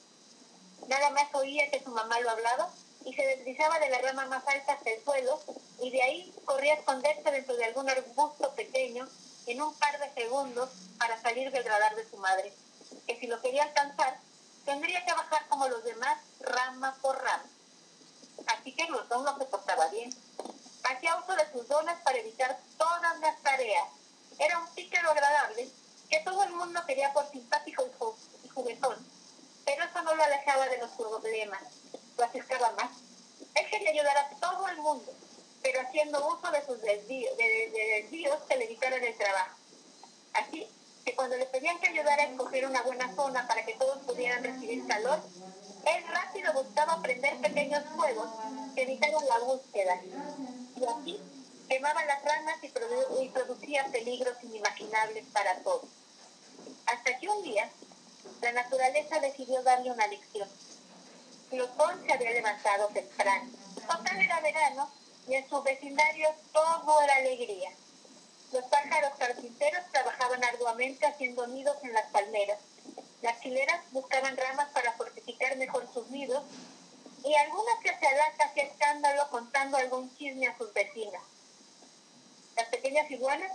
Nada 0.89 1.11
más 1.11 1.35
oía 1.35 1.71
que 1.71 1.83
su 1.83 1.91
mamá 1.91 2.21
lo 2.21 2.31
hablaba 2.31 2.71
y 3.05 3.15
se 3.15 3.27
deslizaba 3.27 3.79
de 3.79 3.91
la 3.91 3.99
rama 3.99 4.27
más 4.27 4.47
alta 4.47 4.73
hasta 4.73 4.91
el 4.91 5.03
suelo 5.03 5.41
y 5.81 5.91
de 5.91 6.03
ahí 6.03 6.35
corría 6.45 6.75
a 6.75 6.77
esconderse 6.77 7.31
dentro 7.31 7.57
de 7.57 7.65
algún 7.65 7.89
arbusto 7.89 8.55
pequeño 8.55 9.09
en 9.47 9.63
un 9.63 9.75
par 9.75 9.99
de 9.99 10.13
segundos 10.15 10.71
para 10.99 11.21
salir 11.23 11.51
del 11.51 11.65
radar 11.65 11.95
de 11.97 12.09
su 12.09 12.17
madre, 12.19 12.53
que 13.07 13.19
si 13.19 13.27
lo 13.27 13.41
quería 13.41 13.65
alcanzar 13.65 14.19
tendría 14.65 15.05
que 15.05 15.13
bajar 15.13 15.49
como 15.49 15.69
los 15.69 15.83
demás 15.85 16.19
rama 16.41 16.95
por 17.01 17.17
rama. 17.17 17.45
Así 18.47 18.75
que 18.75 18.87
Glotón 18.87 19.25
no 19.25 19.39
se 19.39 19.47
portaba 19.47 19.89
bien. 19.89 20.15
Hacía 20.85 21.17
uso 21.17 21.35
de 21.35 21.51
sus 21.53 21.67
dones 21.69 21.99
para 22.05 22.19
evitar 22.19 22.59
todas 22.77 23.19
las 23.21 23.41
tareas. 23.43 23.89
Era 24.39 24.59
un 24.59 24.69
pícaro 24.75 25.11
agradable 25.11 25.71
que 26.11 26.21
todo 26.21 26.43
el 26.45 26.53
mundo 26.53 26.81
quería 26.87 27.13
por 27.13 27.29
simpático 27.31 27.85
y, 27.87 27.91
ju- 27.99 28.15
y 28.45 28.49
juguetón, 28.49 28.97
pero 29.65 29.85
eso 29.85 30.03
no 30.03 30.15
lo 30.15 30.23
alejaba 30.23 30.69
de 30.69 30.79
los 30.79 30.91
problemas, 30.93 31.63
lo 32.17 32.25
acercaba 32.25 32.73
más. 32.73 32.91
Él 33.55 33.67
quería 33.71 33.91
ayudar 33.91 34.17
a 34.17 34.29
todo 34.41 34.69
el 34.69 34.79
mundo, 34.79 35.13
pero 35.63 35.81
haciendo 35.81 36.27
uso 36.29 36.51
de 36.51 36.65
sus 36.65 36.81
desvíos, 36.81 37.37
de, 37.37 37.45
de- 37.45 37.71
de 37.71 38.03
desvíos 38.03 38.41
que 38.49 38.57
le 38.57 38.65
evitaran 38.65 39.03
el 39.05 39.17
trabajo. 39.17 39.57
Así 40.35 40.67
que 41.05 41.15
cuando 41.15 41.37
le 41.37 41.47
pedían 41.47 41.79
que 41.81 41.89
ayudara 41.89 42.23
a 42.23 42.27
escoger 42.27 42.67
una 42.67 42.83
buena 42.83 43.15
zona 43.15 43.47
para 43.47 43.65
que 43.65 43.75
todos 43.75 43.99
pudieran 44.05 44.43
recibir 44.45 44.87
calor, 44.87 45.21
él 45.87 46.05
rápido 46.09 46.53
buscaba 46.53 47.01
prender 47.03 47.37
pequeños 47.41 47.83
fuegos 47.97 48.29
que 48.75 48.83
evitaran 48.83 49.27
la 49.27 49.39
búsqueda. 49.41 50.01
Y 50.77 50.85
así 50.87 51.21
quemaba 51.69 52.05
las 52.05 52.23
produ- 52.23 53.23
y 53.23 53.29
producía 53.31 53.87
peligros 53.93 54.37
inimaginables 54.43 55.25
para 55.33 55.57
todos. 55.63 55.85
Hasta 56.89 57.19
que 57.19 57.29
un 57.29 57.43
día 57.43 57.69
la 58.41 58.53
naturaleza 58.53 59.21
decidió 59.21 59.63
darle 59.63 59.93
una 59.93 60.07
lección. 60.07 60.49
Plutón 61.51 62.03
se 62.07 62.13
había 62.13 62.31
levantado 62.31 62.89
temprano. 62.89 63.51
Total 63.87 64.21
era 64.21 64.41
verano 64.41 64.91
y 65.29 65.35
en 65.35 65.49
su 65.49 65.63
vecindario 65.63 66.31
todo 66.53 67.03
era 67.03 67.17
alegría. 67.17 67.71
Los 68.53 68.65
pájaros 68.65 69.13
carpinteros 69.19 69.85
trabajaban 69.93 70.43
arduamente 70.43 71.05
haciendo 71.05 71.47
nidos 71.49 71.77
en 71.83 71.93
las 71.93 72.07
palmeras. 72.11 72.59
Las 73.21 73.39
chileras 73.41 73.81
buscaban 73.91 74.37
ramas 74.37 74.69
para 74.71 74.93
fortificar 74.93 75.57
mejor 75.57 75.87
sus 75.93 76.09
nidos 76.09 76.43
y 77.23 77.35
algunas 77.35 77.79
cachalacas 77.83 78.51
hacía 78.51 78.63
escándalo 78.65 79.29
contando 79.31 79.77
algún 79.77 80.17
chisme 80.17 80.47
a 80.47 80.57
sus 80.57 80.73
vecinas. 80.73 81.23
Las 82.57 82.69
pequeñas 82.69 83.11
iguanas 83.11 83.53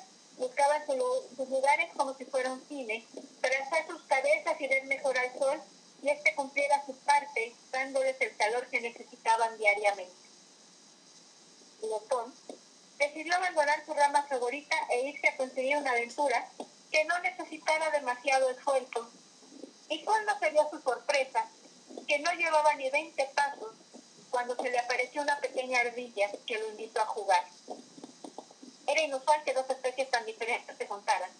lu- 0.49 1.27
sus 1.35 1.49
lugares 1.49 1.89
como 1.95 2.13
si 2.15 2.25
fuera 2.25 2.51
un 2.51 2.61
cine, 2.67 3.05
para 3.41 3.57
alzar 3.57 3.87
sus 3.87 4.01
cabezas 4.03 4.59
y 4.59 4.67
ver 4.67 4.83
mejor 4.85 5.17
al 5.17 5.37
sol 5.37 5.61
y 6.01 6.09
este 6.09 6.35
cumpliera 6.35 6.85
su 6.85 6.95
parte, 6.99 7.55
dándoles 7.71 8.19
el 8.19 8.35
calor 8.35 8.67
que 8.67 8.81
necesitaban 8.81 9.57
diariamente. 9.57 10.13
Glotón 11.81 12.33
decidió 12.97 13.35
abandonar 13.35 13.85
su 13.85 13.93
rama 13.93 14.23
favorita 14.23 14.75
e 14.91 15.01
irse 15.09 15.27
a 15.29 15.37
conseguir 15.37 15.77
una 15.77 15.91
aventura 15.91 16.49
que 16.91 17.03
no 17.05 17.17
necesitara 17.19 17.89
demasiado 17.91 18.49
esfuerzo. 18.49 19.09
¿Y 19.89 20.03
cuándo 20.03 20.31
se 20.39 20.51
dio 20.51 20.69
su 20.69 20.79
sorpresa? 20.81 21.45
Que 22.07 22.19
no 22.19 22.31
llevaba 22.33 22.73
ni 22.75 22.89
20 22.89 23.25
pasos 23.35 23.71
cuando 24.29 24.55
se 24.55 24.69
le 24.69 24.79
apareció 24.79 25.21
una 25.21 25.37
pequeña 25.39 25.79
ardilla 25.79 26.29
que 26.47 26.57
lo 26.59 26.69
invitó 26.69 27.01
a 27.01 27.05
jugar. 27.05 27.43
Era 28.93 29.01
inusual 29.01 29.43
que 29.43 29.55
dos 29.55 29.67
especies 29.67 30.07
tan 30.11 30.23
diferentes 30.23 30.77
se 30.77 30.85
juntaran, 30.85 31.31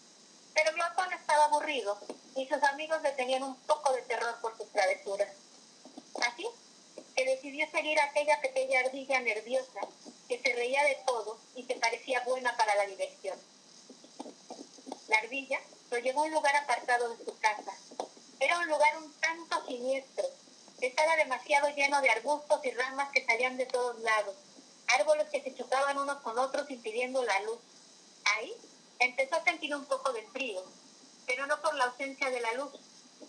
pero 0.56 0.74
Glotón 0.74 1.14
estaba 1.14 1.46
aburrido 1.46 2.00
y 2.36 2.48
sus 2.48 2.64
amigos 2.64 3.00
le 3.04 3.12
tenían 3.12 3.44
un 3.44 3.56
poco 3.68 3.94
de 3.94 4.02
terror 4.02 4.36
por 4.42 4.58
sus 4.58 4.72
travesuras. 4.72 5.30
Así 6.28 6.48
que 7.16 7.26
decidió 7.26 7.70
seguir 7.70 8.00
a 8.00 8.06
aquella 8.06 8.42
pequeña 8.42 8.80
ardilla 8.80 9.20
nerviosa 9.20 9.82
que 10.28 10.40
se 10.40 10.52
reía 10.54 10.84
de 10.84 10.98
todo 11.06 11.38
y 11.54 11.66
que 11.66 11.76
parecía 11.76 12.22
buena 12.22 12.58
para 12.58 12.74
la 12.74 12.88
diversión. 12.88 13.40
La 15.08 15.20
ardilla 15.20 15.60
lo 15.92 16.00
llevó 16.00 16.22
a 16.22 16.26
un 16.26 16.32
lugar 16.32 16.56
apartado 16.56 17.16
de 17.16 17.24
su 17.24 17.38
casa. 17.38 17.78
Era 18.40 18.58
un 18.58 18.68
lugar 18.68 18.98
un 18.98 19.14
tanto 19.20 19.64
siniestro. 19.68 20.26
Estaba 20.82 21.16
demasiado 21.18 21.70
lleno 21.70 22.02
de 22.02 22.10
arbustos 22.10 22.66
y 22.66 22.72
ramas 22.72 23.12
que 23.12 23.24
salían 23.24 23.58
de 23.58 23.68
todos 23.68 24.00
lados. 24.00 24.36
Árboles 25.00 25.28
que 25.30 25.42
se 25.42 25.56
chocaban 25.56 25.98
unos 25.98 26.22
con 26.22 26.38
otros 26.38 26.70
impidiendo 26.70 27.24
la 27.24 27.40
luz. 27.42 27.60
Ahí 28.26 28.54
empezó 29.00 29.36
a 29.36 29.44
sentir 29.44 29.76
un 29.76 29.86
poco 29.86 30.14
de 30.14 30.24
frío, 30.28 30.64
pero 31.26 31.48
no 31.48 31.62
por 31.62 31.74
la 31.76 31.86
ausencia 31.86 32.30
de 32.30 32.42
la 32.42 32.54
luz, 32.54 32.72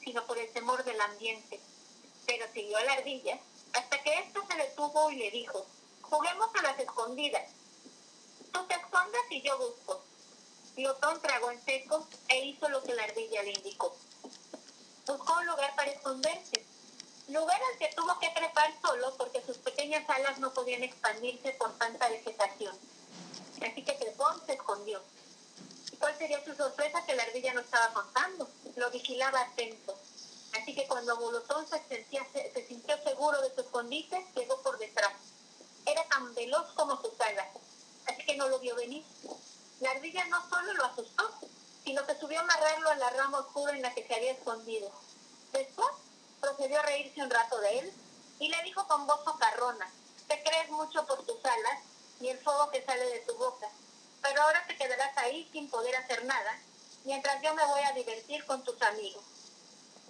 sino 0.03 0.24
por 0.27 0.39
el 0.39 0.53
temor 0.53 0.85
del 0.85 1.01
ambiente. 1.01 1.61
Pero 2.27 2.47
siguió 2.53 2.77
a 2.77 2.85
la 2.85 2.93
ardilla 2.95 3.39
hasta 3.73 4.03
que 4.03 4.19
ésta 4.19 4.41
se 4.47 4.57
detuvo 4.57 5.11
y 5.11 5.16
le 5.16 5.31
dijo, 5.31 5.66
juguemos 6.03 6.49
a 6.55 6.62
las 6.62 6.78
escondidas. 6.78 7.51
Tú 8.53 8.65
te 8.66 8.74
escondas 8.74 9.23
y 9.31 9.43
yo 9.43 9.59
busco. 9.59 10.03
Glotón 10.77 11.20
tragó 11.23 11.51
en 11.51 11.65
seco 11.65 12.07
e 12.28 12.45
hizo 12.45 12.69
lo 12.69 12.82
que 12.82 12.95
la 12.95 13.05
ardilla 13.05 13.43
le 13.43 13.53
indicó. 13.53 13.97
Buscó 15.07 15.39
un 15.39 15.47
lugar 15.47 15.74
para 15.77 15.91
esconderse, 15.91 16.65
lugar 17.28 17.60
al 17.72 17.78
que 17.78 17.94
tuvo 17.94 18.18
que 18.18 18.28
trepar 18.30 18.72
solo 18.82 19.14
porque 19.16 19.42
sus 19.42 19.59
pequeñas 19.59 20.09
alas 20.09 20.38
no 20.38 20.52
podían 20.52 20.82
expandirse 20.82 21.52
por 21.52 21.72
tanta 21.78 22.09
vegetación. 22.09 22.76
Así 23.62 23.82
que 23.82 23.96
se 24.46 24.52
escondió. 24.52 25.01
¿Y 25.92 25.96
cuál 25.96 26.16
sería 26.18 26.44
su 26.44 26.55
sorpresa 26.55 27.05
que 27.06 27.14
la 27.14 27.22
ardilla 27.22 27.55
no 27.55 27.60
estaba 27.60 27.92
contando? 27.94 28.48
Lo 28.76 28.90
vigilaba 28.90 29.40
atento. 29.40 29.96
Así 30.60 30.74
que 30.74 30.86
cuando 30.86 31.16
Glotón 31.16 31.66
se, 31.68 31.82
sentía, 31.88 32.26
se, 32.32 32.52
se 32.52 32.66
sintió 32.66 32.96
seguro 33.02 33.40
de 33.42 33.55
su 33.55 33.60
escondite, 33.62 34.26
llegó 34.34 34.60
por 34.62 34.78
detrás. 34.78 35.12
Era 35.86 36.05
tan 36.09 36.34
veloz 36.34 36.72
como 36.74 37.01
sus 37.01 37.20
alas, 37.20 37.48
así 38.06 38.24
que 38.24 38.36
no 38.36 38.48
lo 38.48 38.59
vio 38.60 38.74
venir. 38.76 39.05
La 39.80 39.90
ardilla 39.90 40.24
no 40.26 40.48
solo 40.48 40.72
lo 40.74 40.84
asustó, 40.84 41.30
sino 41.84 42.06
que 42.06 42.18
subió 42.18 42.38
a 42.38 42.42
amarrarlo 42.42 42.90
a 42.90 42.96
la 42.96 43.10
rama 43.10 43.40
oscura 43.40 43.74
en 43.74 43.82
la 43.82 43.92
que 43.94 44.06
se 44.06 44.14
había 44.14 44.32
escondido. 44.32 44.90
Después 45.52 45.90
procedió 46.45 46.79
a 46.79 46.83
reírse 46.83 47.23
un 47.23 47.31
rato 47.31 47.59
de 47.61 47.79
él 47.79 47.93
y 48.39 48.49
le 48.49 48.62
dijo 48.65 48.87
con 48.87 49.07
voz 49.07 49.25
socarrona, 49.25 49.91
te 50.29 50.43
crees 50.43 50.71
mucho 50.71 51.07
por 51.07 51.25
tus 51.25 51.43
alas 51.43 51.81
y 52.21 52.29
el 52.29 52.39
fuego 52.39 52.71
que 52.71 52.85
sale 52.85 53.05
de 53.07 53.21
tu 53.21 53.35
boca, 53.37 53.69
pero 54.21 54.43
ahora 54.43 54.62
te 54.66 54.77
quedarás 54.77 55.16
ahí 55.19 55.49
sin 55.53 55.71
poder 55.71 55.97
hacer 55.97 56.25
nada, 56.27 56.59
mientras 57.05 57.41
yo 57.43 57.55
me 57.55 57.65
voy 57.65 57.81
a 57.83 57.93
divertir 57.93 58.45
con 58.45 58.62
tus 58.62 58.81
amigos. 58.83 59.25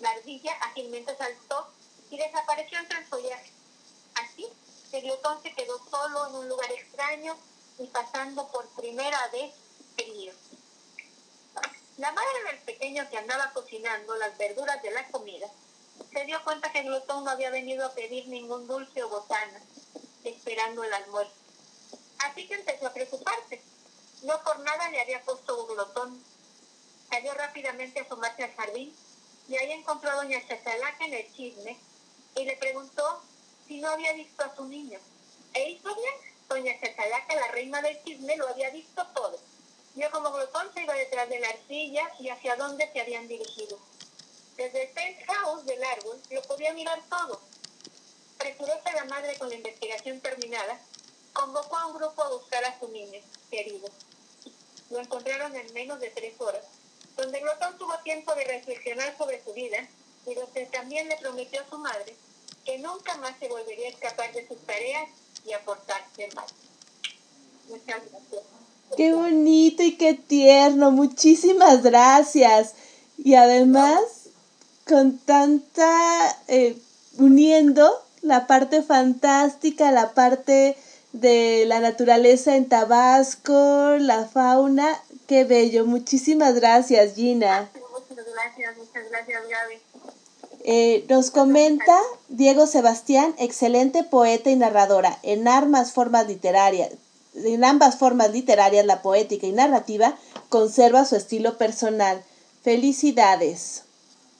La 0.00 0.10
ardilla 0.10 0.52
ágilmente 0.62 1.16
saltó 1.16 1.68
y 2.10 2.18
desapareció 2.18 2.78
entre 2.78 2.98
el 2.98 3.06
follaje. 3.06 3.52
Así, 4.16 4.48
glotón 4.90 5.40
se 5.42 5.54
quedó 5.54 5.78
solo 5.88 6.28
en 6.28 6.34
un 6.34 6.48
lugar 6.48 6.70
extraño 6.72 7.36
y 7.78 7.86
pasando 7.86 8.48
por 8.48 8.66
primera 8.70 9.28
vez 9.28 9.54
frío. 9.96 10.32
La 11.98 12.10
madre 12.10 12.44
del 12.50 12.58
pequeño 12.62 13.08
que 13.08 13.18
andaba 13.18 13.52
cocinando 13.52 14.16
las 14.16 14.36
verduras 14.36 14.82
de 14.82 14.90
la 14.90 15.06
comida 15.08 15.48
se 16.12 16.24
dio 16.24 16.42
cuenta 16.44 16.72
que 16.72 16.82
Glotón 16.82 17.24
no 17.24 17.30
había 17.30 17.50
venido 17.50 17.86
a 17.86 17.92
pedir 17.92 18.28
ningún 18.28 18.66
dulce 18.66 19.02
o 19.02 19.08
botana, 19.08 19.60
esperando 20.24 20.84
el 20.84 20.92
almuerzo. 20.92 21.34
Así 22.18 22.46
que 22.46 22.54
empezó 22.54 22.86
a 22.86 22.92
preocuparse. 22.92 23.62
No 24.22 24.42
por 24.42 24.58
nada 24.60 24.90
le 24.90 25.00
había 25.00 25.22
puesto 25.22 25.66
Glotón. 25.66 26.22
Salió 27.10 27.34
rápidamente 27.34 28.00
a 28.00 28.02
asomarse 28.04 28.44
al 28.44 28.54
jardín 28.54 28.94
y 29.48 29.56
ahí 29.56 29.72
encontró 29.72 30.10
a 30.10 30.14
doña 30.14 30.40
Chachalaca 30.48 31.04
en 31.04 31.14
el 31.14 31.32
chisme 31.34 31.76
y 32.36 32.44
le 32.44 32.56
preguntó 32.56 33.22
si 33.66 33.80
no 33.80 33.90
había 33.90 34.12
visto 34.14 34.44
a 34.44 34.54
su 34.54 34.64
niño. 34.64 34.98
E 35.52 35.70
hizo 35.70 35.94
bien. 35.94 36.14
Doña 36.48 36.78
Chachalaca, 36.80 37.34
la 37.34 37.48
reina 37.48 37.82
del 37.82 38.02
chisme, 38.04 38.36
lo 38.36 38.48
había 38.48 38.70
visto 38.70 39.06
todo. 39.14 39.38
Vio 39.94 40.10
como 40.10 40.32
Glotón 40.32 40.72
se 40.74 40.82
iba 40.82 40.94
detrás 40.94 41.28
de 41.28 41.40
la 41.40 41.48
arcilla 41.48 42.10
y 42.18 42.28
hacia 42.28 42.56
dónde 42.56 42.90
se 42.92 43.00
habían 43.00 43.28
dirigido. 43.28 43.78
Desde 44.56 44.84
el 44.84 44.90
penthouse 44.90 45.64
del 45.66 45.82
árbol 45.82 46.20
lo 46.30 46.42
podía 46.42 46.72
mirar 46.72 47.00
todo. 47.08 47.40
Presurosa 48.38 48.92
la 48.94 49.04
madre 49.06 49.36
con 49.38 49.48
la 49.48 49.56
investigación 49.56 50.20
terminada, 50.20 50.78
convocó 51.32 51.76
a 51.76 51.86
un 51.86 51.94
grupo 51.94 52.22
a 52.22 52.30
buscar 52.30 52.64
a 52.64 52.78
su 52.78 52.88
niño 52.88 53.20
querido. 53.50 53.88
Lo 54.90 55.00
encontraron 55.00 55.54
en 55.56 55.72
menos 55.72 55.98
de 56.00 56.10
tres 56.10 56.34
horas, 56.40 56.64
donde 57.16 57.40
Glotón 57.40 57.78
tuvo 57.78 57.98
tiempo 58.04 58.34
de 58.34 58.44
reflexionar 58.44 59.16
sobre 59.16 59.42
su 59.42 59.52
vida 59.52 59.88
y 60.26 60.34
donde 60.34 60.66
también 60.66 61.08
le 61.08 61.16
prometió 61.16 61.60
a 61.60 61.68
su 61.68 61.78
madre 61.78 62.14
que 62.64 62.78
nunca 62.78 63.16
más 63.18 63.38
se 63.38 63.48
volvería 63.48 63.88
a 63.88 63.90
escapar 63.90 64.32
de 64.32 64.46
sus 64.46 64.58
tareas 64.64 65.08
y 65.44 65.52
a 65.52 65.64
portarse 65.64 66.28
mal. 66.34 66.46
Muchas 67.68 68.02
gracias. 68.10 68.42
Qué 68.96 69.12
bonito 69.12 69.82
y 69.82 69.96
qué 69.96 70.14
tierno. 70.14 70.90
Muchísimas 70.90 71.82
gracias. 71.82 72.74
Y 73.18 73.34
además, 73.34 74.23
con 74.86 75.18
tanta, 75.18 76.36
eh, 76.48 76.76
uniendo 77.18 78.02
la 78.22 78.46
parte 78.46 78.82
fantástica, 78.82 79.90
la 79.92 80.12
parte 80.12 80.76
de 81.12 81.64
la 81.66 81.80
naturaleza 81.80 82.56
en 82.56 82.68
Tabasco, 82.68 83.96
la 83.98 84.24
fauna, 84.26 85.00
qué 85.26 85.44
bello. 85.44 85.86
Muchísimas 85.86 86.54
gracias, 86.54 87.14
Gina. 87.14 87.70
Muchas 87.92 88.26
gracias, 88.26 88.76
muchas 88.76 89.10
gracias, 89.10 89.42
Gaby. 89.48 89.78
Eh, 90.66 91.04
nos 91.10 91.30
comenta 91.30 91.96
Diego 92.28 92.66
Sebastián, 92.66 93.34
excelente 93.38 94.02
poeta 94.02 94.50
y 94.50 94.56
narradora. 94.56 95.18
En 95.22 95.46
ambas 95.46 95.92
formas 95.92 96.26
literarias, 96.26 96.90
en 97.34 97.64
ambas 97.64 97.96
formas 97.96 98.32
literarias, 98.32 98.86
la 98.86 99.02
poética 99.02 99.46
y 99.46 99.52
narrativa, 99.52 100.16
conserva 100.48 101.04
su 101.04 101.16
estilo 101.16 101.58
personal. 101.58 102.22
Felicidades. 102.62 103.82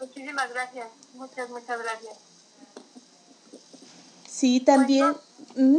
Muchísimas 0.01 0.51
gracias, 0.51 0.89
muchas, 1.15 1.51
muchas 1.51 1.79
gracias. 1.79 2.16
Sí, 4.29 4.61
también. 4.61 5.16
¿Mm? 5.57 5.79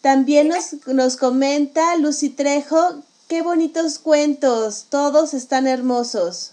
También 0.00 0.48
nos, 0.48 0.86
nos 0.86 1.16
comenta 1.16 1.96
Lucy 1.96 2.28
Trejo, 2.28 3.02
qué 3.26 3.40
bonitos 3.42 3.98
cuentos, 3.98 4.86
todos 4.90 5.32
están 5.32 5.66
hermosos. 5.66 6.52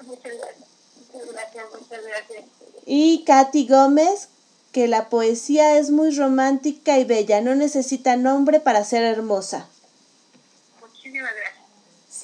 Muchas 0.06 0.32
gracias, 0.38 0.68
muchas 1.12 1.32
gracias, 1.32 1.66
muchas 1.70 2.04
gracias. 2.04 2.44
Y 2.86 3.24
Katy 3.24 3.66
Gómez, 3.66 4.28
que 4.72 4.88
la 4.88 5.08
poesía 5.08 5.78
es 5.78 5.90
muy 5.90 6.16
romántica 6.16 6.98
y 6.98 7.04
bella, 7.04 7.40
no 7.40 7.54
necesita 7.54 8.16
nombre 8.16 8.60
para 8.60 8.84
ser 8.84 9.02
hermosa. 9.02 9.68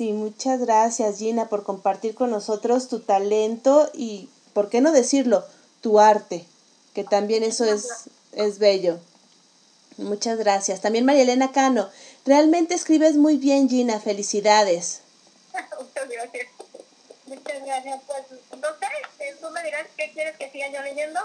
Sí, 0.03 0.13
muchas 0.13 0.59
gracias 0.59 1.19
Gina 1.19 1.49
por 1.49 1.63
compartir 1.63 2.17
con 2.17 2.29
nosotros 2.29 2.89
tu 2.89 2.99
talento 2.99 3.89
y, 3.95 4.29
¿por 4.53 4.69
qué 4.69 4.81
no 4.81 4.91
decirlo? 4.91 5.45
Tu 5.81 6.01
arte, 6.01 6.45
que 6.93 7.05
también 7.05 7.45
eso 7.45 7.65
es, 7.65 7.87
es 8.33 8.59
bello. 8.59 8.99
Muchas 9.99 10.39
gracias. 10.39 10.81
También 10.81 11.05
María 11.05 11.23
Elena 11.23 11.53
Cano, 11.53 11.89
realmente 12.27 12.75
escribes 12.75 13.15
muy 13.15 13.37
bien 13.37 13.69
Gina, 13.69 14.01
felicidades. 14.01 15.03
Muchas 15.53 16.09
gracias. 16.09 16.49
Muchas 17.27 17.65
gracias. 17.65 18.01
Pues, 18.05 18.41
no 18.61 18.69
sé, 18.81 19.37
tú 19.41 19.51
me 19.51 19.63
dirás 19.63 19.87
qué 19.97 20.11
quieres 20.13 20.37
que 20.37 20.51
siga 20.51 20.69
yo 20.73 20.83
leyendo. 20.83 21.21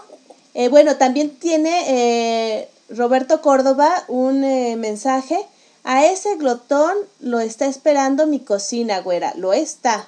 Eh, 0.54 0.70
bueno, 0.70 0.98
también 0.98 1.36
tiene 1.40 2.60
eh, 2.60 2.70
Roberto 2.90 3.42
Córdoba 3.42 4.06
un 4.08 4.44
eh, 4.44 4.76
mensaje. 4.76 5.48
A 5.90 6.06
ese 6.06 6.36
glotón 6.36 6.98
lo 7.22 7.40
está 7.40 7.66
esperando 7.66 8.28
mi 8.28 8.42
cocina, 8.42 9.00
güera. 9.00 9.34
Lo 9.38 9.54
está. 9.54 10.06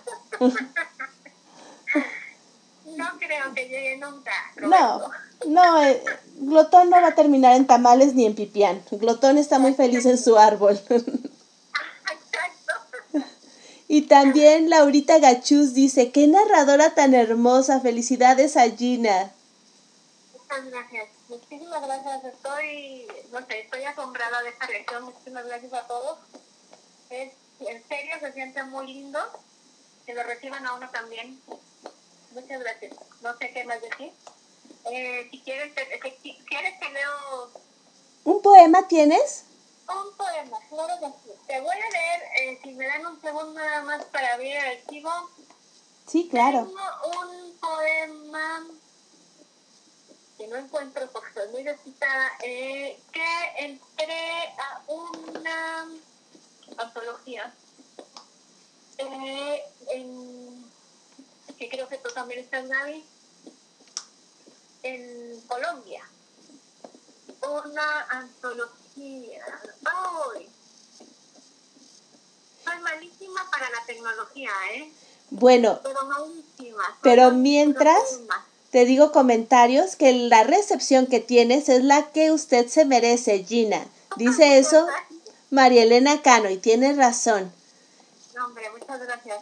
No 2.98 3.06
creo 3.18 3.54
que 3.56 3.70
llegue 3.70 3.98
nunca. 3.98 4.32
No, 4.58 5.00
Roberto. 5.00 5.12
no, 5.48 5.82
eh, 5.82 6.04
glotón 6.36 6.90
no 6.90 7.02
va 7.02 7.08
a 7.08 7.16
terminar 7.16 7.56
en 7.56 7.66
tamales 7.66 8.14
ni 8.14 8.26
en 8.26 8.36
pipián. 8.36 8.84
Glotón 8.92 9.38
está 9.38 9.58
muy 9.58 9.74
feliz 9.74 10.06
en 10.06 10.18
su 10.18 10.38
árbol. 10.38 10.78
Exacto. 10.90 11.14
y 13.88 14.02
también 14.02 14.70
Laurita 14.70 15.20
Gachuz 15.20 15.74
dice, 15.74 16.12
qué 16.12 16.28
narradora 16.28 16.94
tan 16.94 17.14
hermosa. 17.14 17.80
Felicidades 17.80 18.58
a 18.58 18.70
Gina. 18.70 19.32
Muchas 20.34 20.66
gracias. 20.66 21.19
Muchísimas 21.30 21.82
gracias. 21.86 22.24
Estoy, 22.26 23.08
no 23.32 23.46
sé, 23.46 23.60
estoy 23.62 23.84
asombrada 23.84 24.42
de 24.42 24.50
esta 24.50 24.66
reacción. 24.66 25.04
Muchísimas 25.04 25.46
gracias 25.46 25.74
a 25.74 25.88
todos. 25.88 26.20
Es, 27.10 27.34
en 27.60 27.88
serio, 27.88 28.16
se 28.20 28.34
siente 28.34 28.64
muy 28.64 28.88
lindo 28.88 29.20
que 30.06 30.14
lo 30.14 30.24
reciban 30.24 30.66
a 30.66 30.74
uno 30.74 30.90
también. 30.90 31.40
Muchas 32.32 32.60
gracias. 32.60 32.96
No 33.22 33.38
sé 33.38 33.52
qué 33.52 33.64
más 33.64 33.82
decir. 33.82 34.12
Eh, 34.92 35.28
si 35.32 35.40
quieres, 35.42 35.74
te, 35.76 35.86
te- 35.86 36.18
si 36.22 36.36
quieres 36.48 36.80
te 36.80 36.90
leo 36.92 37.52
¿Un 38.24 38.42
poema 38.42 38.88
tienes? 38.88 39.46
un 39.88 40.16
poema. 40.18 40.60
Claro 40.70 40.94
que 41.00 41.08
sí. 41.24 41.36
Te 41.48 41.60
voy 41.62 41.76
a 41.76 41.90
leer, 41.90 42.22
eh, 42.42 42.60
si 42.64 42.72
me 42.74 42.86
dan 42.88 43.06
un 43.06 43.20
segundo 43.22 43.54
nada 43.60 43.82
más 43.84 44.04
para 44.06 44.34
abrir 44.34 44.56
el 44.56 44.78
archivo. 44.80 45.10
Sí, 46.08 46.28
claro. 46.30 46.66
Tengo 46.66 47.22
un 47.22 47.58
poema 47.60 48.68
que 50.40 50.48
no 50.48 50.56
encuentro 50.56 51.06
porque 51.12 51.28
estoy 51.30 51.50
muy 51.50 51.64
desquitada, 51.64 52.32
eh, 52.44 52.98
que 53.12 53.26
entré 53.58 54.48
a 54.58 54.82
una 54.88 55.86
antología 56.78 57.54
eh, 58.98 59.64
en- 59.92 60.66
que 61.58 61.68
creo 61.70 61.90
que 61.90 61.98
tú 61.98 62.10
también 62.14 62.40
estás, 62.40 62.70
Gaby, 62.70 63.06
en 64.84 65.42
Colombia. 65.42 66.10
Una 67.42 68.02
antología. 68.10 69.46
¡Ay! 69.86 70.50
Soy 72.64 72.80
malísima 72.80 73.50
para 73.52 73.70
la 73.72 73.86
tecnología, 73.86 74.52
¿eh? 74.74 74.94
Bueno, 75.32 75.80
Pero 75.84 76.06
malísima. 76.06 76.86
Soy 76.86 76.96
Pero 77.02 77.32
mientras- 77.32 78.04
malísima. 78.14 78.46
Te 78.72 78.86
digo 78.86 79.12
comentarios 79.12 79.96
que 79.96 80.14
la 80.14 80.44
recepción 80.44 81.08
que 81.08 81.20
tienes 81.20 81.70
es 81.70 81.84
la 81.84 82.12
que 82.12 82.32
usted 82.32 82.68
se 82.68 82.86
merece, 82.86 83.44
Gina. 83.44 83.86
Dice 84.18 84.60
eso 84.60 84.88
María 85.50 85.84
Elena 85.84 86.22
Cano 86.22 86.50
y 86.50 86.58
tiene 86.58 86.94
razón. 86.94 87.52
No, 88.36 88.46
hombre, 88.46 88.66
muchas 88.78 89.00
gracias. 89.02 89.38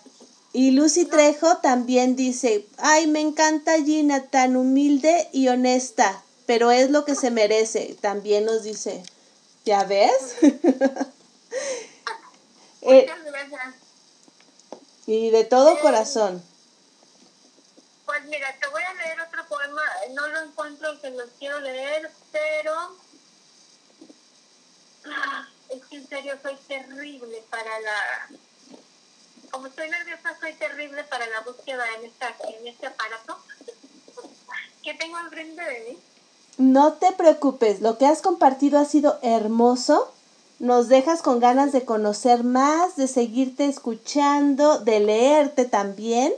Y 0.54 0.72
Lucy 0.72 1.06
Trejo 1.06 1.58
también 1.58 2.16
dice, 2.16 2.66
ay, 2.78 3.08
me 3.08 3.20
encanta 3.22 3.84
Gina, 3.84 4.24
tan 4.24 4.56
humilde 4.56 5.28
y 5.34 5.50
honesta, 5.50 6.24
pero 6.46 6.72
es 6.72 6.90
lo 6.90 7.06
que 7.06 7.16
se 7.16 7.30
merece. 7.30 7.96
También 8.00 8.46
nos 8.46 8.64
dice, 8.64 9.04
¿ya 9.66 9.84
ves? 9.84 10.36
Eh, 12.90 13.02
Muchas 13.02 13.26
gracias. 13.26 13.76
y 15.08 15.30
de 15.30 15.44
todo 15.44 15.78
corazón. 15.82 16.42
Pues 18.08 18.24
mira, 18.26 18.48
te 18.60 18.68
voy 18.70 18.82
a 18.82 18.94
leer 18.96 19.22
otro 19.22 19.46
poema. 19.48 19.84
No 20.14 20.28
lo 20.30 20.42
encuentro 20.42 21.00
que 21.00 21.12
los 21.12 21.30
quiero 21.38 21.60
leer, 21.60 22.10
pero 22.32 22.98
Ah, 25.10 25.48
es 25.70 25.86
que 25.86 25.98
en 25.98 26.08
serio 26.08 26.34
soy 26.42 26.56
terrible 26.68 27.44
para 27.50 27.80
la. 27.80 28.30
Como 29.52 29.68
estoy 29.68 29.90
nerviosa, 29.90 30.38
soy 30.40 30.54
terrible 30.54 31.04
para 31.06 31.26
la 31.28 31.42
búsqueda 31.42 31.84
en, 31.98 32.06
esta, 32.06 32.36
en 32.58 32.68
este 32.68 32.88
aparato 32.88 33.38
que 34.84 34.94
tengo 34.94 35.18
enfrente 35.20 35.62
de 35.62 35.80
mí. 35.90 36.00
No 36.58 36.94
te 36.94 37.12
preocupes, 37.14 37.82
lo 37.82 37.98
que 37.98 38.06
has 38.06 38.22
compartido 38.22 38.80
ha 38.80 38.86
sido 38.86 39.20
hermoso. 39.22 40.12
Nos 40.60 40.88
dejas 40.90 41.22
con 41.22 41.40
ganas 41.40 41.72
de 41.72 41.86
conocer 41.86 42.44
más, 42.44 42.96
de 42.96 43.08
seguirte 43.08 43.68
escuchando, 43.68 44.80
de 44.80 45.00
leerte 45.00 45.66
también. 45.66 46.34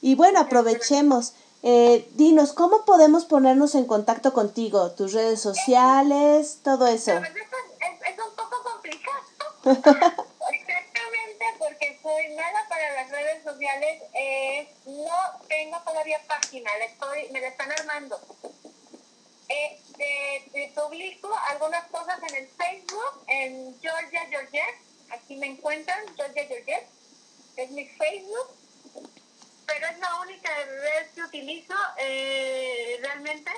Y 0.00 0.14
bueno, 0.14 0.40
aprovechemos. 0.40 1.34
Eh, 1.62 2.08
dinos, 2.14 2.52
¿cómo 2.52 2.84
podemos 2.84 3.24
ponernos 3.24 3.74
en 3.74 3.84
contacto 3.86 4.32
contigo? 4.32 4.92
¿Tus 4.92 5.12
redes 5.12 5.40
sociales? 5.40 6.60
Todo 6.62 6.86
eso. 6.86 7.12
Es, 7.12 7.28
es, 7.28 8.12
es 8.12 8.18
un 8.18 8.36
poco 8.36 8.62
complicado. 8.62 9.18
Exactamente, 10.52 11.44
porque 11.58 11.98
soy 12.00 12.36
mala 12.36 12.64
para 12.68 12.94
las 12.94 13.10
redes 13.10 13.42
sociales. 13.42 14.02
Eh, 14.14 14.72
no 14.86 15.46
tengo 15.48 15.78
todavía 15.84 16.20
página, 16.28 16.70
la 16.78 16.84
estoy, 16.84 17.28
me 17.32 17.40
la 17.40 17.48
están 17.48 17.72
armando. 17.72 18.20
Eh, 19.48 19.80
te, 19.96 20.50
te 20.52 20.72
publico 20.80 21.28
algunas 21.50 21.84
cosas 21.88 22.20
en 22.28 22.36
el 22.36 22.48
Facebook, 22.48 23.24
en 23.26 23.80
Georgia 23.80 24.26
Georget. 24.28 24.76
Aquí 25.10 25.36
me 25.36 25.46
encuentran, 25.46 25.98
Georgia 26.14 26.44
Georget. 26.46 26.86
Es 27.56 27.70
mi 27.70 27.84
Facebook. 27.86 28.48
Pero 29.68 29.86
es 29.86 29.98
la 30.00 30.14
única 30.20 30.50
red 30.64 31.10
que 31.14 31.22
utilizo 31.22 31.74
eh, 31.98 32.98
realmente. 33.00 33.52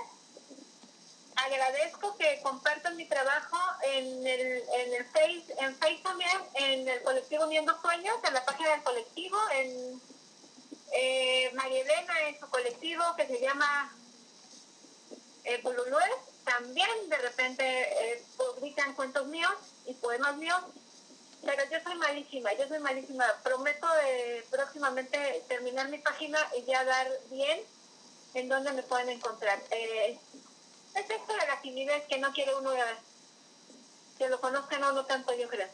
Agradezco 1.37 2.19
que 2.19 2.41
compartan 2.43 2.97
mi 2.97 3.07
trabajo 3.07 3.57
en 3.85 4.27
el, 4.27 4.63
en 4.79 4.95
el 4.95 5.05
Face, 5.07 5.47
en 5.59 5.75
Face 5.77 6.01
también, 6.03 6.39
en 6.55 6.87
el 6.87 7.03
colectivo 7.03 7.45
Uniendo 7.45 7.81
Sueños, 7.81 8.17
en 8.29 8.35
la 8.35 8.45
página 8.45 8.71
del 8.73 8.83
colectivo, 8.83 9.39
en 9.55 10.03
eh, 10.93 11.51
María 11.55 11.83
Elena 11.83 12.29
en 12.29 12.39
su 12.39 12.49
colectivo 12.49 13.03
que 13.17 13.27
se 13.27 13.41
llama 13.41 13.91
eh, 15.45 15.63
también 16.45 17.09
de 17.09 17.19
repente 17.19 17.65
eh, 17.65 18.23
publican 18.37 18.95
cuentos 18.95 19.27
míos 19.29 19.53
y 19.87 19.95
poemas 19.95 20.37
míos, 20.37 20.61
pero 21.45 21.63
yo 21.71 21.79
soy 21.83 21.95
malísima, 21.97 22.53
yo 22.55 22.69
soy 22.69 22.79
malísima. 22.81 23.25
Prometo 23.43 23.87
de 24.05 24.45
próximamente 24.51 25.45
terminar 25.49 25.89
mi 25.89 25.99
página 25.99 26.39
y 26.59 26.65
ya 26.65 26.85
dar 26.85 27.09
bien 27.31 27.61
en 28.35 28.49
dónde 28.49 28.73
me 28.73 28.83
pueden 28.83 29.09
encontrar. 29.09 29.59
Eh, 29.71 30.19
es 30.95 31.11
esto 31.11 31.33
de 31.33 31.47
la 31.47 31.61
timidez 31.63 32.05
que 32.09 32.19
no 32.19 32.33
quiere 32.33 32.55
uno 32.55 32.73
eh, 32.73 32.79
que 34.19 34.29
lo 34.29 34.41
conozcan 34.41 34.83
o 34.85 34.93
no 34.93 35.05
tanto, 35.07 35.35
yo 35.35 35.49
creo. 35.49 35.69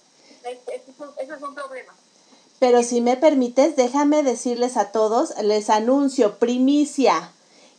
Es, 0.45 0.59
es, 0.69 0.83
un, 0.99 1.11
eso 1.19 1.35
es 1.35 1.43
un 1.43 1.55
problema. 1.55 1.95
Pero 2.59 2.83
si 2.83 3.01
me 3.01 3.17
permites, 3.17 3.77
déjame 3.77 4.23
decirles 4.23 4.77
a 4.77 4.93
todos, 4.93 5.37
les 5.43 5.69
anuncio 5.69 6.39
primicia 6.39 7.33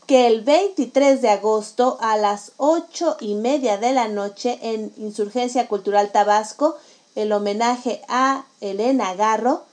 que 0.06 0.28
el 0.28 0.42
23 0.42 1.22
de 1.22 1.30
agosto 1.30 1.98
a 2.00 2.16
las 2.16 2.54
ocho 2.58 3.18
y 3.20 3.36
media 3.36 3.78
de 3.78 3.92
la 3.92 4.08
noche 4.08 4.58
en 4.62 4.94
Insurgencia 4.98 5.68
Cultural 5.68 6.12
Tabasco, 6.12 6.78
el 7.18 7.32
homenaje 7.32 8.02
a 8.08 8.46
Elena 8.62 9.14
Garro, 9.16 9.66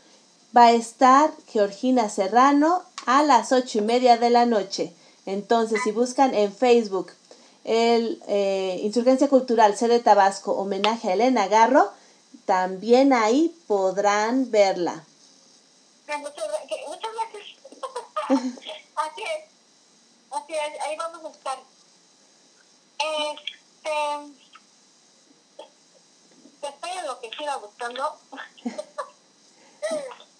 va 0.56 0.66
a 0.66 0.72
estar 0.72 1.30
Georgina 1.48 2.08
Serrano 2.08 2.82
a 3.06 3.22
las 3.22 3.52
ocho 3.52 3.78
y 3.78 3.80
media 3.82 4.16
de 4.16 4.30
la 4.30 4.46
noche. 4.46 4.92
Entonces, 5.26 5.80
si 5.84 5.90
buscan 5.92 6.34
en 6.34 6.52
Facebook 6.54 7.12
el 7.64 8.22
eh, 8.28 8.78
Insurgencia 8.82 9.28
Cultural 9.28 9.76
Sede 9.76 10.00
Tabasco, 10.00 10.52
homenaje 10.52 11.08
a 11.08 11.14
Elena 11.14 11.48
Garro, 11.48 11.90
también 12.46 13.12
ahí 13.12 13.54
podrán 13.66 14.50
verla. 14.50 15.04
Muchas, 16.06 16.44
que- 16.68 16.84
muchas 16.86 17.10
gracias. 17.14 17.44
así 18.96 19.22
es. 19.22 19.44
Así 20.30 20.52
es, 20.52 20.80
ahí 20.82 20.96
vamos 20.96 21.24
a 21.24 21.28
estar. 21.30 21.58
Este. 22.98 24.43
Te 26.64 26.70
estoy 26.70 26.90
enloquecida 26.98 27.56
buscando. 27.58 28.18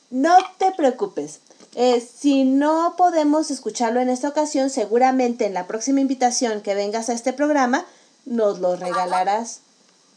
No 0.09 0.39
te 0.57 0.71
preocupes. 0.73 1.41
Eh, 1.75 2.01
si 2.01 2.45
no 2.45 2.95
podemos 2.97 3.51
escucharlo 3.51 4.01
en 4.01 4.09
esta 4.09 4.31
ocasión, 4.31 4.71
seguramente 4.71 5.45
en 5.45 5.53
la 5.53 5.67
próxima 5.67 6.01
invitación 6.01 6.63
que 6.63 6.75
vengas 6.75 7.11
a 7.11 7.13
este 7.13 7.35
programa 7.35 7.85
nos 8.25 8.59
lo 8.61 8.75
regalarás. 8.77 9.61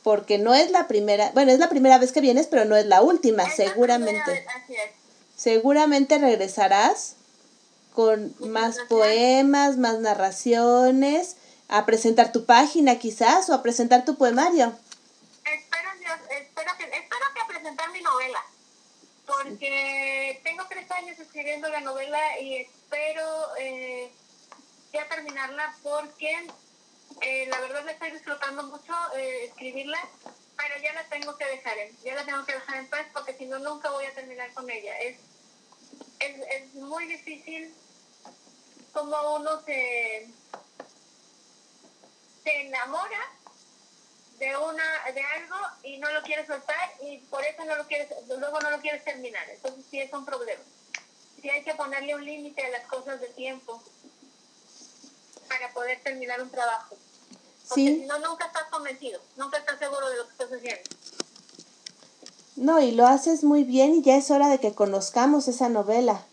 Porque 0.01 0.37
no 0.37 0.53
es 0.53 0.71
la 0.71 0.87
primera, 0.87 1.31
bueno, 1.33 1.51
es 1.51 1.59
la 1.59 1.67
primera 1.67 1.97
vez 1.97 2.13
que 2.13 2.21
vienes, 2.21 2.47
pero 2.47 2.63
no 2.63 2.77
es 2.77 2.85
la 2.85 3.01
última, 3.01 3.43
Es 3.43 3.49
la 3.49 3.55
primera 3.55 3.73
seguramente. 3.73 4.31
vez, 4.31 4.45
Así 4.63 4.75
es. 4.75 4.91
Seguramente 5.35 6.19
regresarás 6.19 7.15
con 7.93 8.33
más 8.39 8.77
poemas, 8.87 9.75
más 9.75 9.99
narraciones, 9.99 11.35
a 11.67 11.85
presentar 11.85 12.31
tu 12.31 12.45
página 12.45 12.97
quizás 12.97 13.49
o 13.49 13.53
a 13.53 13.61
presentar 13.61 14.05
tu 14.05 14.15
poemario. 14.15 14.71
Espero, 16.07 16.77
que, 16.77 16.85
espero 16.85 17.25
que 17.33 17.53
presentar 17.53 17.91
mi 17.91 18.01
novela, 18.01 18.41
porque 19.25 20.39
tengo 20.41 20.65
tres 20.69 20.89
años 20.91 21.19
escribiendo 21.19 21.67
la 21.67 21.81
novela 21.81 22.39
y 22.39 22.61
espero 22.61 23.55
eh, 23.57 24.09
ya 24.93 25.05
terminarla 25.09 25.75
porque 25.83 26.47
eh, 27.21 27.47
la 27.47 27.59
verdad 27.59 27.83
la 27.83 27.91
estoy 27.91 28.11
disfrutando 28.11 28.63
mucho 28.63 28.93
eh, 29.17 29.45
escribirla, 29.47 29.99
pero 30.55 30.81
ya 30.81 30.93
la 30.93 31.03
tengo 31.09 31.37
que 31.37 31.45
dejar 31.45 31.77
en, 31.77 31.97
ya 32.03 32.15
la 32.15 32.23
tengo 32.23 32.45
que 32.45 32.53
dejar 32.53 32.77
en 32.77 32.89
paz 32.89 33.05
porque 33.13 33.33
si 33.33 33.45
no 33.45 33.59
nunca 33.59 33.89
voy 33.89 34.05
a 34.05 34.15
terminar 34.15 34.53
con 34.53 34.69
ella. 34.69 34.97
Es, 34.99 35.17
es, 36.19 36.39
es 36.51 36.73
muy 36.75 37.05
difícil 37.07 37.75
como 38.93 39.35
uno 39.35 39.61
se, 39.65 40.29
se 42.43 42.61
enamora 42.61 43.36
de 44.39 44.55
una 44.55 45.11
de 45.13 45.21
algo 45.23 45.55
y 45.83 45.97
no 45.97 46.11
lo 46.11 46.21
quieres 46.21 46.45
soltar 46.47 46.75
y 47.01 47.17
por 47.19 47.43
eso 47.43 47.65
no 47.65 47.75
lo 47.75 47.87
quieres 47.87 48.07
luego 48.27 48.59
no 48.59 48.69
lo 48.71 48.79
quieres 48.79 49.03
terminar. 49.03 49.49
Entonces 49.49 49.83
sí 49.89 49.99
es 49.99 50.11
un 50.13 50.25
problema. 50.25 50.61
Sí 51.41 51.49
hay 51.49 51.63
que 51.63 51.73
ponerle 51.75 52.15
un 52.15 52.23
límite 52.25 52.63
a 52.65 52.69
las 52.69 52.85
cosas 52.87 53.19
de 53.19 53.27
tiempo 53.29 53.81
para 55.47 55.71
poder 55.73 56.01
terminar 56.03 56.41
un 56.41 56.49
trabajo. 56.49 56.95
Porque 57.69 57.81
Sí. 57.83 57.99
si 58.01 58.05
no 58.05 58.17
nunca 58.19 58.45
estás 58.45 58.63
convencido 58.69 59.21
nunca 59.35 59.57
estás 59.57 59.79
seguro 59.79 60.07
de 60.09 60.17
lo 60.17 60.25
que 60.25 60.31
estás 60.31 60.51
haciendo. 60.53 60.89
No, 62.55 62.79
y 62.81 62.91
lo 62.91 63.05
haces 63.05 63.43
muy 63.43 63.63
bien 63.63 63.95
y 63.95 64.01
ya 64.01 64.15
es 64.17 64.31
hora 64.31 64.47
de 64.49 64.59
que 64.59 64.73
conozcamos 64.73 65.47
esa 65.47 65.69
novela. 65.69 66.25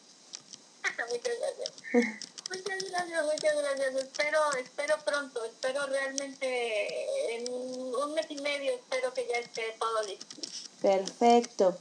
muchas 1.10 1.34
gracias 1.38 2.24
muchas 2.64 2.90
gracias 2.90 3.24
muchas 3.24 3.56
gracias 3.56 3.94
espero 3.94 4.38
espero 4.60 4.96
pronto 5.04 5.44
espero 5.44 5.86
realmente 5.86 7.36
en 7.36 7.52
un 7.52 8.14
mes 8.14 8.26
y 8.30 8.36
medio 8.36 8.72
espero 8.74 9.12
que 9.14 9.26
ya 9.26 9.38
esté 9.38 9.76
todo 9.78 10.02
listo 10.02 10.26
Perfecto. 10.82 11.78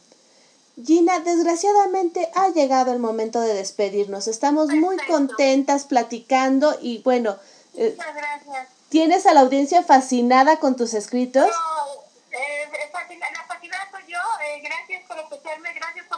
Gina, 0.82 1.20
desgraciadamente 1.20 2.32
ha 2.36 2.50
llegado 2.50 2.94
el 2.94 3.00
momento 3.00 3.42
de 3.42 3.54
despedirnos. 3.54 4.28
Estamos 4.30 4.70
muy 4.70 4.96
Perfecto. 4.96 5.14
contentas 5.14 5.84
platicando 5.84 6.78
y 6.82 7.00
bueno, 7.04 7.38
eh, 7.76 7.94
muchas 7.98 8.16
gracias 8.16 8.68
tienes 8.90 9.26
a 9.26 9.34
la 9.34 9.42
audiencia 9.42 9.84
fascinada 9.84 10.60
con 10.60 10.76
tus 10.78 10.94
escritos. 10.94 11.46
No, 11.48 12.02
eh, 12.32 12.90
fascina- 12.94 13.30
la 13.32 13.44
fascinada 13.46 13.88
soy 13.92 14.04
yo. 14.08 14.18
Eh, 14.46 14.62
gracias 14.62 15.04
por 15.08 15.20
escucharme, 15.20 15.74
gracias 15.74 16.08
por 16.08 16.13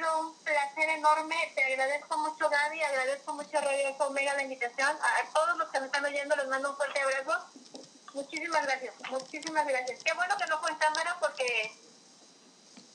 sido 0.00 0.20
un 0.20 0.34
placer 0.44 0.88
enorme. 0.88 1.36
Te 1.54 1.62
agradezco 1.62 2.16
mucho, 2.18 2.48
Gaby. 2.48 2.82
Agradezco 2.82 3.34
mucho 3.34 3.60
Radio 3.60 3.94
Omega 3.98 4.34
la 4.34 4.42
invitación. 4.42 4.88
A 4.88 5.32
todos 5.32 5.58
los 5.58 5.68
que 5.68 5.80
me 5.80 5.86
están 5.86 6.04
oyendo 6.04 6.36
les 6.36 6.48
mando 6.48 6.70
un 6.70 6.76
fuerte 6.76 7.00
abrazo. 7.00 7.44
Muchísimas 8.14 8.62
gracias. 8.64 8.94
Muchísimas 9.10 9.66
gracias. 9.66 10.02
Qué 10.02 10.12
bueno 10.14 10.34
que 10.38 10.46
no 10.46 10.58
fue 10.60 10.70
en 10.70 10.78
cámara 10.78 11.16
porque 11.20 11.72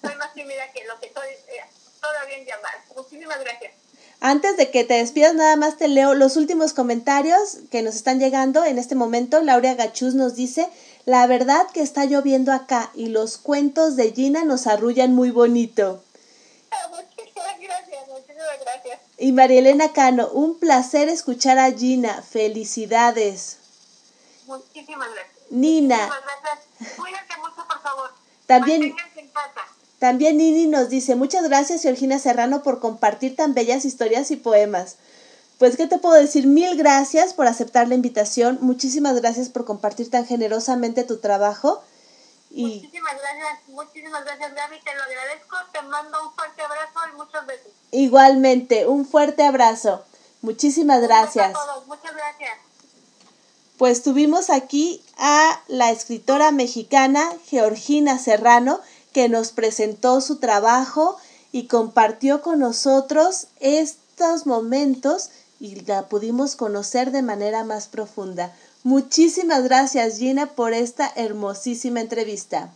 soy 0.01 0.15
más 0.15 0.33
tímida 0.33 0.71
que 0.71 0.83
lo 0.85 0.99
que 0.99 1.13
soy 1.13 1.27
eh, 1.29 1.65
todavía 2.01 2.37
en 2.37 2.45
llamar. 2.45 2.73
Muchísimas 2.95 3.39
gracias. 3.39 3.73
Antes 4.19 4.57
de 4.57 4.71
que 4.71 4.83
te 4.83 4.95
despidas, 4.95 5.35
nada 5.35 5.55
más 5.57 5.77
te 5.77 5.87
leo 5.87 6.15
los 6.15 6.37
últimos 6.37 6.73
comentarios 6.73 7.57
que 7.69 7.83
nos 7.83 7.95
están 7.95 8.19
llegando 8.19 8.65
en 8.65 8.79
este 8.79 8.95
momento. 8.95 9.41
Laura 9.41 9.75
Gachuz 9.75 10.15
nos 10.15 10.35
dice, 10.35 10.69
la 11.05 11.27
verdad 11.27 11.67
que 11.71 11.81
está 11.81 12.05
lloviendo 12.05 12.51
acá 12.51 12.89
y 12.95 13.09
los 13.09 13.37
cuentos 13.37 13.95
de 13.95 14.11
Gina 14.11 14.43
nos 14.43 14.65
arrullan 14.65 15.13
muy 15.13 15.29
bonito. 15.29 16.01
Ah, 16.75 16.87
muchísimas 16.89 17.59
gracias, 17.59 18.07
muchísimas 18.07 18.59
gracias. 18.59 18.99
Y 19.17 19.31
María 19.31 19.59
Elena 19.59 19.93
Cano, 19.93 20.27
un 20.29 20.59
placer 20.59 21.07
escuchar 21.09 21.57
a 21.57 21.71
Gina. 21.71 22.21
Felicidades. 22.21 23.57
Muchísimas 24.45 25.07
gracias. 25.13 25.35
Nina. 25.49 25.95
Muchísimas 25.97 26.23
gracias. 26.43 26.95
Cuídate 26.97 27.37
mucho, 27.37 27.67
por 27.67 27.81
favor. 27.81 28.09
También, 28.45 28.81
Manténganse 28.81 29.19
en 29.19 29.27
casa. 29.29 29.61
también 29.99 30.37
Nini 30.37 30.67
nos 30.67 30.89
dice, 30.89 31.15
muchas 31.15 31.43
gracias 31.47 31.81
Georgina 31.81 32.19
Serrano 32.19 32.61
por 32.61 32.79
compartir 32.79 33.35
tan 33.35 33.53
bellas 33.53 33.85
historias 33.85 34.29
y 34.31 34.35
poemas. 34.35 34.97
Pues, 35.57 35.77
¿qué 35.77 35.87
te 35.87 35.97
puedo 35.97 36.15
decir? 36.15 36.45
Mil 36.47 36.75
gracias 36.75 37.33
por 37.33 37.47
aceptar 37.47 37.87
la 37.87 37.95
invitación. 37.95 38.57
Muchísimas 38.61 39.15
gracias 39.21 39.47
por 39.49 39.63
compartir 39.63 40.11
tan 40.11 40.25
generosamente 40.25 41.05
tu 41.05 41.17
trabajo. 41.17 41.81
Y 42.57 42.63
Muchísimas 42.63 43.15
gracias, 43.19 43.67
muchísimas 43.67 44.23
gracias, 44.23 44.55
Gaby. 44.55 44.79
Te 44.79 44.95
lo 44.95 45.03
agradezco. 45.03 45.57
Te 45.73 45.81
mando 45.81 46.23
un 46.23 46.33
fuerte 46.33 46.61
abrazo 46.61 46.99
y 47.11 47.17
muchos 47.17 47.45
besos. 47.45 47.67
igualmente, 47.91 48.87
un 48.87 49.05
fuerte 49.05 49.43
abrazo. 49.43 50.05
Muchísimas 50.41 51.01
gracias. 51.01 51.49
Besos 51.49 51.61
a 51.61 51.65
todos. 51.65 51.87
Muchas 51.87 52.13
gracias. 52.13 52.57
Pues 53.77 54.03
tuvimos 54.03 54.49
aquí 54.49 55.03
a 55.17 55.61
la 55.67 55.91
escritora 55.91 56.51
mexicana 56.51 57.29
Georgina 57.45 58.17
Serrano 58.19 58.79
que 59.11 59.27
nos 59.27 59.51
presentó 59.51 60.21
su 60.21 60.37
trabajo 60.37 61.17
y 61.51 61.67
compartió 61.67 62.41
con 62.41 62.59
nosotros 62.59 63.47
estos 63.59 64.45
momentos 64.45 65.29
y 65.59 65.75
la 65.81 66.07
pudimos 66.07 66.55
conocer 66.55 67.11
de 67.11 67.21
manera 67.21 67.65
más 67.65 67.87
profunda. 67.87 68.55
Muchísimas 68.85 69.63
gracias 69.63 70.19
Gina 70.19 70.45
por 70.45 70.71
esta 70.71 71.09
hermosísima 71.15 72.01
entrevista. 72.01 72.69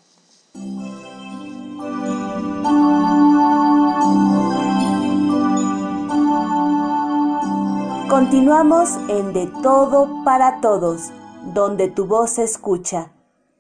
Continuamos 8.10 8.90
en 9.08 9.34
De 9.34 9.52
Todo 9.62 10.24
para 10.26 10.62
Todos, 10.62 11.12
donde 11.54 11.90
tu 11.90 12.08
voz 12.08 12.32
se 12.32 12.44
escucha. 12.44 13.12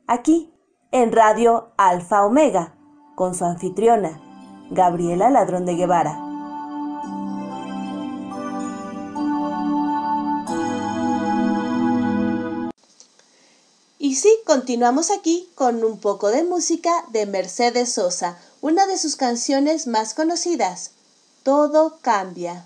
Aquí, 0.07 0.51
en 0.91 1.11
Radio 1.11 1.69
Alfa 1.77 2.26
Omega, 2.26 2.73
con 3.13 3.35
su 3.35 3.45
anfitriona, 3.45 4.19
Gabriela 4.71 5.30
Ladrón 5.30 5.67
de 5.67 5.76
Guevara. 5.76 6.28
Y 14.10 14.15
sí, 14.15 14.40
continuamos 14.44 15.11
aquí 15.11 15.48
con 15.53 15.84
un 15.84 15.99
poco 15.99 16.31
de 16.31 16.44
música 16.44 16.90
de 17.11 17.27
Mercedes 17.27 17.94
Sosa, 17.94 18.40
una 18.60 18.88
de 18.88 18.98
sus 18.98 19.15
canciones 19.15 19.86
más 19.86 20.15
conocidas, 20.15 20.94
Todo 21.44 21.99
cambia. 22.02 22.65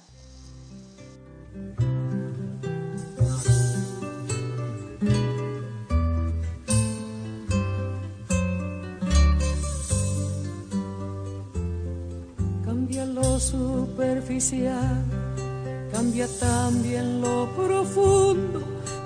Cambia 12.64 13.06
lo 13.06 13.38
superficial, 13.41 15.03
cambia 15.91 16.30
también 16.40 17.20
lo 17.20 17.53
profundo, 17.53 18.61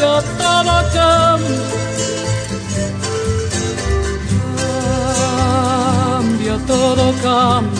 Cambia 0.00 0.22
todo 0.38 0.74
cambia. 0.94 1.60
Cambia 6.16 6.58
todo. 6.66 7.12
Cambia 7.22 7.79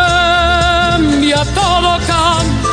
todo 1.45 1.97
cambia. 2.07 2.71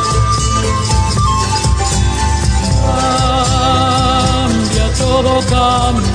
Cambia, 3.88 4.86
todo 4.98 5.40
cambia. 5.48 6.12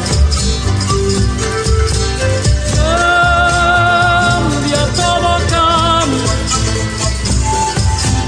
Cambia, 3.83 4.81
todo 5.01 5.31
cambia. 5.49 6.31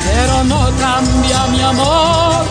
Pero 0.03 0.35
no 0.45 0.61
cambia 0.79 1.39
mi 1.51 1.61
amor, 1.61 2.45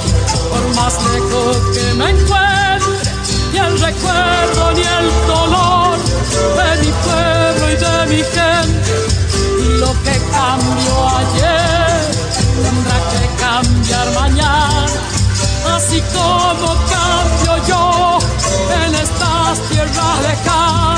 por 0.51 0.65
más 0.77 0.95
lejos 1.13 1.57
que 1.75 1.87
me 1.95 2.07
encuentre, 2.11 2.97
ni 3.53 3.59
el 3.59 3.75
recuerdo 3.81 4.63
ni 4.73 4.83
el 4.83 5.09
dolor 5.27 5.97
de 6.57 6.69
mi 6.83 6.91
pueblo 7.05 7.65
y 7.73 7.77
de 7.85 7.97
mi 8.11 8.23
gente. 8.37 8.95
Y 9.61 9.67
lo 9.79 9.91
que 10.05 10.15
cambió 10.31 10.95
ayer 11.19 11.64
así 15.87 16.01
como 16.13 16.75
cambio 16.89 17.67
yo 17.67 18.19
en 18.85 18.95
estas 18.95 19.61
tierras 19.69 20.23
lejanas. 20.23 20.94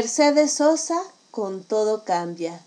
Mercedes 0.00 0.52
Sosa, 0.52 1.02
con 1.32 1.64
todo 1.64 2.04
cambia. 2.04 2.62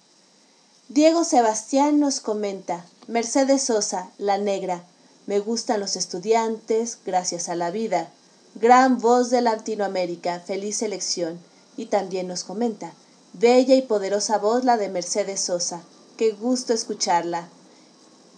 Diego 0.89 1.23
Sebastián 1.23 1.97
nos 1.97 2.19
comenta, 2.19 2.85
Mercedes 3.07 3.63
Sosa, 3.63 4.11
la 4.17 4.37
negra, 4.37 4.83
me 5.27 5.39
gustan 5.39 5.79
los 5.79 5.95
estudiantes, 5.95 6.97
gracias 7.05 7.47
a 7.47 7.55
la 7.55 7.71
vida. 7.71 8.09
Gran 8.55 8.97
voz 8.97 9.29
de 9.29 9.39
Latinoamérica, 9.39 10.41
feliz 10.41 10.81
elección. 10.81 11.39
Y 11.77 11.85
también 11.85 12.27
nos 12.27 12.43
comenta, 12.43 12.91
bella 13.31 13.75
y 13.75 13.81
poderosa 13.81 14.37
voz 14.37 14.65
la 14.65 14.75
de 14.75 14.89
Mercedes 14.89 15.39
Sosa, 15.39 15.83
qué 16.17 16.33
gusto 16.33 16.73
escucharla. 16.73 17.47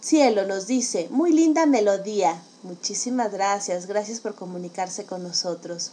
Cielo 0.02 0.46
nos 0.46 0.68
dice, 0.68 1.08
muy 1.10 1.32
linda 1.32 1.66
melodía. 1.66 2.40
Muchísimas 2.62 3.32
gracias, 3.32 3.86
gracias 3.86 4.20
por 4.20 4.36
comunicarse 4.36 5.04
con 5.04 5.24
nosotros. 5.24 5.90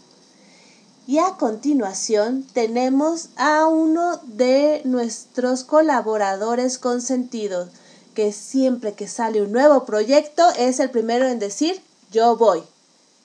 Y 1.08 1.18
a 1.18 1.36
continuación 1.38 2.46
tenemos 2.54 3.30
a 3.36 3.66
uno 3.66 4.20
de 4.24 4.82
nuestros 4.86 5.64
colaboradores 5.64 6.78
consentidos, 6.78 7.70
que 8.14 8.32
siempre 8.32 8.94
que 8.94 9.08
sale 9.08 9.42
un 9.42 9.52
nuevo 9.52 9.86
proyecto 9.86 10.44
es 10.58 10.80
el 10.80 10.92
primero 10.92 11.28
en 11.28 11.40
decir 11.40 11.82
yo 12.12 12.38
voy. 12.38 12.62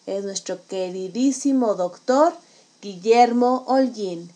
Es 0.06 0.24
nuestro 0.24 0.58
queridísimo 0.68 1.74
doctor 1.74 2.32
Guillermo 2.80 3.64
Holguín, 3.66 4.30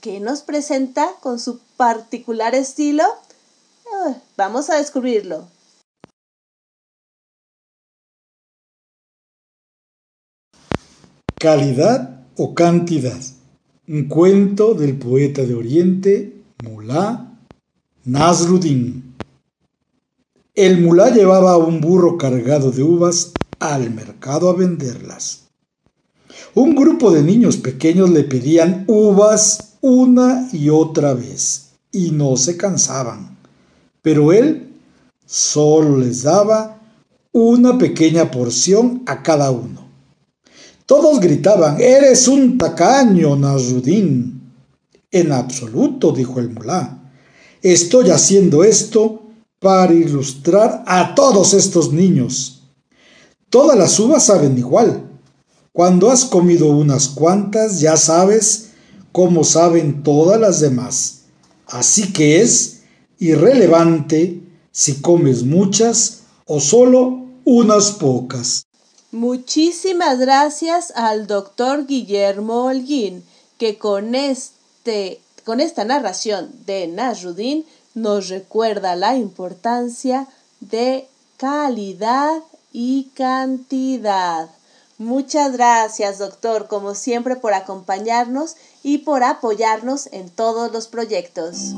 que 0.00 0.20
nos 0.20 0.42
presenta 0.42 1.08
con 1.20 1.40
su 1.40 1.58
particular 1.76 2.54
estilo. 2.54 3.04
Ah, 3.92 4.14
Vamos 4.36 4.70
a 4.70 4.76
descubrirlo. 4.76 5.48
Calidad 11.38 12.15
o 12.36 12.54
cantidad. 12.54 13.20
Un 13.88 14.08
cuento 14.08 14.74
del 14.74 14.96
poeta 14.96 15.42
de 15.42 15.54
Oriente, 15.54 16.32
Mulá 16.64 17.26
Nasruddin. 18.04 19.14
El 20.54 20.80
mulá 20.80 21.10
llevaba 21.10 21.56
un 21.56 21.80
burro 21.80 22.16
cargado 22.16 22.70
de 22.70 22.82
uvas 22.82 23.32
al 23.58 23.90
mercado 23.90 24.48
a 24.48 24.54
venderlas. 24.54 25.48
Un 26.54 26.74
grupo 26.74 27.10
de 27.10 27.22
niños 27.22 27.56
pequeños 27.56 28.10
le 28.10 28.24
pedían 28.24 28.84
uvas 28.86 29.76
una 29.80 30.48
y 30.52 30.70
otra 30.70 31.14
vez 31.14 31.72
y 31.92 32.12
no 32.12 32.36
se 32.36 32.56
cansaban, 32.56 33.36
pero 34.02 34.32
él 34.32 34.72
solo 35.26 35.98
les 35.98 36.22
daba 36.22 36.80
una 37.32 37.76
pequeña 37.76 38.30
porción 38.30 39.02
a 39.06 39.22
cada 39.22 39.50
uno. 39.50 39.85
Todos 40.86 41.18
gritaban, 41.18 41.80
eres 41.80 42.28
un 42.28 42.56
tacaño, 42.56 43.34
Nasruddin. 43.34 44.40
En 45.10 45.32
absoluto, 45.32 46.12
dijo 46.12 46.38
el 46.38 46.50
mulá. 46.50 47.10
Estoy 47.60 48.10
haciendo 48.10 48.62
esto 48.62 49.22
para 49.58 49.92
ilustrar 49.92 50.84
a 50.86 51.16
todos 51.16 51.54
estos 51.54 51.92
niños. 51.92 52.62
Todas 53.50 53.76
las 53.76 53.98
uvas 53.98 54.26
saben 54.26 54.56
igual. 54.58 55.10
Cuando 55.72 56.08
has 56.10 56.24
comido 56.24 56.68
unas 56.68 57.08
cuantas, 57.08 57.80
ya 57.80 57.96
sabes 57.96 58.70
cómo 59.10 59.42
saben 59.42 60.04
todas 60.04 60.40
las 60.40 60.60
demás. 60.60 61.22
Así 61.66 62.12
que 62.12 62.40
es 62.42 62.82
irrelevante 63.18 64.40
si 64.70 65.00
comes 65.00 65.42
muchas 65.42 66.22
o 66.44 66.60
solo 66.60 67.26
unas 67.44 67.90
pocas. 67.90 68.66
Muchísimas 69.16 70.18
gracias 70.18 70.92
al 70.94 71.26
doctor 71.26 71.86
Guillermo 71.86 72.66
Holguín, 72.66 73.24
que 73.56 73.78
con, 73.78 74.14
este, 74.14 75.22
con 75.42 75.60
esta 75.60 75.86
narración 75.86 76.50
de 76.66 76.86
Nasruddin 76.86 77.64
nos 77.94 78.28
recuerda 78.28 78.94
la 78.94 79.16
importancia 79.16 80.28
de 80.60 81.08
calidad 81.38 82.42
y 82.74 83.04
cantidad. 83.14 84.50
Muchas 84.98 85.52
gracias, 85.52 86.18
doctor, 86.18 86.68
como 86.68 86.94
siempre, 86.94 87.36
por 87.36 87.54
acompañarnos 87.54 88.56
y 88.82 88.98
por 88.98 89.24
apoyarnos 89.24 90.10
en 90.12 90.28
todos 90.28 90.70
los 90.72 90.88
proyectos. 90.88 91.72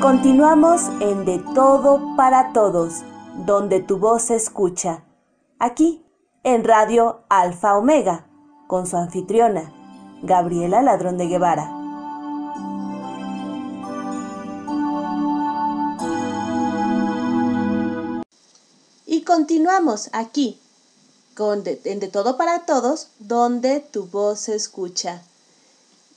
Continuamos 0.00 0.80
en 1.00 1.26
De 1.26 1.38
Todo 1.54 2.16
para 2.16 2.54
Todos, 2.54 3.02
donde 3.44 3.80
tu 3.80 3.98
voz 3.98 4.22
se 4.22 4.34
escucha. 4.34 5.04
Aquí, 5.58 6.02
en 6.42 6.64
Radio 6.64 7.20
Alfa 7.28 7.76
Omega, 7.76 8.26
con 8.66 8.86
su 8.86 8.96
anfitriona, 8.96 9.74
Gabriela 10.22 10.80
Ladrón 10.80 11.18
de 11.18 11.26
Guevara. 11.26 11.70
Y 19.04 19.20
continuamos 19.24 20.08
aquí, 20.14 20.58
con 21.36 21.62
de, 21.62 21.78
en 21.84 22.00
De 22.00 22.08
Todo 22.08 22.38
para 22.38 22.60
Todos, 22.60 23.08
donde 23.18 23.80
tu 23.80 24.06
voz 24.06 24.40
se 24.40 24.54
escucha. 24.54 25.22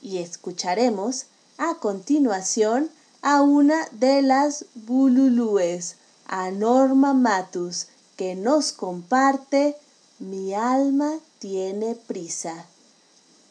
Y 0.01 0.19
escucharemos 0.19 1.25
a 1.57 1.75
continuación 1.81 2.89
a 3.23 3.41
una 3.41 3.87
de 3.91 4.21
las 4.21 4.65
bululúes, 4.75 5.95
a 6.27 6.51
Norma 6.51 7.13
Matus, 7.13 7.87
que 8.17 8.35
nos 8.35 8.73
comparte 8.73 9.77
Mi 10.19 10.53
alma 10.53 11.19
tiene 11.39 11.95
prisa. 11.95 12.65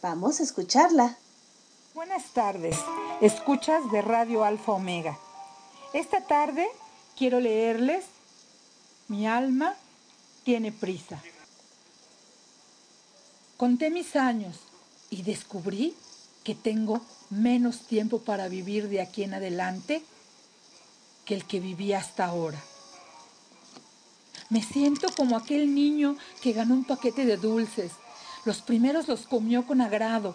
Vamos 0.02 0.40
a 0.40 0.42
escucharla. 0.42 1.16
Buenas 1.94 2.32
tardes, 2.34 2.76
escuchas 3.22 3.90
de 3.90 4.02
Radio 4.02 4.44
Alfa 4.44 4.72
Omega. 4.72 5.18
Esta 5.94 6.20
tarde 6.20 6.68
quiero 7.16 7.40
leerles 7.40 8.04
Mi 9.08 9.26
alma 9.26 9.74
tiene 10.44 10.70
prisa. 10.70 11.22
Conté 13.56 13.88
mis 13.88 14.16
años 14.16 14.60
y 15.08 15.22
descubrí 15.22 15.94
que 16.44 16.54
tengo 16.54 17.00
menos 17.30 17.86
tiempo 17.86 18.20
para 18.20 18.48
vivir 18.48 18.88
de 18.88 19.00
aquí 19.00 19.22
en 19.22 19.34
adelante 19.34 20.02
que 21.24 21.34
el 21.34 21.44
que 21.44 21.60
vivía 21.60 21.98
hasta 21.98 22.26
ahora. 22.26 22.62
Me 24.50 24.62
siento 24.62 25.08
como 25.16 25.36
aquel 25.36 25.74
niño 25.74 26.16
que 26.42 26.52
ganó 26.52 26.74
un 26.74 26.84
paquete 26.84 27.24
de 27.24 27.36
dulces. 27.36 27.92
Los 28.44 28.60
primeros 28.60 29.08
los 29.08 29.26
comió 29.26 29.66
con 29.66 29.80
agrado, 29.80 30.34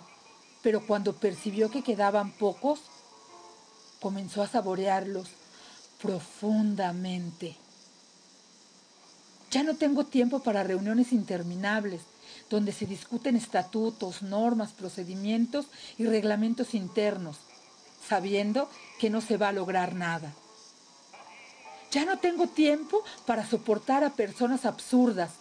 pero 0.64 0.86
cuando 0.88 1.14
percibió 1.14 1.70
que 1.70 1.84
quedaban 1.84 2.32
pocos, 2.32 2.80
comenzó 4.00 4.42
a 4.42 4.48
saborearlos 4.48 5.30
profundamente. 6.02 7.58
Ya 9.52 9.64
no 9.64 9.76
tengo 9.76 10.06
tiempo 10.06 10.40
para 10.40 10.64
reuniones 10.64 11.12
interminables 11.12 12.02
donde 12.50 12.72
se 12.72 12.86
discuten 12.86 13.36
estatutos, 13.36 14.22
normas, 14.22 14.72
procedimientos 14.72 15.68
y 15.98 16.06
reglamentos 16.06 16.74
internos, 16.74 17.38
sabiendo 18.08 18.70
que 19.00 19.10
no 19.10 19.22
se 19.22 19.38
va 19.38 19.50
a 19.50 19.54
lograr 19.54 19.96
nada. 19.96 20.34
Ya 21.92 22.06
no 22.06 22.20
tengo 22.20 22.48
tiempo 22.48 23.04
para 23.26 23.46
soportar 23.46 24.04
a 24.04 24.12
personas 24.12 24.66
absurdas 24.66 25.32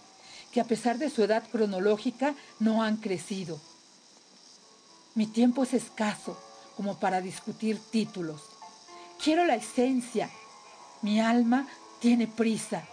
que 0.52 0.60
a 0.60 0.64
pesar 0.64 0.98
de 0.98 1.10
su 1.10 1.22
edad 1.22 1.44
cronológica 1.50 2.34
no 2.58 2.82
han 2.82 2.96
crecido. 2.96 3.60
Mi 5.14 5.26
tiempo 5.26 5.64
es 5.64 5.74
escaso 5.74 6.38
como 6.76 6.98
para 6.98 7.20
discutir 7.20 7.80
títulos. 7.90 8.42
Quiero 9.22 9.44
la 9.44 9.54
esencia. 9.54 10.30
Mi 11.02 11.20
alma 11.20 11.66
tiene 12.00 12.26
prisa, 12.26 12.84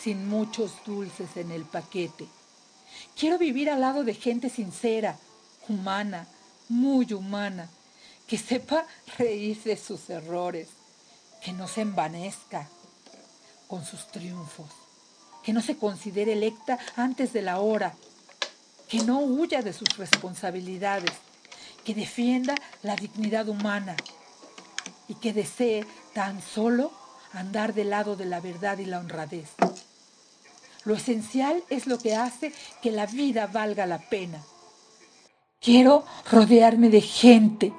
sin 0.00 0.28
muchos 0.28 0.72
dulces 0.84 1.36
en 1.36 1.50
el 1.50 1.64
paquete. 1.64 2.26
Quiero 3.16 3.38
vivir 3.38 3.70
al 3.70 3.80
lado 3.80 4.02
de 4.02 4.14
gente 4.14 4.50
sincera, 4.50 5.16
humana, 5.68 6.26
muy 6.68 7.12
humana, 7.12 7.68
que 8.26 8.38
sepa 8.38 8.86
reír 9.18 9.62
de 9.62 9.76
sus 9.76 10.10
errores, 10.10 10.68
que 11.42 11.52
no 11.52 11.68
se 11.68 11.82
envanezca 11.82 12.68
con 13.68 13.84
sus 13.84 14.08
triunfos, 14.08 14.70
que 15.42 15.52
no 15.52 15.60
se 15.60 15.76
considere 15.76 16.32
electa 16.32 16.78
antes 16.96 17.32
de 17.32 17.42
la 17.42 17.60
hora, 17.60 17.94
que 18.88 19.02
no 19.04 19.20
huya 19.20 19.62
de 19.62 19.72
sus 19.72 19.96
responsabilidades, 19.96 21.12
que 21.84 21.94
defienda 21.94 22.54
la 22.82 22.96
dignidad 22.96 23.48
humana 23.48 23.94
y 25.06 25.14
que 25.14 25.32
desee 25.32 25.86
tan 26.14 26.42
solo 26.42 26.90
andar 27.32 27.74
del 27.74 27.90
lado 27.90 28.16
de 28.16 28.26
la 28.26 28.40
verdad 28.40 28.78
y 28.78 28.86
la 28.86 28.98
honradez. 28.98 29.50
Lo 30.84 30.94
esencial 30.94 31.62
es 31.70 31.86
lo 31.86 31.98
que 31.98 32.14
hace 32.14 32.52
que 32.82 32.90
la 32.90 33.06
vida 33.06 33.46
valga 33.46 33.86
la 33.86 33.98
pena. 33.98 34.38
Quiero 35.60 36.04
rodearme 36.30 36.90
de 36.90 37.00
gente 37.00 37.72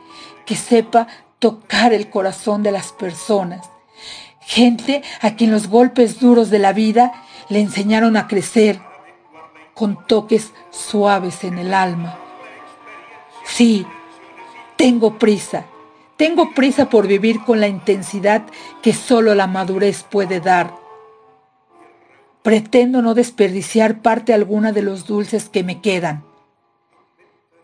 que 0.45 0.55
sepa 0.55 1.07
tocar 1.37 1.93
el 1.93 2.09
corazón 2.09 2.63
de 2.63 2.71
las 2.71 2.91
personas. 2.91 3.69
Gente 4.41 5.03
a 5.21 5.35
quien 5.35 5.51
los 5.51 5.67
golpes 5.67 6.19
duros 6.19 6.49
de 6.49 6.59
la 6.59 6.73
vida 6.73 7.11
le 7.49 7.59
enseñaron 7.59 8.17
a 8.17 8.27
crecer 8.27 8.79
con 9.75 10.07
toques 10.07 10.51
suaves 10.71 11.43
en 11.43 11.59
el 11.59 11.73
alma. 11.73 12.17
Sí, 13.45 13.85
tengo 14.77 15.19
prisa. 15.19 15.65
Tengo 16.17 16.53
prisa 16.53 16.89
por 16.89 17.07
vivir 17.07 17.43
con 17.43 17.59
la 17.59 17.67
intensidad 17.67 18.43
que 18.81 18.93
solo 18.93 19.35
la 19.35 19.47
madurez 19.47 20.03
puede 20.03 20.39
dar. 20.39 20.84
Pretendo 22.45 23.01
no 23.01 23.15
desperdiciar 23.15 24.03
parte 24.03 24.31
alguna 24.31 24.71
de 24.71 24.83
los 24.83 25.07
dulces 25.07 25.49
que 25.49 25.63
me 25.63 25.81
quedan. 25.81 26.23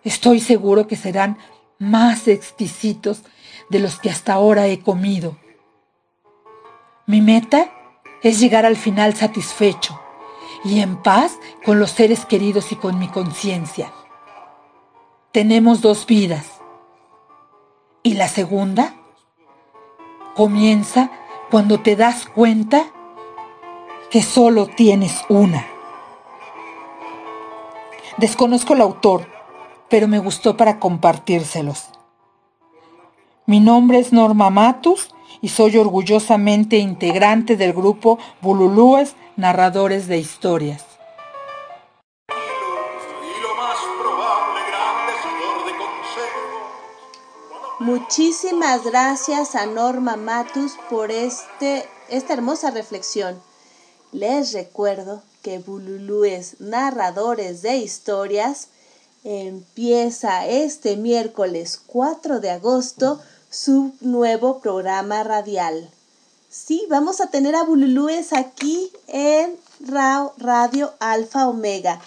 Estoy 0.04 0.40
seguro 0.40 0.88
que 0.88 0.96
serán 0.96 1.38
más 1.78 2.28
exquisitos 2.28 3.22
de 3.70 3.78
los 3.78 4.00
que 4.00 4.10
hasta 4.10 4.34
ahora 4.34 4.66
he 4.66 4.80
comido. 4.80 5.38
Mi 7.06 7.22
meta 7.22 7.72
es 8.24 8.40
llegar 8.40 8.66
al 8.66 8.76
final 8.76 9.14
satisfecho 9.14 10.02
y 10.66 10.80
en 10.80 11.00
paz 11.04 11.38
con 11.64 11.80
los 11.80 11.92
seres 11.92 12.26
queridos 12.26 12.72
y 12.72 12.76
con 12.76 12.98
mi 12.98 13.08
conciencia. 13.08 13.94
Tenemos 15.32 15.82
dos 15.82 16.08
vidas 16.08 16.60
y 18.02 18.16
la 18.16 18.28
segunda 18.28 18.96
comienza 20.36 21.12
cuando 21.52 21.82
te 21.82 21.96
das 21.96 22.26
cuenta 22.26 22.92
que 24.12 24.22
solo 24.22 24.68
tienes 24.68 25.24
una. 25.30 25.66
Desconozco 28.18 28.74
el 28.74 28.82
autor, 28.82 29.26
pero 29.90 30.10
me 30.10 30.20
gustó 30.20 30.58
para 30.58 30.80
compartírselos. 30.80 31.90
Mi 33.46 33.62
nombre 33.62 34.00
es 34.00 34.12
Norma 34.12 34.50
Matus 34.50 35.16
y 35.42 35.48
soy 35.48 35.78
orgullosamente 35.78 36.78
integrante 36.78 37.56
del 37.56 37.72
grupo 37.72 38.20
Bululúes 38.42 39.16
Narradores 39.38 40.08
de 40.08 40.18
Historias. 40.18 40.86
Muchísimas 47.80 48.84
gracias 48.84 49.56
a 49.56 49.66
Norma 49.66 50.18
Matus 50.18 50.74
por 50.90 51.12
este, 51.12 51.88
esta 52.10 52.34
hermosa 52.34 52.72
reflexión. 52.72 53.42
Les 54.12 54.52
recuerdo 54.52 55.22
que 55.42 55.60
Bululúes 55.60 56.60
Narradores 56.60 57.62
de 57.62 57.78
Historias 57.78 58.68
empieza 59.24 60.48
este 60.48 60.98
miércoles 60.98 61.82
4 61.88 62.42
de 62.42 62.50
agosto 62.50 63.22
su 63.50 63.94
nuevo 64.02 64.60
programa 64.60 65.24
radial. 65.24 65.90
Sí, 66.50 66.86
vamos 66.90 67.22
a 67.22 67.28
tener 67.28 67.56
a 67.56 67.64
Bululúes 67.64 68.34
aquí 68.34 68.92
en 69.08 69.56
Radio 70.38 70.94
Alfa 71.00 71.48
Omega 71.48 72.02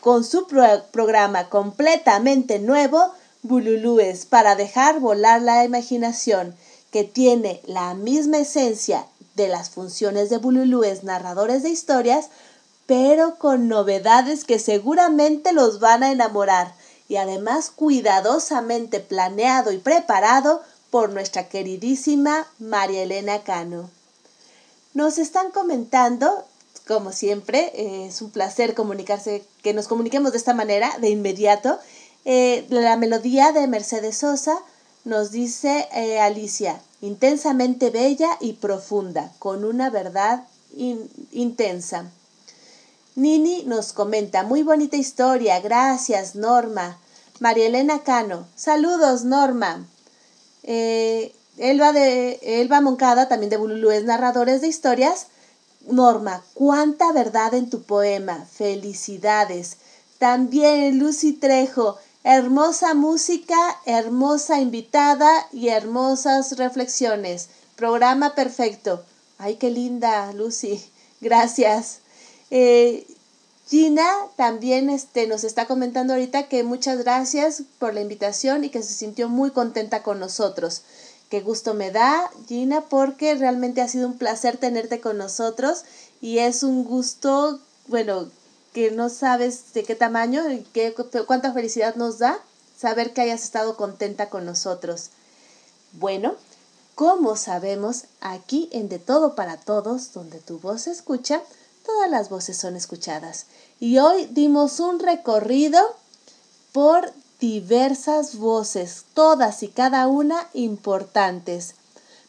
con 0.00 0.24
su 0.24 0.46
programa 0.46 1.50
completamente 1.50 2.58
nuevo 2.58 3.12
Bululúes 3.42 4.24
para 4.24 4.56
dejar 4.56 4.98
volar 4.98 5.42
la 5.42 5.64
imaginación, 5.64 6.54
que 6.90 7.04
tiene 7.04 7.60
la 7.66 7.92
misma 7.94 8.38
esencia 8.38 9.06
de 9.40 9.48
las 9.48 9.70
funciones 9.70 10.28
de 10.28 10.36
Bululúes 10.36 11.02
narradores 11.02 11.62
de 11.62 11.70
historias, 11.70 12.28
pero 12.86 13.36
con 13.38 13.68
novedades 13.68 14.44
que 14.44 14.58
seguramente 14.58 15.52
los 15.52 15.80
van 15.80 16.02
a 16.02 16.12
enamorar 16.12 16.74
y 17.08 17.16
además 17.16 17.70
cuidadosamente 17.70 19.00
planeado 19.00 19.72
y 19.72 19.78
preparado 19.78 20.62
por 20.90 21.10
nuestra 21.10 21.48
queridísima 21.48 22.46
María 22.58 23.02
Elena 23.02 23.42
Cano. 23.42 23.88
Nos 24.92 25.18
están 25.18 25.50
comentando, 25.52 26.44
como 26.86 27.12
siempre, 27.12 28.06
es 28.06 28.20
un 28.20 28.30
placer 28.30 28.74
comunicarse, 28.74 29.44
que 29.62 29.72
nos 29.72 29.88
comuniquemos 29.88 30.32
de 30.32 30.38
esta 30.38 30.52
manera, 30.52 30.98
de 30.98 31.08
inmediato, 31.08 31.78
eh, 32.26 32.66
la 32.68 32.96
melodía 32.96 33.52
de 33.52 33.66
Mercedes 33.66 34.18
Sosa 34.18 34.58
nos 35.04 35.30
dice 35.30 35.88
eh, 35.94 36.20
Alicia, 36.20 36.82
intensamente 37.00 37.90
bella 37.90 38.30
y 38.40 38.54
profunda, 38.54 39.32
con 39.38 39.64
una 39.64 39.90
verdad 39.90 40.46
intensa. 41.32 42.10
Nini 43.16 43.64
nos 43.64 43.92
comenta, 43.92 44.44
muy 44.44 44.62
bonita 44.62 44.96
historia, 44.96 45.60
gracias 45.60 46.36
Norma. 46.36 46.98
María 47.40 47.66
Elena 47.66 48.02
Cano, 48.02 48.46
saludos 48.54 49.24
Norma. 49.24 49.86
Eh, 50.62 51.34
Elba, 51.56 51.92
de, 51.92 52.38
Elba 52.42 52.80
Moncada, 52.80 53.28
también 53.28 53.50
de 53.50 53.56
Bululúes 53.56 54.04
Narradores 54.04 54.60
de 54.60 54.68
Historias. 54.68 55.26
Norma, 55.88 56.42
cuánta 56.54 57.12
verdad 57.12 57.54
en 57.54 57.68
tu 57.70 57.82
poema, 57.82 58.46
felicidades. 58.50 59.78
También 60.18 60.98
Lucy 60.98 61.32
Trejo, 61.32 61.96
Hermosa 62.22 62.92
música, 62.92 63.56
hermosa 63.86 64.60
invitada 64.60 65.30
y 65.52 65.68
hermosas 65.68 66.58
reflexiones. 66.58 67.48
Programa 67.76 68.34
perfecto. 68.34 69.02
Ay, 69.38 69.56
qué 69.56 69.70
linda, 69.70 70.30
Lucy. 70.34 70.84
Gracias. 71.22 72.00
Eh, 72.50 73.06
Gina 73.66 74.06
también 74.36 74.90
este, 74.90 75.26
nos 75.28 75.44
está 75.44 75.66
comentando 75.66 76.12
ahorita 76.12 76.48
que 76.48 76.62
muchas 76.62 76.98
gracias 76.98 77.62
por 77.78 77.94
la 77.94 78.00
invitación 78.00 78.64
y 78.64 78.70
que 78.70 78.82
se 78.82 78.92
sintió 78.92 79.28
muy 79.28 79.52
contenta 79.52 80.02
con 80.02 80.18
nosotros. 80.18 80.82
Qué 81.30 81.40
gusto 81.40 81.72
me 81.72 81.92
da, 81.92 82.30
Gina, 82.48 82.80
porque 82.82 83.36
realmente 83.36 83.80
ha 83.80 83.88
sido 83.88 84.08
un 84.08 84.18
placer 84.18 84.56
tenerte 84.56 85.00
con 85.00 85.16
nosotros 85.16 85.84
y 86.20 86.38
es 86.38 86.64
un 86.64 86.84
gusto, 86.84 87.60
bueno, 87.86 88.28
que 88.72 88.90
no 88.90 89.08
sabes 89.08 89.72
de 89.72 89.84
qué 89.84 89.94
tamaño 89.94 90.50
y 90.50 90.62
qué, 90.72 90.94
cuánta 91.26 91.52
felicidad 91.52 91.96
nos 91.96 92.18
da 92.18 92.38
saber 92.78 93.12
que 93.12 93.20
hayas 93.20 93.42
estado 93.42 93.76
contenta 93.76 94.30
con 94.30 94.46
nosotros. 94.46 95.10
Bueno, 95.92 96.34
como 96.94 97.36
sabemos, 97.36 98.04
aquí 98.20 98.68
en 98.72 98.88
De 98.88 98.98
Todo 98.98 99.34
para 99.34 99.56
Todos, 99.56 100.12
donde 100.12 100.38
tu 100.38 100.58
voz 100.58 100.82
se 100.82 100.90
escucha, 100.90 101.42
todas 101.84 102.10
las 102.10 102.28
voces 102.28 102.56
son 102.56 102.76
escuchadas. 102.76 103.46
Y 103.80 103.98
hoy 103.98 104.26
dimos 104.26 104.80
un 104.80 104.98
recorrido 104.98 105.80
por 106.72 107.12
diversas 107.40 108.36
voces, 108.36 109.04
todas 109.14 109.62
y 109.62 109.68
cada 109.68 110.06
una 110.06 110.48
importantes. 110.52 111.74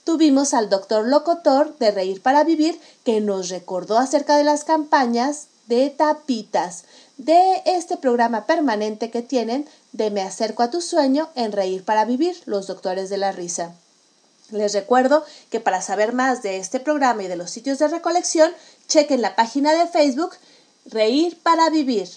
tuvimos 0.03 0.53
al 0.53 0.69
doctor 0.69 1.07
Locotor 1.07 1.77
de 1.77 1.91
Reír 1.91 2.21
para 2.21 2.43
Vivir 2.43 2.79
que 3.03 3.21
nos 3.21 3.49
recordó 3.49 3.97
acerca 3.99 4.35
de 4.35 4.43
las 4.43 4.63
campañas 4.63 5.47
de 5.71 5.89
tapitas 5.89 6.83
de 7.15 7.61
este 7.65 7.95
programa 7.95 8.45
permanente 8.45 9.09
que 9.09 9.21
tienen 9.21 9.65
de 9.93 10.11
Me 10.11 10.21
acerco 10.21 10.63
a 10.63 10.69
tu 10.69 10.81
sueño 10.81 11.29
en 11.35 11.53
Reír 11.53 11.85
para 11.85 12.03
Vivir, 12.03 12.35
los 12.45 12.67
doctores 12.67 13.09
de 13.09 13.15
la 13.15 13.31
risa. 13.31 13.73
Les 14.49 14.73
recuerdo 14.73 15.23
que 15.49 15.61
para 15.61 15.81
saber 15.81 16.11
más 16.11 16.43
de 16.43 16.57
este 16.57 16.81
programa 16.81 17.23
y 17.23 17.29
de 17.29 17.37
los 17.37 17.51
sitios 17.51 17.79
de 17.79 17.87
recolección, 17.87 18.51
chequen 18.89 19.21
la 19.21 19.37
página 19.37 19.71
de 19.71 19.87
Facebook 19.87 20.31
Reír 20.87 21.39
para 21.41 21.69
Vivir. 21.69 22.09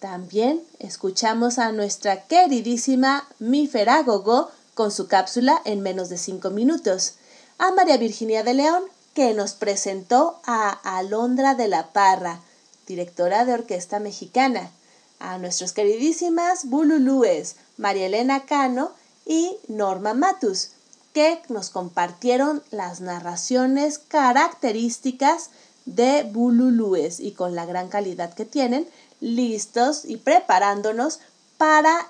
También 0.00 0.60
escuchamos 0.80 1.60
a 1.60 1.70
nuestra 1.70 2.22
queridísima 2.22 3.28
Mifera 3.38 4.02
Gogo 4.02 4.50
con 4.74 4.90
su 4.90 5.06
cápsula 5.06 5.62
en 5.64 5.80
menos 5.80 6.08
de 6.08 6.18
cinco 6.18 6.50
minutos, 6.50 7.14
a 7.58 7.70
María 7.70 7.98
Virginia 7.98 8.42
de 8.42 8.54
León, 8.54 8.82
que 9.14 9.32
nos 9.32 9.52
presentó 9.52 10.40
a 10.44 10.70
Alondra 10.98 11.54
de 11.54 11.68
la 11.68 11.92
Parra, 11.92 12.40
directora 12.86 13.44
de 13.44 13.54
orquesta 13.54 14.00
mexicana, 14.00 14.70
a 15.18 15.38
nuestras 15.38 15.72
queridísimas 15.72 16.66
Bululúes, 16.66 17.56
María 17.76 18.06
Elena 18.06 18.44
Cano 18.44 18.92
y 19.24 19.56
Norma 19.68 20.14
Matus, 20.14 20.70
que 21.12 21.40
nos 21.48 21.70
compartieron 21.70 22.62
las 22.70 23.00
narraciones 23.00 23.98
características 23.98 25.50
de 25.86 26.24
Bululúes 26.24 27.20
y 27.20 27.32
con 27.32 27.54
la 27.54 27.66
gran 27.66 27.88
calidad 27.88 28.34
que 28.34 28.44
tienen, 28.44 28.88
listos 29.20 30.04
y 30.04 30.16
preparándonos 30.16 31.20
para, 31.56 32.08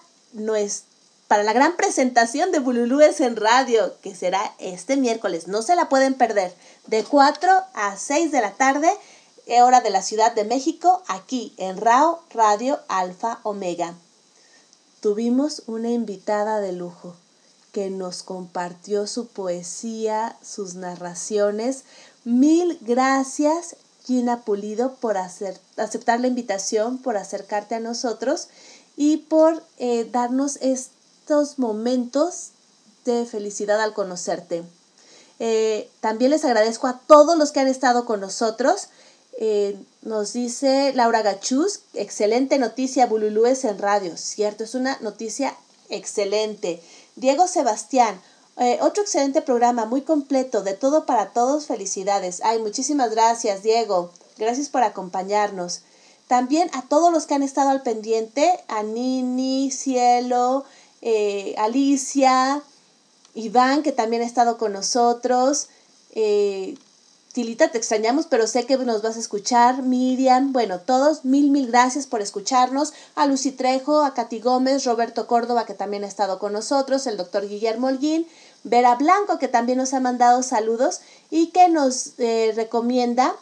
para 1.28 1.42
la 1.42 1.52
gran 1.52 1.76
presentación 1.76 2.50
de 2.50 2.60
Bululúes 2.60 3.20
en 3.20 3.36
radio, 3.36 3.94
que 4.00 4.14
será 4.14 4.54
este 4.58 4.96
miércoles. 4.96 5.48
No 5.48 5.62
se 5.62 5.76
la 5.76 5.88
pueden 5.88 6.14
perder, 6.14 6.54
de 6.86 7.04
4 7.04 7.50
a 7.74 7.96
6 7.96 8.32
de 8.32 8.40
la 8.40 8.52
tarde, 8.52 8.90
hora 9.46 9.80
de 9.80 9.90
la 9.90 10.02
Ciudad 10.02 10.34
de 10.34 10.44
México, 10.44 11.02
aquí 11.06 11.54
en 11.56 11.76
RAO 11.76 12.22
Radio 12.30 12.80
Alfa 12.88 13.40
Omega. 13.42 13.94
Tuvimos 15.00 15.62
una 15.66 15.90
invitada 15.90 16.60
de 16.60 16.72
lujo 16.72 17.14
que 17.72 17.90
nos 17.90 18.22
compartió 18.22 19.06
su 19.06 19.26
poesía, 19.26 20.36
sus 20.42 20.76
narraciones. 20.76 21.84
Mil 22.24 22.78
gracias, 22.80 23.76
Gina 24.04 24.42
Pulido, 24.42 24.94
por 24.94 25.18
hacer, 25.18 25.60
aceptar 25.76 26.20
la 26.20 26.28
invitación, 26.28 26.98
por 26.98 27.16
acercarte 27.16 27.74
a 27.74 27.80
nosotros 27.80 28.48
y 28.96 29.18
por 29.18 29.62
eh, 29.76 30.08
darnos 30.10 30.56
estos 30.62 31.58
momentos 31.58 32.50
de 33.04 33.26
felicidad 33.26 33.80
al 33.82 33.92
conocerte. 33.92 34.64
Eh, 35.40 35.90
también 36.00 36.30
les 36.30 36.44
agradezco 36.44 36.86
a 36.86 37.00
todos 37.06 37.36
los 37.36 37.52
que 37.52 37.60
han 37.60 37.68
estado 37.68 38.06
con 38.06 38.20
nosotros. 38.20 38.88
Eh, 39.38 39.76
nos 40.02 40.32
dice 40.32 40.92
Laura 40.94 41.22
Gachuz, 41.22 41.80
excelente 41.94 42.58
noticia, 42.58 43.06
Bululúes 43.06 43.64
en 43.64 43.78
radio. 43.78 44.16
Cierto, 44.16 44.64
es 44.64 44.74
una 44.74 44.98
noticia 45.00 45.56
excelente. 45.88 46.80
Diego 47.16 47.48
Sebastián, 47.48 48.20
eh, 48.56 48.78
otro 48.80 49.02
excelente 49.02 49.42
programa, 49.42 49.86
muy 49.86 50.02
completo, 50.02 50.62
de 50.62 50.74
todo 50.74 51.06
para 51.06 51.30
todos, 51.30 51.66
felicidades. 51.66 52.40
Ay, 52.44 52.60
muchísimas 52.60 53.10
gracias, 53.10 53.62
Diego. 53.62 54.10
Gracias 54.38 54.68
por 54.68 54.82
acompañarnos. 54.82 55.80
También 56.28 56.70
a 56.72 56.82
todos 56.82 57.12
los 57.12 57.26
que 57.26 57.34
han 57.34 57.42
estado 57.42 57.70
al 57.70 57.82
pendiente, 57.82 58.60
a 58.68 58.82
Nini, 58.82 59.70
Cielo, 59.70 60.64
eh, 61.02 61.54
Alicia, 61.58 62.62
Iván, 63.34 63.82
que 63.82 63.92
también 63.92 64.22
ha 64.22 64.26
estado 64.26 64.56
con 64.56 64.72
nosotros. 64.72 65.68
Tilita, 67.34 67.66
te 67.66 67.78
extrañamos, 67.78 68.26
pero 68.26 68.46
sé 68.46 68.64
que 68.64 68.76
nos 68.76 69.02
vas 69.02 69.16
a 69.16 69.18
escuchar. 69.18 69.82
Miriam, 69.82 70.52
bueno, 70.52 70.78
todos, 70.78 71.24
mil, 71.24 71.50
mil 71.50 71.66
gracias 71.66 72.06
por 72.06 72.20
escucharnos. 72.22 72.92
A 73.16 73.26
Lucy 73.26 73.50
Trejo, 73.50 74.02
a 74.02 74.14
Katy 74.14 74.38
Gómez, 74.38 74.84
Roberto 74.84 75.26
Córdoba, 75.26 75.66
que 75.66 75.74
también 75.74 76.04
ha 76.04 76.06
estado 76.06 76.38
con 76.38 76.52
nosotros, 76.52 77.08
el 77.08 77.16
doctor 77.16 77.48
Guillermo 77.48 77.88
Holguín, 77.88 78.24
Vera 78.62 78.94
Blanco, 78.94 79.40
que 79.40 79.48
también 79.48 79.78
nos 79.78 79.94
ha 79.94 79.98
mandado 79.98 80.44
saludos 80.44 81.00
y 81.28 81.48
que 81.48 81.68
nos 81.68 82.12
eh, 82.18 82.52
recomienda 82.54 83.34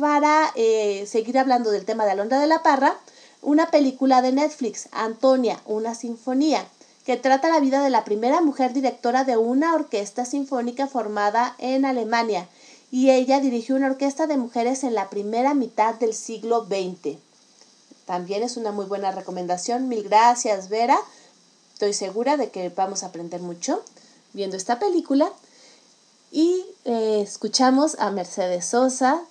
para 0.00 0.50
eh, 0.56 1.06
seguir 1.06 1.38
hablando 1.38 1.70
del 1.70 1.84
tema 1.84 2.06
de 2.06 2.10
Alondra 2.10 2.40
de 2.40 2.48
la 2.48 2.64
Parra, 2.64 2.98
una 3.40 3.70
película 3.70 4.20
de 4.20 4.32
Netflix, 4.32 4.88
Antonia, 4.90 5.60
una 5.64 5.94
sinfonía, 5.94 6.66
que 7.06 7.16
trata 7.16 7.50
la 7.50 7.60
vida 7.60 7.84
de 7.84 7.90
la 7.90 8.04
primera 8.04 8.40
mujer 8.40 8.72
directora 8.72 9.22
de 9.22 9.36
una 9.36 9.76
orquesta 9.76 10.24
sinfónica 10.24 10.88
formada 10.88 11.54
en 11.58 11.84
Alemania 11.84 12.48
y 12.90 13.10
ella 13.10 13.40
dirigió 13.40 13.76
una 13.76 13.88
orquesta 13.88 14.26
de 14.26 14.36
mujeres 14.36 14.84
en 14.84 14.94
la 14.94 15.10
primera 15.10 15.54
mitad 15.54 15.94
del 15.94 16.14
siglo 16.14 16.66
XX. 16.66 17.18
También 18.06 18.42
es 18.42 18.56
una 18.56 18.72
muy 18.72 18.86
buena 18.86 19.12
recomendación. 19.12 19.88
Mil 19.88 20.02
gracias, 20.02 20.68
Vera. 20.68 20.98
Estoy 21.74 21.92
segura 21.92 22.36
de 22.36 22.50
que 22.50 22.70
vamos 22.70 23.02
a 23.02 23.06
aprender 23.06 23.40
mucho 23.40 23.82
viendo 24.32 24.56
esta 24.56 24.78
película. 24.78 25.30
Y 26.30 26.64
eh, 26.84 27.20
escuchamos 27.22 27.96
a 27.98 28.10
Mercedes 28.10 28.66
Sosa, 28.66 29.22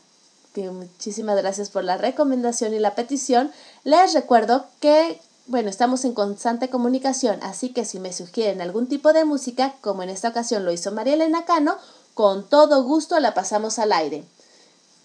muchísimas 0.66 1.38
gracias 1.38 1.70
por 1.70 1.84
la 1.84 1.98
recomendación 1.98 2.74
y 2.74 2.80
la 2.80 2.96
petición. 2.96 3.52
Les 3.84 4.14
recuerdo 4.14 4.66
que, 4.80 5.20
bueno, 5.46 5.70
estamos 5.70 6.04
en 6.06 6.14
constante 6.14 6.70
comunicación, 6.70 7.40
así 7.44 7.70
que 7.70 7.86
si 7.86 8.00
me 8.00 8.14
sugieren 8.14 8.62
algún 8.62 8.88
tipo 8.88 9.14
de 9.14 9.26
música, 9.26 9.76
como 9.82 10.04
en 10.04 10.10
esta 10.10 10.30
ocasión 10.30 10.66
lo 10.66 10.72
hizo 10.72 10.92
María 10.92 11.14
Elena 11.14 11.46
Cano, 11.46 11.78
con 12.18 12.50
todo 12.50 12.84
gusto 12.84 13.20
la 13.20 13.36
pasamos 13.36 13.78
al 13.78 13.92
aire. 13.94 14.24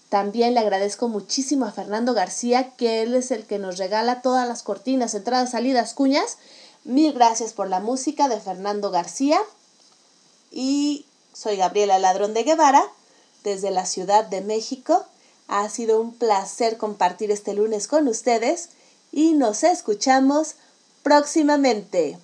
También 0.09 0.55
le 0.55 0.61
agradezco 0.61 1.09
muchísimo 1.09 1.67
a 1.67 1.71
Fernando 1.71 2.15
García, 2.15 2.75
que 2.75 3.03
él 3.03 3.15
es 3.15 3.31
el 3.31 3.45
que 3.45 3.59
nos 3.59 3.77
regala 3.77 4.23
todas 4.23 4.49
las 4.49 4.63
cortinas, 4.63 5.15
entradas, 5.15 5.51
salidas, 5.51 5.93
cuñas. 5.93 6.39
Mil 6.85 7.13
gracias 7.13 7.53
por 7.53 7.69
la 7.69 7.81
música 7.81 8.31
de 8.31 8.41
Fernando 8.41 8.91
García. 8.91 9.39
Y 10.51 11.05
soy 11.35 11.59
Gabriela 11.59 11.99
Ladrón 11.99 12.33
de 12.33 12.45
Guevara, 12.45 12.83
desde 13.45 13.71
la 13.71 13.85
Ciudad 13.85 14.25
de 14.25 14.41
México. 14.41 15.05
Ha 15.49 15.69
sido 15.69 16.01
un 16.01 16.15
placer 16.15 16.79
compartir 16.79 17.31
este 17.31 17.53
lunes 17.53 17.89
con 17.89 18.09
ustedes 18.09 18.71
y 19.13 19.35
nos 19.35 19.65
escuchamos 19.65 20.55
próximamente. 21.03 22.19